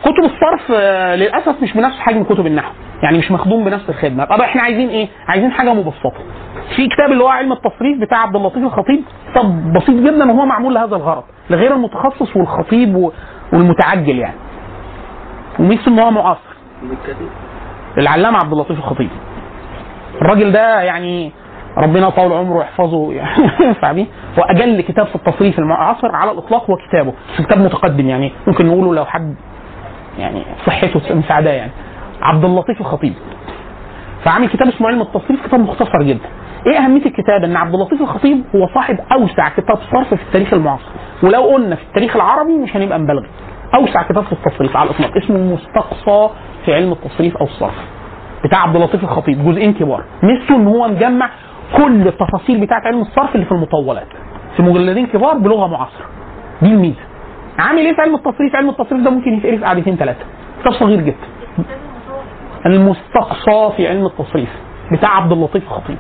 كتب 0.02 0.24
الصرف 0.24 0.72
آه، 0.74 1.14
للأسف 1.16 1.62
مش 1.62 1.72
بنفس 1.74 1.98
حجم 1.98 2.24
كتب 2.24 2.46
النحو. 2.46 2.72
يعني 3.02 3.18
مش 3.18 3.30
مخدوم 3.30 3.64
بنفس 3.64 3.88
الخدمة. 3.88 4.24
طب 4.24 4.40
إحنا 4.40 4.62
عايزين 4.62 4.88
إيه؟ 4.88 5.09
عايزين 5.28 5.50
حاجة 5.52 5.72
مبسطة. 5.74 6.12
في 6.76 6.88
كتاب 6.88 7.12
اللي 7.12 7.24
هو 7.24 7.28
علم 7.28 7.52
التصريف 7.52 8.00
بتاع 8.00 8.18
عبد 8.18 8.36
اللطيف 8.36 8.62
الخطيب. 8.64 9.02
كتاب 9.30 9.72
بسيط 9.72 9.90
جدا 9.90 10.32
وهو 10.32 10.44
معمول 10.46 10.74
لهذا 10.74 10.96
الغرض 10.96 11.22
لغير 11.50 11.74
المتخصص 11.74 12.36
والخطيب 12.36 13.10
والمتعجل 13.52 14.18
يعني. 14.18 14.36
وميزته 15.59 15.88
إن 15.88 15.98
هو 15.98 16.10
معاصر 16.10 16.40
العلامة 17.98 18.38
عبد 18.38 18.52
اللطيف 18.52 18.78
الخطيب. 18.78 19.10
الراجل 20.22 20.52
ده 20.52 20.80
يعني 20.80 21.32
ربنا 21.77 22.09
يطول 22.09 22.32
عمره 22.32 22.57
ويحفظه 22.57 23.12
يعني 23.12 23.51
ينفع 23.66 23.93
بيه 23.93 24.07
هو 24.39 24.43
أجل 24.43 24.81
كتاب 24.81 25.07
في 25.07 25.15
التصريف 25.15 25.59
المعاصر 25.59 26.16
على 26.16 26.31
الإطلاق 26.31 26.70
هو 26.70 26.77
كتابه 26.77 27.12
بس 27.35 27.47
كتاب 27.47 27.59
متقدم 27.59 28.09
يعني 28.09 28.32
ممكن 28.47 28.66
نقوله 28.66 28.95
لو 28.95 29.05
حد 29.05 29.35
يعني 30.19 30.43
صحته 30.66 31.15
مساعداه 31.15 31.53
يعني. 31.53 31.73
عبد 32.23 32.45
اللطيف 32.45 32.81
الخطيب. 32.81 33.15
فعامل 34.24 34.49
كتاب 34.49 34.69
اسمه 34.69 34.89
علم 34.89 35.03
التصريف 35.03 35.47
كتاب 35.47 35.61
مختصر 35.61 36.03
جدا. 36.03 36.28
إيه 36.66 36.78
أهمية 36.78 37.07
الكتاب؟ 37.07 37.45
إن 37.45 37.57
عبد 37.57 37.74
اللطيف 37.74 38.01
الخطيب 38.01 38.45
هو 38.55 38.69
صاحب 38.74 38.99
أوسع 39.12 39.49
كتاب 39.49 39.78
صرف 39.93 40.15
في 40.15 40.23
التاريخ 40.23 40.55
المعاصر. 40.55 40.90
ولو 41.23 41.43
قلنا 41.43 41.77
في 41.77 41.82
التاريخ 41.82 42.16
العربي 42.16 42.59
مش 42.59 42.77
هنبقى 42.77 42.99
مبالغ 42.99 43.23
أوسع 43.74 44.03
كتاب 44.03 44.24
في 44.24 44.32
التصريف 44.32 44.77
على 44.77 44.90
الإطلاق. 44.90 45.16
اسمه 45.16 45.36
المستقصى 45.36 46.31
في 46.65 46.74
علم 46.74 46.93
التصريف 46.93 47.36
أو 47.36 47.47
الصرف. 47.47 47.74
بتاع 48.45 48.59
عبد 48.62 48.77
اللطيف 48.77 49.05
الخطيب. 49.05 49.45
جزئين 49.45 49.73
كبار. 49.73 50.05
ميزته 50.23 50.57
إن 50.57 50.66
هو 50.66 50.89
مجمع 50.89 51.31
كل 51.77 52.09
التفاصيل 52.09 52.61
بتاعت 52.61 52.86
علم 52.86 53.01
الصرف 53.01 53.35
اللي 53.35 53.47
في 53.47 53.53
المطولات. 53.53 54.07
في 54.57 54.62
مجلدين 54.62 55.07
كبار 55.07 55.39
بلغة 55.39 55.66
معاصرة. 55.66 56.07
دي 56.62 56.69
الميزة. 56.69 57.01
عامل 57.59 57.78
إيه 57.78 57.95
في 57.95 58.01
علم 58.01 58.15
التصريف؟ 58.15 58.57
علم 58.57 58.69
التصريف 58.69 59.03
ده 59.05 59.11
ممكن 59.11 59.32
يتقري 59.35 59.59
في 59.59 59.65
قعدتين 59.65 59.97
ثلاثة 59.97 60.24
كتاب 60.61 60.73
صغير 60.73 61.01
جدا. 61.01 61.27
المستقصى 62.66 63.73
في 63.77 63.89
علم 63.89 64.07
التصريف. 64.07 64.49
بتاع 64.93 65.16
عبد 65.16 65.32
اللطيف 65.32 65.62
الخطيب. 65.62 65.97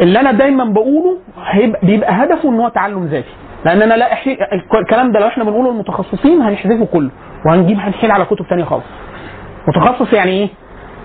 اللي 0.00 0.20
أنا 0.20 0.32
دايما 0.32 0.64
بقوله 0.64 1.18
هيبقى 1.44 1.80
بيبقى 1.86 2.12
هدفه 2.12 2.48
إن 2.48 2.60
هو 2.60 2.68
تعلم 2.68 3.04
ذاتي. 3.04 3.28
لأن 3.64 3.82
أنا 3.82 3.94
لا 3.94 4.12
أحي... 4.12 4.38
الكلام 4.82 5.12
ده 5.12 5.20
لو 5.20 5.26
إحنا 5.26 5.44
بنقوله 5.44 5.70
للمتخصصين 5.72 6.42
هنحذفه 6.42 6.84
كله. 6.92 7.10
وهنجيب 7.46 7.78
هنحيل 7.78 8.10
على 8.10 8.24
كتب 8.24 8.46
تانية 8.48 8.64
خالص. 8.64 8.84
متخصص 9.68 10.12
يعني 10.12 10.30
إيه؟ 10.30 10.48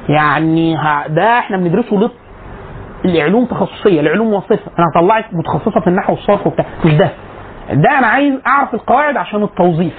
يعني 0.09 0.75
ه... 0.77 1.07
ده 1.07 1.39
إحنا 1.39 1.57
بندرسه 1.57 1.95
لط... 1.95 2.11
العلوم 3.05 3.45
تخصصية 3.45 3.99
العلوم 4.01 4.33
وصفه 4.33 4.59
أنا 4.79 4.87
هطلعك 4.95 5.25
متخصصة 5.33 5.79
في 5.79 5.87
النحو 5.87 6.13
والصرف 6.13 6.47
وبتاع. 6.47 6.65
مش 6.85 6.93
ده. 6.93 7.09
ده 7.73 7.97
أنا 7.99 8.07
عايز 8.07 8.33
أعرف 8.47 8.73
القواعد 8.73 9.17
عشان 9.17 9.43
التوظيف. 9.43 9.93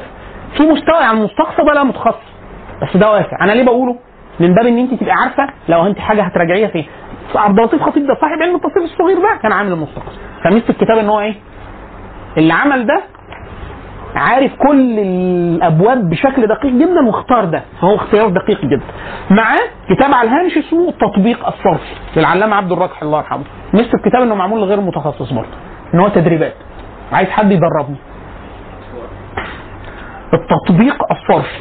في 0.57 0.63
مستوى 0.63 1.01
يعني 1.01 1.19
المستقصى 1.19 1.63
ده 1.67 1.73
لا 1.75 1.85
متخصص. 1.85 2.35
بس 2.83 2.97
ده 2.97 3.11
واسع. 3.13 3.37
أنا 3.45 3.53
ليه 3.53 3.65
بقوله؟ 3.65 3.97
من 4.41 4.55
باب 4.55 4.67
إن 4.67 4.79
أنت 4.79 4.95
تبقى 5.01 5.15
عارفة 5.15 5.47
لو 5.69 5.87
أنت 5.87 5.99
حاجة 5.99 6.23
هتراجعيها 6.23 6.69
فين. 6.69 6.87
عبد 7.35 7.59
اللطيف 7.59 7.83
خطيب 7.83 8.07
ده 8.07 8.15
صاحب 8.21 8.43
علم 8.43 8.55
التصريف 8.55 8.85
الصغير 8.93 9.17
ده 9.19 9.39
كان 9.43 9.53
عامل 9.53 9.73
المستقصى 9.73 10.19
فميزه 10.45 10.69
الكتاب 10.71 10.99
إن 10.99 11.09
هو 11.09 11.21
إيه؟ 11.21 11.35
اللي 12.37 12.53
عمل 12.55 12.87
ده 12.87 13.03
عارف 14.15 14.53
كل 14.69 14.99
الأبواب 14.99 16.11
بشكل 16.11 16.47
دقيق 16.47 16.73
جدا 16.73 17.07
واختار 17.07 17.45
ده. 17.45 17.63
فهو 17.81 17.95
اختيار 17.95 18.29
دقيق 18.29 18.61
جدا. 18.65 18.83
معاه 19.31 19.61
كتاب 19.91 20.15
على 20.15 20.29
الهامش 20.29 20.59
اسمه 20.59 20.89
التطبيق 20.89 21.47
الصرفي 21.47 21.95
للعلامة 22.17 22.57
عبد 22.57 22.73
الراجح 22.73 23.03
الله 23.03 23.19
يرحمه. 23.19 23.45
ميزه 23.75 23.95
الكتاب 23.95 24.23
إنه 24.23 24.35
معمول 24.35 24.61
لغير 24.61 24.81
متخصص 24.81 25.33
برضه 25.33 25.49
إن 25.95 25.99
هو 26.01 26.09
تدريبات. 26.09 26.55
عايز 27.13 27.29
حد 27.29 27.51
يدربني 27.53 27.97
التطبيق 30.35 31.13
الصرفي 31.13 31.59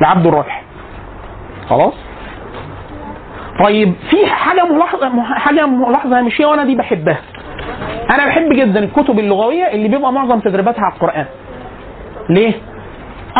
لعبد 0.00 0.26
الراجح 0.26 0.62
خلاص؟ 1.68 1.94
طيب 3.64 3.94
في 4.10 4.26
حاجة 4.26 4.64
ملاحظة 4.64 5.22
حاجة 5.22 5.66
ملاحظة 5.66 6.18
هامشيه 6.18 6.46
وأنا 6.46 6.64
دي 6.64 6.74
بحبها. 6.76 7.18
أنا 8.10 8.26
بحب 8.26 8.48
جدا 8.52 8.80
الكتب 8.84 9.18
اللغوية 9.18 9.64
اللي 9.64 9.88
بيبقى 9.88 10.12
معظم 10.12 10.40
تدريباتها 10.40 10.82
على 10.84 10.94
القرآن. 10.94 11.26
ليه؟ 12.30 12.52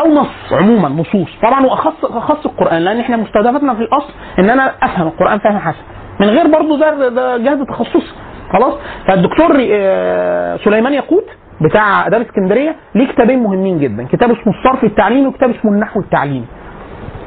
أو 0.04 0.10
نص 0.14 0.52
عموما 0.52 0.88
نصوص. 0.88 1.28
طبعا 1.42 1.66
وأخص 1.66 2.04
أخص 2.04 2.46
القرآن 2.46 2.82
لأن 2.82 3.00
إحنا 3.00 3.16
مستهدفتنا 3.16 3.74
في 3.74 3.80
الأصل 3.80 4.12
ان 4.38 4.50
أنا 4.50 4.72
أفهم 4.82 5.06
القرآن 5.06 5.38
فهم 5.38 5.58
حسن. 5.58 5.82
من 6.20 6.26
غير 6.26 6.46
برضو 6.46 6.76
ده 6.76 7.08
ده 7.08 7.36
جهد 7.36 7.66
تخصصي. 7.66 8.12
خلاص؟ 8.52 8.74
فالدكتور 9.08 9.56
آه، 9.72 10.56
سليمان 10.56 10.92
ياقوت 10.92 11.24
بتاع 11.60 12.06
اداب 12.06 12.20
إسكندرية 12.20 12.76
ليه 12.94 13.08
كتابين 13.08 13.38
مهمين 13.42 13.78
جدا. 13.78 14.06
كتاب 14.12 14.30
اسمه 14.30 14.52
الصرف 14.58 14.84
التعليمي 14.84 15.26
وكتاب 15.26 15.50
اسمه 15.50 15.72
النحو 15.72 16.00
التعليمي. 16.00 16.46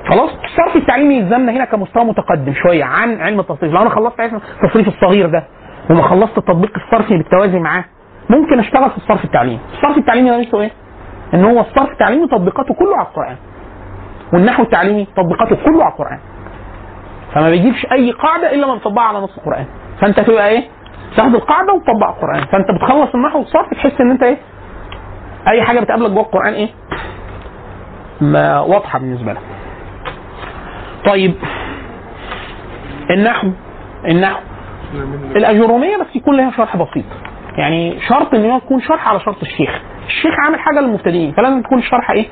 خلاص؟ 0.09 0.29
الصرف 0.43 0.75
التعليمي 0.75 1.15
يلزمنا 1.15 1.51
هنا 1.51 1.65
كمستوى 1.65 2.03
متقدم 2.03 2.53
شوية 2.53 2.83
عن 2.83 3.21
علم 3.21 3.39
التصريف 3.39 3.73
لو 3.73 3.81
أنا 3.81 3.89
خلصت 3.89 4.19
علم 4.19 4.41
التصريف 4.63 4.87
الصغير 4.87 5.29
ده 5.29 5.43
وما 5.89 6.01
خلصت 6.01 6.37
التطبيق 6.37 6.71
الصرفي 6.77 7.17
بالتوازي 7.17 7.59
معاه 7.59 7.85
ممكن 8.29 8.59
أشتغل 8.59 8.89
في 8.89 8.97
الصرف 8.97 9.25
التعليمي. 9.25 9.59
الصرف 9.73 9.97
التعليمي 9.97 10.29
ده 10.29 10.37
ميزته 10.37 10.61
إيه؟ 10.61 10.71
إن 11.33 11.45
هو 11.45 11.59
الصرف 11.59 11.91
التعليمي 11.91 12.27
تطبيقاته 12.27 12.73
كله 12.73 12.97
على 12.97 13.07
القرآن. 13.07 13.35
والنحو 14.33 14.63
التعليمي 14.63 15.05
تطبيقاته 15.05 15.55
كله 15.65 15.83
على 15.83 15.93
القرآن. 15.93 16.19
فما 17.33 17.49
بيجيبش 17.49 17.87
أي 17.91 18.11
قاعدة 18.11 18.53
إلا 18.53 18.67
ما 18.67 18.75
بتطبقها 18.75 19.03
على 19.03 19.19
نص 19.19 19.37
القرآن. 19.37 19.65
فأنت 20.01 20.19
تبقى 20.19 20.49
إيه؟ 20.49 20.63
تاخد 21.17 21.35
القاعدة 21.35 21.73
وتطبق 21.73 22.07
القرآن. 22.07 22.45
فأنت 22.45 22.71
بتخلص 22.71 23.15
النحو 23.15 23.39
والصرف 23.39 23.73
تحس 23.73 24.01
إن 24.01 24.11
أنت 24.11 24.23
إيه؟ 24.23 24.37
أي 25.47 25.63
حاجة 25.63 25.79
بتقابلك 25.79 26.11
جوه 26.11 26.21
القرآن 26.23 26.53
إيه؟ 26.53 26.69
ما 28.21 28.59
واضحة 28.59 28.99
بالنسبة 28.99 29.33
لك. 29.33 29.41
طيب 31.05 31.33
النحو 33.09 33.51
النحو 34.05 34.39
الأجرومية 35.35 35.97
بس 35.97 36.15
يكون 36.15 36.37
لها 36.37 36.51
شرح 36.51 36.77
بسيط. 36.77 37.05
يعني 37.57 37.99
شرط 38.09 38.33
إن 38.33 38.45
هو 38.49 38.57
يكون 38.57 38.81
شرح 38.81 39.07
على 39.07 39.19
شرط 39.19 39.41
الشيخ. 39.41 39.69
الشيخ 40.07 40.31
عامل 40.45 40.59
حاجة 40.59 40.79
للمبتدئين 40.79 41.31
فلازم 41.31 41.61
تكون 41.61 41.77
الشرح 41.79 42.11
إيه؟ 42.11 42.25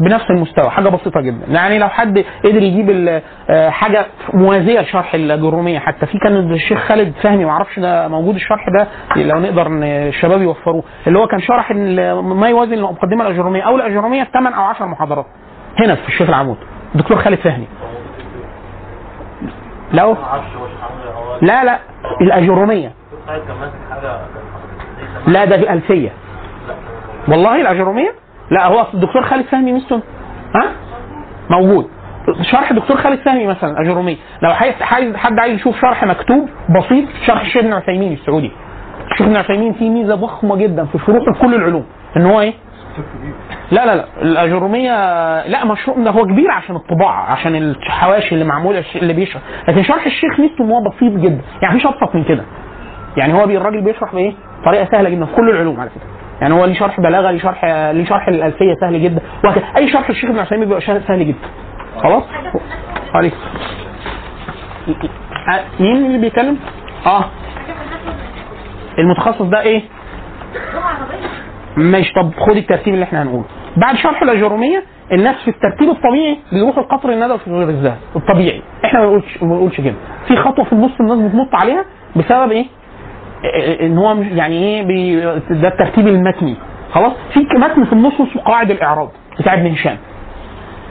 بنفس 0.00 0.30
المستوى 0.30 0.70
حاجة 0.70 0.88
بسيطة 0.88 1.20
جدا. 1.20 1.46
يعني 1.48 1.78
لو 1.78 1.88
حد 1.88 2.24
قدر 2.44 2.62
يجيب 2.62 3.20
آه، 3.50 3.70
حاجة 3.70 4.06
موازية 4.34 4.80
لشرح 4.80 5.14
الاجروميه 5.14 5.78
حتى 5.78 6.06
في 6.06 6.18
كان 6.18 6.36
الشيخ 6.52 6.78
خالد 6.78 7.14
فهمي 7.22 7.44
ما 7.44 7.50
أعرفش 7.50 7.78
ده 7.78 8.08
موجود 8.08 8.34
الشرح 8.34 8.66
ده 8.78 8.86
لو 9.22 9.38
نقدر 9.40 9.66
الشباب 9.82 10.42
يوفروه 10.42 10.84
اللي 11.06 11.18
هو 11.18 11.26
كان 11.26 11.40
شرح 11.40 11.72
ما 12.22 12.48
يوازي 12.48 12.74
المقدمة 12.74 13.26
الاجروميه 13.26 13.62
أو 13.62 13.76
الاجروميه 13.76 14.24
في 14.24 14.30
8 14.30 14.56
أو 14.56 14.62
10 14.62 14.86
محاضرات. 14.86 15.26
هنا 15.84 15.94
في 15.94 16.08
الشيخ 16.08 16.28
العمود. 16.28 16.56
الدكتور 16.94 17.16
خالد 17.18 17.38
فهمي. 17.38 17.66
هو 20.02 20.16
لا 21.42 21.64
لا. 21.64 21.78
الاجروميه 22.20 22.92
لا 25.26 25.44
ده 25.44 25.56
في 25.56 25.72
ألفية. 25.72 26.10
والله 27.28 27.60
الاجروميه 27.60 28.12
لا 28.50 28.66
هو 28.66 28.86
الدكتور 28.94 29.22
خالد 29.22 29.44
فهمي 29.46 29.72
مستون 29.72 30.02
ها؟ 30.54 30.70
موجود. 31.50 31.86
شرح 32.42 32.72
دكتور 32.72 32.96
خالد 32.96 33.18
فهمي 33.20 33.46
مثلا 33.46 33.80
اجروميه 33.80 34.16
لو 34.42 34.50
عايز 34.50 34.74
حد 35.16 35.38
عايز 35.38 35.54
يشوف 35.54 35.80
شرح 35.80 36.04
مكتوب 36.04 36.48
بسيط 36.78 37.08
شرح 37.26 37.40
الشيخ 37.40 37.56
ابن 37.64 37.72
عثيمين 37.72 38.12
السعودي. 38.12 38.50
الشيخ 39.12 39.26
ابن 39.26 39.36
عثيمين 39.36 39.72
فيه 39.72 39.90
ميزة 39.90 40.14
ضخمة 40.14 40.56
جدا 40.56 40.84
في 40.84 40.98
فروع 40.98 41.20
كل 41.40 41.54
العلوم. 41.54 41.84
إن 42.16 42.22
هو 42.26 42.40
إيه؟ 42.40 42.54
لا 43.70 43.86
لا 43.86 43.96
لا. 43.96 44.04
الاجروميه 44.22 44.92
لا 45.46 45.64
مشروع 45.64 45.96
ده 45.98 46.10
هو 46.10 46.22
كبير 46.24 46.50
عشان 46.50 46.76
الطباعة 46.76 47.32
عشان 47.32 47.56
الحواشي 47.56 48.34
اللي 48.34 48.44
معمولة 48.44 48.84
اللي 48.96 49.12
بيشرح. 49.12 49.42
لكن 49.68 49.82
شرح 49.82 50.06
الشيخ 50.06 50.40
ميزته 50.40 50.64
إن 50.64 50.70
هو 50.70 50.80
بسيط 50.90 51.12
جدا. 51.12 51.40
يعني 51.62 51.74
مفيش 51.74 51.86
أبسط 51.86 52.14
من 52.14 52.24
كده. 52.24 52.44
يعني 53.20 53.32
هو 53.34 53.44
الراجل 53.44 53.80
بيشرح 53.84 54.14
بإيه؟ 54.14 54.32
طريقة 54.64 54.88
سهلة 54.92 55.10
جدا 55.10 55.24
في 55.26 55.34
كل 55.34 55.50
العلوم 55.50 55.80
على 55.80 55.90
فكرة 55.90 56.06
يعني 56.40 56.54
هو 56.54 56.64
ليه 56.64 56.74
شرح 56.74 57.00
بلاغة 57.00 57.30
ليه 57.30 57.38
شرح 57.38 57.64
ليه 57.64 58.04
شرح 58.04 58.28
الألفية 58.28 58.74
سهل 58.80 59.02
جدا 59.02 59.20
وهكذا 59.44 59.64
أي 59.76 59.88
شرح 59.92 60.08
الشيخ 60.10 60.30
ابن 60.30 60.38
عثيمين 60.38 60.64
بيبقى 60.68 60.80
سهل 60.80 61.26
جدا 61.26 61.48
خلاص؟ 62.02 62.22
عليك 63.14 63.34
مين 65.80 66.06
اللي 66.06 66.18
بيتكلم؟ 66.18 66.56
آه 67.06 67.24
المتخصص 68.98 69.42
ده 69.42 69.60
إيه؟ 69.60 69.82
ماشي 71.76 72.12
طب 72.14 72.30
خد 72.46 72.56
الترتيب 72.56 72.94
اللي 72.94 73.04
إحنا 73.04 73.22
هنقوله 73.22 73.44
بعد 73.76 73.96
شرح 73.96 74.22
الأجرومية 74.22 74.82
الناس 75.12 75.36
في 75.44 75.48
الترتيب 75.50 75.88
الطبيعي 75.90 76.38
بيروح 76.52 76.78
القطر 76.78 77.12
الندى 77.12 77.38
في 77.38 77.50
غير 77.50 77.68
الذهب 77.68 77.98
الطبيعي 78.16 78.62
إحنا 78.84 79.00
ما 79.00 79.06
بنقولش 79.06 79.42
ما 79.42 79.48
بنقولش 79.48 79.80
كده 79.80 79.94
في 80.28 80.36
خطوة 80.36 80.64
في 80.64 80.72
النص 80.72 80.90
الناس 81.00 81.18
بتنط 81.18 81.54
عليها 81.54 81.84
بسبب 82.16 82.50
إيه؟ 82.52 82.66
إن 83.80 83.98
هو 83.98 84.12
يعني 84.22 84.54
إيه 84.64 84.82
بي 84.82 85.20
ده 85.60 85.68
الترتيب 85.68 86.08
المتني. 86.08 86.56
خلاص؟ 86.92 87.12
في 87.34 87.40
متن 87.40 87.84
في 87.84 87.92
النص 87.92 88.12
اسمه 88.20 88.42
قواعد 88.44 88.70
الإعراب 88.70 89.08
بتاع 89.38 89.54
ابن 89.54 89.66
هشام. 89.66 89.96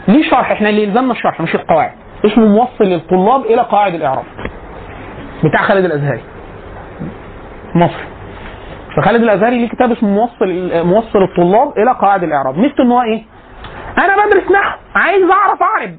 ليه 0.08 0.30
شرح؟ 0.30 0.52
إحنا 0.52 0.70
اللي 0.70 0.84
يلزمنا 0.84 1.12
الشرح 1.12 1.42
مش 1.42 1.56
القواعد. 1.56 1.92
اسمه 2.26 2.46
موصل 2.48 2.84
للطلاب 2.84 3.46
إلى 3.46 3.62
قواعد 3.62 3.94
الإعراب. 3.94 4.24
بتاع 5.44 5.62
خالد 5.62 5.86
الأزهري. 5.86 6.22
مصر 7.76 8.04
فخالد 8.98 9.22
الأزهري 9.24 9.60
ليه 9.60 9.70
كتاب 9.70 9.92
اسمه 9.92 10.10
موصل 10.10 10.72
موصل 10.88 11.24
الطلاب 11.24 11.78
إلى 11.78 11.92
قواعد 12.02 12.24
الإعراب. 12.24 12.58
ميزته 12.58 12.84
إن 12.84 12.92
هو 12.92 13.02
إيه؟ 13.02 13.24
أنا 13.98 14.26
بدرس 14.26 14.52
نحو 14.52 14.78
عايز 14.96 15.24
أعرف 15.32 15.62
أعرب. 15.62 15.96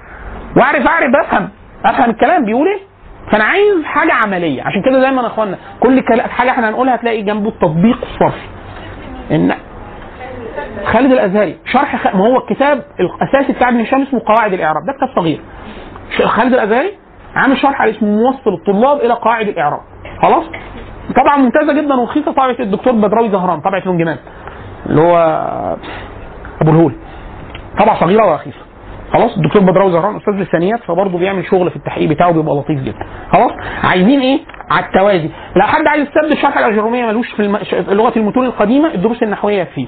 وأعرف 0.56 0.86
أعرب 0.86 1.16
أفهم. 1.16 1.48
أفهم 1.84 2.10
الكلام. 2.10 2.44
بيقول 2.44 2.66
إيه؟ 2.68 2.87
فأنا 3.32 3.44
عايز 3.44 3.84
حاجة 3.84 4.12
عملية. 4.12 4.62
عشان 4.62 4.82
كده 4.82 5.00
دايما 5.00 5.22
يا 5.22 5.26
أخوانا 5.26 5.58
كل 5.80 6.02
حاجة 6.30 6.50
إحنا 6.50 6.68
هنقولها 6.68 6.94
هتلاقي 6.94 7.22
جنبه 7.22 7.48
التطبيق 7.48 7.98
الصرفي 8.02 8.46
إن 9.30 9.54
خالد 10.84 11.12
الأزهري 11.12 11.56
شرح 11.64 11.96
خ... 11.96 12.14
ما 12.16 12.26
هو 12.26 12.36
الكتاب 12.38 12.82
الأساسي 13.00 13.52
بتاع 13.52 13.68
ابن 13.68 13.80
هشام 13.80 14.02
اسمه 14.02 14.20
قواعد 14.26 14.52
الإعراب. 14.52 14.86
ده 14.86 14.92
كتاب 14.92 15.08
صغير. 15.16 15.40
خالد 16.24 16.52
الأزهري 16.54 16.92
عامل 17.34 17.56
شرح 17.58 17.80
على 17.82 17.90
اسمه 17.90 18.08
موصل 18.08 18.54
الطلاب 18.54 18.98
إلى 18.98 19.12
قواعد 19.14 19.48
الإعراب. 19.48 19.80
خلاص؟ 20.22 20.44
طبعا 21.16 21.36
ممتازة 21.36 21.72
جدا 21.82 21.94
ورخيصه 21.94 22.32
طبعه 22.32 22.56
الدكتور 22.60 22.92
بدراوي 22.92 23.30
زهران 23.30 23.60
طبعه 23.60 23.82
لونجمان 23.86 24.16
اللي 24.86 25.00
هو 25.00 25.16
أبو 26.60 26.70
الهول. 26.70 26.94
طبعه 27.80 28.00
صغيرة 28.00 28.30
ورخيصه 28.30 28.67
خلاص؟ 29.12 29.36
الدكتور 29.36 29.62
بدراوي 29.62 29.92
زهران 29.92 30.16
أستاذ 30.16 30.34
لسانيات 30.34 30.80
فبرضه 30.82 31.18
بيعمل 31.18 31.44
شغل 31.44 31.70
في 31.70 31.76
التحقيق 31.76 32.08
بتاعه 32.08 32.32
بيبقى 32.32 32.54
لطيف 32.54 32.80
جدا. 32.80 33.06
خلاص؟ 33.32 33.52
عايزين 33.84 34.20
إيه؟ 34.20 34.40
على 34.70 34.86
التوازي. 34.86 35.30
لو 35.56 35.62
حد 35.62 35.86
عايز 35.86 36.06
يستبدل 36.08 36.42
شرح 36.42 36.58
الاجروميه 36.58 37.06
ملوش 37.06 37.32
في 37.32 37.42
لغة 37.88 38.12
المتون 38.16 38.46
القديمة 38.46 38.94
الدروس 38.94 39.22
النحوية 39.22 39.64
فيه 39.64 39.86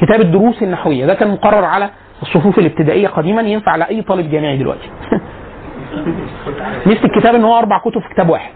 كتاب 0.00 0.20
الدروس 0.20 0.62
النحوية. 0.62 1.06
ده 1.06 1.14
كان 1.14 1.30
مقرر 1.30 1.64
على 1.64 1.90
الصفوف 2.22 2.58
الابتدائية 2.58 3.08
قديما 3.08 3.42
ينفع 3.42 3.76
لأي 3.76 4.02
طالب 4.02 4.30
جامعي 4.30 4.58
دلوقتي. 4.58 4.90
ميزه 6.86 7.04
الكتاب 7.04 7.34
إن 7.34 7.44
هو 7.44 7.58
أربع 7.58 7.78
كتب 7.78 8.00
في 8.00 8.14
كتاب 8.14 8.28
واحد. 8.28 8.52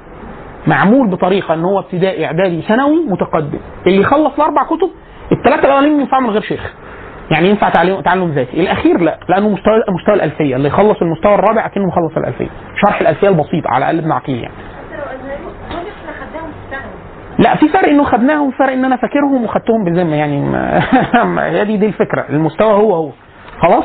معمول 0.67 1.11
بطريقة 1.11 1.55
إن 1.55 1.65
هو 1.65 1.79
ابتدائي 1.79 2.27
إعدادي 2.27 2.63
ثانوي 2.63 2.97
متقدم. 3.07 3.59
اللي 3.87 4.01
يخلص 4.01 4.35
الأربع 4.35 4.65
كتب 4.65 4.91
الثلاثه 5.33 5.65
الأولانيين 5.67 6.01
ينفعوا 6.01 6.23
من 6.23 6.31
غير 6.31 6.43
شيخ. 6.43 6.75
يعني 7.31 7.49
ينفع 7.49 7.69
تعلم 8.05 8.31
ذاتي. 8.31 8.61
الأخير 8.61 9.01
لا 9.01 9.19
لأنه 9.29 9.49
مستوى 9.49 9.75
مستوى 10.01 10.15
الألفية. 10.15 10.57
اللي 10.57 10.69
يخلص 10.69 11.03
المستوى 11.03 11.35
الرابع 11.35 11.67
أكنه 11.67 11.87
مخلص 11.87 12.17
الألفية. 12.17 12.49
شرح 12.87 13.01
الألفية 13.01 13.29
البسيط 13.29 13.67
على 13.67 13.91
الأقل 13.91 14.13
عقيل 14.13 14.37
يعني 14.43 14.55
لا 17.39 17.57
في 17.57 17.69
فرق 17.69 17.89
إنه 17.89 18.05
خدناهم 18.05 18.51
فرق 18.51 18.73
إن 18.73 18.85
أنا 18.85 18.97
فاكرهم 18.97 19.45
وخدتهم 19.45 19.85
بالذمة. 19.85 20.17
يعني 20.17 20.57
هي 21.59 21.65
دي 21.65 21.77
دي 21.77 21.87
الفكرة. 21.87 22.25
المستوى 22.31 22.73
هو 22.73 22.95
هو. 22.95 23.11
خلاص؟ 23.63 23.85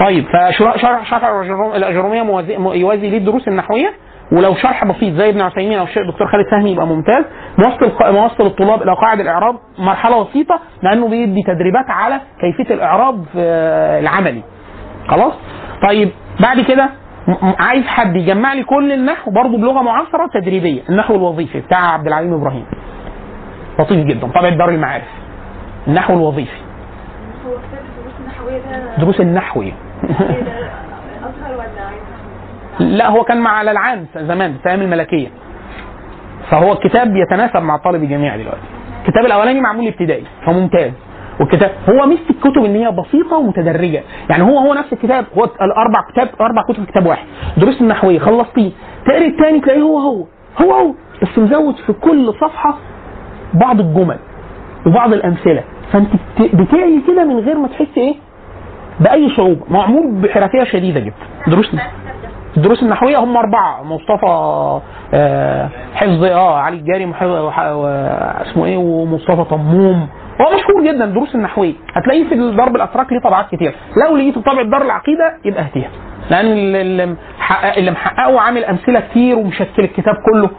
طيب 0.00 0.24
فشرح 0.24 0.76
شرح 1.12 1.14
الأجرومية 1.74 2.22
يوازي 2.74 3.10
ليه 3.10 3.18
الدروس 3.18 3.48
النحوية. 3.48 3.92
ولو 4.32 4.54
شرح 4.54 4.84
بسيط 4.84 5.14
زي 5.14 5.28
ابن 5.28 5.40
عثيمين 5.40 5.78
أو 5.78 5.84
الشيخ 5.84 5.98
الدكتور 5.98 6.26
خالد 6.28 6.46
فهمي 6.50 6.70
يبقى 6.72 6.86
ممتاز. 6.86 7.24
موصل 7.58 8.12
موصل 8.14 8.46
الطلاب 8.46 8.82
إلى 8.82 8.92
قواعد 8.92 9.20
الإعراب 9.20 9.56
مرحلة 9.78 10.24
بسيطة 10.24 10.60
لأنه 10.82 11.08
بيدي 11.08 11.42
تدريبات 11.42 11.90
على 11.90 12.20
كيفية 12.40 12.74
الإعراب 12.74 13.24
آه، 13.36 14.00
العملي. 14.00 14.42
خلاص؟ 15.08 15.32
طيب 15.88 16.10
بعد 16.40 16.60
كده 16.60 16.90
عايز 17.58 17.86
حد 17.86 18.16
يجمع 18.16 18.52
لي 18.52 18.64
كل 18.64 18.92
النحو 18.92 19.30
برضه 19.30 19.58
بلغة 19.58 19.82
معاصرة 19.82 20.28
تدريبية 20.34 20.82
النحو 20.90 21.14
الوظيفي 21.14 21.60
بتاع 21.60 21.78
عبد 21.92 22.06
العليم 22.06 22.34
إبراهيم. 22.34 22.64
لطيف 23.78 24.06
جدا 24.06 24.26
طبعا 24.26 24.50
دار 24.50 24.68
المعارف. 24.68 25.08
النحو 25.88 26.14
الوظيفي. 26.14 26.60
الدروس 27.46 27.60
النحوية 28.20 28.58
ده 28.58 28.96
دروس 28.98 29.20
النحوي 29.20 29.64
إيه 29.64 29.72
ده 30.42 30.52
ازهر 31.28 31.52
ولا 31.52 31.62
عايز 31.86 32.02
لا 32.80 33.08
هو 33.08 33.24
كان 33.24 33.40
مع 33.40 33.62
الالعان 33.62 34.06
زمان 34.16 34.54
في 34.62 34.68
أيام 34.68 34.80
الملكية. 34.82 35.28
فهو 36.50 36.72
الكتاب 36.72 37.16
يتناسب 37.16 37.62
مع 37.62 37.74
الطالب 37.74 38.02
الجامعي 38.02 38.38
دلوقتي. 38.38 38.60
الكتاب 39.06 39.26
الأولاني 39.26 39.60
معمول 39.60 39.86
ابتدائي 39.86 40.24
فممتاز. 40.46 40.92
والكتاب 41.40 41.70
هو 41.88 42.06
ميزة 42.06 42.30
الكتب 42.30 42.64
إن 42.64 42.74
هي 42.76 42.90
بسيطة 42.90 43.36
ومتدرجة. 43.36 44.02
يعني 44.30 44.42
هو 44.42 44.58
هو 44.58 44.74
نفس 44.74 44.92
الكتاب 44.92 45.26
هو 45.38 45.44
الأربع 45.44 46.00
كتاب 46.12 46.28
أربع 46.40 46.62
كتب 46.62 46.84
في 46.84 46.92
كتاب 46.92 47.06
واحد. 47.06 47.26
دروس 47.56 47.80
النحوية 47.80 48.18
خلصتيه. 48.18 48.70
تقري 49.06 49.26
الثاني 49.26 49.60
تلاقيه 49.60 49.80
هو 49.82 49.98
هو 49.98 50.24
هو 50.62 50.72
هو. 50.72 50.94
بس 51.22 51.38
مزود 51.38 51.76
في 51.86 51.92
كل 51.92 52.32
صفحة 52.40 52.74
بعض 53.54 53.80
الجمل 53.80 54.18
وبعض 54.86 55.12
الأمثلة. 55.12 55.64
فأنت 55.92 56.08
بت- 56.40 56.54
بتعي 56.54 57.02
كده 57.08 57.24
من 57.24 57.38
غير 57.38 57.58
ما 57.58 57.68
تحس 57.68 57.98
إيه؟ 57.98 58.14
بأي 59.00 59.28
صعوبه 59.36 59.60
معمول 59.70 60.10
بحرفية 60.14 60.64
شديدة 60.64 61.00
جدا. 61.00 61.14
دروس 61.46 61.76
الدروس 62.58 62.82
النحوية 62.82 63.16
هم 63.18 63.36
أربعة 63.36 63.82
مصطفى 63.82 64.26
آه، 65.14 65.68
حفظ 65.94 66.24
آه 66.24 66.58
علي 66.58 66.76
الجاري 66.76 67.04
وح- 67.04 67.62
و- 67.72 67.86
اسمه 68.42 68.64
إيه 68.66 68.76
ومصطفى 68.76 69.44
طموم. 69.44 70.08
هو 70.40 70.46
مشهور 70.56 70.84
جدا 70.84 71.04
الدروس 71.04 71.34
النحوية. 71.34 71.74
هتلاقيه 71.96 72.24
في 72.28 72.34
الضرب 72.34 72.76
الأتراك 72.76 73.12
ليه 73.12 73.20
طبعات 73.20 73.46
كتير. 73.52 73.74
لو 74.06 74.16
لقيته 74.16 74.40
طبع 74.40 74.62
دار 74.62 74.82
العقيدة 74.82 75.34
يبقى 75.44 75.62
اهتيها. 75.62 75.88
لأن 76.30 76.46
اللي- 76.76 77.16
محقق 77.38 77.76
اللي 77.76 77.90
محققه 77.90 78.40
عامل 78.40 78.64
أمثلة 78.64 79.00
كتير 79.00 79.38
ومشكل 79.38 79.82
الكتاب 79.84 80.14
كله. 80.32 80.50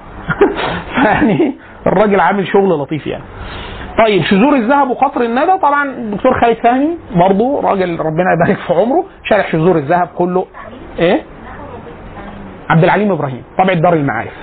يعني 1.06 1.54
الراجل 1.88 2.20
عامل 2.20 2.48
شغل 2.48 2.70
لطيف 2.70 3.08
يعني. 3.08 3.24
طيب 4.06 4.24
شذور 4.24 4.56
الذهب 4.56 4.90
وقطر 4.90 5.22
الندى. 5.22 5.58
طبعا 5.62 5.90
الدكتور 5.90 6.42
خالد 6.42 6.58
فهمي 6.58 6.98
برضه 7.16 7.62
راجل 7.62 8.00
ربنا 8.00 8.34
يبارك 8.34 8.58
في 8.68 8.74
عمره 8.74 9.04
شارح 9.30 9.52
شذور 9.52 9.78
الذهب 9.78 10.08
كله. 10.18 10.46
إيه؟ 11.00 11.22
عبد 12.70 12.84
العليم 12.84 13.12
إبراهيم 13.12 13.44
طبع 13.58 13.74
دار 13.74 13.94
المعارف. 13.94 14.34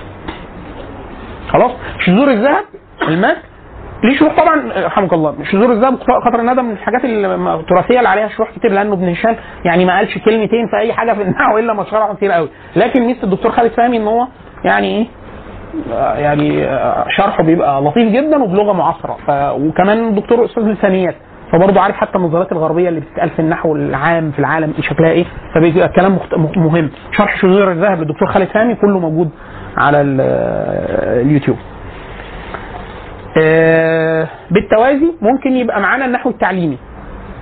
خلاص؟ 1.49 1.71
شذور 2.07 2.31
الذهب 2.31 2.65
المات 3.09 3.37
ليه 4.05 4.19
شروح 4.19 4.37
طبعا 4.37 4.73
رحمك 4.87 5.13
الله 5.13 5.35
شذور 5.51 5.73
الذهب 5.73 5.95
وقطر 5.95 6.41
الندى 6.41 6.63
من 6.63 6.71
الحاجات 6.73 7.05
التراثيه 7.05 7.99
اللي 7.99 8.09
عليها 8.09 8.29
شروح 8.29 8.51
كتير 8.51 8.73
لأنه 8.73 8.93
ابن 8.93 9.09
هشام 9.09 9.37
يعني 9.65 9.85
ما 9.85 9.97
قالش 9.97 10.19
كلمتين 10.19 10.67
في 10.67 10.77
أي 10.81 10.93
حاجة 10.93 11.13
في 11.13 11.23
النحو 11.23 11.59
إلا 11.59 11.73
ما 11.73 11.85
شرحه 11.85 12.15
كتير 12.15 12.33
قوي. 12.33 12.49
لكن 12.77 13.03
ميزه 13.07 13.23
الدكتور 13.23 13.53
خالد 13.53 13.71
فهمي 13.73 13.97
إن 13.97 14.07
هو 14.07 14.27
يعني 14.65 14.87
إيه؟ 14.99 15.07
يعني 16.23 16.65
آه، 16.65 17.07
شرحه 17.17 17.43
بيبقى 17.43 17.83
لطيف 17.83 18.09
جدا 18.13 18.43
وبلغة 18.43 18.73
معاصرة. 18.73 19.17
ف... 19.27 19.31
وكمان 19.61 20.15
دكتور 20.15 20.45
أستاذ 20.45 20.63
لسانيات 20.63 21.15
فبرضه 21.53 21.81
عارف 21.81 21.97
حتى 21.97 22.19
النظريات 22.19 22.53
الغربية 22.53 22.89
اللي 22.89 23.01
بتتقال 23.01 23.31
في 23.31 23.39
النحو 23.39 23.77
العام 23.77 24.31
في 24.31 24.39
العالم 24.39 24.75
شكلها 24.81 25.11
إيه 25.11 25.25
فبيبقى 25.55 25.87
الكلام 25.87 26.19
مهم. 26.57 26.91
شرح 27.13 27.37
شذور 27.41 27.73
الذهب 27.73 27.99
للدكتور 28.01 28.29
خالد 28.29 28.49
فهمي 28.49 28.75
كله 28.75 28.99
موجود 28.99 29.31
على 29.77 30.01
ال- 30.01 30.21
اليوتيوب. 31.27 31.57
آه، 33.43 34.29
بالتوازي 34.51 35.13
ممكن 35.23 35.53
يبقى 35.53 35.81
معانا 35.81 36.05
النحو 36.07 36.31
التعليمي. 36.31 36.79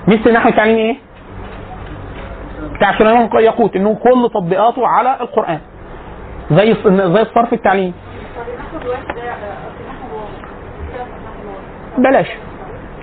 مثل 0.08 0.22
النحو 0.26 0.48
التعليمي 0.48 0.80
إيه؟ 0.80 0.96
بتاع 2.76 2.98
سليمان 2.98 3.28
ياقوت 3.40 3.76
إنه 3.76 3.94
كل 3.94 4.30
تطبيقاته 4.34 4.86
على 4.88 5.16
القرآن. 5.20 5.58
زي 6.50 6.74
زي 6.86 7.22
الصرف 7.22 7.52
التعليمي. 7.52 7.92
بلاش. 11.98 12.26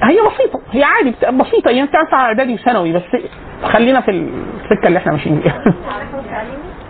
هي 0.03 0.17
بسيطة 0.17 0.59
هي 0.71 0.83
عادي 0.83 1.15
بسيطة 1.37 1.69
هي 1.71 1.87
تنفع 1.87 2.21
إعدادي 2.21 2.53
وثانوي 2.53 2.93
بس 2.93 3.01
خلينا 3.63 4.01
في 4.01 4.11
السكة 4.11 4.87
اللي 4.87 4.99
إحنا 4.99 5.11
ماشيين 5.11 5.41
فيها 5.41 5.63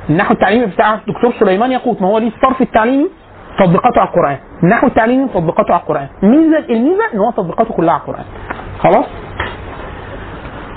النحو 0.09 0.33
التعليمي 0.33 0.65
بتاع 0.65 0.93
الدكتور 0.93 1.33
سليمان 1.39 1.71
ياقوت 1.71 2.01
ما 2.01 2.07
هو 2.07 2.17
ليه 2.17 2.27
الصرف 2.27 2.61
التعليمي 2.61 3.09
تطبيقاته 3.59 3.99
على 3.99 4.09
القرآن. 4.09 4.37
النحو 4.63 4.87
التعليمي 4.87 5.27
تطبيقاته 5.27 5.73
على 5.73 5.81
القرآن. 5.81 6.07
الميزة 6.23 6.57
الميزة 6.57 7.03
إن 7.13 7.19
هو 7.19 7.31
تطبيقاته 7.31 7.73
كلها 7.73 7.93
على 7.93 8.01
القرآن. 8.01 8.23
خلاص؟ 8.79 9.05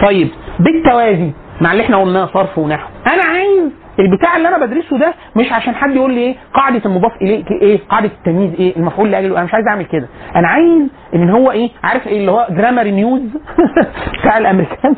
طيب 0.07 0.29
بالتوازي 0.61 1.31
مع 1.61 1.73
اللي 1.73 1.83
إحنا 1.83 1.97
قلناه 1.97 2.27
صرف 2.27 2.59
ونحو. 2.59 2.89
أنا 3.07 3.23
عايز 3.25 3.71
البتاع 3.99 4.37
اللي 4.37 4.49
أنا 4.49 4.67
بدرسه 4.67 4.99
ده 4.99 5.15
مش 5.37 5.53
عشان 5.53 5.75
حد 5.75 5.97
يقول 5.97 6.15
لي 6.15 6.21
إيه 6.21 6.35
قاعدة 6.55 6.83
المضاف 6.87 7.13
إليه 7.23 7.45
إيه 7.63 7.79
قاعدة 7.89 8.07
التمييز 8.07 8.55
إيه 8.55 8.77
المفعول 8.77 9.11
لاجله 9.11 9.37
أنا 9.37 9.45
مش 9.45 9.55
عايز 9.55 9.67
أعمل 9.69 9.85
كده. 9.87 10.09
أنا 10.37 10.49
عايز 10.49 10.89
إن 11.15 11.31
هو 11.31 11.51
إيه 11.51 11.71
عارف 11.85 12.07
إيه 12.07 12.19
اللي 12.19 12.31
هو 12.33 12.47
جرامر 12.51 12.83
نيوز 12.85 13.21
بتاع 14.21 14.39
الأمريكان؟ 14.39 14.97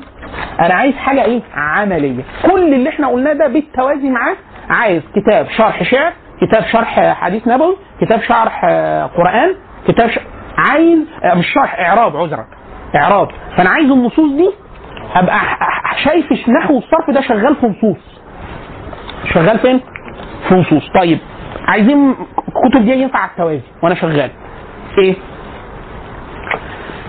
أنا 0.60 0.74
عايز 0.74 0.94
حاجة 0.97 1.24
إيه 1.24 1.40
عملية. 1.56 2.23
كل 2.51 2.74
اللي 2.74 2.89
إحنا 2.89 3.06
قلناه 3.09 3.32
ده 3.32 3.47
بالتوازي 3.48 4.10
معاه 4.10 4.36
عايز 4.70 5.02
كتاب 5.14 5.47
شرح 5.48 5.82
شعر 5.82 6.12
كتاب 6.40 6.62
شرح 6.73 7.12
حديث 7.20 7.48
نبوي 7.48 7.77
كتاب 8.01 8.20
شرح 8.20 8.64
قرآن 9.16 9.55
كتاب 9.89 10.10
ش... 10.10 10.18
عايز 10.59 10.98
آه، 11.24 11.35
مش 11.35 11.47
شرح 11.55 11.81
إعراب 11.81 12.16
عذرا. 12.16 12.44
إعراب. 12.97 13.28
فأنا 13.56 13.70
عايز 13.70 13.90
النصوص 13.90 14.31
دي 14.32 14.51
أبقى 15.14 15.39
شايف 16.05 16.48
النحو 16.48 16.74
والصرف 16.74 17.10
ده 17.10 17.20
شغال 17.20 17.56
في 17.56 17.66
نصوص. 17.66 18.15
شغال 19.24 19.59
فين؟ 19.59 19.80
في 20.48 20.55
نصوص. 20.55 20.90
طيب 21.01 21.18
عايزين 21.68 22.10
الكتب 22.48 22.84
دي 22.84 22.93
ينفع 22.93 23.18
على 23.18 23.30
التوازي 23.30 23.62
وأنا 23.82 23.94
شغال. 23.94 24.30
إيه؟ 24.98 25.14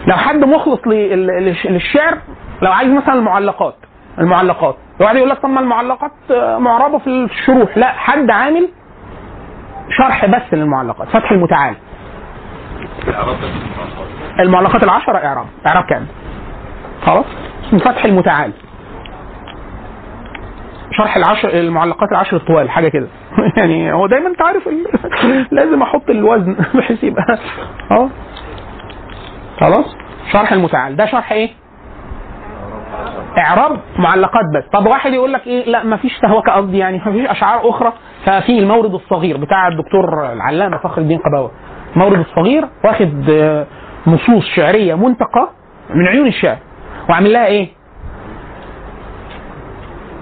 لو 0.08 0.16
حد 0.16 0.36
مخلص 0.46 0.80
لل- 0.88 1.56
للش- 1.56 1.66
للشعر 1.68 2.18
لو 2.62 2.72
عايز 2.72 2.92
مثلا 2.92 3.14
المعلقات 3.14 3.76
المعلقات. 4.20 4.76
واحد 5.00 5.16
يقول 5.16 5.30
لك 5.30 5.38
طب 5.38 5.50
ما 5.50 5.60
المعلقات 5.60 6.12
آه، 6.32 6.58
معربة 6.58 6.98
في 6.98 7.08
الشروح. 7.08 7.78
لا 7.78 7.88
حد 7.88 8.30
عامل 8.32 8.70
شرح 9.98 10.26
بس 10.26 10.54
للمعلقات 10.54 11.08
فتح 11.10 11.32
المتعال. 11.32 11.76
المعلقات 14.40 14.84
العشرة 14.84 15.18
إعراب. 15.18 15.46
إعراب 15.68 15.84
كامل 15.86 16.06
خلاص 17.06 17.26
اسمه 17.68 17.80
فتح 17.80 18.06
المتعال. 18.06 18.52
شرح 20.98 21.18
العشر 21.18 21.50
المعلقات 21.50 22.12
العشر 22.12 22.38
الطوال 22.38 22.70
حاجة 22.70 22.88
كده. 22.88 23.08
يعني 23.58 23.94
هو 23.94 24.08
دايما 24.08 24.28
أنت 24.28 24.42
عارف. 24.42 24.70
لازم 25.52 25.82
أحط 25.82 26.10
الوزن 26.10 26.56
بحيث 26.76 27.04
يبقى 27.04 27.24
آه 27.92 28.10
خلاص؟ 29.60 29.96
شرح 30.32 30.52
المتعال. 30.52 30.96
ده 30.96 31.06
شرح 31.06 31.32
إيه؟ 31.32 31.50
إعراب 33.38 33.80
معلقات 34.00 34.46
بس. 34.56 34.64
طب 34.74 34.86
واحد 34.86 35.14
يقول 35.14 35.34
لك 35.34 35.48
إيه؟ 35.48 35.66
لا 35.66 35.84
ما 35.84 35.98
فيش 35.98 36.20
تهوكة 36.20 36.52
قصدي 36.52 36.78
يعني 36.78 37.02
ما 37.06 37.12
فيش 37.12 37.30
أشعار 37.30 37.70
أخرى. 37.70 37.94
ففي 38.26 38.60
المورد 38.60 38.94
الصغير 38.94 39.38
بتاع 39.38 39.68
الدكتور 39.68 40.32
العلامة 40.34 40.78
فخر 40.78 41.02
الدين 41.02 41.18
قباوة. 41.20 41.52
المورد 41.96 42.20
الصغير 42.20 42.68
واخد 42.86 43.30
آه، 43.30 43.66
نصوص 44.08 44.46
شعرية 44.56 44.96
منتقى 44.96 45.50
من 45.90 46.08
عيون 46.08 46.28
الشعر 46.28 46.58
وعامل 47.10 47.34
لها 47.34 47.46
إيه؟ 47.46 47.68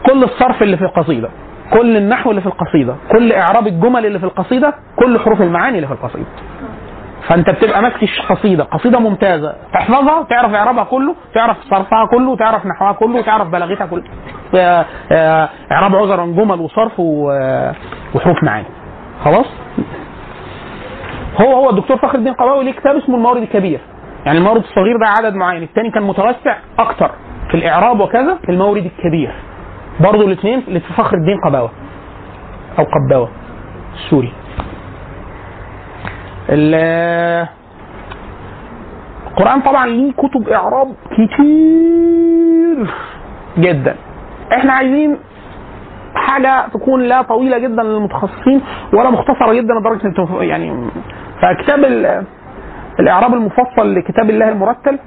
كل 0.05 0.23
الصرف 0.23 0.63
اللي 0.63 0.77
في 0.77 0.83
القصيدة 0.85 1.29
كل 1.73 1.97
النحو 1.97 2.29
اللي 2.29 2.41
في 2.41 2.47
القصيدة 2.47 2.95
كل 3.11 3.33
إعراب 3.33 3.67
الجمل 3.67 4.05
اللي 4.05 4.19
في 4.19 4.25
القصيدة 4.25 4.73
كل 4.95 5.19
حروف 5.19 5.41
المعاني 5.41 5.75
اللي 5.75 5.87
في 5.87 5.93
القصيدة. 5.93 6.25
فأنت 7.27 7.49
بتبقى 7.49 7.81
ماسك 7.81 8.09
قصيده 8.29 8.63
قصيدة 8.63 8.99
ممتازة. 8.99 9.55
تحفظها 9.73 10.23
تعرف 10.23 10.53
إعرابها 10.53 10.83
كله 10.83 11.15
تعرف 11.33 11.57
صرفها 11.69 12.05
كله 12.11 12.35
تعرف 12.35 12.65
نحوها 12.65 12.91
كله 12.91 13.21
تعرف 13.21 13.47
بلاغتها 13.47 13.85
كله. 13.85 14.03
آه، 14.55 14.85
آه، 15.11 15.49
إعراب 15.71 15.95
عذرا 15.95 16.25
جمل 16.25 16.59
وصرف 16.59 17.01
آه، 17.31 17.75
وحروف 18.15 18.43
معاني. 18.43 18.67
خلاص؟ 19.25 19.45
هو 21.41 21.53
هو 21.53 21.69
الدكتور 21.69 21.97
فخر 21.97 22.15
الدين 22.17 22.33
قباوي 22.33 22.63
ليه 22.63 22.71
كتاب 22.71 22.95
اسمه 22.95 23.15
المورد 23.15 23.41
الكبير. 23.41 23.79
يعني 24.25 24.37
المورد 24.37 24.61
الصغير 24.63 24.97
ده 24.97 25.07
عدد 25.07 25.33
معين 25.35 25.63
الثاني 25.63 25.91
كان 25.91 26.03
متوسع 26.03 26.57
أكتر 26.79 27.11
في 27.51 27.57
الإعراب 27.57 27.99
وكذا 27.99 28.37
المورد 28.49 28.85
الكبير. 28.85 29.35
برضه 29.99 30.25
الاثنين 30.25 30.63
لفخر 30.67 31.17
الدين 31.17 31.37
قباوة. 31.45 31.71
أو 32.79 32.83
قباوة. 32.83 33.29
السوري 33.93 34.31
ال- 36.49 37.47
القرآن 39.27 39.61
طبعا 39.61 39.87
ليه 39.87 40.11
كتب 40.13 40.49
إعراب 40.49 40.87
كتير 41.11 42.93
جدا. 43.57 43.95
إحنا 44.53 44.73
عايزين 44.73 45.17
حاجة 46.15 46.67
تكون 46.73 47.01
لا 47.01 47.21
طويلة 47.21 47.57
جدا 47.57 47.83
للمتخصصين 47.83 48.61
ولا 48.93 49.09
مختصرة 49.09 49.53
جدا 49.53 49.73
لدرجة 49.73 50.05
انت 50.07 50.17
يعني 50.41 50.87
فكتاب 51.41 51.79
ال- 51.83 52.23
الإعراب 52.99 53.33
المفصل 53.33 53.95
لكتاب 53.95 54.29
الله 54.29 54.49
المرتل 54.49 54.99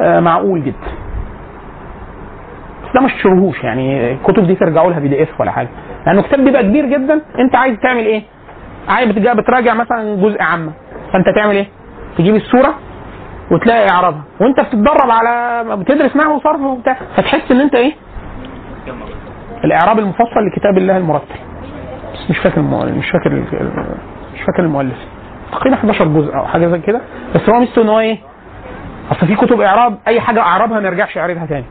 آه، 0.00 0.20
معقول 0.20 0.64
جدا. 0.64 1.01
ده 2.94 3.00
مش 3.00 3.12
تشرهوش 3.14 3.64
يعني 3.64 4.12
الكتب 4.12 4.46
دي 4.46 4.54
ترجعوا 4.54 4.90
لها 4.90 4.98
بي 4.98 5.08
دي 5.08 5.22
اف 5.22 5.40
ولا 5.40 5.50
حاجة 5.50 5.68
لأنه 6.06 6.22
كتاب 6.22 6.44
بيبقى 6.44 6.62
كبير 6.62 6.86
جدا 6.86 7.20
أنت 7.38 7.56
عايز 7.56 7.76
تعمل 7.82 8.06
إيه؟ 8.06 8.22
عايز 8.88 9.10
بتراجع 9.12 9.74
مثلا 9.74 10.14
جزء 10.16 10.42
عامة 10.42 10.72
فأنت 11.12 11.26
تعمل 11.36 11.56
إيه؟ 11.56 11.66
تجيب 12.18 12.34
السوره 12.34 12.74
وتلاقي 13.50 13.90
إعرابها 13.90 14.22
وأنت 14.40 14.60
بتتدرب 14.60 15.10
على 15.10 15.64
بتدرس 15.76 16.16
نحو 16.16 16.36
وصرف 16.36 16.60
وبتاع 16.60 16.96
فتحس 17.16 17.50
إن 17.50 17.60
أنت 17.60 17.74
إيه؟ 17.74 17.92
الإعراب 19.64 19.98
المفصل 19.98 20.46
لكتاب 20.52 20.78
الله 20.78 20.96
المرتل 20.96 21.34
بس 22.14 22.30
مش 22.30 22.38
فاكر 22.38 22.60
المؤلف 22.60 22.96
مش 22.96 23.10
فاكر 23.10 23.30
مش 24.34 24.40
فاكر 24.46 24.62
المؤلف 24.62 24.96
تقريبا 25.52 25.76
11 25.76 26.04
جزء 26.08 26.34
أو 26.36 26.46
حاجة 26.46 26.66
زي 26.68 26.78
كده 26.78 27.00
بس 27.34 27.48
هو 27.48 27.58
ميزته 27.60 27.82
إن 27.82 27.88
هو 27.88 28.00
إيه؟ 28.00 28.18
أصل 29.12 29.26
في 29.26 29.34
كتب 29.34 29.60
إعراب 29.60 29.98
أي 30.08 30.20
حاجة 30.20 30.40
اعربها 30.40 30.80
ما 30.80 30.88
يرجعش 30.88 31.16
يعربها 31.16 31.46
تاني 31.46 31.64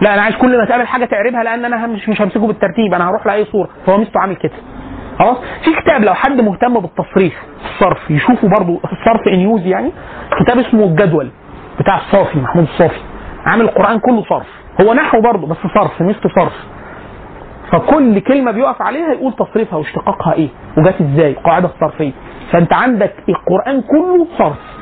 لا 0.00 0.14
أنا 0.14 0.22
عايز 0.22 0.36
كل 0.36 0.58
ما 0.58 0.64
تقابل 0.64 0.86
حاجة 0.86 1.04
تعربها 1.04 1.42
لأن 1.44 1.64
أنا 1.64 1.86
مش 1.86 2.08
مش 2.08 2.22
همسكه 2.22 2.46
بالترتيب 2.46 2.94
أنا 2.94 3.08
هروح 3.10 3.26
لأي 3.26 3.44
صورة. 3.44 3.68
فهو 3.86 3.98
ميزته 3.98 4.20
عامل 4.20 4.36
كده. 4.36 4.52
خلاص؟ 5.18 5.36
في 5.64 5.70
كتاب 5.82 6.04
لو 6.04 6.14
حد 6.14 6.40
مهتم 6.40 6.74
بالتصريف 6.80 7.32
الصرف 7.64 8.10
يشوفه 8.10 8.48
برضو 8.48 8.80
الصرف 8.92 9.28
ان 9.32 9.40
يوز 9.40 9.66
يعني 9.66 9.92
كتاب 10.40 10.58
اسمه 10.58 10.84
الجدول 10.84 11.30
بتاع 11.80 11.96
الصافي 11.96 12.38
محمود 12.38 12.64
الصافي. 12.64 13.00
عامل 13.46 13.64
القرآن 13.64 13.98
كله 13.98 14.24
صرف. 14.24 14.46
هو 14.80 14.94
نحو 14.94 15.20
برضه 15.20 15.46
بس 15.46 15.56
صرف 15.74 16.02
ميزته 16.02 16.28
صرف. 16.28 16.66
فكل 17.72 18.18
كلمة 18.20 18.50
بيقف 18.50 18.82
عليها 18.82 19.12
يقول 19.12 19.32
تصريفها 19.32 19.78
واشتقاقها 19.78 20.32
إيه 20.32 20.48
وجات 20.78 21.00
إزاي 21.00 21.30
القاعده 21.30 21.68
الصرفية. 21.74 22.12
فأنت 22.52 22.72
عندك 22.72 23.14
القرآن 23.28 23.80
كله 23.82 24.26
صرف. 24.38 24.77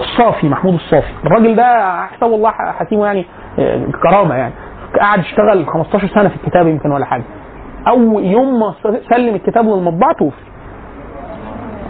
الصافي 0.00 0.48
محمود 0.48 0.74
الصافي. 0.74 1.12
الراجل 1.26 1.56
ده 1.56 1.96
حسب 2.06 2.24
الله 2.26 2.50
حكيمه 2.50 3.06
يعني 3.06 3.26
آه، 3.58 3.86
كرامة 4.02 4.34
يعني. 4.34 4.54
قعد 5.00 5.18
يشتغل 5.18 5.66
15 5.66 6.06
سنة 6.08 6.28
في 6.28 6.36
الكتاب 6.36 6.66
يمكن 6.66 6.90
ولا 6.90 7.04
حاجة. 7.06 7.24
اول 7.88 8.24
يوم 8.24 8.60
ما 8.60 8.74
سلم 9.10 9.34
الكتاب 9.34 9.64
للمطبعه 9.64 10.12
توفي. 10.12 10.36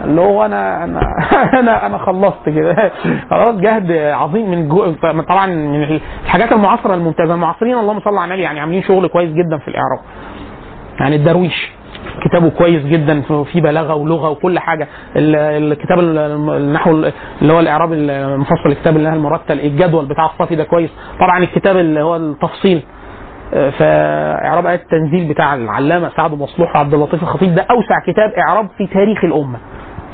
اللي 0.03 0.21
هو 0.21 0.45
أنا 0.45 0.83
أنا 0.83 1.01
أنا 1.59 1.85
أنا 1.85 1.97
خلصت 1.97 2.49
كده. 2.49 2.91
خلاص 3.31 3.55
جهد 3.55 3.91
عظيم 3.91 4.51
من 4.51 4.69
جو 4.69 4.91
طبعا 5.29 5.45
من 5.45 5.99
الحاجات 6.25 6.51
المعاصرة 6.51 6.93
الممتازة. 6.93 7.33
المعاصرين 7.33 7.77
اللهم 7.77 7.99
صل 7.99 8.17
على 8.17 8.23
النبي 8.25 8.41
يعني 8.41 8.59
عاملين 8.59 8.83
شغل 8.83 9.07
كويس 9.07 9.29
جدا 9.33 9.57
في 9.57 9.67
الإعراب. 9.67 9.99
يعني 10.99 11.15
الدرويش. 11.15 11.78
كتابه 12.25 12.49
كويس 12.49 12.85
جدا 12.85 13.21
في 13.43 13.61
بلاغة 13.61 13.95
ولغة 13.95 14.29
وكل 14.29 14.59
حاجة. 14.59 14.87
ال- 15.15 15.35
الكتاب 15.73 15.99
ال- 15.99 16.17
النحو 16.51 16.91
اللي 17.41 17.53
هو 17.53 17.59
الاعراب 17.59 17.93
المفصل 17.93 18.65
الكتاب 18.69 18.95
اللي 18.97 19.09
هو 19.09 19.13
المرتل 19.13 19.59
الجدول 19.59 20.05
بتاع 20.05 20.25
الصافي 20.25 20.55
ده 20.55 20.63
كويس. 20.63 20.89
طبعا 21.19 21.39
الكتاب 21.39 21.77
اللي 21.77 22.01
هو 22.01 22.15
التفصيل 22.15 22.83
آه، 23.53 23.69
فإعراب 23.69 24.65
ايات 24.65 24.81
التنزيل 24.81 25.27
بتاع 25.33 25.55
العلامة 25.55 26.11
سعد 26.17 26.31
مصلوح 26.33 26.75
وعبد 26.75 26.93
اللطيف 26.93 27.23
الخطيب 27.23 27.55
ده 27.55 27.61
أوسع 27.71 27.95
كتاب 28.07 28.31
إعراب 28.47 28.67
في 28.77 28.87
تاريخ 28.87 29.23
الأمة 29.23 29.57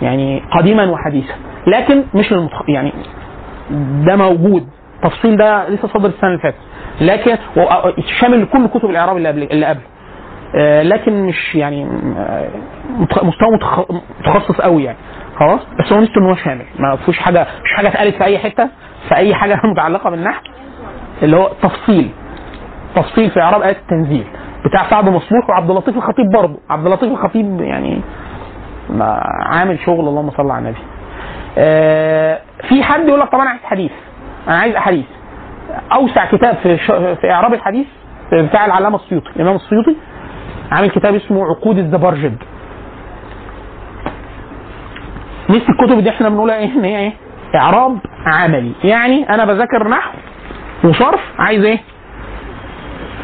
يعني 0.01 0.41
قديما 0.51 0.85
وحديثا. 0.91 1.33
لكن 1.67 2.03
مش 2.13 2.31
للمتخ... 2.33 2.69
يعني 2.69 2.91
ده 4.05 4.15
موجود. 4.15 4.67
التفصيل 4.95 5.37
ده 5.37 5.69
لسه 5.69 5.87
صادر 5.87 6.09
السنة 6.09 6.29
اللي 6.29 6.39
فاتت. 6.41 6.57
لكن 7.01 7.37
شامل 8.21 8.45
كل 8.45 8.67
كتب 8.67 8.89
الإعراب 8.89 9.17
اللي 9.17 9.27
قبل 9.29 9.43
اللي 9.43 9.65
قبل. 9.65 9.79
آه، 9.79 9.94
لكن 10.81 11.23
مش 11.25 11.55
يعني 11.55 11.83
آه، 12.17 12.49
مستوى 12.99 13.57
متخ- 13.57 13.91
متخصص 14.19 14.61
قوي 14.61 14.83
يعني. 14.83 14.97
خلاص؟ 15.39 15.59
بس 15.79 15.93
هو 15.93 15.99
ميزته 15.99 16.17
إن 16.19 16.23
هو 16.29 16.35
شامل. 16.35 16.65
ما 16.79 16.95
فيهوش 16.95 17.19
حاجة 17.19 17.41
مش 17.63 17.71
حاجة 17.75 17.87
اتقالت 17.87 18.15
في 18.15 18.23
أي 18.23 18.37
حتة 18.37 18.69
في 19.09 19.15
أي 19.15 19.35
حاجة 19.35 19.61
متعلقة 19.71 20.09
بالنحو 20.09 20.41
اللي 21.23 21.37
هو 21.37 21.51
تفصيل. 21.61 22.09
تفصيل 22.95 23.29
في 23.31 23.41
إعراب 23.41 23.61
آيات 23.61 23.77
التنزيل. 23.77 24.25
بتاع 24.65 24.89
سعد 24.89 25.09
مصلوح 25.09 25.49
وعبد 25.49 25.69
اللطيف 25.69 25.97
الخطيب 25.97 26.25
برضه. 26.33 26.59
عبد 26.69 26.85
اللطيف 26.85 27.11
الخطيب 27.11 27.61
يعني 27.61 28.01
عامل 29.45 29.79
شغل 29.85 30.07
اللهم 30.07 30.31
صل 30.31 30.51
على 30.51 30.59
النبي. 30.59 30.77
آه، 31.57 32.39
في 32.69 32.83
حد 32.83 33.07
يقول 33.07 33.19
لك 33.19 33.29
طب 33.31 33.39
أنا 33.39 33.49
عايز 33.49 33.61
حديث. 33.63 33.91
أنا 34.47 34.57
عايز 34.57 34.75
أحاديث. 34.75 35.05
أوسع 35.93 36.25
كتاب 36.25 36.55
في. 36.55 36.77
في 37.15 37.31
إعراب 37.31 37.53
الحديث 37.53 37.87
بتاع 38.33 38.65
العلامة 38.65 38.95
السيوطي. 38.95 39.29
الإمام 39.35 39.55
السيوطي 39.55 39.95
عامل 40.71 40.89
كتاب 40.89 41.15
اسمه 41.15 41.45
عقود 41.45 41.77
الزبرجد. 41.77 42.37
مثل 45.49 45.65
الكتب 45.69 45.99
دي 45.99 46.09
إحنا 46.09 46.29
بنقولها 46.29 46.55
إيه؟ 46.55 46.71
إن 46.73 46.83
هي 46.85 46.97
إيه؟ 46.97 47.13
إعراب 47.55 47.97
عملي. 48.25 48.71
يعني 48.83 49.29
أنا 49.29 49.45
بذاكر 49.45 49.87
نحو 49.87 50.11
وصرف 50.83 51.21
عايز 51.39 51.63
إيه؟ 51.63 51.79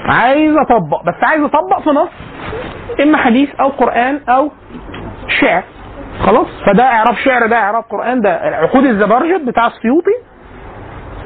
عايز 0.06 0.56
أطبق. 0.58 1.04
بس 1.04 1.24
عايز 1.24 1.44
أطبق 1.44 1.82
في 1.82 1.90
نص 1.90 2.10
إما 3.04 3.18
حديث 3.18 3.50
أو 3.60 3.68
قرآن 3.70 4.20
أو 4.30 4.52
شعر. 5.28 5.64
خلاص؟ 6.26 6.48
فده 6.66 6.84
إعراب 6.84 7.16
شعر 7.16 7.48
ده 7.48 7.56
إعراب 7.56 7.84
قرآن 7.84 8.22
ده 8.22 8.34
عقود 8.36 8.86
الزبرجد 8.86 9.46
بتاع 9.46 9.68
السيوطي. 9.68 10.16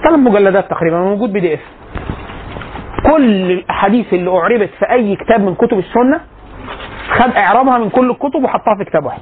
ثلاث 0.03 0.19
مجلدات 0.19 0.69
تقريبا 0.69 0.97
موجود 0.99 1.33
بي 1.33 1.39
دي 1.39 1.53
إف. 1.53 1.59
كل 3.11 3.51
الأحاديث 3.51 4.13
اللي 4.13 4.29
أعربت 4.31 4.69
في 4.79 4.91
أي 4.91 5.15
كتاب 5.15 5.41
من 5.41 5.55
كتب 5.55 5.77
السنة 5.79 6.19
خد 7.09 7.31
إعرابها 7.35 7.77
من 7.77 7.89
كل 7.89 8.09
الكتب 8.11 8.43
وحطها 8.43 8.75
في 8.77 8.85
كتاب 8.85 9.05
واحد. 9.05 9.21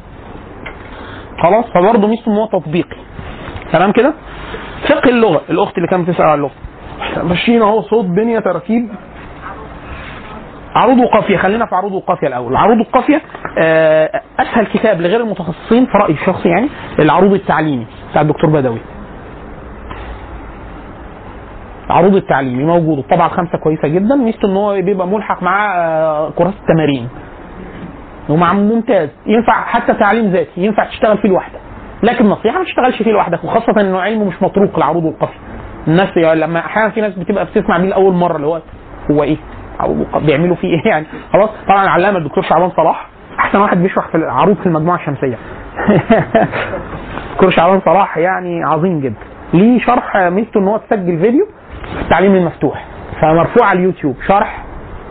خلاص؟ 1.43 1.65
فبرضه 1.73 2.07
إن 2.27 2.33
هو 2.33 2.45
تطبيقي. 2.45 2.97
تمام 3.71 3.91
كده؟ 3.91 4.13
فقه 4.89 5.09
اللغة 5.09 5.41
الأخت 5.49 5.77
اللي 5.77 5.87
كانت 5.87 6.09
بتسال 6.09 6.25
على 6.25 6.33
اللغة. 6.35 6.51
ماشيين 7.23 7.61
أهو 7.61 7.81
صوت 7.81 8.05
بنيه 8.05 8.39
تركيب. 8.39 8.89
عروض 10.75 10.97
وقافية 10.97 11.37
خلينا 11.37 11.65
في 11.65 11.75
عروض 11.75 11.91
وقافية 11.91 12.27
الأول. 12.27 12.51
العروض 12.51 12.77
القافيه 12.77 13.21
آه، 13.57 14.21
أسهل 14.39 14.65
كتاب 14.65 15.01
لغير 15.01 15.21
المتخصصين 15.21 15.85
في 15.85 15.91
رأيي 15.97 16.13
الشخصي 16.13 16.49
يعني 16.49 16.69
العروض 16.99 17.33
التعليمي 17.33 17.87
بتاع 18.11 18.21
الدكتور 18.21 18.49
بدوي. 18.49 18.79
عروض 21.89 22.15
التعليمي 22.15 22.63
موجود 22.63 22.97
الطبعة 22.97 23.25
الخامسة 23.27 23.57
كويسة 23.57 23.87
جدا. 23.87 24.15
ميزته 24.15 24.45
إن 24.45 24.55
هو 24.57 24.81
بيبقى 24.81 25.07
ملحق 25.07 25.43
مع 25.43 25.75
آه، 25.77 26.29
كراسة 26.29 26.55
التمارين. 26.61 27.09
ومع 28.29 28.53
ممتاز. 28.53 29.09
ينفع 29.25 29.53
حتى 29.65 29.93
تعليم 29.93 30.31
ذاتي. 30.31 30.61
ينفع 30.61 30.85
تشتغل 30.85 31.17
فيه 31.17 31.29
لوحدك. 31.29 31.59
لكن 32.03 32.25
نصيحة 32.25 32.57
ما 32.59 32.63
تشتغلش 32.65 33.03
فيه 33.03 33.11
لوحدك. 33.11 33.43
وخاصة 33.43 33.81
إنه 33.81 33.99
علم 33.99 34.27
مش 34.27 34.41
متروك 34.41 34.77
العروض 34.77 35.03
والقافيه 35.03 35.39
الناس 35.87 36.17
يعني 36.17 36.39
لما 36.39 36.59
أحيانا 36.59 36.89
في 36.89 37.01
ناس 37.01 37.13
بتبقى 37.13 37.45
بتسمع 37.45 37.77
بيه 37.77 37.89
لأول 37.89 38.13
مرة 38.13 38.35
اللي 38.35 38.47
هو 38.47 38.61
هو 39.11 39.23
إيه؟ 39.23 39.37
بيعملوا 40.25 40.55
فيه 40.55 40.67
إيه 40.67 40.87
يعني؟ 40.91 41.05
خلاص. 41.33 41.49
طبعا 41.67 41.83
العلامة 41.83 42.17
الدكتور 42.17 42.43
شعبان 42.43 42.69
صلاح. 42.69 43.07
أحسن 43.39 43.59
واحد 43.59 43.77
بيشرح 43.77 44.07
في 44.07 44.17
العروض 44.17 44.55
في 44.57 44.65
المجموعة 44.65 44.95
الشمسية. 44.95 45.37
دكتور 47.33 47.49
شعبان 47.49 47.81
صلاح 47.85 48.17
يعني 48.17 48.63
عظيم 48.63 48.99
جدا. 48.99 49.15
ليه 49.53 49.79
شرح 49.79 50.17
ميزته 50.17 50.59
إن 50.59 50.67
هو 50.67 50.77
تسجل 50.77 51.19
فيديو؟ 51.19 51.45
في 51.45 51.62
التعليم 52.03 52.35
المفتوح. 52.35 52.85
فمرفوع 53.21 53.67
على 53.67 53.79
اليوتيوب. 53.79 54.15
شرح 54.27 54.63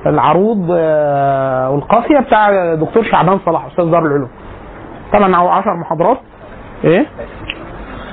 العروض 0.06 0.68
آه، 0.76 1.70
والقافية 1.70 2.18
بتاع 2.18 2.74
دكتور 2.74 3.04
شعبان 3.04 3.38
صلاح 3.46 3.66
أستاذ 3.66 3.84
دار 3.90 4.06
العلوم. 4.06 4.28
طبعا 5.12 5.36
على 5.36 5.48
10 5.50 5.74
محاضرات. 5.74 6.18
إيه؟ 6.84 7.06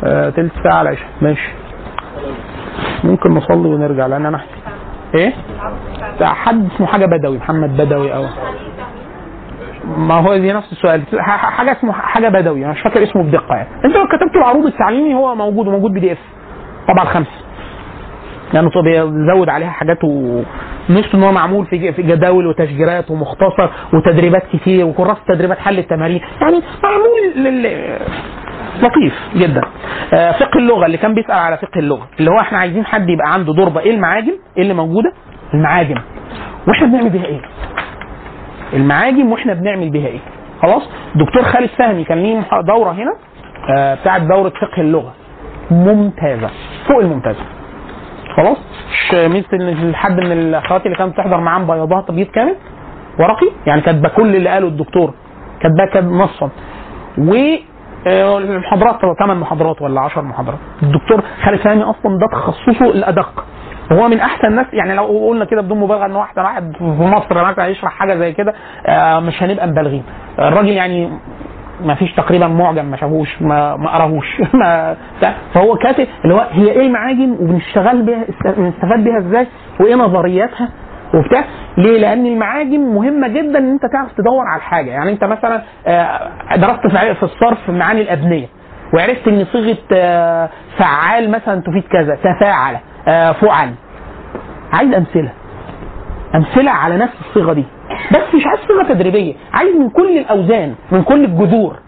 آه، 0.03 0.29
تلت 0.29 0.51
ساعة 0.63 0.81
العشاء. 0.81 1.07
ماشي. 1.21 1.49
ممكن 3.03 3.29
نصلي 3.29 3.69
ونرجع 3.69 4.05
لأن 4.05 4.25
أنا 4.25 4.41
إيه؟ 5.15 5.33
بتاع 6.15 6.33
حد 6.33 6.67
اسمه 6.75 6.87
حاجة 6.87 7.05
بدوي 7.05 7.37
محمد 7.37 7.77
بدوي 7.77 8.15
أو 8.15 8.25
ما 9.97 10.13
هو 10.15 10.37
دي 10.37 10.53
نفس 10.53 10.71
السؤال. 10.71 11.01
حاجة 11.21 11.71
اسمه 11.71 11.91
حاجة 11.93 12.29
بدوي 12.29 12.65
أنا 12.65 12.71
مش 12.73 12.81
فاكر 12.81 13.03
اسمه 13.03 13.23
بدقة 13.23 13.55
يعني. 13.55 13.69
أنت 13.85 13.95
لو 13.95 14.07
كتبت 14.07 14.35
العروض 14.35 14.65
التعليمي 14.65 15.13
هو 15.15 15.35
موجود 15.35 15.67
وموجود 15.67 15.91
بي 15.93 15.99
دي 15.99 16.11
إف. 16.11 16.17
طبعا 16.87 17.05
خمسة. 17.05 17.31
لأنه 18.53 18.69
يعني 18.75 19.11
بيزود 19.11 19.49
عليها 19.49 19.69
حاجات 19.69 19.97
وميزته 20.03 21.15
إن 21.15 21.23
هو 21.23 21.31
معمول 21.31 21.65
في 21.65 21.77
جداول 22.01 22.47
وتشجيرات 22.47 23.11
ومختصر 23.11 23.69
وتدريبات 23.93 24.43
كتير 24.53 24.85
وكراسة 24.85 25.19
تدريبات 25.27 25.57
حل 25.59 25.79
التمارين. 25.79 26.21
يعني 26.41 26.61
معمول 26.83 27.43
لل 27.45 27.97
لطيف 28.81 29.13
جدا. 29.35 29.61
آه، 30.13 30.31
فقه 30.31 30.57
اللغة 30.59 30.85
اللي 30.85 30.97
كان 30.97 31.13
بيسأل 31.13 31.31
على 31.31 31.57
فقه 31.57 31.79
اللغة 31.79 32.07
اللي 32.19 32.31
هو 32.31 32.35
إحنا 32.41 32.57
عايزين 32.57 32.85
حد 32.85 33.09
يبقى 33.09 33.33
عنده 33.33 33.53
ضربه 33.53 33.79
إيه 33.79 33.91
المعاجم؟ 33.91 34.33
إيه 34.57 34.63
اللي 34.63 34.73
موجودة؟ 34.73 35.13
المعاجم. 35.53 35.95
وإحنا 36.67 36.87
بنعمل 36.87 37.09
بيها 37.09 37.25
إيه؟ 37.25 37.41
المعاجم 38.73 39.31
وإحنا 39.31 39.53
بنعمل 39.53 39.89
بيها 39.89 40.07
إيه؟ 40.07 40.19
خلاص؟ 40.61 40.89
دكتور 41.15 41.43
خالد 41.43 41.69
فهمي 41.69 42.03
كان 42.03 42.17
ليه 42.17 42.43
دورة 42.67 42.91
هنا 42.91 43.13
آه، 43.77 43.95
بتاعت 43.95 44.21
دورة 44.21 44.49
فقه 44.49 44.81
اللغة. 44.81 45.13
ممتازة. 45.71 46.49
فوق 46.87 46.99
الممتازة. 46.99 47.43
خلاص. 48.39 48.57
مش 48.91 49.13
ميزه 49.13 49.93
حد 49.93 50.19
من 50.19 50.31
الأخوات 50.31 50.85
اللي 50.85 50.97
كانت 50.97 51.13
بتحضر 51.13 51.37
معاه 51.39 51.59
مبيضاها 51.59 52.01
تبييض 52.01 52.27
كامل 52.27 52.55
ورقي. 53.19 53.47
يعني 53.67 53.81
كاتبة 53.81 54.09
كل 54.09 54.35
اللي 54.35 54.49
قاله 54.49 54.67
الدكتور. 54.67 55.13
كاتباه 55.61 56.01
نصا 56.09 56.49
و 57.17 57.33
آه، 58.07 58.37
المحاضرات 58.37 58.99
ثمان 59.19 59.37
محاضرات 59.37 59.81
ولا 59.81 60.01
10 60.01 60.21
محاضرات. 60.21 60.57
الدكتور 60.83 61.21
خالد 61.43 61.59
فهمي 61.59 61.83
أصلا 61.83 62.17
ده 62.17 62.27
تخصصه 62.31 62.85
الأدق. 62.85 63.43
هو 63.91 64.07
من 64.07 64.19
أحسن 64.19 64.47
الناس 64.47 64.65
يعني 64.73 64.95
لو 64.95 65.27
قلنا 65.29 65.45
كده 65.45 65.61
بدون 65.61 65.79
مبالغة 65.79 66.05
إن 66.05 66.15
هو 66.15 66.21
أحسن 66.21 66.41
واحد 66.41 66.73
في 66.77 66.83
مصر 66.83 67.43
مثلا 67.51 67.67
يشرح 67.67 67.91
حاجة 67.91 68.15
زي 68.15 68.33
كده 68.33 68.53
آه، 68.85 69.19
مش 69.19 69.43
هنبقى 69.43 69.67
مبالغين. 69.67 70.03
الراجل 70.39 70.69
يعني 70.69 71.09
ما 71.85 71.95
فيش 71.95 72.13
تقريبا 72.13 72.47
معجم 72.47 72.85
ما 72.85 72.97
شافوش 72.97 73.41
ما 73.41 73.75
ما 73.75 73.89
قرأهوش. 73.95 74.41
ما. 74.53 74.95
فهو 75.53 75.75
كاتب 75.75 76.07
اللي 76.23 76.35
هو 76.35 76.47
هي 76.51 76.71
إيه 76.71 76.81
المعاجم 76.81 77.31
وبنشتغل 77.39 78.01
بيها 78.01 78.25
بنستفاد 78.57 79.03
بيها 79.03 79.17
إزاي 79.19 79.47
وإيه 79.79 79.95
نظرياتها 79.95 80.69
وبتاع. 81.13 81.43
ليه؟ 81.77 81.99
لأن 81.99 82.25
المعاجم 82.25 82.95
مهمة 82.95 83.27
جدا 83.27 83.59
إن 83.59 83.69
أنت 83.71 83.85
تعرف 83.85 84.11
تدور 84.17 84.43
على 84.47 84.57
الحاجة 84.57 84.89
يعني 84.91 85.11
أنت 85.11 85.23
مثلا 85.23 85.61
آه، 85.87 86.29
درست 86.55 86.87
في 86.87 87.15
في 87.15 87.23
الصرف 87.23 87.69
معاني 87.69 88.01
الابنيه 88.01 88.47
وعرفت 88.93 89.27
إن 89.27 89.45
صيغة 89.45 89.77
آه، 89.93 90.49
فعال 90.77 91.31
مثلا 91.31 91.61
تفيد 91.61 91.83
كذا 91.91 92.15
تفاعل 92.15 92.77
آه، 93.07 93.31
فعل. 93.31 93.71
عايز 94.73 94.93
أمثلة. 94.93 95.31
أمثلة 96.35 96.71
على 96.71 96.97
نفس 96.97 97.13
الصيغة 97.29 97.53
دي. 97.53 97.65
بس 98.11 98.35
مش 98.35 98.45
عايز 98.45 98.59
صيغه 98.67 98.83
تدريبية 98.93 99.33
عايز 99.53 99.75
من 99.75 99.89
كل 99.89 100.17
الأوزان 100.17 100.75
من 100.91 101.03
كل 101.03 101.23
الجذور. 101.23 101.79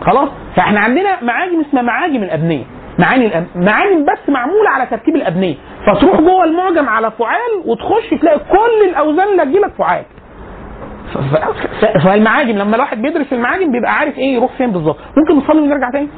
خلاص؟ 0.00 0.28
فإحنا 0.56 0.80
عندنا 0.80 1.22
معاجم 1.24 1.60
اسمها 1.60 1.82
معاجم 1.82 2.22
الأبنية. 2.22 2.64
معاني 2.98 3.26
الأب... 3.26 3.46
معاني 3.56 4.02
بس 4.02 4.28
معمولة 4.28 4.70
على 4.70 4.86
تركيب 4.86 5.16
الأبنية. 5.16 5.54
فتروح 5.86 6.20
جوه 6.20 6.44
المعجم 6.44 6.88
على 6.88 7.10
فعال 7.10 7.52
وتخش 7.66 8.10
تلاقي 8.20 8.38
كل 8.38 8.88
الأوزان 8.90 9.28
اللي 9.28 9.44
تجيلك 9.44 9.72
فعال 9.78 10.02
فالمعاجم 12.04 12.58
لما 12.58 12.74
الواحد 12.76 13.02
بيدرس 13.02 13.32
المعاجم 13.32 13.72
بيبقى 13.72 13.92
عارف 13.98 14.18
إيه 14.18 14.34
يروح 14.34 14.52
فين 14.58 14.70
بالظبط. 14.72 14.96
ممكن 15.16 15.36
نصلي 15.44 15.60
ونرجع 15.60 15.90
تاني؟ 15.90 16.08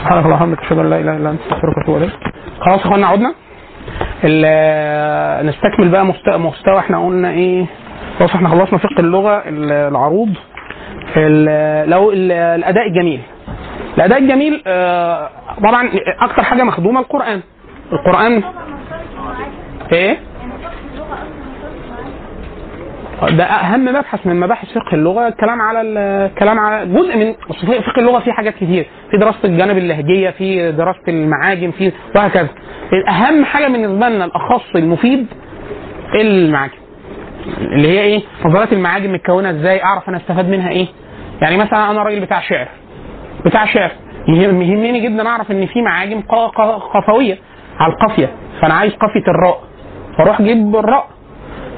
سبحانك 0.00 0.24
اللهم 0.24 0.32
وبحمدك 0.32 0.60
أشهد 0.60 0.78
أن 0.78 0.90
لا 0.90 0.96
إله 1.00 1.16
إلا 1.16 1.30
أنت 1.30 1.40
أستغفرك 1.40 1.76
وأتوب 1.78 1.96
إليك. 1.96 2.10
خلاص 2.60 2.80
يا 2.80 2.86
أخوانا 2.86 3.06
عدنا؟ 3.06 3.34
نستكمل 5.42 5.88
بقى 5.88 6.06
مستوى, 6.06 6.38
مستوى 6.38 6.78
إحنا 6.78 7.06
قلنا 7.06 7.30
إيه. 7.30 7.66
خلاص 8.18 8.30
إحنا 8.34 8.48
خلصنا 8.48 8.78
فقه 8.78 9.00
اللغة 9.00 9.42
ال- 9.48 9.72
العروض. 9.72 10.34
ال- 11.16 11.90
لو 11.90 12.12
ال- 12.12 12.32
الأداء 12.32 12.86
الجميل. 12.86 13.20
الأداء 13.96 14.18
الجميل 14.18 14.62
آه، 14.66 15.30
طبعا 15.62 15.88
أكتر 16.20 16.42
حاجة 16.42 16.62
مخدومة 16.62 17.00
القرآن. 17.00 17.40
القرآن 17.92 18.42
إيه؟ 19.92 20.16
ده 23.22 23.44
أهم 23.44 23.84
مبحث 23.84 24.26
من 24.26 24.40
مباحث 24.40 24.68
فقه 24.72 24.94
اللغة 24.94 25.28
الكلام 25.28 25.60
على 25.60 25.80
الكلام 25.80 26.58
على 26.58 26.86
جزء 26.86 27.16
من 27.16 27.32
فقه 27.82 27.98
اللغة 28.00 28.18
فيه 28.20 28.32
حاجات 28.32 28.54
كتير 28.54 28.86
في 29.10 29.16
دراسة 29.16 29.38
الجانب 29.44 29.78
اللهجية 29.78 30.30
في 30.30 30.72
دراسة 30.72 31.00
المعاجم 31.08 31.70
في 31.70 31.92
وهكذا. 32.16 32.48
اهم 33.08 33.44
حاجة 33.44 33.66
بالنسبة 33.68 34.08
لنا 34.08 34.24
الأخص 34.24 34.64
المفيد 34.76 35.26
المعاجم. 36.20 36.72
اللي 37.58 37.88
هي 37.88 38.00
إيه؟ 38.00 38.22
نظريات 38.44 38.72
المعاجم 38.72 39.12
متكونة 39.12 39.50
إزاي؟ 39.50 39.82
أعرف 39.84 40.08
أنا 40.08 40.16
أستفاد 40.16 40.48
منها 40.48 40.68
إيه؟ 40.70 40.86
يعني 41.42 41.56
مثلا 41.56 41.90
أنا 41.90 42.02
راجل 42.02 42.20
بتاع 42.20 42.40
شعر. 42.40 42.68
بتاع 43.44 43.64
شعر. 43.64 43.90
يهم- 44.28 44.62
يهمني 44.62 45.00
جدا 45.00 45.28
أعرف 45.28 45.50
إن 45.50 45.66
في 45.66 45.82
معاجم 45.82 46.20
قفوية 46.94 47.38
على 47.80 47.92
القافية 47.92 48.30
فأنا 48.62 48.74
عايز 48.74 48.92
قافية 48.92 49.24
الراء. 49.28 49.60
فأروح 50.18 50.40
أجيب 50.40 50.76
الراء. 50.76 51.06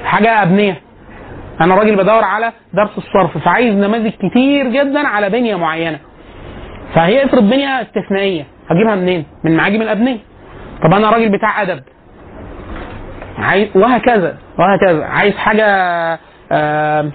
حاجة 0.04 0.42
أبنية. 0.42 0.87
أنا 1.60 1.74
راجل 1.74 1.96
بدور 1.96 2.24
على 2.24 2.52
درس 2.72 2.98
الصرف 2.98 3.38
فعايز 3.38 3.74
نماذج 3.74 4.12
كتير 4.12 4.66
جدا 4.68 5.08
على 5.08 5.30
بنية 5.30 5.56
معينة. 5.56 5.98
فهي 6.94 7.24
افرض 7.24 7.42
بنية 7.42 7.82
استثنائية 7.82 8.46
هجيبها 8.70 8.94
منين؟ 8.94 9.24
من 9.44 9.56
معاجم 9.56 9.82
الأبنية. 9.82 10.18
طب 10.82 10.94
أنا 10.94 11.10
راجل 11.10 11.28
بتاع 11.38 11.62
أدب. 11.62 11.82
عايز 13.38 13.68
وهكذا 13.76 14.38
وهكذا. 14.58 15.04
عايز 15.04 15.36
حاجة 15.36 15.64
آه 16.52 17.10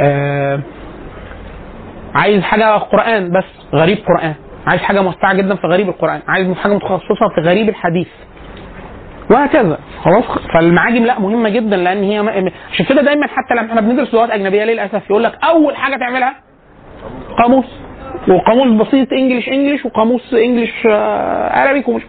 آه 0.00 0.60
عايز 2.14 2.42
حاجة 2.42 2.76
قرآن 2.78 3.30
بس 3.32 3.44
غريب 3.74 3.98
قرآن. 4.06 4.34
عايز 4.66 4.80
حاجة 4.82 5.00
موسعه 5.02 5.34
جدا 5.34 5.54
في 5.54 5.66
غريب 5.66 5.88
القرآن. 5.88 6.20
عايز 6.28 6.56
حاجة 6.56 6.74
متخصصة 6.74 7.28
في 7.34 7.40
غريب 7.40 7.68
الحديث. 7.68 8.08
وهكذا. 9.30 9.78
خلاص 10.04 10.24
فالمعاجم 10.54 11.04
لا 11.04 11.18
مهمة 11.18 11.48
جدا 11.48 11.76
لأن 11.76 12.02
هي 12.02 12.18
عشان 12.72 12.86
كده 12.86 13.02
دايما 13.02 13.26
حتى 13.26 13.54
لما 13.54 13.70
إحنا 13.70 13.80
بندرس 13.80 14.14
لغات 14.14 14.30
أجنبية 14.30 14.64
للأسف؟ 14.64 15.10
يقول 15.10 15.24
لك 15.24 15.38
أول 15.44 15.76
حاجة 15.76 15.96
تعملها 15.96 16.34
قاموس. 17.38 17.64
وقاموس 18.28 18.86
بسيط 18.88 19.12
انجلش 19.12 19.48
انجلش 19.48 19.84
وقاموس 19.84 20.34
انجلش 20.34 20.86
عربي 21.50 21.84
ومش 21.88 22.02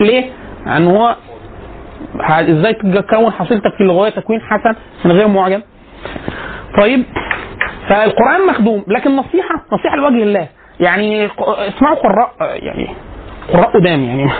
ليه؟ 0.00 0.24
لأن 0.66 0.86
هو 0.86 1.16
ه- 2.20 2.40
إزاي 2.50 2.74
تكون 2.74 3.32
حصيلتك 3.32 3.74
في 3.76 3.80
اللغويه 3.80 4.10
تكوين 4.10 4.40
حسن 4.40 4.74
من 5.04 5.12
غير 5.12 5.28
معجم. 5.28 5.62
طيب 6.80 7.04
فالقرآن 7.88 8.46
مخدوم 8.48 8.84
لكن 8.88 9.16
نصيحه 9.16 9.64
نصيحة 9.72 9.96
لوجه 9.96 10.22
الله. 10.22 10.48
يعني 10.80 11.28
اسمعوا 11.68 11.96
قراء 11.96 12.32
يعني 12.40 12.88
قراء 13.52 13.70
قدام 13.80 14.04
يعني. 14.04 14.30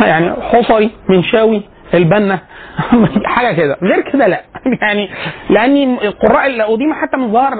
يعني 0.06 0.32
حصري 0.42 0.90
منشاوي 1.08 1.62
البنا 1.94 2.38
حاجة 3.24 3.54
كده. 3.56 3.76
غير 3.82 4.00
كده 4.12 4.26
لا. 4.26 4.40
يعني 4.82 5.08
لأني 5.50 5.84
القراء 6.08 6.46
اللي 6.46 6.64
حتى 6.94 7.16
من 7.16 7.32
ظاهر 7.32 7.54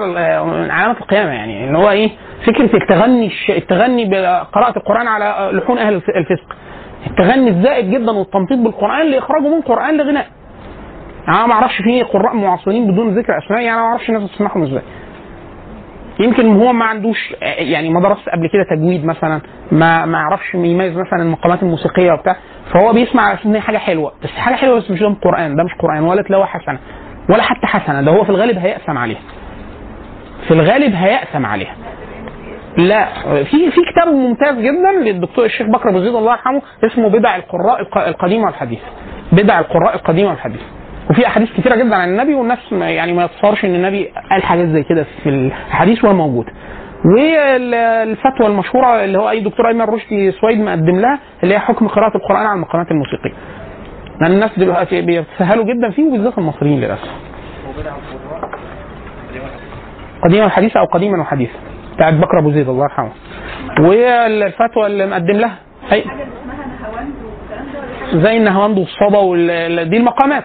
من 0.45 0.71
علامات 0.71 0.97
القيامة 1.01 1.29
يعني. 1.31 1.67
اللي 1.67 1.77
هو 1.77 1.89
إيه؟ 1.89 2.09
فكرة 2.47 2.75
التغني 2.77 3.31
التغني 3.49 4.05
بقراءة 4.05 4.77
القرآن 4.77 5.07
على 5.07 5.49
لحون 5.57 5.77
أهل 5.77 5.93
الف- 5.93 6.09
الفسق. 6.09 6.55
التغني 7.07 7.49
الزائد 7.49 7.91
جدا 7.91 8.11
والتنطيط 8.11 8.59
بالقرآن 8.59 9.05
لإخراجه 9.11 9.47
من 9.55 9.61
قرآن 9.61 9.97
لغناء. 9.97 10.27
أنا 11.27 11.45
ما 11.45 11.53
أعرفش 11.53 11.77
في 11.81 12.01
قراء 12.03 12.35
معاصرين 12.35 12.91
بدون 12.91 13.09
ذكر 13.19 13.37
أسماء 13.37 13.59
يعني 13.61 13.73
أنا 13.73 13.81
ما 13.81 13.87
أعرفش 13.87 14.09
الناس 14.09 14.23
بتسمعهم 14.23 14.63
إزاي. 14.63 14.81
يمكن 16.19 16.55
هو 16.61 16.73
ما 16.73 16.85
عندوش 16.85 17.33
يعني 17.41 17.89
ما 17.89 18.01
درس 18.01 18.29
قبل 18.29 18.47
كده 18.53 18.63
تجويد 18.75 19.05
مثلا 19.05 19.41
ما 19.71 20.05
ما 20.05 20.17
يعرفش 20.17 20.53
يميز 20.55 20.97
مثلا 20.97 21.21
المقامات 21.21 21.63
الموسيقية 21.63 22.11
وبتاع 22.11 22.35
فهو 22.73 22.93
بيسمع 22.93 23.23
على 23.23 23.37
ان 23.45 23.55
هي 23.55 23.61
حاجة 23.61 23.77
حلوة 23.77 24.11
بس 24.23 24.29
حاجة 24.29 24.55
حلوة 24.55 24.77
بس 24.79 24.91
مش 24.91 24.99
ده 24.99 25.15
قرآن 25.23 25.55
ده 25.55 25.63
مش 25.63 25.71
قرآن 25.79 26.03
ولا 26.03 26.21
تلاوة 26.21 26.45
حسنة 26.45 26.79
ولا 27.29 27.43
حتى 27.43 27.67
حسنة 27.67 28.01
ده 28.01 28.11
هو 28.11 28.23
في 28.23 28.29
الغالب 28.29 28.57
هيأثم 28.57 28.97
عليها. 28.97 29.19
في 30.47 30.51
الغالب 30.53 30.93
هيأثم 30.95 31.45
عليها. 31.45 31.75
لا 32.77 33.05
في 33.43 33.71
في 33.71 33.81
كتاب 33.91 34.13
ممتاز 34.13 34.55
جدا 34.55 34.91
للدكتور 35.03 35.45
الشيخ 35.45 35.67
بكر 35.67 35.89
ابو 35.89 35.99
زيد 35.99 36.15
الله 36.15 36.31
يرحمه 36.31 36.61
اسمه 36.83 37.09
بدع 37.09 37.35
القراء 37.35 37.81
الق- 37.81 38.07
القديمه 38.07 38.45
والحديث. 38.45 38.79
بدع 39.31 39.59
القراء 39.59 39.95
القديمه 39.95 40.29
والحديث. 40.29 40.61
وفي 41.09 41.27
أحاديث 41.27 41.49
كثيره 41.57 41.75
جدا 41.75 41.95
عن 41.95 42.09
النبي 42.09 42.33
والناس 42.33 42.59
يعني 42.71 43.13
ما 43.13 43.23
يتصورش 43.25 43.65
إن 43.65 43.75
النبي 43.75 44.11
قال 44.31 44.43
حاجات 44.43 44.67
زي 44.67 44.83
كده 44.83 45.05
في 45.23 45.29
الحديث 45.29 46.03
ولا 46.03 46.13
موجود. 46.13 46.45
والفتوى 47.05 48.47
المشهورة 48.47 49.03
اللي 49.03 49.17
هو 49.19 49.29
أي 49.29 49.39
دكتور 49.39 49.67
أيمن 49.67 49.81
رشدي 49.81 50.31
سويد 50.31 50.59
مقدم 50.59 50.99
لها 50.99 51.19
اللي 51.43 51.53
هي 51.55 51.59
حكم 51.59 51.87
قراءة 51.87 52.17
القرآن 52.17 52.45
على 52.45 52.55
المقامات 52.55 52.91
الموسيقية. 52.91 53.33
لأن 54.21 54.31
الناس 54.31 54.59
دلوقتي 54.59 55.01
بيتسهلوا 55.01 55.63
جدا 55.65 55.89
فيه 55.89 56.03
وبالذات 56.03 56.37
المصريين 56.37 56.79
للأسف. 56.79 57.09
قديما 60.23 60.45
وحديثا 60.45 60.79
أو 60.79 60.85
قديما 60.85 61.21
وحديثا 61.21 61.53
بتاعت 61.95 62.13
بكر 62.13 62.39
أبو 62.39 62.51
زيد 62.51 62.69
الله 62.69 62.83
يرحمه. 62.83 63.11
والفتوى 63.79 64.87
اللي 64.87 65.05
مقدم 65.05 65.33
لها 65.37 65.55
حاجة 65.89 66.03
زي 68.13 68.37
النهواند 68.37 68.77
والصبا 68.77 69.17
وال- 69.19 69.89
دي 69.89 69.97
المقامات. 69.97 70.43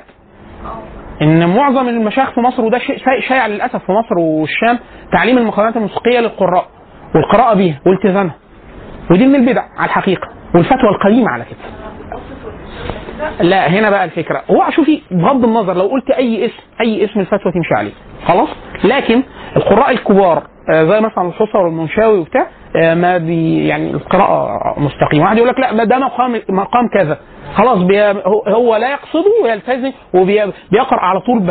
إن 1.22 1.56
معظم 1.56 1.88
المشايخ 1.88 2.30
في 2.30 2.40
مصر 2.40 2.62
وده 2.64 2.78
شيء 2.78 2.98
شائع 3.28 3.46
للأسف 3.46 3.76
في 3.86 3.92
مصر 3.92 4.18
والشام 4.18 4.78
تعليم 5.12 5.38
المقامات 5.38 5.76
الموسيقية 5.76 6.20
للقراء 6.20 6.66
والقراءة 7.14 7.54
بيها 7.54 7.80
والتزامها. 7.86 8.34
ودي 9.10 9.26
من 9.26 9.34
البدع 9.34 9.62
على 9.78 9.86
الحقيقة 9.86 10.28
والفتوى 10.54 10.90
القديمة 10.90 11.30
على 11.30 11.44
كده 11.44 11.74
لا 13.40 13.68
هنا 13.70 13.90
بقى 13.90 14.04
الفكرة. 14.04 14.42
هو 14.50 14.70
شوفي 14.70 15.02
بغض 15.10 15.44
النظر 15.44 15.74
لو 15.76 15.86
قلت 15.86 16.10
أي 16.10 16.46
اسم 16.46 16.62
أي 16.80 17.04
اسم 17.04 17.20
الفتوى 17.20 17.52
تمشي 17.52 17.74
عليه. 17.78 17.92
خلاص؟ 18.26 18.48
لكن 18.84 19.22
القراء 19.56 19.90
الكبار 19.90 20.42
زي 20.70 21.00
مثلا 21.00 21.28
الحصر 21.28 21.58
والمنشاوي 21.58 22.18
وبتاع 22.18 22.46
آه، 22.76 22.94
ما 22.94 23.18
بي 23.18 23.66
يعني 23.68 23.90
القراءة 23.90 24.74
مستقيمة. 24.80 25.24
واحد 25.24 25.36
يقول 25.36 25.48
لك 25.48 25.60
لا 25.60 25.84
ده 25.84 25.98
مقام 25.98 26.40
مقام 26.48 26.88
كذا. 26.94 27.18
خلاص 27.54 27.78
هو- 28.48 28.76
لا 28.76 28.90
يقصده 28.90 29.30
ويلتزم 29.44 29.92
وبيقرا 30.14 31.00
على 31.00 31.20
طول 31.20 31.42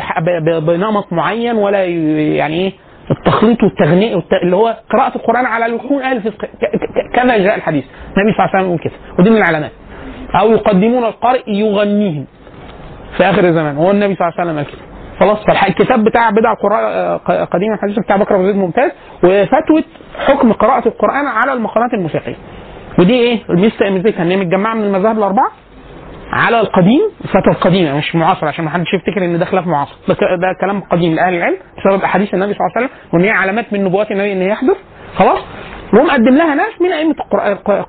بنمط 0.62 1.14
معين 1.14 1.56
ولا 1.56 1.84
يعني 1.86 2.54
إيه 2.56 2.74
التخليط 3.12 3.64
والتغنيء 3.64 4.16
والت... 4.16 4.34
اللي 4.44 4.56
هو 4.56 4.78
قراءة 4.92 5.16
القرآن 5.16 5.46
على 5.46 5.76
لحون 5.76 6.02
أهل 6.02 6.18
الفسق 6.18 6.38
ك- 6.46 6.46
ك- 6.46 7.16
كذا 7.16 7.38
جاء 7.38 7.56
الحديث. 7.56 7.84
النبي 8.18 8.34
صلى 8.38 8.46
الله 8.46 8.50
عليه 8.56 8.56
وسلم 8.60 8.66
يقول 8.66 8.80
كده. 8.80 8.94
ودي 9.20 9.30
من 9.30 9.38
العلامات. 9.38 9.72
أو 10.40 10.52
يقدمون 10.52 11.04
القارئ 11.04 11.52
يغنيهم 11.52 12.26
في 13.18 13.24
آخر 13.24 13.44
الزمان. 13.44 13.78
هو 13.78 13.92
النبي 13.92 14.16
صلى 14.16 14.28
الله 14.28 14.40
عليه 14.40 14.52
وسلم 14.52 14.64
كده. 14.64 14.93
خلاص 15.24 15.38
فالكتاب 15.48 16.04
بتاع 16.04 16.30
بدع 16.30 16.54
آه، 16.72 17.18
قديم 17.46 17.74
الحديث 17.74 18.00
بتاع 18.00 18.16
بكر 18.16 18.36
أبو 18.36 18.46
زيد 18.46 18.56
ممتاز 18.56 18.92
وفتوى 19.24 19.84
حكم 20.28 20.52
قراءة 20.54 20.88
القرآن 20.88 21.26
على 21.28 21.54
المقامات 21.54 21.94
الموسيقية. 21.94 22.36
ودي 23.00 23.14
إيه؟ 23.14 23.40
الميزة 23.50 23.90
ميزتها 23.90 24.24
ان 24.24 24.32
هي 24.32 24.38
متجمعة 24.38 24.74
من 24.74 24.84
المذاهب 24.84 25.18
الأربعة 25.18 25.48
على 26.32 26.60
القديم 26.60 27.02
الفتوى 27.24 27.54
القديمة 27.54 27.98
مش 27.98 28.16
معاصرة 28.16 28.48
عشان 28.48 28.66
ما 28.66 28.72
حدش 28.72 28.94
يفتكر 28.94 29.26
إن 29.26 29.40
ده 29.40 29.46
خلاف 29.46 29.68
معاصر. 29.68 29.96
ده, 30.08 30.14
ده 30.16 30.48
كلام 30.62 30.82
قديم 30.82 31.14
لأهل 31.16 31.34
العلم 31.34 31.58
بسبب 31.78 32.04
أحاديث 32.04 32.34
النبي 32.34 32.54
صلى 32.54 32.62
الله 32.68 32.72
عليه 32.78 32.86
وسلم 32.88 33.00
وإن 33.14 33.24
هي 33.24 33.30
علامات 33.30 33.74
من 33.74 33.84
نبوات 33.84 34.12
النبي 34.12 34.34
إن 34.34 34.42
هي 34.42 34.50
يحدث. 34.50 34.78
خلاص؟ 35.16 35.40
ومقدم 35.94 36.36
لها 36.36 36.56
ناس 36.56 36.82
من 36.82 36.92
أئمة 36.92 37.16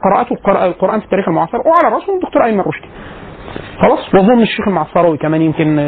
قراءات 0.04 0.32
القرآن 0.32 0.98
في 1.00 1.04
التاريخ 1.04 1.28
المعاصر 1.28 1.58
وعلى 1.58 1.94
رأسهم 1.96 2.16
الدكتور 2.16 2.44
أيمن 2.44 2.60
رشدي. 2.60 2.88
خلاص 3.80 4.14
واظن 4.14 4.42
الشيخ 4.42 4.68
المعصراوي 4.68 5.18
كمان 5.18 5.42
يمكن. 5.42 5.78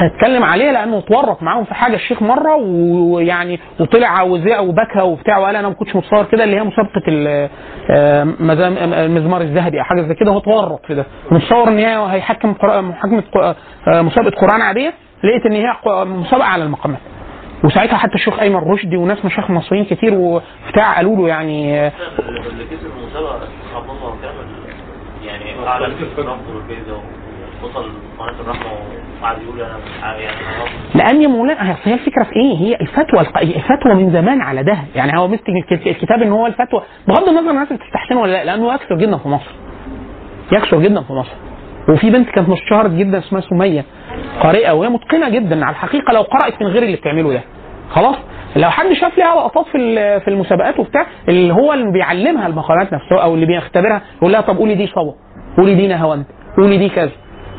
اتكلم 0.00 0.42
عليه 0.44 0.70
لأنه 0.72 0.98
اتورط 0.98 1.42
معاهم 1.42 1.64
في 1.64 1.74
حاجة 1.74 1.94
الشيخ 1.94 2.22
مره 2.22 2.56
ويعني 2.56 3.60
وطلع 3.80 4.22
وبكى 4.22 5.00
وبتاع 5.02 5.38
وقال 5.38 5.56
أنا 5.56 5.68
ما 5.68 5.74
كنتش 5.74 5.96
متصور 5.96 6.24
كده 6.24 6.44
اللي 6.44 6.56
هي 6.56 6.64
مسابقة 6.64 7.02
ال- 7.08 7.48
آه، 7.90 8.22
المزمار 9.06 9.40
الذهبي 9.40 9.78
أو 9.78 9.84
حاجة 9.84 10.02
زي 10.02 10.14
كده 10.14 10.30
هو 10.30 10.38
اتورط 10.38 10.86
في 10.86 10.94
ده 10.94 11.04
متصور 11.30 11.68
إن 11.68 11.78
هي 11.78 12.06
هيحكم 12.14 12.54
قراءة- 12.54 12.80
محاكمة 12.80 13.22
آه، 13.88 14.02
مسابقة 14.02 14.30
قرآن 14.40 14.60
عادية 14.60 14.92
لقيت 15.24 15.46
إن 15.46 15.52
هي 15.52 15.64
مسابقة 16.04 16.46
على 16.46 16.64
المقامات 16.64 17.00
وساعتها 17.64 17.96
حتى 17.96 18.14
الشيخ 18.14 18.40
أيمن 18.40 18.56
رشدي 18.56 18.96
وناس 18.96 19.24
مشايخ 19.24 19.50
مصريين 19.50 19.84
كتير 19.84 20.14
وبتاع 20.14 20.96
قالوا 20.96 21.16
له 21.16 21.28
يعني 21.28 21.90
يعني 25.26 25.44
رفضه 26.26 26.60
الجايزة 26.64 26.92
ووصل 27.62 27.90
قناة 28.18 28.40
الرحمة 28.40 28.66
وقعد 29.22 29.42
يقول 29.42 29.60
أنا 29.60 29.76
مش 29.76 30.02
عارف 30.02 30.20
يعني 31.00 31.22
يا 31.22 31.28
مولانا 31.28 31.76
هي 31.84 31.94
الفكرة 31.94 32.24
في 32.24 32.32
إيه؟ 32.36 32.56
هي 32.58 32.74
الفتوى 32.80 33.20
الق... 33.20 33.38
الفتوى 33.38 33.94
من 33.94 34.12
زمان 34.12 34.40
على 34.40 34.62
ده، 34.62 34.78
يعني 34.94 35.18
هو 35.18 35.28
مسك 35.28 35.48
الك- 35.48 35.86
الكتاب 35.88 36.22
إن 36.22 36.32
هو 36.32 36.46
الفتوى 36.46 36.82
بغض 37.08 37.28
النظر 37.28 37.50
الناس 37.50 37.72
بتستحسنه 37.72 38.20
ولا 38.20 38.32
لأ 38.32 38.44
لأنه 38.44 38.74
يكثر 38.74 38.94
جدا 38.96 39.16
في 39.18 39.28
مصر. 39.28 39.50
يكثر 40.52 40.80
جدا 40.80 41.02
في 41.02 41.12
مصر. 41.12 41.32
وفي 41.88 42.10
بنت 42.10 42.28
كانت 42.30 42.48
اشتهرت 42.50 42.90
جدا 42.90 43.18
اسمها 43.18 43.40
سمية 43.40 43.84
قارئة 44.42 44.72
وهي 44.72 44.88
متقنة 44.88 45.28
جدا 45.28 45.64
على 45.64 45.70
الحقيقة 45.72 46.12
لو 46.12 46.22
قرأت 46.22 46.62
من 46.62 46.68
غير 46.68 46.82
اللي 46.82 46.96
بتعمله 46.96 47.32
ده. 47.32 47.42
خلاص؟ 47.90 48.16
لو 48.56 48.70
حد 48.70 48.92
شاف 48.92 49.18
ليها 49.18 49.34
لقطات 49.34 49.66
في 49.72 49.78
في 50.20 50.28
المسابقات 50.28 50.78
وبتاع 50.78 51.06
اللي 51.28 51.54
هو 51.54 51.72
اللي 51.72 51.92
بيعلمها 51.92 52.46
المقالات 52.46 52.92
نفسها 52.92 53.18
أو 53.22 53.34
اللي 53.34 53.46
بيختبرها 53.46 54.02
يقول 54.18 54.32
لها 54.32 54.40
طب 54.40 54.56
قولي 54.56 54.74
دي 54.74 54.86
صواب 54.86 55.14
قولي 55.56 55.74
دي 55.74 55.86
نهواند 55.88 56.24
قولي 56.56 56.78
دي 56.78 56.88
كذا 56.88 57.10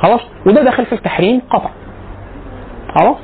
خلاص؟ 0.01 0.21
وده 0.45 0.63
داخل 0.63 0.85
في 0.85 0.95
التحريم 0.95 1.41
قطع. 1.49 1.69
خلاص؟ 2.95 3.15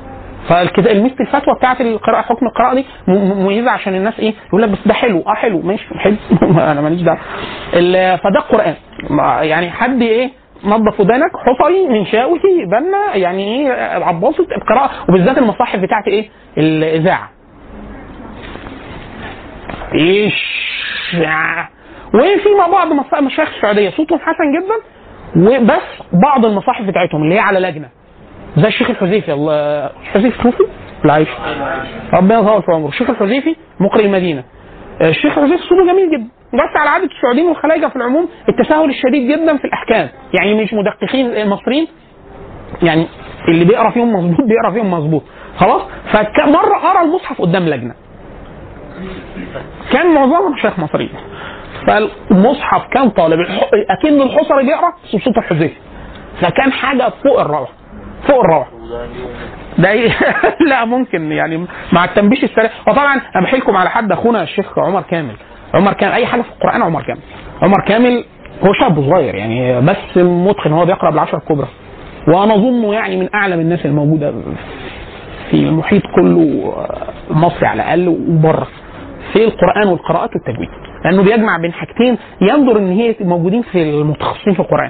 فالكتاب 0.49 0.87
الميزة 0.87 1.15
الفتوى 1.19 1.55
بتاعت 1.59 1.81
القراءة 1.81 2.21
حكم 2.21 2.45
القراءة 2.45 2.75
دي 2.75 2.85
مميزة 3.07 3.71
عشان 3.71 3.95
الناس 3.95 4.19
إيه؟ 4.19 4.33
يقول 4.47 4.61
لك 4.61 4.69
بس 4.69 4.77
ده 4.85 4.93
حلو. 4.93 5.23
آه 5.27 5.33
حلو. 5.33 5.61
ماشي. 5.61 5.85
حلو 5.99 6.15
أنا 6.71 6.81
ماليش 6.81 7.01
دعوة. 7.01 7.19
فده 8.15 8.39
القران 8.39 8.75
يعني 9.41 9.69
حد 9.69 10.01
إيه؟ 10.01 10.29
نظف 10.63 10.99
ودانك 10.99 11.31
حصري 11.37 11.87
من 11.87 12.05
شاوي 12.05 12.39
بنا 12.65 13.15
يعني 13.15 13.43
إيه 13.67 13.71
عباسط 14.03 14.47
القراءه 14.51 14.91
وبالذات 15.09 15.37
المصاحف 15.37 15.79
بتاعت 15.79 16.07
إيه؟ 16.07 16.29
الإذاعة. 16.57 17.29
إيش؟ 19.93 20.43
وفي 22.13 22.49
مع 22.57 22.67
بعض 22.67 22.87
مشايخ 23.23 23.49
السعودية 23.55 23.89
صوتهم 23.89 24.19
حسن 24.19 24.51
جدا 24.59 24.75
وبس 25.37 26.03
بعض 26.13 26.45
المصاحف 26.45 26.85
بتاعتهم 26.85 27.23
اللي 27.23 27.35
هي 27.35 27.39
على 27.39 27.59
لجنة. 27.59 27.89
زي 28.57 28.67
الشيخ 28.67 28.89
الحذيفي 28.89 29.33
الله 29.33 29.85
الحذيفي 29.85 30.43
توفي؟ 30.43 30.63
لا 31.03 31.13
عايش. 31.13 31.29
ربنا 32.13 32.39
يطول 32.39 32.61
في 32.61 32.71
عمره. 32.71 32.87
الشيخ 32.87 33.09
الحذيفي 33.09 33.55
مقرئ 33.79 34.05
المدينة. 34.05 34.43
الشيخ 35.01 35.37
الحذيفي 35.37 35.63
صوته 35.63 35.85
جميل 35.93 36.11
جدا. 36.11 36.36
بس 36.53 36.75
على 36.77 36.89
عاده 36.89 37.05
السعوديين 37.05 37.47
والخلايجه 37.47 37.87
في 37.87 37.95
العموم 37.95 38.29
التساهل 38.49 38.89
الشديد 38.89 39.31
جدا 39.31 39.57
في 39.57 39.65
الأحكام. 39.65 40.09
يعني 40.39 40.63
مش 40.63 40.73
مدققين 40.73 41.25
المصريين 41.25 41.87
يعني 42.83 43.07
اللي 43.47 43.65
بيقرأ 43.65 43.89
فيهم 43.89 44.13
مظبوط 44.13 44.45
بيقرأ 44.49 44.71
فيهم 44.71 44.91
مظبوط. 44.91 45.23
خلاص؟ 45.57 45.81
فمره 46.11 46.75
قرأ 46.77 47.01
المصحف 47.01 47.41
قدام 47.41 47.63
لجنة. 47.63 47.93
كان 49.91 50.13
معظمهم 50.13 50.53
مشايخ 50.53 50.79
مصريين 50.79 51.09
فالمصحف 51.87 52.87
كان 52.91 53.09
طالب. 53.09 53.39
اكن 53.89 54.21
الحصري 54.21 54.65
بيقرأ 54.65 54.93
صوت 55.11 55.37
الحذيفي 55.37 55.75
فكان 56.41 56.71
حاجة 56.71 57.09
فوق 57.23 57.39
الروعة 57.39 57.67
فوق 58.27 58.39
الروعة. 58.39 58.67
ده؟ 59.77 59.93
لا 60.69 60.85
ممكن 60.85 61.31
يعني 61.31 61.65
مع 61.93 62.05
التنبيش 62.05 62.43
السريع. 62.43 62.69
وطبعا 62.87 63.21
أنا 63.35 63.43
بحيلكم 63.43 63.77
على 63.77 63.89
حد 63.89 64.11
أخونا 64.11 64.43
الشيخ 64.43 64.79
عمر 64.79 65.01
كامل. 65.01 65.35
عمر 65.77 65.93
كامل 65.93 66.13
أي 66.13 66.25
حاجة 66.25 66.41
في 66.41 66.49
القرآن 66.49 66.81
عمر 66.81 67.01
كامل. 67.03 67.19
عمر 67.61 67.85
كامل 67.87 68.23
هو 68.63 68.73
شاب 68.73 68.95
صغير 68.95 69.35
يعني 69.35 69.81
بس 69.81 70.17
متقن 70.17 70.71
هو 70.71 70.85
بيقرأ 70.85 71.09
بالعشر 71.09 71.37
الكبرى. 71.37 71.67
وأنا 72.27 72.55
اظنه 72.55 72.93
يعني 72.93 73.17
من 73.17 73.29
أعلم 73.35 73.59
الناس 73.59 73.85
الموجودة 73.85 74.33
في 75.51 75.53
المحيط 75.53 76.01
كله 76.15 76.73
المصري 77.31 77.67
على 77.67 77.81
الأقل 77.83 78.07
وبره 78.07 78.67
في 79.33 79.43
القرآن 79.43 79.87
والقراءات 79.87 80.29
والتجويد. 80.35 80.69
لأنه 81.05 81.23
بيجمع 81.23 81.57
بين 81.57 81.73
حاجتين 81.73 82.17
ينظر 82.41 82.77
إن 82.77 82.91
هي 82.91 83.15
موجودين 83.21 83.61
في 83.61 83.81
المتخصصين 83.83 84.53
في 84.53 84.59
القرآن. 84.59 84.89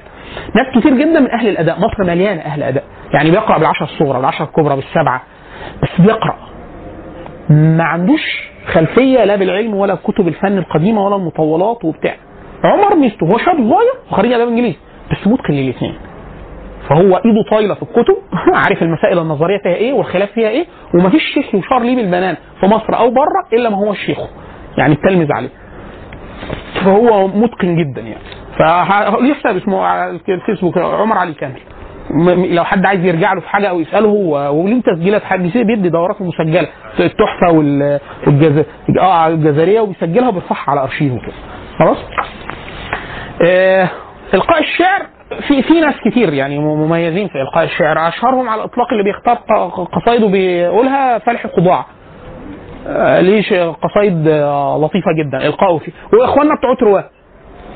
ناس 0.55 0.79
كتير 0.79 0.93
جدا 0.93 1.19
من 1.19 1.31
أهل 1.31 1.47
الأداء 1.47 1.79
مصر 1.79 2.03
مليانة 2.03 2.41
أهل 2.41 2.63
أداء. 2.63 2.83
يعني 3.13 3.31
بيقرأ 3.31 3.57
بالعشر 3.57 3.85
الصغرى 3.85 4.17
بالعشر 4.17 4.43
الكبرى 4.43 4.75
بالسبعة 4.75 5.21
بس 5.83 6.01
بيقرأ. 6.01 6.37
ما 7.49 7.83
عندوش 7.83 8.49
خلفية 8.73 9.23
لا 9.23 9.35
بالعلم 9.35 9.73
ولا 9.73 9.95
كتب 9.95 10.27
الفن 10.27 10.57
القديمة 10.57 11.05
ولا 11.05 11.15
المطولات 11.15 11.85
وبتاع. 11.85 12.15
عمر 12.63 12.95
ميزته 12.95 13.25
هو 13.25 13.37
شاب 13.37 13.55
صغير 13.55 13.93
وخريج 14.11 14.33
آداب 14.33 14.47
إنجليزي 14.47 14.77
بس 15.11 15.27
متقن 15.27 15.53
للاثنين 15.53 15.95
فهو 16.89 17.21
إيده 17.25 17.49
طايلة 17.51 17.73
في 17.73 17.83
الكتب 17.83 18.17
عارف 18.63 18.83
المسائل 18.83 19.19
النظرية 19.19 19.57
فيها 19.57 19.75
إيه 19.75 19.93
والخلاف 19.93 20.31
فيها 20.31 20.49
إيه 20.49 20.65
ومفيش 20.93 21.23
شيخ 21.33 21.55
يشار 21.55 21.79
ليه 21.79 21.95
بالبنان 21.95 22.35
في 22.59 22.65
مصر 22.65 22.97
أو 22.97 23.09
بره 23.09 23.47
إلا 23.53 23.69
ما 23.69 23.77
هو 23.77 23.93
شيخه 23.93 24.27
يعني 24.77 24.93
التلمذ 24.93 25.31
عليه. 25.31 25.49
فهو 26.85 27.27
متقن 27.27 27.75
جدا 27.75 28.01
يعني. 28.01 28.23
فليه 28.57 29.33
حساب 29.33 29.55
اسمه 29.55 29.81
على 29.81 30.19
الفيسبوك 30.29 30.77
عمر 30.77 31.17
علي 31.17 31.33
كامل. 31.33 31.59
لو 32.55 32.63
حد 32.63 32.85
عايز 32.85 33.05
يرجع 33.05 33.33
له 33.33 33.41
في 33.41 33.49
حاجة 33.49 33.69
أو 33.69 33.79
يسأله 33.79 34.09
وليه 34.51 34.81
تسجيلات 34.81 35.23
حد؟ 35.23 35.41
بيدي 35.63 35.89
دورات 35.89 36.21
مسجله 36.21 36.67
التحفة 36.99 37.51
وال 37.51 37.99
والجز... 38.27 38.63
آه 38.99 39.27
وبيسجلها 39.81 40.27
وبيرفعها 40.29 40.69
على 40.71 40.81
ارشيف 40.83 41.13
وكده 41.13 41.33
خلاص؟ 41.79 41.97
آه 43.47 43.89
إلقاء 44.33 44.59
الشعر 44.59 45.01
في 45.47 45.61
في 45.63 45.79
ناس 45.81 45.95
كتير 46.05 46.33
يعني 46.33 46.59
مميزين 46.59 47.27
في 47.27 47.41
إلقاء 47.41 47.63
الشعر. 47.63 48.07
أشهرهم 48.07 48.49
على 48.49 48.61
الإطلاق 48.61 48.87
اللي 48.91 49.03
بيختار 49.03 49.35
قصايده 49.85 50.27
بيقولها 50.27 51.17
فالح 51.17 51.45
قضاع 51.47 51.85
آه، 52.87 53.19
ليه 53.21 53.41
ش- 53.41 53.53
قصايد 53.53 54.27
آه، 54.27 54.77
لطيفة 54.77 55.11
جدا. 55.19 55.47
القاؤه 55.47 55.77
فيه 55.77 55.91
وإخواننا 56.13 56.55
بتوع 56.55 56.89
رواه 56.89 57.03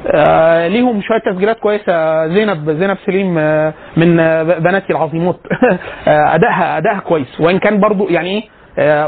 آه 0.08 0.68
ليهم 0.68 1.02
شوية 1.02 1.20
تسجيلات 1.20 1.60
كويسة. 1.60 2.28
زينب 2.28 2.70
زينب 2.72 2.98
سليم 3.06 3.38
آه 3.38 3.74
من 3.98 4.20
آه 4.20 4.44
بناتي 4.44 4.94
العظيمات. 4.94 5.36
ادائها 6.08 6.78
أدائها 6.78 7.00
كويس. 7.00 7.40
وإن 7.42 7.60
كان 7.60 7.80
برضو 7.80 8.08
يعني 8.10 8.44
إيه 8.78 9.08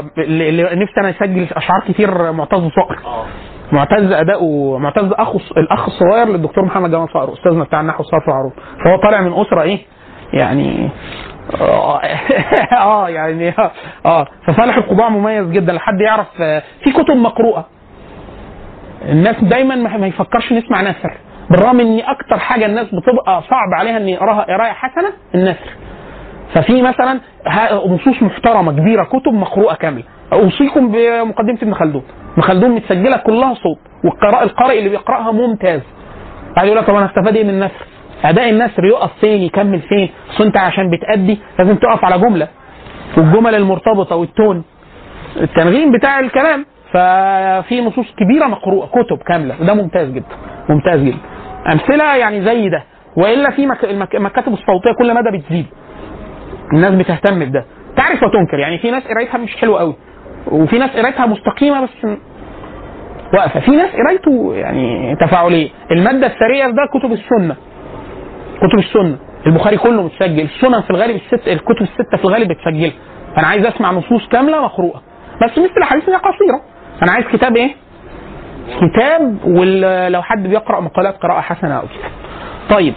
نفسي 0.74 1.00
أنا 1.00 1.10
أسجل 1.10 1.46
أشعار 1.52 1.80
كتير 1.88 2.32
معتز 2.32 2.68
صقر. 2.76 2.98
معتز 3.72 4.12
أداؤه 4.12 4.78
معتز 4.78 5.12
اخو 5.12 5.38
الأخ 5.56 5.86
الصغير 5.86 6.28
للدكتور 6.28 6.64
محمد 6.64 6.90
جمال 6.90 7.08
صقر 7.08 7.32
أستاذنا 7.32 7.64
بتاع 7.64 7.80
النحو 7.80 7.98
والصرف 7.98 8.28
والعروض. 8.28 8.52
فهو 8.84 8.96
طالع 9.02 9.20
من 9.20 9.32
أسرة 9.32 9.62
إيه 9.62 9.78
يعني 10.32 10.88
آه 11.60 13.08
يعني 13.08 13.54
آه 14.06 14.26
فصالح 14.46 14.76
القضاء 14.76 15.10
مميز 15.10 15.50
جدا. 15.50 15.72
لحد 15.72 16.00
يعرف 16.00 16.26
في 16.84 16.92
كتب 16.92 17.16
مقروءة. 17.16 17.66
الناس 19.08 19.44
دايما 19.44 19.74
ما 19.74 20.06
يفكرش 20.06 20.52
نسمع 20.52 20.82
نثر. 20.82 21.16
بالرغم 21.50 21.80
ان 21.80 22.00
أكتر 22.00 22.38
حاجة 22.38 22.66
الناس 22.66 22.86
بتبقى 22.86 23.42
صعب 23.50 23.68
عليها 23.78 23.96
ان 23.96 24.08
يقراها 24.08 24.42
قراية 24.42 24.72
حسنة 24.72 25.12
النثر. 25.34 25.70
ففي 26.54 26.82
مثلا 26.82 27.20
نصوص 27.86 28.22
محترمة 28.22 28.72
كبيرة 28.72 29.04
كتب 29.04 29.32
مقروءة 29.32 29.74
كاملة. 29.74 30.04
أوصيكم 30.32 30.92
بمقدمة 30.92 31.58
ابن 31.62 31.74
خلدون. 31.74 32.02
ابن 32.32 32.42
خلدون 32.42 32.70
متسجلة 32.70 33.16
كلها 33.16 33.54
صوت 33.54 33.78
والقراء 34.04 34.42
القارئ 34.42 34.78
اللي 34.78 34.88
بيقرأها 34.90 35.32
ممتاز. 35.32 35.80
قاعد 36.56 36.66
يقول 36.66 36.78
لك 36.78 36.86
طب 36.86 36.94
أنا 36.94 37.06
استفاد 37.06 37.36
إيه 37.36 37.44
من 37.44 37.50
النثر؟ 37.50 37.86
أداء 38.24 38.50
النثر 38.50 38.84
يقف 38.84 39.10
فين؟ 39.20 39.42
يكمل 39.42 39.80
فين؟ 39.80 40.08
انت 40.40 40.56
عشان 40.56 40.90
بتأدي؟ 40.90 41.38
لازم 41.58 41.74
تقف 41.76 42.04
على 42.04 42.18
جملة. 42.18 42.48
والجمل 43.16 43.54
المرتبطة 43.54 44.16
والتون. 44.16 44.64
التنغيم 45.36 45.92
بتاع 45.92 46.20
الكلام. 46.20 46.66
ففي 46.94 47.80
نصوص 47.80 48.06
كبيرة 48.16 48.46
مقروءه 48.46 48.86
كتب 48.86 49.18
كاملة 49.26 49.54
وده 49.60 49.74
ممتاز 49.74 50.08
جدا 50.10 50.36
ممتاز 50.68 51.00
جدا. 51.00 51.18
أمثلة 51.72 52.16
يعني 52.16 52.44
زي 52.44 52.68
ده 52.68 52.82
وإلا 53.16 53.50
في 53.50 53.66
مك... 53.66 53.84
المك... 53.84 54.14
المكاتب 54.14 54.52
الصوتية 54.52 54.92
كل 54.98 55.14
مدى 55.14 55.38
بتزيد. 55.38 55.66
الناس 56.72 56.94
بتهتم 56.94 57.44
بده. 57.44 57.64
تعرف 57.96 58.22
وتنكر 58.22 58.58
يعني 58.58 58.78
في 58.78 58.90
ناس 58.90 59.02
قرايتها 59.08 59.38
مش 59.38 59.56
حلوة 59.56 59.78
قوي 59.80 59.94
وفي 60.52 60.78
ناس 60.78 60.90
قرايتها 60.90 61.26
مستقيمة 61.26 61.80
بس 61.82 62.06
واقفة. 63.34 63.60
في 63.60 63.70
ناس 63.70 63.90
قرايته 63.90 64.54
يعني 64.54 65.16
تفاعلية. 65.16 65.68
المادة 65.90 66.26
الثريه 66.26 66.66
ده 66.66 66.86
كتب 66.94 67.12
السنة. 67.12 67.56
كتب 68.56 68.78
السنة. 68.78 69.18
البخاري 69.46 69.76
كله 69.76 70.02
متسجل. 70.02 70.40
السنن 70.44 70.80
في 70.80 70.90
الغالب 70.90 71.16
الست 71.16 71.48
الكتب 71.48 71.82
الستة 71.82 72.16
في 72.16 72.24
الغالب 72.24 72.48
بتسجلها. 72.48 72.92
أنا 73.38 73.46
عايز 73.46 73.66
أسمع 73.66 73.90
نصوص 73.92 74.28
كاملة 74.28 74.60
مقروءة. 74.64 75.02
بس 75.42 75.50
مثل 75.58 75.74
الحديث 75.78 76.08
هي 76.08 76.14
قصيره 76.16 76.73
أنا 77.02 77.12
عايز 77.12 77.26
كتاب 77.32 77.56
إيه؟ 77.56 77.74
كتاب 78.80 79.44
ولو 79.44 80.22
حد 80.22 80.42
بيقرأ 80.46 80.80
مقالات 80.80 81.16
قراءة 81.16 81.40
حسنة 81.40 81.74
أو 81.74 81.82
كده. 81.82 82.10
طيب. 82.76 82.94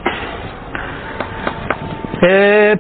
آه، 2.30 2.78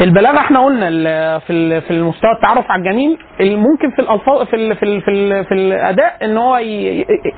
البلاغة 0.00 0.38
إحنا 0.38 0.60
قلنا 0.64 1.38
في 1.38 1.80
في 1.80 1.90
المستوى 1.90 2.30
التعرف 2.32 2.70
على 2.70 2.80
الجميل 2.82 3.18
ال- 3.40 3.58
ممكن 3.58 3.90
في 3.90 3.98
الألفاظ 3.98 4.42
في 4.46 4.56
ال 4.56 4.76
في 4.76 4.82
ال 4.82 5.00
في, 5.02 5.10
ال 5.10 5.44
في 5.44 5.54
الأداء 5.54 6.16
إن 6.24 6.36
هو 6.36 6.56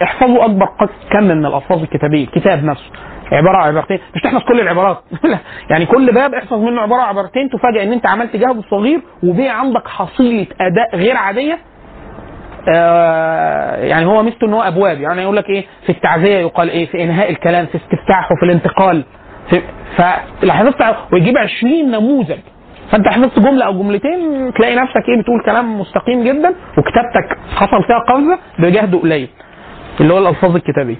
يحفظوا 0.02 0.44
أكبر 0.44 0.66
كم 1.12 1.22
من 1.24 1.46
الألفاظ 1.46 1.82
الكتابية 1.82 2.24
الكتاب 2.24 2.64
نفسه. 2.64 2.90
عبارة 3.32 3.56
عن 3.56 3.68
عبارتين 3.68 3.98
مش 4.14 4.22
تحفظ 4.22 4.42
كل 4.48 4.60
العبارات. 4.60 4.98
يعني 5.70 5.86
كل 5.86 6.12
باب 6.14 6.34
احفظ 6.34 6.58
منه 6.58 6.80
عبارة 6.80 7.00
عبارتين 7.02 7.50
تفاجئ 7.50 7.82
إن 7.82 7.92
أنت 7.92 8.06
عملت 8.06 8.36
جهد 8.36 8.62
صغير 8.70 9.00
وبقى 9.22 9.58
عندك 9.60 9.88
حصيلة 9.88 10.46
أداء 10.60 10.96
غير 10.96 11.16
عادية. 11.16 11.58
آه، 12.74 13.76
يعني 13.84 14.06
هو 14.06 14.22
ميزته 14.22 14.46
إن 14.46 14.52
هو 14.54 14.62
أبواب. 14.62 15.00
يعني 15.00 15.22
يقول 15.22 15.36
لك 15.36 15.48
إيه 15.50 15.64
في 15.86 15.92
التعزية 15.92 16.38
يقال 16.38 16.70
إيه 16.70 16.86
في 16.86 17.02
إنهاء 17.04 17.30
الكلام 17.30 17.66
في 17.66 17.76
استفتاحه 17.76 18.34
في 18.40 18.46
الانتقال 18.46 19.04
حفظت 20.48 20.96
ويجيب 21.12 21.38
20 21.38 21.90
نموذج. 21.90 22.38
فانت 22.92 23.08
حفظت 23.08 23.38
جملة 23.38 23.64
أو 23.66 23.72
جملتين 23.82 24.52
تلاقي 24.54 24.76
نفسك 24.76 25.08
إيه 25.08 25.20
بتقول 25.22 25.42
كلام 25.46 25.80
مستقيم 25.80 26.24
جدا 26.24 26.54
وكتابتك 26.78 27.38
حصل 27.56 27.84
فيها 27.86 27.98
قفزه 27.98 28.38
بجهد 28.58 28.94
قليل 28.94 29.28
اللي 30.00 30.14
هو 30.14 30.18
الألفاظ 30.18 30.56
الكتابية. 30.56 30.96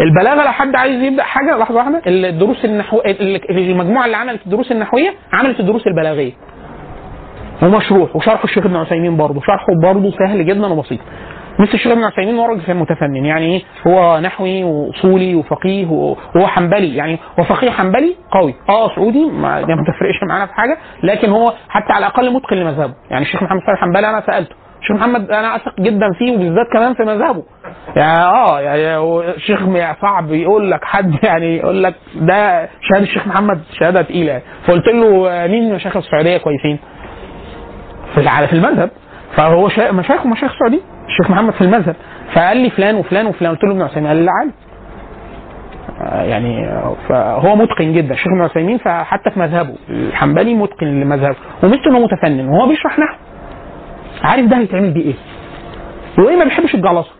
البلاغة 0.00 0.44
لو 0.44 0.52
حد 0.52 0.74
عايز 0.76 1.02
يبدأ 1.02 1.22
حاجة 1.22 1.56
لحظة 1.56 1.76
واحدة 1.76 2.02
الدروس 2.06 2.64
النحو 2.64 3.00
المجموعة 3.50 4.04
اللي 4.06 4.16
عملت 4.16 4.46
الدروس 4.46 4.72
النحوية 4.72 5.14
عملت 5.32 5.60
الدروس 5.60 5.86
البلاغية. 5.86 6.32
ومشروح 7.62 8.16
وشرح 8.16 8.44
الشيخ 8.44 8.66
ابن 8.66 8.76
عثيمين 8.76 9.16
برضه 9.16 9.40
شرحه 9.40 9.66
برضه 9.82 10.10
سهل 10.10 10.46
جدا 10.46 10.66
وبسيط. 10.66 10.98
مثل 11.60 11.74
الشيخ 11.74 11.92
ابن 11.92 12.04
عثيمين 12.04 12.38
هو 12.38 12.46
راجل 12.46 12.62
كان 12.62 12.76
متفنن 12.76 13.24
يعني 13.24 13.44
إيه 13.56 13.62
هو 13.86 14.20
نحوي 14.20 14.64
وأصولي 14.64 15.34
وفقيه 15.34 15.86
وهو 15.86 16.46
حنبلي 16.46 16.96
يعني 16.96 17.18
هو 17.38 17.44
فقيه 17.44 17.70
حنبلي 17.70 18.16
قوي. 18.30 18.54
آه 18.68 18.94
سعودي 18.94 19.24
ما 19.30 19.60
ده 19.60 19.74
ما 19.74 19.82
تفرقش 19.82 20.22
معانا 20.28 20.46
في 20.46 20.54
حاجة 20.54 20.78
لكن 21.02 21.30
هو 21.30 21.52
حتى 21.68 21.92
على 21.92 22.06
الأقل 22.06 22.32
متقن 22.32 22.56
لمذهبه. 22.56 22.94
يعني 23.10 23.22
الشيخ 23.24 23.42
محمد 23.42 23.60
صالح 23.60 23.82
الحنبلي 23.82 24.10
أنا 24.10 24.20
سألته 24.26 24.54
الشيخ 24.80 24.96
محمد 24.96 25.30
أنا 25.30 25.56
أثق 25.56 25.80
جدا 25.80 26.06
فيه 26.18 26.32
وبالذات 26.34 26.66
كمان 26.72 26.94
في 26.94 27.02
مذهبه. 27.02 27.42
يعني 27.96 28.22
آه 28.22 28.60
يعني 28.60 28.96
الشيخ 29.30 29.62
صعب 30.02 30.32
يقول 30.32 30.70
لك 30.70 30.84
حد 30.84 31.24
يعني 31.24 31.56
يقول 31.56 31.82
لك 31.82 31.94
ده 32.14 32.68
شهادة 32.80 33.02
الشيخ 33.04 33.26
محمد 33.26 33.60
شهادة 33.80 34.00
يعني. 34.10 34.42
فقلت 34.66 34.86
له 34.86 35.30
آه، 35.30 35.46
مين 35.46 35.74
مشايخ 35.74 35.96
السعودية 35.96 36.38
كويسين؟ 36.38 36.78
في 38.14 38.20
في 38.46 38.52
المذهب. 38.52 38.90
فهو 39.36 39.68
شا... 39.68 39.92
مشايخ 39.92 40.26
ومشايخ 40.26 40.52
سعودي 40.58 40.82
الشيخ 41.10 41.30
محمد 41.30 41.52
في 41.52 41.60
المذهب. 41.60 41.96
فقال 42.34 42.56
لي 42.56 42.70
فلان 42.70 42.94
وفلان 42.94 43.26
وفلان. 43.26 43.52
قلت 43.52 43.64
له 43.64 43.70
ابن 43.70 43.82
عثيمين. 43.82 44.08
قال 44.08 44.16
لي 44.16 44.24
لا 44.24 44.32
عالم 44.32 44.52
آه، 46.00 46.22
يعني 46.22 46.64
آه، 46.68 46.96
فهو 47.08 47.56
متقن 47.56 47.92
جدا. 47.92 48.14
الشيخ 48.14 48.26
ابن 48.28 48.42
عثيمين 48.42 48.78
فحتى 48.78 49.30
في 49.30 49.40
مذهبه. 49.40 49.74
الحنبلي 49.90 50.54
متقن 50.54 50.86
لمذهبه 50.86 51.36
ومثل 51.62 51.82
إنه 51.86 51.98
متفنن. 51.98 52.48
وهو 52.48 52.68
بيشرح 52.68 52.98
نحو. 52.98 53.14
عارف 54.22 54.46
ده 54.46 54.56
هيتعمل 54.58 54.90
بيه 54.90 55.02
إيه؟ 55.04 55.14
وإيه 56.18 56.36
ما 56.36 56.44
بيحبش 56.44 56.74
الجعلصه 56.74 57.10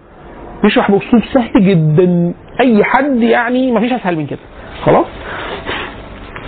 بيشرح 0.63 0.91
بأسلوب 0.91 1.23
سهل 1.35 1.53
جدا. 1.69 2.35
أي 2.61 2.85
حد 2.85 3.23
يعني 3.23 3.73
ما 3.73 3.81
فيش 3.81 3.93
أسهل 3.93 4.17
من 4.17 4.27
كده. 4.27 4.39
خلاص؟ 4.85 5.07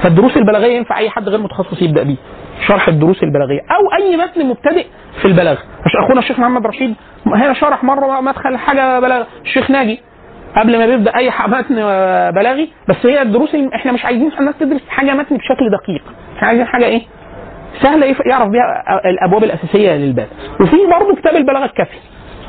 فالدروس 0.02 0.36
البلاغية 0.36 0.76
ينفع 0.76 0.98
أي 0.98 1.10
حد 1.10 1.28
غير 1.28 1.40
متخصص 1.40 1.82
يبدأ 1.82 2.02
بيه. 2.02 2.16
شرح 2.66 2.88
الدروس 2.88 3.22
البلاغية 3.22 3.60
أو 3.60 4.04
أي 4.04 4.16
متن 4.16 4.46
مبتدئ 4.46 4.86
في 5.20 5.24
البلاغه 5.28 5.58
مش 5.86 5.96
أخونا 6.04 6.20
الشيخ 6.20 6.38
محمد 6.38 6.66
رشيد 6.66 6.94
هنا 7.26 7.54
شرح 7.54 7.84
مرة 7.84 8.20
مدخل 8.20 8.56
حاجة 8.56 9.00
بلاغه 9.00 9.26
الشيخ 9.44 9.70
ناجي 9.70 10.00
قبل 10.56 10.78
ما 10.78 10.86
بيبدأ 10.86 11.16
أي 11.16 11.30
متن 11.48 11.78
آه، 11.78 12.30
بلاغي 12.30 12.68
بس 12.88 13.06
هي 13.06 13.22
الدروس 13.22 13.54
إحنا 13.74 13.92
مش 13.92 14.04
عايزين 14.04 14.32
الناس 14.40 14.58
تدرس 14.58 14.88
حاجة 14.88 15.14
متن 15.14 15.36
بشكل 15.36 15.70
دقيق. 15.70 16.02
إحنا 16.36 16.48
عايزين 16.48 16.66
حاجة 16.66 16.84
إيه؟ 16.84 17.02
سهلة 17.82 18.16
يعرف 18.26 18.48
بيها 18.48 18.84
الأبواب 19.04 19.44
الأساسية 19.44 19.92
للباب. 19.92 20.28
وفي 20.60 20.76
برضه 20.90 21.16
كتاب 21.16 21.36
البلاغة 21.36 21.64
الكافي 21.64 21.98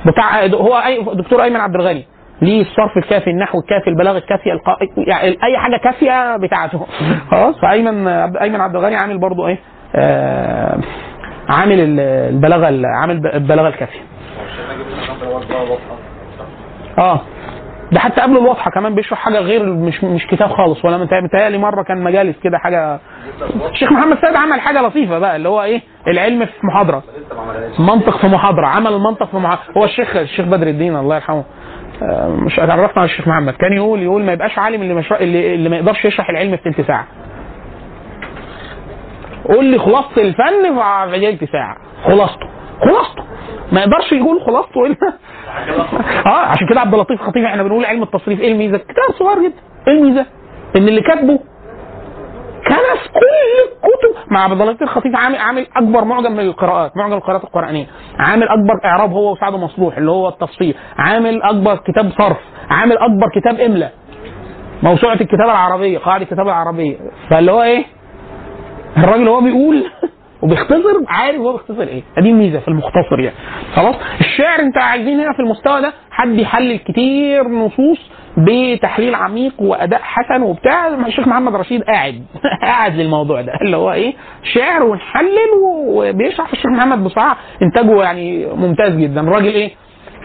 بتاع 0.06 0.46
هو 0.46 0.76
أي 0.76 1.04
دكتور 1.14 1.44
أيمن 1.44 1.60
عبد 1.60 1.76
الغني. 1.76 2.06
ليه 2.42 2.62
الصرف 2.62 2.98
الكافي 2.98 3.30
النحو 3.30 3.60
الكافي 3.60 3.90
البلاغه 3.90 4.18
الكافيه 4.18 4.52
القا... 4.54 4.78
يعني 4.98 5.38
أي 5.44 5.58
حاجة 5.58 5.78
كافية 5.78 6.38
بتاعته. 6.38 6.86
خلاص 7.32 7.60
فأيمن 7.62 8.08
أيمن 8.08 8.62
عبد 8.62 8.76
الغني 8.76 8.96
عامل 8.96 9.18
برضه 9.18 9.48
إيه؟ 9.48 9.58
آه 9.58 9.73
عامل 11.50 11.80
ال- 11.80 12.00
البلاغة 12.34 12.70
ال- 12.70 12.86
عامل 12.86 13.28
البلاغة 13.34 13.68
الكافية. 13.68 14.00
آه 17.00 17.22
ده 17.92 18.00
حتى 18.00 18.22
قبل 18.22 18.38
الواضحه 18.38 18.72
كمان 18.72 18.96
بيشرح 18.96 19.20
حاجة 19.20 19.40
غير 19.40 19.66
مش 19.74 20.04
مش 20.04 20.28
كتاب 20.28 20.50
خالص 20.50 20.86
ولا 20.86 21.06
متهيأ- 21.06 21.24
متهيألي 21.24 21.58
مرة 21.58 21.84
كان 21.84 22.04
مجالس 22.04 22.40
كده 22.44 22.58
حاجة. 22.58 23.00
الشيخ 23.72 23.92
محمد 23.92 24.18
سيد 24.26 24.36
عمل 24.36 24.60
حاجة 24.62 24.82
لطيفة 24.82 25.20
بقى 25.20 25.36
اللي 25.36 25.50
هو 25.50 25.62
إيه؟ 25.64 25.82
العلم 26.08 26.46
في 26.46 26.52
محاضرة. 26.64 27.04
منطق 27.80 28.18
في 28.18 28.28
محاضرة 28.28 28.68
عمل 28.68 28.94
المنطق 28.94 29.26
في 29.32 29.38
محاضرة. 29.38 29.64
هو 29.78 29.84
الشيخ 29.86 30.16
الشيخ 30.16 30.46
بدر 30.46 30.68
الدين 30.68 30.96
الله 30.96 31.16
يرحمه 31.16 31.44
آه، 32.04 32.28
مش 32.28 32.60
اتعرفنا 32.60 33.02
على 33.02 33.06
الشيخ 33.06 33.28
محمد. 33.28 33.54
كان 33.54 33.74
يقول 33.74 34.02
يقول 34.02 34.24
ما 34.24 34.34
يبقاش 34.34 34.60
عالم 34.60 34.82
اللي 34.82 34.94
مش 34.94 35.12
اللي, 35.14 35.56
اللي 35.56 35.70
ما 35.70 35.76
يقدرش 35.78 36.06
يشرح 36.06 36.30
العلم 36.30 36.58
في 36.58 36.64
تلت 36.72 36.88
ساعة. 36.88 37.08
قول 39.50 39.66
لي 39.66 39.80
خلاصة 39.80 40.22
الفن 40.22 40.80
في 41.12 41.20
تلت 41.38 41.52
ساعة. 41.52 41.78
خلاصته. 42.06 42.48
خلاصته. 42.82 43.24
ما 43.72 43.80
يقدرش 43.82 44.12
يقول 44.12 44.42
خلاصته 44.42 44.86
الا 44.86 45.14
آه 46.26 46.46
عشان 46.46 46.68
كده 46.70 46.80
عبد 46.80 46.94
اللطيف 46.94 47.22
خطيب 47.22 47.44
إحنا 47.44 47.64
بنقول 47.64 47.86
علم 47.86 48.04
التصريف 48.04 48.40
إيه 48.40 48.52
الميزة؟ 48.52 48.78
كتاب 48.78 49.16
صغير 49.20 49.40
جدا. 49.50 49.58
إيه 49.88 49.94
الميزة؟ 49.94 50.26
إن 50.76 50.88
اللي 50.88 51.02
كاتبه 51.02 51.40
كنس 52.68 53.08
كل 53.14 53.60
الكتب. 53.86 54.32
مع 54.32 54.44
عبد 54.44 54.62
اللطيف 54.62 54.82
الخطيب 54.82 55.16
عامل 55.16 55.36
عامل 55.38 55.68
أكبر 55.78 56.04
معجم 56.06 56.32
من 56.32 56.40
القراءات 56.40 56.98
معجم 56.98 57.14
القراءات 57.14 57.44
القرآنية. 57.44 57.88
عامل 58.20 58.48
أكبر 58.48 58.86
إعراب 58.86 59.12
هو 59.12 59.32
وسعد 59.32 59.54
مصلوح 59.54 59.98
اللي 59.98 60.12
هو 60.12 60.28
التفصيل 60.30 60.76
عامل 60.98 61.42
أكبر 61.44 61.76
كتاب 61.76 62.10
صرف. 62.18 62.38
عامل 62.70 62.98
أكبر 62.98 63.30
كتاب 63.36 63.60
املاء 63.60 63.94
موسوعة 64.84 65.14
الكتابه 65.14 65.46
العربية 65.52 65.98
قاعدة 65.98 66.24
الكتابه 66.24 66.50
العربية. 66.50 66.98
فاللي 67.30 67.52
هو 67.52 67.64
إيه؟ 67.64 67.86
الراجل 68.98 69.28
هو 69.28 69.42
بيقول 69.42 69.84
وبيختصر 70.42 71.04
عارف 71.08 71.40
هو 71.40 71.52
بيختصر 71.54 71.82
إيه. 71.82 72.04
دي 72.18 72.30
الميزة 72.30 72.60
في 72.60 72.68
المختصر 72.68 73.20
يعني. 73.20 73.36
خلاص؟ 73.76 73.96
الشعر 74.20 74.60
انت 74.60 74.78
عايزين 74.78 75.20
هنا 75.20 75.34
في 75.34 75.40
المستوى 75.40 75.82
ده 75.82 75.94
حد 76.12 76.40
يحلل 76.40 76.78
كتير 76.80 77.48
نصوص 77.48 78.00
بتحليل 78.38 79.16
عميق 79.16 79.54
وأداء 79.62 80.00
حسن 80.04 80.42
وبتاع. 80.44 80.88
الشيخ 80.88 81.28
محمد 81.28 81.56
رشيد 81.56 81.84
قاعد 81.84 82.26
قاعد 82.66 82.96
للموضوع 82.96 83.42
ده. 83.42 83.54
اللي 83.62 83.78
هو 83.78 83.92
إيه؟ 83.94 84.14
شعر 84.54 84.84
ونحلل 84.84 85.50
وبيشرح 85.64 86.52
الشيخ 86.52 86.66
محمد 86.66 87.04
بصراحة 87.04 87.38
إنتاجه 87.62 88.04
يعني 88.04 88.46
ممتاز 88.46 88.96
جدا. 88.98 89.22
الراجل 89.22 89.48
إيه؟ 89.54 89.72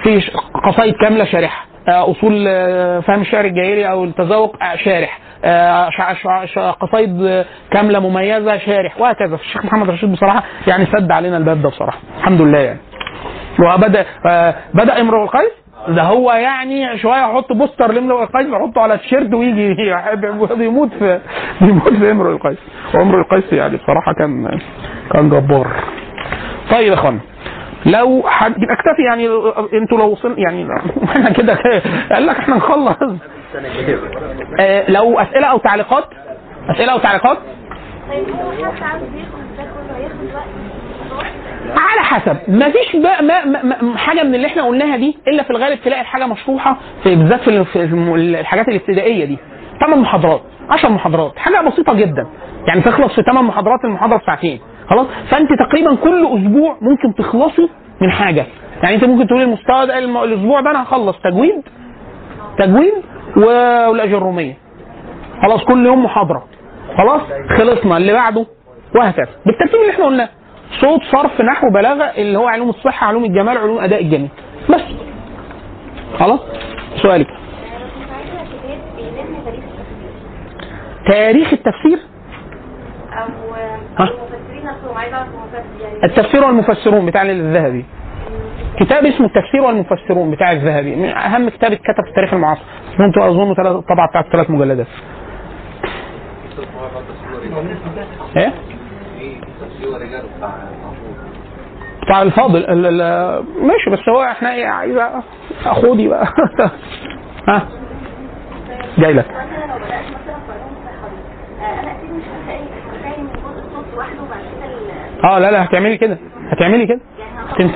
في 0.02 0.22
قصايد 0.64 0.94
كاملة 0.94 1.24
شارحه 1.24 1.67
آه، 1.67 1.67
أصول 1.88 2.44
آه، 2.48 3.00
فهم 3.00 3.20
الشعر 3.20 3.44
الجاهلي 3.44 3.90
أو 3.90 4.04
التذوق 4.04 4.56
آه، 4.62 4.76
شارح. 4.76 5.18
آه، 5.44 5.88
قصايد 6.70 7.22
آه، 7.22 7.44
كاملة 7.70 7.98
مميزة 8.00 8.58
شارح. 8.58 9.00
وهكذا. 9.00 9.34
الشيخ 9.34 9.64
محمد 9.64 9.90
رشيد 9.90 10.12
بصراحة 10.12 10.42
يعني 10.66 10.86
سد 10.86 11.10
علينا 11.12 11.36
الباب 11.36 11.62
ده 11.62 11.68
بصراحة. 11.68 11.98
الحمد 12.18 12.40
لله 12.42 12.58
يعني. 12.58 12.78
وبدأ 13.60 14.04
آه، 14.26 14.54
بدأ 14.74 15.00
امرؤ 15.00 15.22
القيس. 15.22 15.52
ده 15.88 16.02
هو 16.02 16.32
يعني 16.32 16.98
شوية 16.98 17.16
يحط 17.20 17.52
بوستر 17.52 17.92
لامرؤ 17.92 18.22
القيس 18.22 18.46
يحطه 18.46 18.80
على 18.80 18.94
التيشيرت 18.94 19.34
ويجي 19.34 19.74
بيموت 20.56 20.92
في 20.98 21.20
بيموت 21.60 21.92
في 21.92 22.10
امرؤ 22.10 22.30
القيس. 22.32 22.58
وامرؤ 22.94 23.18
القيس 23.18 23.52
يعني 23.52 23.76
بصراحة 23.76 24.12
كان 24.18 24.58
كان 25.12 25.28
جبار. 25.30 25.66
طيب 26.70 26.88
يا 26.88 26.94
اخوانا 26.94 27.18
لو 27.86 28.22
حد 28.26 28.52
اكتفي 28.52 29.02
يعني 29.10 29.26
أنتوا 29.82 29.98
لو 29.98 30.06
وصل 30.12 30.34
يعني 30.38 30.68
إحنا 31.04 31.30
كده 31.30 31.54
قال 32.12 32.26
لك 32.26 32.36
إحنا 32.36 32.56
نخلص. 32.56 32.96
آه 34.60 34.90
لو 34.90 35.18
أسئلة 35.18 35.46
أو 35.46 35.58
تعليقات؟ 35.58 36.04
أسئلة 36.70 36.92
أو 36.92 36.98
تعليقات؟ 36.98 37.38
على 41.76 42.00
حسب. 42.00 42.36
ما 42.48 42.70
فيش 42.70 42.96
بقى 42.96 43.22
ما 43.22 43.44
ما 43.44 43.96
حاجة 43.96 44.22
من 44.22 44.34
اللي 44.34 44.46
إحنا 44.46 44.62
قلناها 44.62 44.96
دي 44.96 45.16
إلا 45.28 45.42
في 45.42 45.50
الغالب 45.50 45.78
تلاقي 45.84 46.00
الحاجة 46.00 46.26
مشروحة 46.26 46.76
في 47.02 47.14
بالذات 47.16 47.40
في 47.40 47.76
الحاجات 48.40 48.68
الابتدائية 48.68 49.24
دي. 49.24 49.38
ثمان 49.86 49.98
محاضرات 49.98 50.40
10 50.70 50.88
محاضرات 50.88 51.38
حاجة 51.38 51.68
بسيطة 51.68 51.94
جدا. 51.94 52.26
يعني 52.68 52.80
تخلص 52.80 53.14
في 53.14 53.22
ثمان 53.22 53.44
محاضرات 53.44 53.84
المحاضرة 53.84 54.20
ساعتين 54.26 54.60
خلاص؟ 54.90 55.06
فأنت 55.30 55.48
تقريبا 55.68 55.94
كل 55.94 56.26
أسبوع 56.26 56.76
ممكن 56.80 57.14
تخلصي 57.14 57.68
من 58.02 58.10
حاجة. 58.10 58.46
يعني 58.82 58.94
أنت 58.96 59.04
ممكن 59.04 59.26
تقولي 59.26 59.44
المستوى 59.44 59.86
ده 59.86 59.98
الأسبوع 59.98 60.60
ده 60.60 60.70
أنا 60.70 60.82
هخلص 60.82 61.16
تجويد 61.24 61.62
تجويد 62.58 62.92
و- 63.36 63.88
والاجروميه 63.90 64.54
خلاص 65.42 65.64
كل 65.64 65.86
يوم 65.86 66.04
محاضرة. 66.04 66.44
خلاص؟ 66.98 67.20
خلصنا. 67.58 67.96
اللي 67.96 68.12
بعده 68.12 68.46
وهكذا. 68.96 69.28
بالترتيب 69.46 69.80
اللي 69.80 69.92
إحنا 69.92 70.04
قلناه. 70.04 70.28
صوت 70.80 71.00
صرف 71.12 71.40
نحو 71.40 71.66
بلاغة 71.74 72.04
اللي 72.04 72.38
هو 72.38 72.46
علوم 72.46 72.68
الصحة 72.68 73.06
علوم 73.06 73.24
الجمال 73.24 73.58
علوم 73.58 73.78
أداء 73.78 74.02
الجميل 74.02 74.28
بس. 74.70 74.80
خلاص؟ 76.18 76.40
سؤالك. 77.02 77.26
تاريخ 81.06 81.52
التفسير؟ 81.52 81.98
أو 83.12 83.54
ها؟ 83.98 84.10
التفسير 86.04 86.44
والمفسرون 86.44 87.06
بتاع 87.06 87.22
الذهبي. 87.22 87.84
كتاب 88.80 89.04
اسمه 89.06 89.26
التفسير 89.26 89.60
والمفسرون 89.60 90.30
بتاع 90.30 90.52
الذهبي. 90.52 90.96
من 90.96 91.08
أهم 91.08 91.48
كتاب 91.48 91.72
اتكتب 91.72 92.02
في 92.04 92.08
التاريخ 92.10 92.32
المعاصر. 92.34 92.62
أنتوا 93.00 93.28
أظن 93.28 93.54
طبعا 93.88 94.06
بتاعت 94.06 94.32
ثلاث 94.32 94.50
مجلدات. 94.50 94.86
إيه؟ 98.36 98.52
بتاع 102.02 102.22
الفاضل 102.22 102.56
ال- 102.56 102.86
ال- 103.00 103.44
ماشي 103.66 103.90
بس 103.90 104.08
هو 104.08 104.22
إحنا 104.22 104.52
إيه 104.54 104.66
عايزه 104.66 105.22
اخودي 105.66 106.08
بقى. 106.08 106.26
ها؟ 107.48 107.68
جاي 108.98 109.12
لك. 109.12 109.26
مثلا 109.30 109.66
لو 109.66 109.78
بدات 109.78 110.04
مثلا 110.04 110.36
في 110.46 110.52
علوم 110.52 110.72
الصحه 110.76 111.08
دي 111.08 111.20
آه، 111.64 111.80
أنا 111.80 111.90
أكيد 111.92 112.10
مش 112.10 112.22
هتلاقي 112.24 112.64
هتلاقي 112.98 113.22
من 113.22 113.28
جزء 113.28 113.66
الصوت 113.66 113.84
لوحده 113.94 114.22
وبعد 114.22 114.40
كده 114.40 114.66
ال- 114.66 115.07
آه 115.24 115.38
لا 115.38 115.50
لا 115.50 115.64
هتعملي 115.64 115.96
كده 115.98 116.18
هتعملي 116.52 116.86
كده. 116.86 117.00
الثاني 117.50 117.70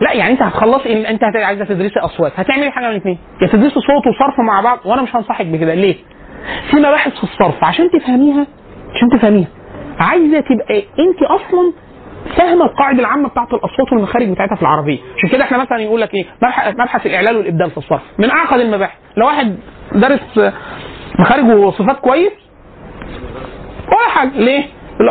لا 0.00 0.12
يعني 0.12 0.32
انت 0.32 0.42
هتخلصي 0.42 1.08
انت 1.08 1.24
هت- 1.24 1.36
عايزة 1.36 1.64
تدرسي 1.64 2.00
اصوات 2.00 2.32
هتعملي 2.36 2.70
حاجة 2.70 2.84
من 2.84 2.90
الاثنين 2.90 3.18
يا 3.42 3.46
تدرسي 3.46 3.74
صوت 3.74 4.06
وصرف 4.06 4.40
مع 4.40 4.60
بعض 4.60 4.78
وأنا 4.84 5.02
مش 5.02 5.16
هنصحك 5.16 5.46
بكده. 5.46 5.74
ليه؟ 5.74 5.94
في 6.70 6.76
مباحث 6.76 7.12
في 7.16 7.24
الصرف 7.24 7.64
عشان 7.64 7.90
تفهميها 7.90 8.46
عشان 8.94 9.18
تفهميها. 9.18 9.48
عايزة 9.98 10.40
تبقى 10.40 10.78
انت 10.78 11.22
أصلا 11.22 11.72
فاهمة 12.36 12.64
القاعدة 12.64 13.00
العامة 13.00 13.28
بتاعت 13.28 13.48
الاصوات 13.54 13.92
والمخارج 13.92 14.28
بتاعتها 14.30 14.54
في 14.56 14.62
العربية. 14.62 14.98
عشان 15.18 15.28
كده 15.28 15.44
إحنا 15.44 15.58
مثلا 15.58 15.78
يقول 15.78 16.00
لك 16.00 16.14
إيه 16.14 16.24
مبحث, 16.78 17.06
الاعلال 17.06 17.36
والإبدال 17.36 17.70
في 17.70 17.78
الصرف. 17.78 18.02
من 18.18 18.30
أعقد 18.30 18.60
المباحث. 18.60 18.98
لو 19.16 19.26
واحد 19.26 19.56
دارس 19.92 20.20
مخارج 21.18 21.44
وصفات 21.44 21.98
كويس 22.00 22.32
ولا 23.88 24.08
حاجة. 24.14 24.30
ليه؟ 24.30 24.64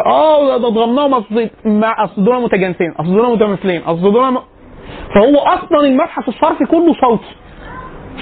آه 0.05 0.57
ده 0.57 0.69
ضمناهم 0.69 1.13
أصل 1.13 1.49
أصل 1.83 2.23
دول 2.23 2.41
متجانسين. 2.41 2.91
أصل 2.91 3.13
دول 3.13 3.31
متماثلين 3.31 3.81
أصل 3.81 4.01
دول 4.01 4.31
م... 4.33 4.37
فهو 5.15 5.37
أصلا 5.37 5.79
المبحث 5.79 6.27
الصرفي 6.29 6.65
كله 6.65 6.93
صوتي 7.01 7.35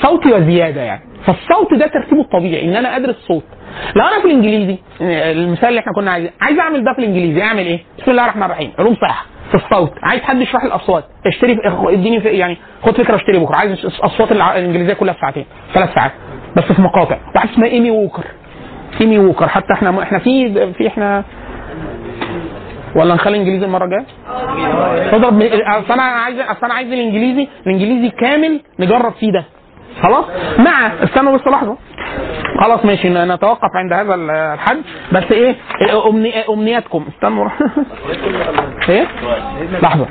صوتي 0.01 0.33
وزياده 0.33 0.81
يعني. 0.81 1.01
فالصوت 1.25 1.73
ده 1.73 1.87
ترتيبه 1.87 2.21
الطبيعي 2.21 2.65
إن 2.65 2.75
أنا 2.75 2.95
أدرس 2.95 3.15
صوت. 3.15 3.43
لو 3.95 4.05
أنا 4.05 4.21
في 4.21 4.27
الإنجليزي. 4.27 4.77
المثال 5.01 5.69
اللي 5.69 5.79
إحنا 5.79 5.93
كنا 5.93 6.11
عايزين 6.11 6.31
عايز 6.41 6.59
أعمل 6.59 6.83
ده 6.83 6.93
في 6.93 6.99
الإنجليزي. 6.99 7.41
أعمل 7.41 7.65
إيه؟ 7.65 7.79
بسم 7.99 8.11
الله 8.11 8.23
الرحمن 8.23 8.43
الرحيم. 8.43 8.71
علوم 8.79 8.95
صحة. 8.95 9.25
في 9.51 9.55
الصوت. 9.55 9.91
عايز 10.03 10.21
حد 10.21 10.41
يشرح 10.41 10.63
الأصوات. 10.63 11.03
اشتري 11.25 11.57
اديني 11.65 12.17
يعني 12.17 12.57
خد 12.81 12.91
فكرة 12.91 13.15
اشتري 13.15 13.39
بكرة. 13.39 13.55
عايز 13.55 13.71
الأصوات 13.71 14.31
الإنجليزية 14.31 14.93
كلها 14.93 15.13
في 15.13 15.19
ساعتين. 15.19 15.45
ثلاث 15.73 15.93
ساعات. 15.93 16.11
بس 16.55 16.63
في 16.63 16.81
مقاطع. 16.81 17.17
واحد 17.35 17.49
اسمها 17.49 17.67
إيمي 17.69 17.91
ووكر. 17.91 18.23
إيمي 19.01 19.19
ووكر. 19.19 19.47
حتى 19.47 19.73
إحنا 19.73 20.03
إحنا 20.03 20.19
في 20.19 20.53
في 20.73 20.87
إحنا 20.87 21.23
ولا 22.95 23.15
نخلي 23.15 23.37
انجليزي 23.37 23.65
المرة 23.65 23.85
الجاية؟ 23.85 24.05
تضرب 25.11 25.33
من- 25.33 25.61
أصل 25.67 25.93
أنا 25.93 26.01
عايز 26.03 26.39
أصل 26.39 26.65
أنا 26.65 26.73
عايز 26.73 26.91
الانجليزي 26.93 27.47
الإنجليزي 27.67 28.09
كامل 28.09 28.59
نجرب 28.79 29.13
فيه 29.13 29.31
ده. 29.31 29.43
خلاص؟ 30.03 30.25
مع 30.59 30.87
استنوا 31.03 31.37
بس 31.37 31.47
لحظة. 31.47 31.77
خلاص 32.61 32.85
ماشي 32.85 33.09
نتوقف 33.09 33.69
عند 33.75 33.93
هذا 33.93 34.15
ال- 34.15 34.29
الحد. 34.29 34.77
بس 35.11 35.31
إيه؟ 35.31 35.55
أمني 36.09 36.33
أمنياتكم. 36.49 37.05
استنوا. 37.15 37.49
إيه؟ 38.89 39.07
لحظة. 39.81 40.05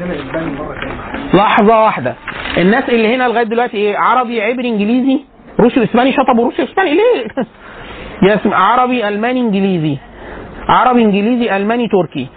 لحظة 1.35 1.85
واحدة. 1.85 2.15
الناس 2.59 2.89
اللي 2.89 3.15
هنا 3.15 3.29
لغاية 3.29 3.45
دلوقتي 3.45 3.77
إيه؟ 3.77 3.99
عربي 3.99 4.43
عبري 4.43 4.69
انجليزي 4.69 5.21
روسي 5.61 5.81
واسباني 5.81 6.13
شطبوا 6.13 6.45
روسي 6.45 6.63
واسباني 6.63 6.91
ليه؟ 6.95 7.27
يسمع 8.33 8.57
عربي 8.73 9.09
ألماني 9.09 9.41
إنجليزي. 9.41 9.99
عربي 10.69 11.03
إنجليزي 11.03 11.57
ألماني 11.57 11.89
تركي 11.89 12.29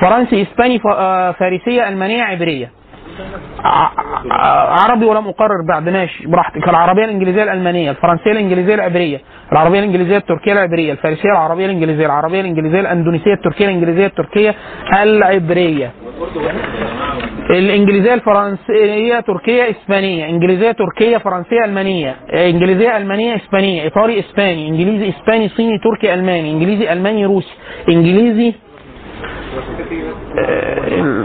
فرنسي 0.00 0.42
إسباني 0.42 0.80
آه، 0.86 1.32
فارسية 1.32 1.88
ألمانية 1.88 2.22
عبرية. 2.22 2.70
عربي 4.80 5.04
ولم 5.04 5.28
اقرر 5.28 5.62
بعد 5.68 5.88
ماشي 5.88 6.26
براحتك. 6.26 6.68
العربية 6.68 7.04
الإنجليزية 7.04 7.42
الألمانية 7.42 7.90
الفرنسية 7.90 8.30
الإنجليزية 8.32 8.74
العبرية. 8.74 9.20
العربية 9.52 9.78
الإنجليزية 9.78 10.16
التركية 10.16 10.52
العبرية. 10.52 10.92
الفارسية 10.92 11.30
العربية 11.30 11.66
الإنجليزية. 11.66 12.06
العربية 12.06 12.40
الإنجليزية 12.40 12.80
الأندونيسية 12.80 13.32
التركية 13.32 13.64
الإنجليزية 13.64 14.06
التركية 14.06 14.54
العبرية. 15.02 15.90
الإنجليزية 17.50 18.14
الفرنسية 18.14 19.20
تركية 19.20 19.70
إسبانية. 19.70 20.28
إنجليزية 20.28 20.72
تركية 20.72 21.16
فرنسية 21.18 21.64
ألمانية. 21.64 22.16
إنجليزية 22.32 22.96
ألمانية 22.96 23.36
إسبانية. 23.36 23.82
إيطالي 23.82 24.20
إسباني. 24.20 24.68
إنجليزي 24.68 25.08
إسباني 25.08 25.48
صيني 25.48 25.78
تركي 25.78 26.14
ألماني. 26.14 26.50
إنجليزي 26.52 26.92
ألماني 26.92 27.26
روسي. 27.26 27.54
إنجليزي 27.88 28.54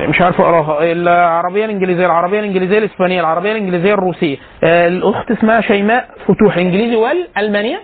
مش 0.10 0.22
عارف 0.22 0.42
أقراها. 0.42 0.92
العربية 0.92 1.66
الإنجليزية 1.66 2.06
العربية 2.06 2.40
الإنجليزية 2.40 2.78
الإسبانية 2.78 3.20
العربية 3.20 3.52
الإنجليزية 3.52 3.94
الروسية. 3.94 4.38
آه، 4.64 4.88
الأخت 4.88 5.32
اسمها 5.32 5.62
شيماء 5.62 6.10
فتوح. 6.28 6.56
الانجليزي 6.58 6.96
والألمانية؟ 6.96 7.80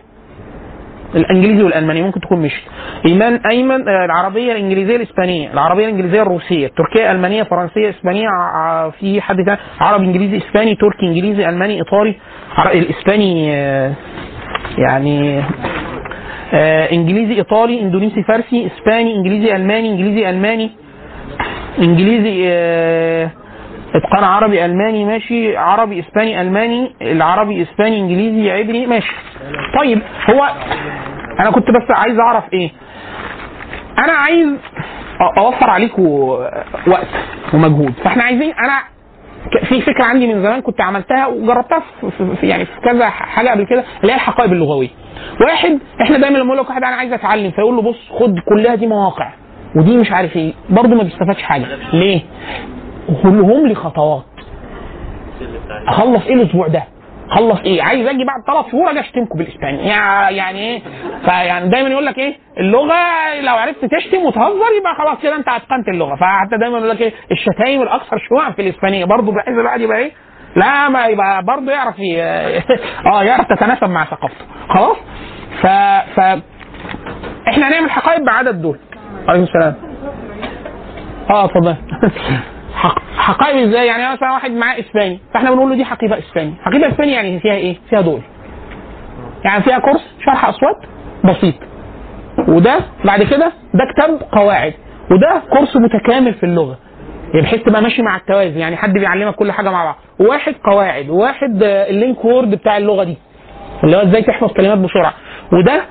الإنجليزي 1.15 1.63
والالماني 1.63 2.01
ممكن 2.01 2.19
تكون 2.21 2.41
مشت 2.41 2.61
إيمان 3.05 3.39
أيمن 3.51 3.87
آه، 3.89 4.05
العربية 4.05 4.51
الإنجليزية 4.51 4.95
الإسبانية. 4.95 5.53
العربية 5.53 5.85
الإنجليزية 5.85 6.21
الروسية. 6.21 6.65
التركيه 6.67 7.11
ألمانية 7.11 7.43
فرنسية 7.43 7.89
إسبانية 7.89 8.27
في 8.99 9.21
حد 9.21 9.35
تاني؟ 9.45 9.57
عربي 9.79 10.05
إنجليزي 10.05 10.37
إسباني 10.37 10.75
تركي 10.75 11.05
إنجليزي 11.05 11.49
ألماني 11.49 11.75
إيطالي. 11.77 12.15
الإسباني 12.73 13.55
آه، 13.55 13.93
يعني 14.77 15.39
آه، 15.39 15.43
إنجليزي 16.91 17.33
إيطالي 17.33 17.81
إندونيسي 17.81 18.23
فارسي 18.23 18.67
إسباني 18.67 19.15
إنجليزي 19.15 19.55
ألماني 19.55 19.89
إنجليزي 19.89 20.29
ألماني 20.29 20.71
إنجليزي 21.79 22.43
آه، 22.47 23.29
اتقان 23.95 24.23
عربي 24.23 24.65
ألماني 24.65 25.05
ماشي 25.05 25.57
عربي 25.57 25.99
إسباني 25.99 26.41
ألماني 26.41 26.91
العربي 27.01 27.61
إسباني 27.61 27.99
إنجليزي 27.99 28.51
عبري 28.51 28.85
ماشي. 28.85 29.13
طيب 29.79 30.01
هو 30.29 30.49
أنا 31.39 31.51
كنت 31.51 31.67
بس 31.71 31.91
عايز 31.91 32.19
أعرف 32.19 32.43
إيه؟ 32.53 32.71
أنا 33.97 34.11
عايز 34.13 34.47
أوفر 35.37 35.69
عليكم 35.69 36.03
وقت 36.87 37.07
ومجهود. 37.53 37.93
فإحنا 38.03 38.23
عايزين 38.23 38.53
أنا 38.53 38.79
في 39.69 39.81
فكرة 39.81 40.03
عندي 40.03 40.27
من 40.33 40.43
زمان 40.43 40.61
كنت 40.61 40.81
عملتها 40.81 41.27
وجربتها 41.27 41.83
في, 42.41 42.47
يعني 42.47 42.65
في 42.65 42.71
كذا 42.83 43.09
حاجة 43.09 43.49
قبل 43.49 43.63
كده 43.65 43.83
اللي 44.01 44.11
هي 44.11 44.15
الحقائب 44.15 44.53
اللغوية. 44.53 44.89
واحد 45.41 45.79
إحنا 46.01 46.17
دايما 46.17 46.37
لما 46.37 46.45
نقول 46.45 46.57
لك 46.57 46.69
واحد 46.69 46.83
أنا 46.83 46.95
عايز 46.95 47.13
أتعلم 47.13 47.51
فيقول 47.51 47.75
له 47.75 47.81
بص 47.81 48.09
خد 48.19 48.39
كلها 48.49 48.75
دي 48.75 48.87
مواقع 48.87 49.33
ودي 49.75 49.97
مش 49.97 50.11
عارف 50.11 50.35
إيه 50.35 50.53
برضه 50.69 50.95
ما 50.95 51.03
بيستفادش 51.03 51.41
حاجة 51.41 51.65
ليه؟ 51.93 52.21
كلهم 53.23 53.67
لي 53.67 53.75
خطوات 53.75 54.23
اخلص 55.87 56.25
إيه 56.27 56.33
الأسبوع 56.33 56.67
ده؟ 56.67 56.83
خلص 57.29 57.59
إيه؟ 57.65 57.81
عايز 57.83 58.07
أجي 58.07 58.23
بعد 58.25 58.41
ثلاث 58.47 58.71
شهور 58.71 58.91
أجي 58.91 58.99
اشتمكم 58.99 59.37
بالاسباني 59.37 59.87
يع- 59.87 60.29
يعني 60.29 60.59
إيه؟ 60.59 60.81
فيعني 61.25 61.69
دايما 61.69 61.89
يقول 61.89 62.05
لك 62.05 62.17
إيه؟ 62.17 62.35
اللغة 62.57 62.95
لو 63.41 63.55
عرفت 63.55 63.85
تشتم 63.85 64.17
وتهزر 64.25 64.71
يبقى 64.79 64.95
خلاص 64.97 65.17
كده 65.23 65.35
انت 65.35 65.47
اتقنت 65.47 65.87
اللغة 65.87 66.15
فحتى 66.15 66.57
دايما 66.57 66.77
يقول 66.77 66.89
لك 66.89 67.01
إيه؟ 67.01 67.13
الشتايم 67.31 67.81
الأكثر 67.81 68.17
شيوعا 68.17 68.51
في 68.51 68.61
الإسبانية 68.61 69.05
برضه 69.05 69.31
بحيث 69.31 69.49
الواحد 69.59 69.81
يبقى 69.81 69.97
إيه؟ 69.97 70.11
لا 70.55 70.89
ما 70.89 71.05
يبقى 71.05 71.43
برضه 71.43 71.71
يعرف 71.71 71.95
آه 73.13 73.23
يعرف 73.23 73.45
تتناسب 73.47 73.89
مع 73.89 74.05
ثقافته 74.05 74.45
خلاص؟ 74.69 74.97
ف 75.61 75.67
ف 76.15 76.19
إحنا 77.47 77.67
هنعمل 77.69 77.91
حقائب 77.91 78.25
بعدد 78.25 78.61
دول 78.61 78.79
عليكم 79.27 79.43
السلام 79.43 79.75
آه 81.29 81.45
اتفضل 81.45 81.75
حق... 82.75 82.99
حقائب 83.17 83.67
إزاي 83.67 83.87
يعني 83.87 84.13
مثلا 84.13 84.31
واحد 84.31 84.51
معاه 84.51 84.79
إسباني 84.79 85.19
فإحنا 85.33 85.51
بنقول 85.51 85.69
له 85.69 85.75
دي 85.75 85.85
حقيبة 85.85 86.17
إسباني. 86.19 86.53
حقيبة 86.65 86.87
إسباني 86.87 87.11
يعني 87.11 87.39
فيها 87.39 87.53
إيه؟ 87.53 87.77
فيها 87.89 88.01
دول. 88.01 88.21
يعني 89.45 89.63
فيها 89.63 89.79
كورس 89.79 90.15
شرح 90.25 90.45
أصوات 90.45 90.77
بسيط. 91.23 91.55
وده 92.47 92.79
بعد 93.05 93.23
كده 93.23 93.51
ده 93.73 93.85
كتاب 93.93 94.21
قواعد. 94.31 94.73
وده 95.11 95.41
كورس 95.49 95.75
متكامل 95.77 96.33
في 96.33 96.45
اللغة. 96.45 96.77
يعني 97.33 97.41
بحيث 97.41 97.63
تبقى 97.63 97.81
ماشي 97.81 98.01
مع 98.01 98.15
التوازي 98.15 98.59
يعني 98.59 98.77
حد 98.77 98.93
بيعلمك 98.93 99.35
كل 99.35 99.51
حاجة 99.51 99.69
مع 99.71 99.83
بعض. 99.83 99.95
وواحد 100.19 100.55
قواعد 100.63 101.09
وواحد 101.09 101.63
آه، 101.63 101.89
ال 101.89 101.97
link 101.97 102.25
word 102.25 102.51
بتاع 102.51 102.77
اللغة 102.77 103.03
دي. 103.03 103.17
اللي 103.83 103.97
هو 103.97 104.01
إزاي 104.01 104.21
تحفظ 104.21 104.53
كلمات 104.53 104.77
بسرعة. 104.77 105.13
وده 105.53 105.81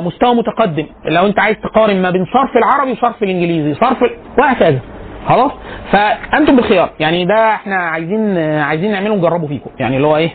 مستوى 0.00 0.34
متقدم. 0.34 0.86
لو 1.04 1.26
انت 1.26 1.38
عايز 1.40 1.56
تقارن 1.56 2.02
ما 2.02 2.10
بين 2.10 2.24
صرف 2.24 2.56
العربي 2.56 2.92
وصرف 2.92 3.22
الانجليزي 3.22 3.74
صرف 3.74 4.04
وهكذا. 4.38 4.80
خلاص؟ 5.28 5.52
فأنتم 5.92 6.56
بالخيار. 6.56 6.90
يعني 7.00 7.24
ده 7.24 7.54
إحنا 7.54 7.76
عايزين 7.76 8.36
آه، 8.38 8.62
عايزين 8.62 8.92
نعمله 8.92 9.10
ونجربه 9.12 9.46
فيكم. 9.46 9.70
يعني 9.78 9.96
اللي 9.96 10.06
هو 10.06 10.16
إيه؟ 10.16 10.30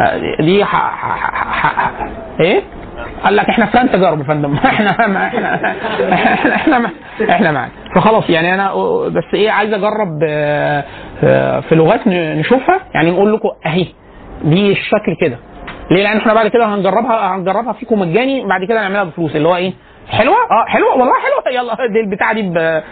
آه، 0.00 0.20
دي 0.46 0.64
ح... 0.64 0.76
ح... 0.76 1.66
ح... 1.66 1.90
إيه؟ 2.40 2.62
قال 3.24 3.36
لك 3.36 3.48
إحنا 3.48 3.66
فلان 3.66 3.90
تجارب 3.90 4.18
يا 4.18 4.24
فندم. 4.24 4.54
إحنا 4.54 5.06
ما 5.06 5.26
إحنا 5.26 5.54
إحنا 6.12 6.54
إحنا 6.54 6.78
ما 6.78 6.90
إحنا 7.30 7.52
معاك. 7.52 7.70
فخلاص 7.96 8.30
يعني 8.30 8.54
أنا 8.54 8.74
بس 9.08 9.34
إيه 9.34 9.50
عايز 9.50 9.72
اجرب 9.72 10.20
آه، 10.28 10.84
آه، 11.24 11.60
في 11.60 11.74
لغات 11.74 12.00
نشوفها. 12.06 12.80
يعني 12.94 13.10
نقول 13.10 13.32
لكم 13.34 13.48
اهي 13.66 13.86
دي 14.44 14.72
الشكل 14.72 15.16
كده. 15.20 15.38
ليه؟ 15.90 16.02
لأن 16.02 16.16
إحنا 16.16 16.34
بعد 16.34 16.48
كده 16.48 16.64
هنجربها 16.74 17.36
هنجربها 17.36 17.72
فيكم 17.72 18.00
مجاني 18.00 18.44
بعد 18.46 18.64
كده 18.64 18.80
نعملها 18.80 19.04
بفلوس 19.04 19.36
اللي 19.36 19.48
هو 19.48 19.56
إيه؟ 19.56 19.72
حلوة؟ 20.08 20.36
آه 20.36 20.64
حلوة 20.68 20.90
والله 20.90 21.14
حلوة 21.14 21.54
يلا 21.62 21.76
دي 21.92 22.00
البتاعة 22.00 22.34
دي 22.34 22.42
ب... 22.42 22.82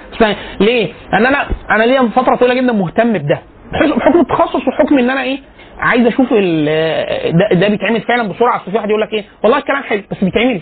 ليه؟ 0.60 0.92
لأن 1.12 1.26
أنا 1.26 1.46
أنا 1.70 1.84
ليا 1.84 2.08
فترة 2.16 2.36
طويلة 2.36 2.54
جدا 2.54 2.72
مهتم 2.72 3.12
بده 3.12 3.38
بحكم 3.72 4.20
التخصص 4.20 4.68
وحكم 4.68 4.98
إن 4.98 5.10
أنا 5.10 5.22
إيه؟ 5.22 5.38
عايز 5.78 6.06
أشوف. 6.06 6.32
ده, 6.32 7.48
ده 7.52 7.68
بيتعمل 7.68 8.00
فعلا 8.00 8.28
بسرعة 8.28 8.56
أصل 8.56 8.70
في 8.70 8.76
واحد 8.76 8.88
يقول 8.88 9.00
لك 9.00 9.12
إيه؟ 9.12 9.24
والله 9.42 9.58
الكلام 9.58 9.82
حلو 9.82 10.02
بس 10.10 10.24
بيتعمل 10.24 10.60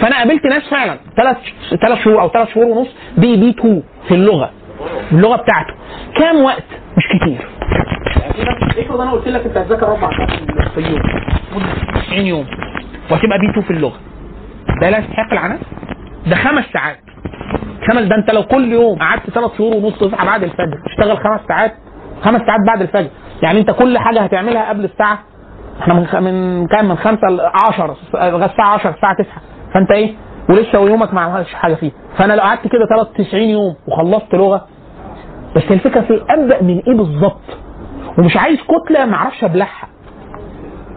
فأنا 0.00 0.16
قابلت 0.18 0.44
ناس 0.46 0.68
فعلا 0.70 0.96
ثلاث 1.16 1.36
ثلاث 1.82 1.98
شهور 2.04 2.20
أو 2.20 2.28
ثلاث 2.28 2.48
شهور 2.54 2.66
ونص 2.66 2.88
بي 3.18 3.36
بي 3.36 3.50
2 3.50 3.82
في 4.08 4.14
اللغة 4.14 4.50
اللغة 5.12 5.36
بتاعته 5.36 5.74
كام 6.18 6.44
وقت؟ 6.44 6.64
مش 6.96 7.04
كتير 7.06 7.48
افرض 8.30 9.00
أنا 9.00 9.10
قلت 9.10 9.28
لك 9.28 9.46
انت 9.46 9.56
هتذاكر 9.56 9.86
أربع 9.86 10.10
ساعات 10.16 10.30
في 10.74 10.78
اليوم 10.80 11.00
مده 11.56 12.00
90 12.06 12.26
يوم 12.26 12.46
وهتبقى 13.10 13.38
بي 13.38 13.50
2 13.50 13.62
في 13.62 13.70
اللغة. 13.70 13.96
ده 14.82 14.90
لا 14.90 14.98
يستحق 14.98 15.32
العناء. 15.32 15.58
ده 16.26 16.36
خمس 16.36 16.64
ساعات. 16.72 16.96
خمس 17.88 18.02
ده 18.02 18.16
انت 18.16 18.30
لو 18.30 18.42
كل 18.42 18.72
يوم 18.72 18.98
قعدت 18.98 19.30
ثلاث 19.30 19.50
شهور 19.58 19.74
ونص 19.76 19.98
تصحى 19.98 20.26
بعد 20.26 20.42
الفجر 20.42 20.78
تشتغل 20.86 21.16
خمس 21.18 21.40
ساعات 21.48 21.72
خمس 22.22 22.40
ساعات 22.46 22.60
بعد 22.66 22.82
الفجر. 22.82 23.10
يعني 23.42 23.60
انت 23.60 23.70
كل 23.70 23.98
حاجة 23.98 24.20
هتعملها 24.20 24.68
قبل 24.68 24.84
الساعة 24.84 25.18
إحنا 25.80 25.94
من 25.94 26.00
من 26.24 26.66
كام؟ 26.66 26.88
من 26.88 26.96
5 26.96 27.28
ل 27.28 27.40
10 27.70 27.96
لغاية 28.14 28.50
الساعة 28.50 28.74
10 28.74 28.90
الساعة 28.90 29.14
9 29.16 29.26
فانت 29.74 29.90
إيه؟ 29.90 30.14
ولسه 30.48 30.80
ويومك 30.80 31.14
ما 31.14 31.20
عملتش 31.20 31.54
حاجة 31.54 31.74
فيه. 31.74 31.90
فانا 32.18 32.32
لو 32.32 32.40
قعدت 32.42 32.62
كده 32.68 32.86
ثلاث 32.96 33.28
90 33.28 33.42
يوم 33.42 33.74
وخلصت 33.88 34.34
لغة 34.34 34.66
بس 35.56 35.62
الفكرة 35.70 36.00
في 36.00 36.22
أبدأ 36.30 36.62
من 36.62 36.78
إيه 36.88 36.94
بالظبط؟ 36.96 37.40
ومش 38.18 38.36
عايز 38.36 38.58
كتلة 38.58 39.04
ما 39.04 39.14
أعرفش 39.14 39.44
ابلعها. 39.44 39.88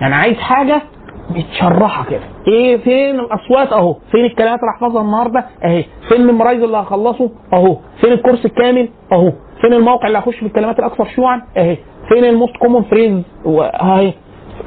يعني 0.01 0.15
عايز 0.15 0.37
حاجة 0.37 0.81
متشرحة 1.29 2.05
كده. 2.05 2.23
إيه 2.47 2.77
فين 2.77 3.19
الأصوات؟ 3.19 3.73
اهو. 3.73 3.93
فين 4.11 4.25
الكلمات 4.25 4.59
اللي 4.59 4.71
هحفظها 4.75 5.01
النهارده؟ 5.01 5.45
اهي. 5.63 5.85
فين 6.09 6.29
المرايز 6.29 6.63
اللي 6.63 6.77
هخلصه؟ 6.77 7.29
اهو. 7.53 7.77
فين 8.01 8.11
الكورس 8.13 8.45
الكامل؟ 8.45 8.89
اهو. 9.11 9.31
فين 9.61 9.73
الموقع 9.73 10.07
اللي 10.07 10.19
هخش 10.19 10.35
في 10.35 10.45
الكلمات 10.45 10.79
الأكثر 10.79 11.05
شيوعا؟ 11.05 11.41
اهي. 11.57 11.77
فين 12.09 12.25
ال 12.25 12.31
most 12.31 12.57
common 12.57 12.83
phrase؟ 12.83 13.23
اهي. 13.45 14.13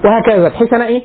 وهكذا. 0.05 0.49
بحيث 0.49 0.73
أنا 0.73 0.87
إيه؟ 0.87 1.03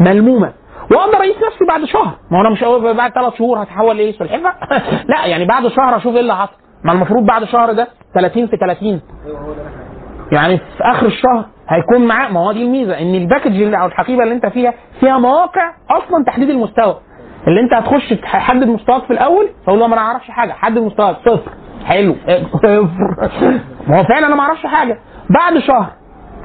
ملمومة. 0.00 0.52
واقدر 0.90 1.16
اقيس 1.18 1.36
نفسي 1.36 1.64
بعد 1.68 1.84
شهر. 1.84 2.14
ما 2.30 2.38
هو 2.38 2.40
أنا 2.40 2.50
مش 2.50 2.64
بعد 2.96 3.12
ثلاث 3.12 3.34
شهور 3.34 3.62
هتحول 3.62 3.96
لإيه؟ 3.96 4.12
سلحفه 4.12 4.54
لا 5.10 5.26
يعني 5.26 5.44
بعد 5.44 5.68
شهر 5.68 5.96
أشوف 5.96 6.14
إيه 6.14 6.20
اللي 6.20 6.36
حصل. 6.36 6.52
ما 6.84 6.92
المفروض 6.92 7.26
بعد 7.26 7.44
شهر 7.44 7.72
ده 7.72 7.88
30 8.14 8.46
في 8.46 8.56
30 8.56 9.00
يعني 10.32 10.58
في 10.58 10.82
آخر 10.84 11.06
الشهر 11.06 11.44
هيكون 11.68 12.06
معاه 12.06 12.28
ما 12.32 12.40
هو 12.40 12.52
دي 12.52 12.62
الميزة 12.62 12.98
إن 12.98 13.14
ال 13.14 13.22
package 13.22 13.74
أو 13.74 13.86
الحقيبة 13.86 14.22
اللي 14.22 14.34
أنت 14.34 14.46
فيها 14.46 14.74
فيها 15.00 15.18
مواقع 15.18 15.72
أصلا 15.90 16.24
تحديد 16.26 16.50
المستوى. 16.50 16.96
اللي 17.48 17.60
أنت 17.60 17.74
هتخش 17.74 18.08
تحدد 18.10 18.66
مستواك 18.68 19.02
في 19.04 19.12
الأول 19.12 19.48
تقول 19.66 19.78
له 19.78 19.86
ما 19.86 19.94
أنا 19.94 20.02
ما 20.02 20.08
أعرفش 20.08 20.30
حاجة 20.30 20.52
حدد 20.52 20.78
مستواك. 20.78 21.16
صفر. 21.16 21.50
حلو. 21.84 22.16
ما 23.88 23.98
هو 23.98 24.04
فعلا 24.04 24.26
أنا 24.26 24.34
ما 24.34 24.40
أعرفش 24.42 24.66
حاجة. 24.66 24.98
بعد 25.30 25.58
شهر 25.58 25.86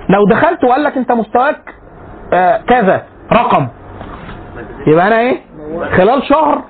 لو 0.10 0.26
دخلت 0.30 0.64
وقال 0.64 0.84
لك 0.84 0.98
أنت 0.98 1.12
مستواك 1.12 1.74
آه 2.34 2.58
كذا 2.68 3.04
رقم. 3.34 3.68
يبقى 4.88 5.08
أنا 5.08 5.20
إيه؟ 5.20 5.38
خلال 5.98 6.24
شهر 6.24 6.62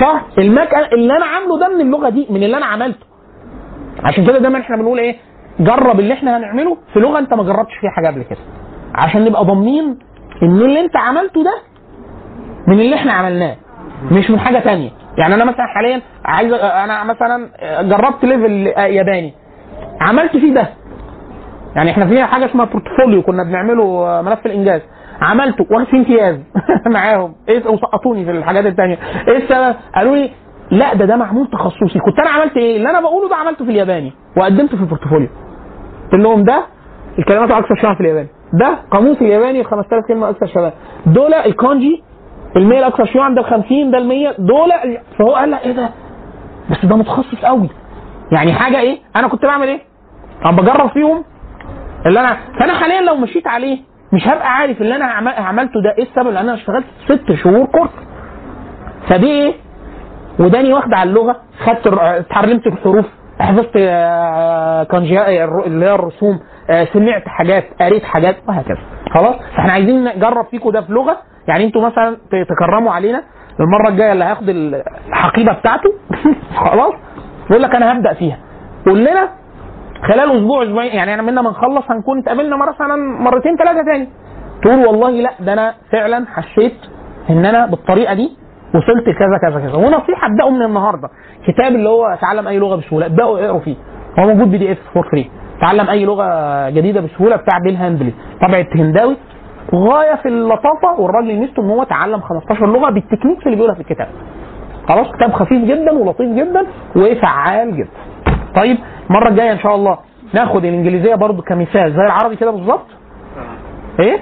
شهر 0.00 0.20
المكان 0.38 0.84
اللي 0.92 1.16
أنا 1.16 1.24
عامله 1.26 1.58
ده 1.58 1.68
من 1.74 1.80
اللغة 1.80 2.08
دي 2.08 2.26
من 2.30 2.42
اللي 2.42 2.56
أنا 2.56 2.66
عملته. 2.66 3.06
عشان 4.04 4.26
كده 4.26 4.38
دايما 4.38 4.60
إحنا 4.60 4.76
بنقول 4.76 4.98
إيه؟ 4.98 5.16
جرب 5.60 6.00
اللي 6.00 6.14
إحنا 6.14 6.36
هنعمله 6.36 6.76
في 6.92 7.00
لغة 7.00 7.18
انت 7.18 7.34
ما 7.34 7.42
جربتش 7.42 7.74
فيها 7.80 7.90
حاجة 7.90 8.06
قبل 8.06 8.22
كده. 8.22 8.38
عشان 8.94 9.24
نبقى 9.24 9.44
ضامنين 9.44 9.98
إن 10.42 10.56
اللي 10.56 10.80
انت 10.80 10.96
عملته 10.96 11.44
ده 11.44 11.54
من 12.66 12.80
اللي 12.80 12.96
إحنا 12.96 13.12
عملناه 13.12 13.56
مش 14.12 14.30
من 14.30 14.38
حاجة 14.40 14.58
تانية. 14.58 14.90
يعني 15.18 15.34
أنا 15.34 15.44
مثلا 15.44 15.66
حاليا 15.66 16.02
عايز 16.24 16.52
أنا 16.52 17.04
مثلا 17.04 17.48
جربت 17.82 18.24
level 18.24 18.66
ياباني. 18.78 19.34
عملت 20.00 20.36
فيه 20.36 20.54
ده. 20.54 20.68
يعني 21.76 21.90
إحنا 21.90 22.06
فيها 22.06 22.26
حاجة 22.26 22.44
اسمها 22.46 22.64
portfolio 22.64 23.22
كنا 23.22 23.42
بنعمله 23.42 24.22
ملف 24.22 24.46
الإنجاز. 24.46 24.80
عملته 25.22 25.66
واخد 25.70 25.84
فيه 25.86 25.98
امتياز 25.98 26.40
معاهم. 26.94 27.34
إيه 27.48 27.66
وسقطوني 27.68 28.24
في 28.24 28.30
الحاجات 28.30 28.66
التانية. 28.66 28.98
إيه 29.28 29.36
السبب؟ 29.36 29.74
قالوا 29.94 30.16
لي 30.16 30.30
لا 30.70 30.94
ده 30.94 31.04
ده 31.04 31.16
معمول 31.16 31.46
تخصصي. 31.50 31.98
كنت 31.98 32.18
أنا 32.18 32.30
عملت 32.30 32.56
إيه؟ 32.56 32.76
اللي 32.76 32.90
أنا 32.90 33.00
بقوله 33.00 33.28
ده 33.28 33.36
عملته 33.36 33.64
في 33.64 33.70
الياباني 33.70 34.12
وقدمته 34.36 34.76
في 34.76 34.82
ال 34.82 34.87
portfolio 34.87 35.28
لهم 36.14 36.44
ده 36.44 36.66
الكلمات 37.18 37.50
الاكثر 37.50 37.74
شيوعا 37.80 37.94
في 37.94 38.00
الياباني 38.00 38.28
ده 38.52 38.78
قاموس 38.90 39.16
الياباني 39.22 39.60
ال 39.60 39.66
5000 39.66 40.04
كلمة 40.08 40.30
أكثر 40.30 40.46
شيوعا 40.46 40.72
دول 41.06 41.34
الكانجي 41.34 42.02
ال 42.56 42.66
100 42.66 42.78
الاكثر 42.78 43.04
شيوعا 43.04 43.34
ده 43.34 43.40
ال 43.40 43.46
50 43.46 43.90
ده 43.90 43.98
ال 43.98 44.08
100 44.08 44.34
دول 44.38 44.70
فهو 45.18 45.34
قال 45.34 45.50
لك 45.50 45.60
إيه 45.66 45.72
ده؟ 45.72 45.90
بس 46.70 46.84
ده 46.86 46.96
متخصص 46.96 47.44
قوي 47.44 47.68
يعني 48.32 48.52
حاجة 48.52 48.80
إيه؟ 48.80 48.98
أنا 49.16 49.28
كنت 49.28 49.44
بعمل 49.44 49.68
إيه؟ 49.68 49.80
أنا 50.44 50.52
بجرب 50.52 50.90
فيهم 50.90 51.24
اللي 52.06 52.20
أنا 52.20 52.36
فأنا 52.60 52.74
حاليا 52.74 53.00
لو 53.00 53.16
مشيت 53.16 53.46
عليه 53.46 53.78
مش 54.12 54.28
هبقى 54.28 54.48
عارف 54.56 54.80
اللي 54.80 54.96
أنا 54.96 55.04
عملته 55.38 55.80
ده 55.82 55.94
إيه 55.98 56.04
السبب 56.04 56.26
لأن 56.26 56.36
أنا 56.48 56.54
اشتغلت 56.54 56.86
ست 57.08 57.32
شهور 57.32 57.66
كورس 57.66 57.90
فدي 59.08 59.26
إيه؟ 59.26 59.54
وداني 60.38 60.72
واخدة 60.72 60.96
على 60.96 61.10
اللغة 61.10 61.36
خدت 61.64 61.86
اتعلمت 61.86 62.66
الحروف 62.66 63.06
حفظت 63.40 63.72
كانجي 64.90 65.22
اللي 65.66 65.86
هي 65.86 65.94
الرسوم 65.94 66.40
سمعت 66.92 67.28
حاجات 67.28 67.64
قريت 67.80 68.04
حاجات 68.04 68.36
وهكذا. 68.48 68.78
خلاص؟ 69.14 69.34
فاحنا 69.56 69.72
عايزين 69.72 70.04
نجرب 70.04 70.44
فيكم 70.46 70.70
ده 70.70 70.80
في 70.80 70.92
لغة 70.92 71.16
يعني 71.48 71.64
أنتوا 71.64 71.82
مثلا 71.86 72.16
تكرموا 72.48 72.92
علينا. 72.92 73.22
المرة 73.60 73.88
الجاية 73.88 74.12
اللي 74.12 74.24
هياخد 74.24 74.48
الحقيبة 75.08 75.52
بتاعته. 75.52 75.90
خلاص؟ 76.64 76.94
يقول 77.50 77.62
لك 77.62 77.74
أنا 77.74 77.92
هبدأ 77.92 78.14
فيها. 78.14 78.38
قول 78.86 79.00
لنا 79.00 79.28
خلال 80.08 80.36
أسبوع 80.36 80.62
أسبوعين 80.62 80.92
يعني 80.92 81.14
انا 81.14 81.22
منا 81.22 81.42
ما 81.42 81.50
نخلص 81.50 81.90
هنكون 81.90 82.18
اتقابلنا 82.18 82.56
مثلا 82.56 82.96
مرتين 83.20 83.56
ثلاثة 83.56 83.84
تاني. 83.84 84.08
تقول 84.62 84.86
والله 84.86 85.10
لا 85.10 85.30
ده 85.40 85.52
أنا 85.52 85.74
فعلا 85.92 86.26
حسيت 86.34 86.76
إن 87.30 87.44
أنا 87.46 87.66
بالطريقة 87.66 88.14
دي 88.14 88.36
وصلت 88.76 89.04
كذا 89.04 89.38
كذا 89.42 89.60
كذا. 89.60 89.74
ونصيحة 89.76 90.26
ابداوا 90.26 90.50
من 90.50 90.62
النهارده. 90.62 91.08
كتاب 91.46 91.74
اللي 91.74 91.88
هو 91.88 92.18
تعلم 92.20 92.48
أي 92.48 92.58
لغة 92.58 92.76
بسهولة 92.76 93.06
ابداوا 93.06 93.38
اقروا 93.38 93.60
فيه. 93.60 93.76
هو 94.18 94.26
موجود 94.26 94.50
PDF 94.50 94.78
for 94.94 95.08
free 95.10 95.30
تعلم 95.60 95.88
أي 95.88 96.04
لغة 96.04 96.70
جديدة 96.70 97.00
بسهولة 97.00 97.36
بتاع 97.36 97.58
بيل 97.58 97.76
هاندلي. 97.76 98.12
طبعه 98.42 98.66
هنداوي. 98.74 99.16
غاية 99.74 100.14
في 100.14 100.28
اللطافة 100.28 101.00
والراجل 101.00 101.34
ميزته 101.36 101.62
إن 101.62 101.70
هو 101.70 101.84
تعلم 101.84 102.20
15 102.20 102.66
لغة 102.66 102.90
بال 102.90 102.99
techniques 102.99 103.46
اللي 103.46 103.56
بيقولها 103.56 103.74
في 103.74 103.80
الكتاب. 103.80 104.08
خلاص 104.88 105.06
كتاب 105.16 105.32
خفيف 105.32 105.64
جدا 105.64 105.92
ولطيف 105.92 106.30
جدا 106.32 106.66
وفعال 106.96 107.76
جدا. 107.76 107.88
طيب 108.56 108.78
المرة 109.10 109.28
الجاية 109.28 109.52
إن 109.52 109.58
شاء 109.58 109.74
الله 109.74 109.98
ناخد 110.34 110.64
الإنجليزية 110.64 111.14
برضو 111.14 111.42
كمثال. 111.42 111.92
زي 111.92 112.02
العربي 112.06 112.36
كده 112.36 112.50
بالظبط؟ 112.50 112.86
إيه؟ 114.00 114.18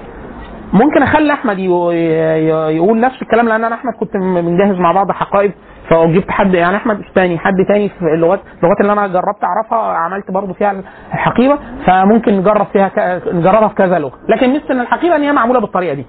ممكن 0.75 1.03
أخلي 1.03 1.33
أحمد 1.33 1.59
يقول 1.59 2.99
نفس 2.99 3.21
الكلام 3.21 3.47
لأن 3.47 3.63
أنا 3.63 3.75
أحمد 3.75 3.93
كنت 3.93 4.13
بنجهز 4.17 4.79
مع 4.79 4.91
بعض 4.91 5.11
حقائب 5.11 5.51
فجبت 5.89 6.31
حد 6.31 6.53
يعني 6.53 6.75
أحمد 6.77 6.99
اسباني 7.01 7.37
حد 7.37 7.53
تاني 7.67 7.89
في 7.89 8.01
اللغات 8.01 8.39
اللغات 8.63 8.81
اللي 8.81 8.91
أنا 8.93 9.07
جربت 9.07 9.43
أعرفها 9.43 9.97
عملت 9.97 10.31
برضو 10.31 10.53
فيها 10.53 10.75
الحقيبة 11.13 11.57
فممكن 11.85 12.33
نجرب 12.33 12.65
فيها. 12.73 12.91
نجربها 13.33 13.67
في 13.67 13.75
كذا 13.75 13.99
لغة. 13.99 14.13
لكن 14.29 14.53
مثل 14.55 14.65
إن 14.71 14.81
الحقيبة 14.81 15.15
إن 15.15 15.21
هي 15.21 15.31
معمولة 15.31 15.59
بالطريقة 15.59 15.93
دي. 15.93 16.05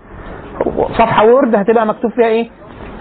صفحة 0.93 1.25
Word 1.27 1.55
هتبقى 1.55 1.87
مكتوب 1.87 2.11
فيها 2.11 2.27
إيه؟ 2.27 2.49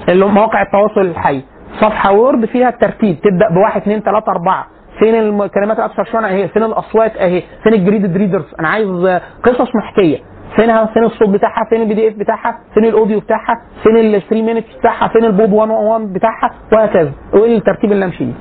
مواقع 0.10 0.62
التواصل 0.62 1.02
الحي. 1.02 1.42
صفحة 1.82 2.12
Word 2.12 2.46
فيها 2.46 2.70
الترتيب 2.70 3.16
تبدأ 3.22 3.50
بواحد 3.50 3.82
اثنين 3.82 4.00
ثلاثة 4.00 4.32
أربعة. 4.32 4.68
فين 5.00 5.16
الكلمات 5.44 5.80
الأكثر 5.80 6.04
شيوعا 6.04 6.26
أهي. 6.28 6.48
فين 6.48 6.64
الأصوات؟ 6.64 7.18
أهي. 7.18 7.44
فين 7.64 7.74
ال 7.74 7.80
graded 7.80 8.18
readers 8.18 8.56
أنا 8.60 8.68
عايز 8.70 9.20
قصص 9.44 9.76
محكية. 9.76 10.18
فينها 10.56 10.86
فين 10.86 11.04
الصوت 11.04 11.30
بتاعها؟ 11.30 11.66
فين 11.70 11.82
ال 11.82 11.94
PDF 11.94 12.14
بتاعها؟ 12.14 12.60
فين 12.74 12.86
ال 12.86 12.92
audio 12.92 13.20
بتاعها؟ 13.20 13.62
فين 13.84 13.98
ال 13.98 14.22
3 14.22 14.42
minutes 14.42 14.76
بتاعها؟ 14.80 15.08
فين 15.08 15.26
ال 15.26 15.32
Pod 15.32 15.50
101 15.50 16.14
بتاعها؟ 16.14 16.52
وهكذا. 16.74 17.12
وإيه 17.34 17.58
الترتيب 17.58 17.92
اللي 17.92 18.06
أمشي 18.06 18.26
بيه؟ 18.26 18.34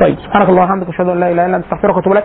طيب. 0.00 0.16
سبحانك 0.18 0.48
اللهم 0.48 0.64
وبحمدك 0.64 0.88
أشهد 0.88 1.08
أن 1.08 1.20
لا 1.20 1.30
إله 1.32 1.46
إلا 1.46 1.56
أنت 1.56 1.64
أستغفرك 1.64 1.96
وأتوب 1.96 2.12
إليك. 2.12 2.24